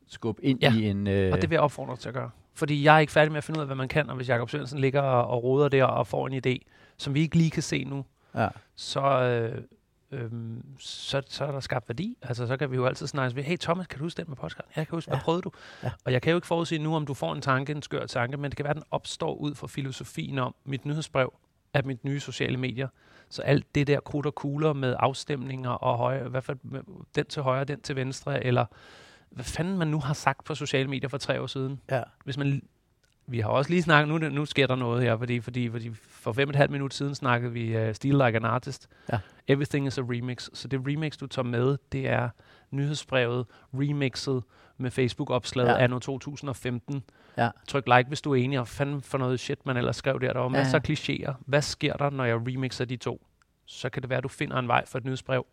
skubbe 0.07 0.45
ind 0.45 0.59
Ja, 0.61 0.73
i 0.73 0.83
en... 0.89 1.07
Øh, 1.07 1.33
Og 1.33 1.41
det 1.41 1.49
vil 1.49 1.55
jeg 1.55 1.61
opfordre 1.61 1.95
til 1.97 2.07
at 2.09 2.13
gøre. 2.15 2.29
Fordi 2.53 2.83
jeg 2.83 2.95
er 2.95 2.99
ikke 2.99 3.13
færdig 3.13 3.31
med 3.31 3.37
at 3.37 3.43
finde 3.43 3.57
ud 3.57 3.61
af, 3.61 3.67
hvad 3.67 3.75
man 3.75 3.87
kan, 3.87 4.09
og 4.09 4.15
hvis 4.15 4.29
Jakob 4.29 4.49
Svendsen 4.49 4.79
ligger 4.79 5.01
og, 5.01 5.27
og 5.27 5.43
roder 5.43 5.69
der 5.69 5.83
og 5.85 6.07
får 6.07 6.27
en 6.27 6.41
idé, 6.47 6.57
som 6.97 7.13
vi 7.13 7.19
ikke 7.19 7.37
lige 7.37 7.51
kan 7.51 7.63
se 7.63 7.83
nu, 7.83 8.05
ja, 8.35 8.47
så, 8.75 9.01
øh, 9.01 9.61
øhm, 10.13 10.65
så, 10.79 11.21
så 11.27 11.45
er 11.45 11.51
der 11.51 11.59
skabt 11.59 11.89
værdi. 11.89 12.17
Altså, 12.21 12.47
så 12.47 12.57
kan 12.57 12.71
vi 12.71 12.75
jo 12.75 12.85
altid 12.85 13.07
snakke 13.07 13.35
ved, 13.35 13.43
hey 13.43 13.57
Thomas, 13.57 13.87
kan 13.87 13.99
du 13.99 14.05
huske 14.05 14.17
den 14.17 14.25
med 14.27 14.37
podcast? 14.37 14.57
Ja, 14.75 14.79
jeg 14.79 14.87
kan 14.87 14.95
huske, 14.95 15.11
ja. 15.11 15.15
Hvad 15.15 15.23
prøvede 15.23 15.41
du? 15.41 15.51
Ja. 15.83 15.91
Og 16.05 16.11
jeg 16.11 16.21
kan 16.21 16.31
jo 16.31 16.37
ikke 16.37 16.47
forudse 16.47 16.77
nu, 16.77 16.95
om 16.95 17.05
du 17.05 17.13
får 17.13 17.33
en 17.33 17.41
tanke, 17.41 17.71
en 17.71 17.81
skør 17.81 18.05
tanke, 18.05 18.37
men 18.37 18.51
det 18.51 18.57
kan 18.57 18.63
være, 18.63 18.73
den 18.73 18.83
opstår 18.91 19.35
ud 19.35 19.55
fra 19.55 19.67
filosofien 19.67 20.39
om 20.39 20.55
mit 20.65 20.85
nyhedsbrev 20.85 21.33
af 21.73 21.83
mit 21.83 22.03
nye 22.03 22.19
sociale 22.19 22.57
medier. 22.57 22.87
Så 23.29 23.41
alt 23.41 23.75
det 23.75 23.87
der 23.87 23.99
krudt 23.99 24.25
og 24.25 24.35
kugler 24.35 24.73
med 24.73 24.95
afstemninger 24.99 25.69
og 25.69 25.97
højre, 25.97 26.29
hvad 26.29 26.41
for, 26.41 26.55
den 27.15 27.25
til 27.25 27.41
højre, 27.41 27.63
den 27.63 27.81
til 27.81 27.95
venstre, 27.95 28.43
eller 28.43 28.65
hvad 29.29 29.45
fanden 29.45 29.77
man 29.77 29.87
nu 29.87 29.99
har 29.99 30.13
sagt 30.13 30.43
på 30.43 30.55
sociale 30.55 30.89
medier 30.89 31.09
for 31.09 31.17
tre 31.17 31.41
år 31.41 31.47
siden. 31.47 31.79
ja, 31.91 32.03
Hvis 32.23 32.37
man, 32.37 32.61
vi 33.27 33.39
har 33.39 33.49
også 33.49 33.69
lige 33.71 33.81
snakket, 33.81 34.21
nu, 34.21 34.29
nu 34.29 34.45
sker 34.45 34.67
der 34.67 34.75
noget 34.75 35.03
her, 35.03 35.17
fordi, 35.17 35.39
fordi, 35.39 35.69
fordi 35.69 35.91
for 35.93 36.33
fem 36.33 36.47
og 36.47 36.49
et 36.49 36.55
halvt 36.55 36.71
minut 36.71 36.93
siden 36.93 37.15
snakkede 37.15 37.51
vi 37.53 37.87
uh, 37.87 37.93
Steal 37.93 38.13
Like 38.15 38.35
an 38.37 38.45
Artist. 38.45 38.89
Ja. 39.11 39.19
Everything 39.47 39.87
is 39.87 39.97
a 39.97 40.01
remix. 40.01 40.49
Så 40.53 40.67
det 40.67 40.79
remix, 40.87 41.17
du 41.17 41.27
tager 41.27 41.45
med, 41.45 41.77
det 41.91 42.07
er 42.09 42.29
nyhedsbrevet 42.71 43.45
remixet 43.73 44.43
med 44.77 44.91
Facebook-opslaget 44.91 45.69
Ja. 45.69 45.83
anno 45.83 45.99
2015. 45.99 47.03
Ja. 47.37 47.49
Tryk 47.67 47.83
like, 47.87 48.07
hvis 48.07 48.21
du 48.21 48.31
er 48.31 48.35
enig, 48.43 48.59
og 48.59 48.67
fanden 48.67 49.01
for 49.01 49.17
noget 49.17 49.39
shit, 49.39 49.65
man 49.65 49.77
ellers 49.77 49.95
skrev 49.95 50.19
der. 50.21 50.33
Der 50.33 50.39
var 50.39 50.47
masser 50.47 50.79
ja. 50.87 50.91
af 50.91 50.99
klichéer. 51.29 51.33
Hvad 51.45 51.61
sker 51.61 51.93
der, 51.93 52.09
når 52.09 52.23
jeg 52.25 52.35
remixer 52.35 52.85
de 52.85 52.95
to? 52.97 53.25
Så 53.65 53.89
kan 53.89 54.01
det 54.01 54.09
være, 54.09 54.17
at 54.17 54.23
du 54.23 54.27
finder 54.29 54.57
en 54.57 54.67
vej 54.67 54.85
for 54.85 54.97
et 54.97 55.03
nyhedsbrev, 55.05 55.45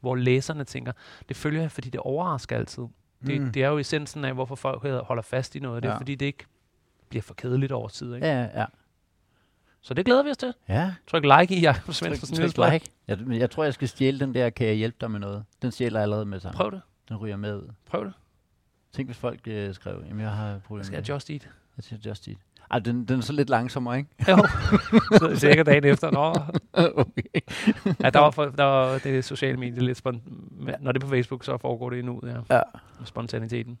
hvor 0.00 0.14
læserne 0.16 0.64
tænker, 0.64 0.92
det 1.28 1.36
følger 1.36 1.60
jeg, 1.60 1.70
fordi 1.70 1.90
det 1.90 2.00
overrasker 2.00 2.56
altid. 2.56 2.82
Det, 3.26 3.40
Mm. 3.40 3.52
det 3.52 3.62
er 3.64 3.68
jo 3.68 3.78
essensen 3.78 4.24
af, 4.24 4.34
hvorfor 4.34 4.54
folk 4.54 4.82
holder 4.82 5.22
fast 5.22 5.56
i 5.56 5.58
noget. 5.60 5.82
Det 5.82 5.88
er, 5.88 5.92
Ja. 5.92 5.98
fordi 5.98 6.14
det 6.14 6.26
ikke 6.26 6.44
bliver 7.12 7.22
for 7.22 7.34
kedeligt 7.34 7.72
over 7.72 7.88
tid. 7.88 8.14
Ikke? 8.14 8.26
ja, 8.26 8.40
ja, 8.42 8.60
ja. 8.60 8.66
Så 9.80 9.94
det 9.94 10.04
glæder 10.04 10.22
vi 10.22 10.30
os 10.30 10.36
til. 10.36 10.54
ja. 10.68 10.94
Tryk 11.06 11.22
like 11.24 11.54
i 11.56 11.60
Jacob 11.60 11.84
Tryk, 11.84 11.94
Svendsens 11.94 12.30
tryk 12.30 12.38
nyhedsblad. 12.38 12.72
like. 12.72 12.90
Jeg, 13.08 13.18
jeg 13.28 13.50
tror, 13.50 13.64
jeg 13.64 13.74
skal 13.74 13.88
stjæle 13.88 14.20
den 14.20 14.34
der, 14.34 14.50
kan 14.50 14.66
jeg 14.66 14.74
hjælpe 14.74 14.96
dig 15.00 15.10
med 15.10 15.20
noget? 15.20 15.44
Den 15.62 15.70
stjæler 15.70 15.98
jeg 15.98 16.02
allerede 16.02 16.24
med 16.26 16.40
sammen. 16.40 16.56
Prøv 16.56 16.70
det. 16.70 16.80
Den 17.08 17.16
ryger 17.16 17.36
med 17.36 17.56
ud. 17.56 17.68
Prøv 17.90 18.04
det. 18.04 18.12
Tænk, 18.92 19.08
hvis 19.08 19.16
folk 19.16 19.40
øh, 19.46 19.74
skrev, 19.74 20.02
jamen 20.08 20.20
jeg 20.20 20.30
har 20.32 20.58
problemer 20.58 20.84
Skal 20.84 20.96
jeg 20.96 21.08
just 21.08 21.30
eat? 21.30 21.48
Jeg 21.76 21.84
siger 21.84 21.98
Just 22.06 22.28
Eat. 22.28 22.36
Ej, 22.70 22.78
den, 22.78 23.04
den 23.04 23.18
er 23.18 23.22
så 23.22 23.32
lidt 23.32 23.50
langsommere, 23.50 23.98
ikke? 23.98 24.10
Jo. 24.28 24.36
så 25.18 25.36
cirka 25.36 25.62
dagen 25.62 25.84
efter. 25.84 26.10
Nå. 26.10 26.34
okay. 27.02 27.22
Ja, 28.02 28.10
der 28.10 28.18
var, 28.18 28.30
for, 28.30 28.44
der 28.44 28.64
var 28.64 28.98
det 28.98 29.24
sociale 29.24 29.56
medier 29.56 29.82
lidt 29.82 29.98
spon- 30.06 30.20
men 30.50 30.74
Når 30.80 30.92
det 30.92 31.02
er 31.02 31.06
på 31.06 31.10
Facebook, 31.10 31.44
så 31.44 31.58
foregår 31.58 31.90
det 31.90 31.98
endnu, 31.98 32.20
ja. 32.26 32.56
Ja. 32.56 32.60
Spontaniteten. 33.04 33.78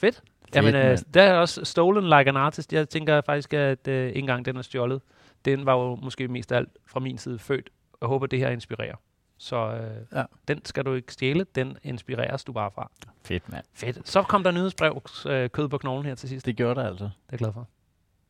Fedt. 0.00 0.22
Jamen, 0.54 0.74
øh, 0.74 0.98
der 1.14 1.22
er 1.22 1.34
også 1.34 1.64
Stolen 1.64 2.04
Like 2.04 2.28
an 2.28 2.36
Artist. 2.36 2.72
Jeg 2.72 2.88
tænker 2.88 3.20
faktisk, 3.26 3.54
at 3.54 3.88
øh, 3.88 4.06
ikke 4.08 4.18
engang 4.18 4.44
den 4.44 4.56
er 4.56 4.62
stjålet. 4.62 5.00
Den 5.44 5.66
var 5.66 5.72
jo 5.76 5.94
måske 5.96 6.28
mest 6.28 6.52
af 6.52 6.56
alt 6.56 6.68
fra 6.86 7.00
min 7.00 7.18
side 7.18 7.38
født. 7.38 7.70
Jeg 8.00 8.06
håber, 8.06 8.26
det 8.26 8.38
her 8.38 8.48
inspirerer. 8.50 8.94
Så 9.38 9.56
øh, 9.56 10.18
Ja. 10.18 10.22
den 10.48 10.64
skal 10.64 10.84
du 10.84 10.94
ikke 10.94 11.12
stjæle, 11.12 11.46
den 11.54 11.76
inspireres 11.82 12.44
du 12.44 12.52
bare 12.52 12.70
fra. 12.74 12.90
Fedt, 13.24 13.48
mand. 13.52 13.64
Fedt. 13.74 14.08
Så 14.08 14.22
kom 14.22 14.42
der 14.44 14.50
nyhedsbrev, 14.50 15.02
øh, 15.26 15.50
kød 15.50 15.68
på 15.68 15.78
knoglen 15.78 16.06
her 16.06 16.14
til 16.14 16.28
sidst. 16.28 16.46
Det 16.46 16.56
gjorde 16.56 16.80
der 16.80 16.86
altså. 16.88 17.04
Det 17.04 17.10
er 17.10 17.12
jeg 17.32 17.38
glad 17.38 17.52
for. 17.52 17.68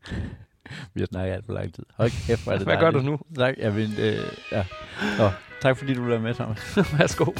Vi 0.95 1.01
har 1.01 1.07
snakket 1.07 1.33
alt 1.35 1.47
for 1.47 1.53
lang 1.53 1.75
tid. 1.75 1.85
Hold 1.95 2.27
kæft, 2.27 2.45
hvor 2.45 2.53
er 2.53 2.59
det 2.59 2.67
Hvad 2.69 2.77
gør 2.77 2.91
du 2.91 2.99
dejligt. 2.99 3.21
nu? 3.29 3.35
Tak, 3.37 3.55
jeg 3.59 3.77
vil, 3.77 3.91
øh, 3.99 4.33
ja. 4.53 4.65
Nå, 5.19 5.31
tak 5.61 5.77
fordi 5.77 5.95
du 5.95 6.05
lavede 6.05 6.21
med, 6.23 6.35
Thomas. 6.35 6.77
Værsgo. 6.99 7.33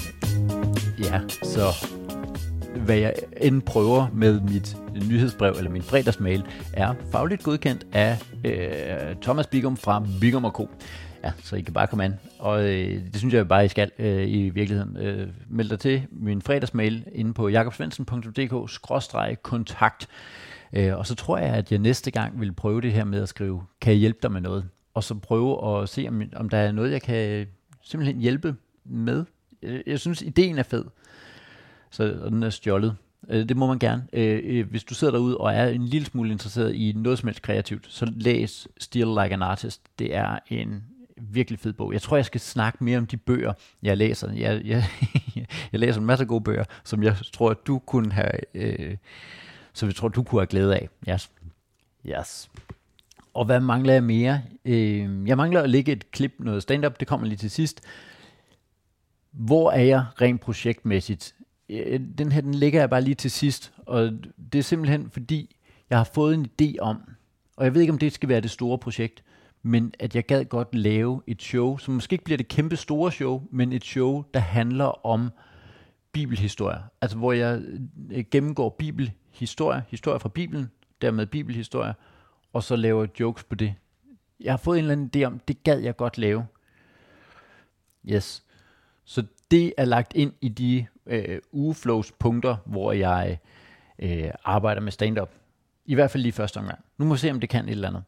Ja, 0.99 1.21
så 1.43 1.61
hvad 2.77 2.97
jeg 2.97 3.15
end 3.41 3.63
prøver 3.63 4.07
med 4.13 4.41
mit 4.41 4.77
nyhedsbrev 5.09 5.55
eller 5.59 5.71
min 5.71 5.83
fredagsmail, 5.83 6.45
er 6.73 6.95
fagligt 7.13 7.43
godkendt 7.43 7.87
af 7.93 8.19
øh, 8.45 9.17
Thomas 9.23 9.47
Bigum 9.47 9.77
fra 9.77 10.05
Bigum 10.21 10.51
Co. 10.51 10.69
Ja, 11.25 11.33
så 11.43 11.57
I 11.57 11.61
kan 11.61 11.75
bare 11.75 11.87
komme 11.87 12.05
an. 12.05 12.15
Og 12.39 12.65
øh, 12.65 13.05
det 13.13 13.17
synes 13.17 13.35
jeg 13.35 13.49
bare, 13.49 13.65
I 13.65 13.69
skal 13.69 13.91
øh, 13.99 14.29
i 14.29 14.49
virkeligheden. 14.49 14.97
Øh, 14.97 15.29
meld 15.49 15.69
dig 15.69 15.79
til 15.79 16.07
min 16.11 16.43
fredagsmail 16.43 17.05
inde 17.13 17.35
på 17.35 17.49
jakobsvendsen.dk-kontakt. 17.49 20.09
Øh, 20.73 20.99
og 20.99 21.07
så 21.07 21.15
tror 21.15 21.39
jeg, 21.39 21.55
at 21.55 21.73
jeg 21.73 21.79
næste 21.79 22.11
gang 22.11 22.41
vil 22.41 22.53
prøve 22.53 22.81
det 22.81 22.93
her 22.93 23.05
med 23.05 23.23
at 23.23 23.29
skrive, 23.29 23.63
kan 23.81 23.93
jeg 23.93 23.99
hjælpe 23.99 24.19
dig 24.23 24.33
med 24.33 24.41
noget? 24.41 24.69
Og 24.95 25.05
så 25.05 25.15
prøve 25.15 25.83
at 25.83 25.89
se, 25.89 26.07
om, 26.09 26.23
om 26.37 26.49
der 26.49 26.59
er 26.59 26.73
noget, 26.73 26.93
jeg 26.93 27.03
kan 27.03 27.31
øh, 27.31 27.47
simpelthen 27.83 28.21
hjælpe 28.21 28.55
med. 28.85 29.25
Øh, 29.63 29.81
jeg 29.87 30.01
synes, 30.01 30.23
ideen 30.23 30.59
er 30.59 30.63
fed. 30.63 30.85
Så 31.91 32.05
den 32.05 32.43
er 32.43 32.51
stjålet. 32.51 32.97
Øh, 33.29 33.49
det 33.49 33.57
må 33.57 33.67
man 33.67 33.79
gerne. 33.79 34.07
Øh, 34.13 34.41
øh, 34.45 34.71
hvis 34.71 34.85
du 34.85 34.95
sidder 34.95 35.13
derude 35.13 35.37
og 35.37 35.55
er 35.55 35.67
en 35.67 35.85
lille 35.85 36.07
smule 36.07 36.33
interesseret 36.33 36.75
i 36.75 36.93
noget 36.97 37.19
som 37.19 37.27
helst 37.27 37.43
kreativt, 37.43 37.87
så 37.89 38.13
læs 38.17 38.69
Still 38.79 39.09
Like 39.09 39.35
an 39.35 39.43
Artist. 39.43 39.81
Det 39.99 40.15
er 40.15 40.39
en 40.49 40.85
virkelig 41.17 41.59
fed 41.59 41.73
bog. 41.73 41.93
Jeg 41.93 42.03
tror, 42.03 42.17
jeg 42.17 42.25
skal 42.25 42.41
snakke 42.41 42.85
mere 42.85 42.99
om 42.99 43.07
de 43.07 43.17
bøger, 43.17 43.53
jeg 43.83 43.97
læser. 43.97 44.33
Jeg, 44.33 44.63
jeg, 44.65 44.85
jeg 45.73 45.81
læser 45.81 46.01
en 46.01 46.07
masse 46.07 46.25
gode 46.25 46.45
bøger, 46.45 46.65
som 46.85 47.03
jeg 47.03 47.17
tror, 47.33 47.51
at 47.51 47.67
du 47.67 47.79
kunne 47.79 48.13
have, 48.13 48.55
øh, 48.55 48.97
som 49.73 49.87
jeg 49.87 49.97
tror, 49.97 50.09
du 50.09 50.23
kunne 50.23 50.41
have 50.41 50.47
glæde 50.47 50.75
af. 50.75 50.89
Yes. 51.09 51.31
Yes. 52.07 52.51
Og 53.35 53.45
hvad 53.45 53.61
mangler 53.61 53.93
jeg 53.93 54.05
mere? 54.05 54.43
Øh, 54.65 55.29
jeg 55.29 55.37
mangler 55.37 55.63
at 55.63 55.71
lægge 55.71 55.93
et 55.93 56.11
klip, 56.11 56.35
noget 56.39 56.63
stand-up, 56.63 57.01
det 57.01 57.09
kommer 57.09 57.27
lige 57.27 57.39
til 57.39 57.51
sidst. 57.51 57.81
Hvor 59.31 59.71
er 59.71 59.83
jeg 59.83 60.05
rent 60.21 60.41
projektmæssigt? 60.41 61.35
Den 62.19 62.33
her, 62.33 62.41
den 62.41 62.55
ligger 62.55 62.81
jeg 62.81 62.91
bare 62.91 63.03
lige 63.03 63.15
til 63.15 63.31
sidst, 63.31 63.73
og 63.77 64.13
det 64.53 64.59
er 64.59 64.63
simpelthen 64.63 65.11
fordi, 65.11 65.57
jeg 65.91 65.99
har 65.99 66.11
fået 66.15 66.35
en 66.35 66.47
idé 66.61 66.79
om, 66.81 67.03
og 67.57 67.65
jeg 67.65 67.75
ved 67.75 67.81
ikke, 67.81 67.93
om 67.93 67.99
det 67.99 68.13
skal 68.13 68.29
være 68.29 68.41
det 68.41 68.51
store 68.51 68.79
projekt, 68.79 69.25
men 69.63 69.95
at 69.99 70.15
jeg 70.15 70.27
gad 70.27 70.45
godt 70.45 70.75
lave 70.75 71.23
et 71.27 71.43
show, 71.43 71.77
som 71.77 71.95
måske 71.95 72.15
ikke 72.15 72.25
bliver 72.25 72.37
det 72.37 72.49
kæmpe 72.49 72.77
store 72.77 73.13
show, 73.13 73.43
men 73.51 73.73
et 73.73 73.85
show, 73.85 74.25
der 74.35 74.41
handler 74.41 75.07
om 75.07 75.31
bibelhistorie. 76.13 76.83
Altså 77.01 77.19
hvor 77.19 77.33
jeg 77.33 77.63
øh, 78.11 78.25
gennemgår 78.31 78.77
bibelhistorie, 78.79 79.83
historie 79.89 80.21
fra 80.21 80.29
Bibelen, 80.29 80.71
dermed 81.01 81.27
bibelhistorie, 81.27 81.95
og 82.53 82.63
så 82.63 82.77
laver 82.77 83.07
jokes 83.21 83.45
på 83.45 83.55
det. 83.55 83.75
Jeg 84.41 84.53
har 84.53 84.57
fået 84.57 84.79
en 84.79 84.85
eller 84.85 84.93
anden 84.93 85.11
idé 85.17 85.27
om, 85.27 85.39
det 85.49 85.63
gad 85.63 85.79
jeg 85.79 85.97
godt 85.97 86.19
lave. 86.19 86.47
Yes. 88.05 88.43
Så 89.05 89.25
det 89.51 89.73
er 89.77 89.85
lagt 89.85 90.13
ind 90.15 90.33
i 90.41 90.49
de 90.49 90.87
øh, 91.11 91.41
ugeflows 91.53 92.13
punkter, 92.13 92.57
hvor 92.67 92.93
jeg 92.93 93.39
øh, 93.99 94.31
arbejder 94.45 94.81
med 94.81 94.93
stand-up. 94.93 95.31
I 95.87 95.95
hvert 95.95 96.11
fald 96.11 96.23
lige 96.23 96.33
første 96.33 96.59
omgang. 96.59 96.79
Nu 96.99 97.05
må 97.05 97.15
vi 97.15 97.19
se, 97.19 97.31
om 97.31 97.41
det 97.41 97.49
kan 97.49 97.65
et 97.65 97.71
eller 97.71 97.89
andet. 97.89 98.03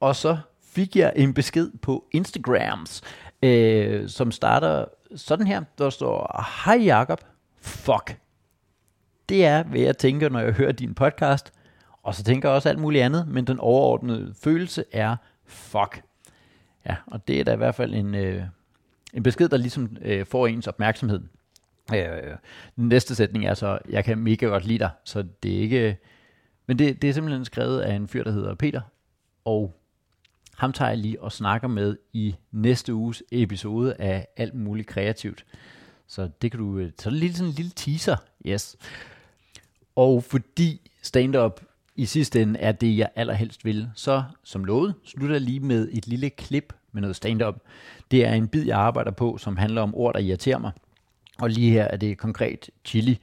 Og 0.00 0.16
så 0.16 0.38
fik 0.62 0.96
jeg 0.96 1.12
en 1.16 1.34
besked 1.34 1.70
på 1.82 2.04
Instagrams, 2.12 3.02
øh, 3.42 4.08
som 4.08 4.30
starter 4.30 4.84
sådan 5.16 5.46
her. 5.46 5.62
Der 5.78 5.90
står, 5.90 6.46
Hej 6.64 6.84
Jakob, 6.84 7.20
fuck. 7.60 8.16
Det 9.28 9.46
er, 9.46 9.62
hvad 9.62 9.80
jeg 9.80 9.98
tænker, 9.98 10.28
når 10.28 10.40
jeg 10.40 10.52
hører 10.52 10.72
din 10.72 10.94
podcast. 10.94 11.52
Og 12.02 12.14
så 12.14 12.24
tænker 12.24 12.48
jeg 12.48 12.56
også 12.56 12.68
alt 12.68 12.78
muligt 12.78 13.04
andet, 13.04 13.28
men 13.28 13.46
den 13.46 13.58
overordnede 13.58 14.34
følelse 14.34 14.84
er, 14.92 15.16
fuck. 15.44 16.02
Ja, 16.86 16.96
og 17.06 17.28
det 17.28 17.40
er 17.40 17.44
da 17.44 17.52
i 17.52 17.56
hvert 17.56 17.74
fald 17.74 17.94
en, 17.94 18.14
øh, 18.14 18.42
en 19.14 19.22
besked, 19.22 19.48
der 19.48 19.56
ligesom 19.56 19.96
øh, 20.02 20.26
får 20.26 20.46
ens 20.46 20.66
opmærksomhed. 20.66 21.20
Øh, 21.94 22.36
den 22.76 22.88
næste 22.88 23.14
sætning 23.14 23.46
er 23.46 23.54
så, 23.54 23.78
jeg 23.88 24.04
kan 24.04 24.18
mega 24.18 24.46
godt 24.46 24.64
lide 24.64 24.78
dig, 24.78 24.90
så 25.04 25.24
det 25.42 25.56
er 25.56 25.60
ikke... 25.60 25.98
Men 26.66 26.78
det, 26.78 27.02
det 27.02 27.10
er 27.10 27.14
simpelthen 27.14 27.44
skrevet 27.44 27.80
af 27.80 27.94
en 27.94 28.08
fyr, 28.08 28.24
der 28.24 28.30
hedder 28.30 28.54
Peter, 28.54 28.80
og 29.44 29.76
ham 30.56 30.72
tager 30.72 30.88
jeg 30.88 30.98
lige 30.98 31.22
og 31.22 31.32
snakker 31.32 31.68
med 31.68 31.96
i 32.12 32.36
næste 32.52 32.94
uges 32.94 33.22
episode 33.32 33.94
af 33.94 34.26
Alt 34.36 34.54
Muligt 34.54 34.88
Kreativt. 34.88 35.44
Så 36.06 36.30
det 36.42 36.50
kan 36.50 36.60
du... 36.60 36.78
Øh, 36.78 36.90
så 36.98 37.08
er 37.08 37.10
det 37.10 37.20
lige 37.20 37.34
sådan 37.34 37.48
en 37.48 37.54
lille 37.54 37.72
teaser, 37.76 38.16
yes. 38.46 38.76
Og 39.96 40.24
fordi 40.24 40.90
stand-up 41.02 41.60
i 41.96 42.06
sidste 42.06 42.42
ende 42.42 42.60
er 42.60 42.72
det, 42.72 42.96
jeg 42.96 43.08
allerhelst 43.16 43.64
vil, 43.64 43.90
så 43.94 44.22
som 44.44 44.64
lovet, 44.64 44.94
slutter 45.04 45.34
jeg 45.34 45.40
lige 45.40 45.60
med 45.60 45.88
et 45.92 46.06
lille 46.06 46.30
klip 46.30 46.72
med 46.92 47.00
noget 47.00 47.16
stand-up. 47.16 47.56
Det 48.10 48.26
er 48.26 48.32
en 48.32 48.48
bid, 48.48 48.66
jeg 48.66 48.78
arbejder 48.78 49.10
på, 49.10 49.38
som 49.38 49.56
handler 49.56 49.82
om 49.82 49.94
ord, 49.94 50.14
der 50.14 50.20
irriterer 50.20 50.58
mig. 50.58 50.72
Og 51.40 51.50
lige 51.50 51.70
her 51.70 51.84
er 51.84 51.96
det 51.96 52.18
konkret 52.18 52.70
chili. 52.84 53.18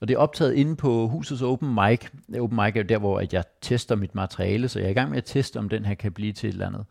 Og 0.00 0.08
det 0.08 0.14
er 0.14 0.18
optaget 0.18 0.54
inde 0.54 0.76
på 0.76 1.08
husets 1.08 1.42
open 1.42 1.74
mic. 1.74 2.00
Open 2.40 2.56
mic 2.56 2.76
er 2.76 2.80
jo 2.80 2.82
der, 2.82 2.98
hvor 2.98 3.22
jeg 3.32 3.44
tester 3.60 3.96
mit 3.96 4.14
materiale, 4.14 4.68
så 4.68 4.78
jeg 4.78 4.86
er 4.86 4.90
i 4.90 4.94
gang 4.94 5.10
med 5.10 5.18
at 5.18 5.24
teste, 5.24 5.56
om 5.56 5.68
den 5.68 5.84
her 5.84 5.94
kan 5.94 6.12
blive 6.12 6.32
til 6.32 6.48
et 6.48 6.52
eller 6.52 6.66
andet. 6.66 6.84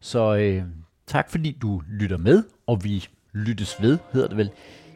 Så 0.00 0.36
øh, 0.36 0.62
tak 1.06 1.30
fordi 1.30 1.58
du 1.62 1.82
lytter 1.90 2.16
med, 2.16 2.42
og 2.66 2.84
vi 2.84 3.08
lyttes 3.32 3.76
ved, 3.80 3.98
hedder 4.12 4.28
det 4.28 4.36
vel, 4.36 4.50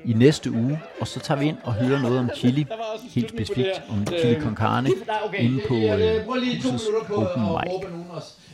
i 0.05 0.13
næste 0.13 0.51
uge, 0.51 0.81
og 1.01 1.09
så 1.09 1.21
tager 1.21 1.41
vi 1.41 1.47
ind 1.47 1.57
og 1.65 1.75
hører 1.75 2.03
noget 2.03 2.19
om 2.19 2.31
chili, 2.37 2.67
helt 3.11 3.29
specifikt 3.29 3.83
om 3.89 4.07
chili 4.07 4.41
con 4.41 4.57
carne, 4.57 4.89
inde 5.39 5.61
på 5.69 5.75
øh, 5.75 6.27
husets 6.27 6.85
open 7.11 7.43
mic. 7.43 7.87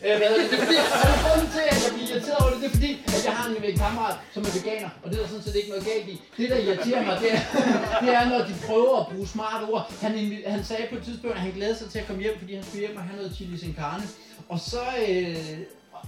Øh, 0.05 0.15
hvad 0.19 0.29
det? 0.35 0.53
er 0.55 0.59
fordi, 0.65 0.77
og 1.13 1.17
grunden 1.25 1.49
til, 1.55 1.63
at 1.71 1.79
jeg 1.85 1.91
bliver 1.95 2.09
irriteret 2.13 2.39
over 2.43 2.51
det, 2.53 2.61
det 2.63 2.69
er 2.71 2.75
fordi, 2.79 2.93
at 3.17 3.23
jeg 3.27 3.35
har 3.39 3.45
en, 3.51 3.57
en 3.73 3.79
kammerat, 3.85 4.17
som 4.35 4.43
er 4.49 4.53
veganer, 4.59 4.91
og 5.03 5.07
det 5.09 5.15
er 5.17 5.23
der 5.23 5.29
sådan 5.33 5.45
set 5.47 5.57
ikke 5.61 5.71
noget 5.75 5.85
galt 5.91 6.09
i. 6.15 6.17
Det, 6.39 6.47
der 6.51 6.59
irriterer 6.67 7.03
mig, 7.09 7.15
det 7.23 7.31
er, 7.37 7.43
det 8.03 8.11
er 8.19 8.25
når 8.33 8.41
de 8.51 8.55
prøver 8.67 8.95
at 9.03 9.07
bruge 9.13 9.27
smarte 9.35 9.65
ord. 9.73 9.85
Han, 10.05 10.13
han 10.55 10.65
sagde 10.71 10.85
på 10.91 10.97
et 10.99 11.05
tidspunkt, 11.09 11.37
at 11.37 11.43
han 11.47 11.53
glæder 11.59 11.77
sig 11.81 11.89
til 11.91 11.99
at 12.03 12.07
komme 12.07 12.23
hjem, 12.23 12.37
fordi 12.39 12.53
han 12.55 12.65
skulle 12.65 12.83
hjem 12.87 12.97
og 12.97 13.05
have 13.09 13.17
noget 13.17 13.35
chili 13.37 13.59
sin 13.59 13.75
carne. 13.81 14.05
Og 14.49 14.59
så, 14.71 14.83
øh, 15.09 15.59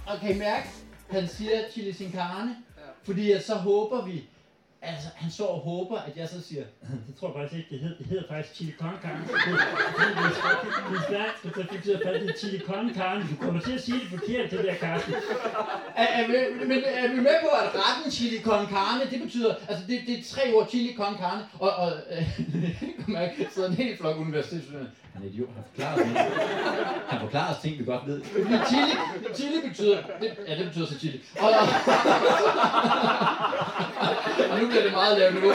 og 0.05 0.15
kan 0.21 0.35
I 0.35 0.37
mærke, 0.49 0.67
han 1.09 1.27
siger 1.27 1.57
chili 1.71 1.93
sin 1.93 2.11
carne, 2.11 2.55
fordi 3.03 3.31
at 3.31 3.45
så 3.45 3.55
håber 3.55 4.05
vi, 4.05 4.23
Altså, 4.83 5.07
han 5.15 5.31
står 5.31 5.47
og 5.47 5.59
håber, 5.59 5.97
at 5.99 6.17
jeg 6.17 6.29
så 6.29 6.41
siger... 6.41 6.63
Det 7.07 7.15
tror 7.19 7.27
jeg 7.27 7.35
faktisk 7.35 7.57
ikke, 7.59 7.69
det 7.71 7.79
hedder, 7.79 7.97
det 7.97 8.05
hedder 8.05 8.27
faktisk 8.27 8.55
chili 8.55 8.73
con 8.79 8.95
carne. 9.01 9.21
Det, 9.27 9.33
det, 9.45 9.53
det, 9.97 10.23
det, 10.91 11.01
svært, 11.09 11.33
det, 11.43 12.13
det 12.13 12.27
det 12.27 12.39
chili 12.39 12.59
con 12.59 12.93
carne. 12.95 13.27
Du 13.31 13.35
kommer 13.45 13.61
til 13.61 13.71
at 13.71 13.81
sige 13.81 13.99
det 13.99 14.09
forkert, 14.09 14.51
det 14.51 14.59
der, 14.65 14.75
Carsten. 14.75 15.13
Er, 15.95 16.07
er, 16.19 16.27
vi, 16.27 16.65
men 16.67 16.83
er 16.85 17.07
vi 17.07 17.19
med 17.29 17.37
på, 17.41 17.47
at 17.47 17.69
retten 17.81 18.11
chili 18.11 18.41
con 18.41 18.67
carne, 18.67 19.11
det 19.11 19.21
betyder... 19.21 19.55
Altså, 19.69 19.83
det, 19.87 20.01
det 20.07 20.19
er 20.19 20.23
tre 20.23 20.53
ord 20.53 20.67
chili 20.69 20.95
con 20.95 21.17
carne, 21.17 21.43
og... 21.59 21.71
og 21.75 21.91
øh, 22.11 22.39
kan 22.79 23.13
man 23.13 23.31
en 23.67 23.73
hel 23.73 23.97
flok 23.97 24.17
universitetsstuderende. 24.17 24.91
Han 25.13 25.23
er 25.23 25.27
idiot, 25.27 25.49
han 25.55 25.63
forklarer 25.69 25.95
os 25.95 26.07
Han 27.07 27.19
forklarer 27.19 27.55
os 27.55 27.61
ting, 27.61 27.79
vi 27.79 27.83
godt 27.83 28.07
ved. 28.07 28.21
Men 28.21 28.59
chili, 28.69 28.93
chili 29.35 29.67
betyder... 29.69 29.97
Det, 30.21 30.37
ja, 30.47 30.55
det 30.55 30.65
betyder 30.65 30.85
så 30.85 30.99
chili. 30.99 31.21
Og, 31.39 31.49
og, 31.49 31.67
og 34.51 34.59
nu 34.59 34.67
bliver 34.67 34.83
det 34.83 34.91
meget 34.91 35.17
lavt 35.17 35.33
niveau. 35.33 35.53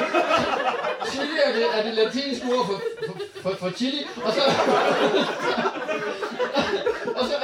Chili 1.10 1.36
er 1.46 1.52
det, 1.52 1.64
er 1.78 1.82
det 1.82 1.94
latinske 1.94 2.46
ord 2.46 2.66
for, 2.66 2.80
for, 3.06 3.14
for, 3.42 3.56
for 3.56 3.70
chili, 3.70 4.00
og 4.24 4.32
så... 4.32 4.42
og 7.16 7.24
så 7.28 7.34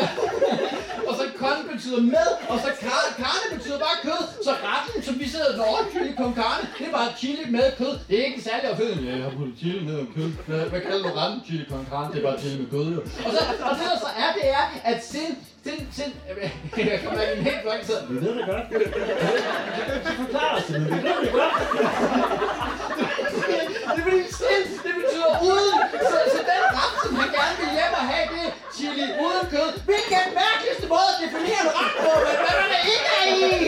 og 1.09 1.15
så 1.17 1.25
con 1.39 1.72
betyder 1.83 2.03
med, 2.17 2.29
og 2.49 2.59
så 2.65 2.71
car, 2.81 3.03
carne 3.23 3.47
betyder 3.57 3.79
bare 3.79 3.99
kød. 4.03 4.23
Så 4.47 4.53
retten, 4.67 5.03
som 5.03 5.15
vi 5.21 5.27
sidder 5.29 5.63
og 5.63 5.79
chili 5.93 6.15
con 6.17 6.35
carne, 6.35 6.65
det 6.79 6.87
er 6.87 6.93
bare 6.93 7.11
chili 7.21 7.45
med 7.57 7.67
kød. 7.79 7.95
Det 8.09 8.21
er 8.21 8.25
ikke 8.25 8.43
særlig 8.43 8.71
opfindelse. 8.71 9.05
Ja, 9.09 9.15
jeg 9.17 9.25
har 9.25 9.35
puttet 9.39 9.55
chili 9.59 9.81
med 9.91 9.99
kød. 10.15 10.29
Hvad, 10.47 10.61
hvad 10.73 10.81
kalder 10.81 11.03
du 11.09 11.15
retten? 11.21 11.39
Chili 11.47 11.65
con 11.73 11.87
carne, 11.91 12.09
det 12.13 12.19
er 12.25 12.27
bare 12.31 12.39
chili 12.41 12.57
med 12.63 12.69
kød, 12.75 12.87
jo. 12.97 13.01
Og, 13.27 13.31
så, 13.37 13.41
og 13.69 13.73
det 13.79 13.85
der 13.91 13.99
så 14.07 14.11
er, 14.25 14.31
det 14.39 14.47
er, 14.59 14.65
at 14.91 14.99
sind, 15.13 15.37
sind, 15.65 15.87
sind, 15.93 16.13
jeg 16.91 17.01
kommer 17.05 17.21
ikke 17.23 17.35
en 17.39 17.45
helt 17.45 17.63
blank 17.63 17.83
Vi 18.11 18.17
ved 18.27 18.35
det 18.39 18.47
godt. 18.47 18.67
Du 20.07 20.13
forklarer 20.23 20.57
os 20.59 20.65
det, 20.67 20.81
vi 20.87 20.91
ved 20.91 21.17
det 21.25 21.33
godt. 21.39 21.55
det 23.95 23.99
er 23.99 24.03
fordi 24.09 24.23
sind, 24.41 24.67
det 24.85 24.93
betyder 25.01 25.33
uden. 25.51 25.79
Så, 26.11 26.19
så 26.35 26.41
den 26.51 26.65
ret, 26.79 26.95
som 27.03 27.13
han 27.21 27.29
gerne 27.39 27.55
vil 27.61 27.71
hjem 27.79 27.93
og 28.01 28.05
have, 28.13 28.27
det 28.35 28.43
er 28.49 28.53
chili 28.75 29.07
uden 29.25 29.45
kød. 29.53 29.71
Hvilken 29.89 30.27
mærkeligste 30.43 30.87
måde 30.93 31.09
at 31.15 31.19
definere 31.23 31.61
en 31.67 31.71
ret 31.79 31.95
på, 32.05 32.11
men 32.27 32.35
hvad 32.43 32.55
man 32.63 32.71
ikke 32.93 33.09
er 33.19 33.25
i. 33.43 33.63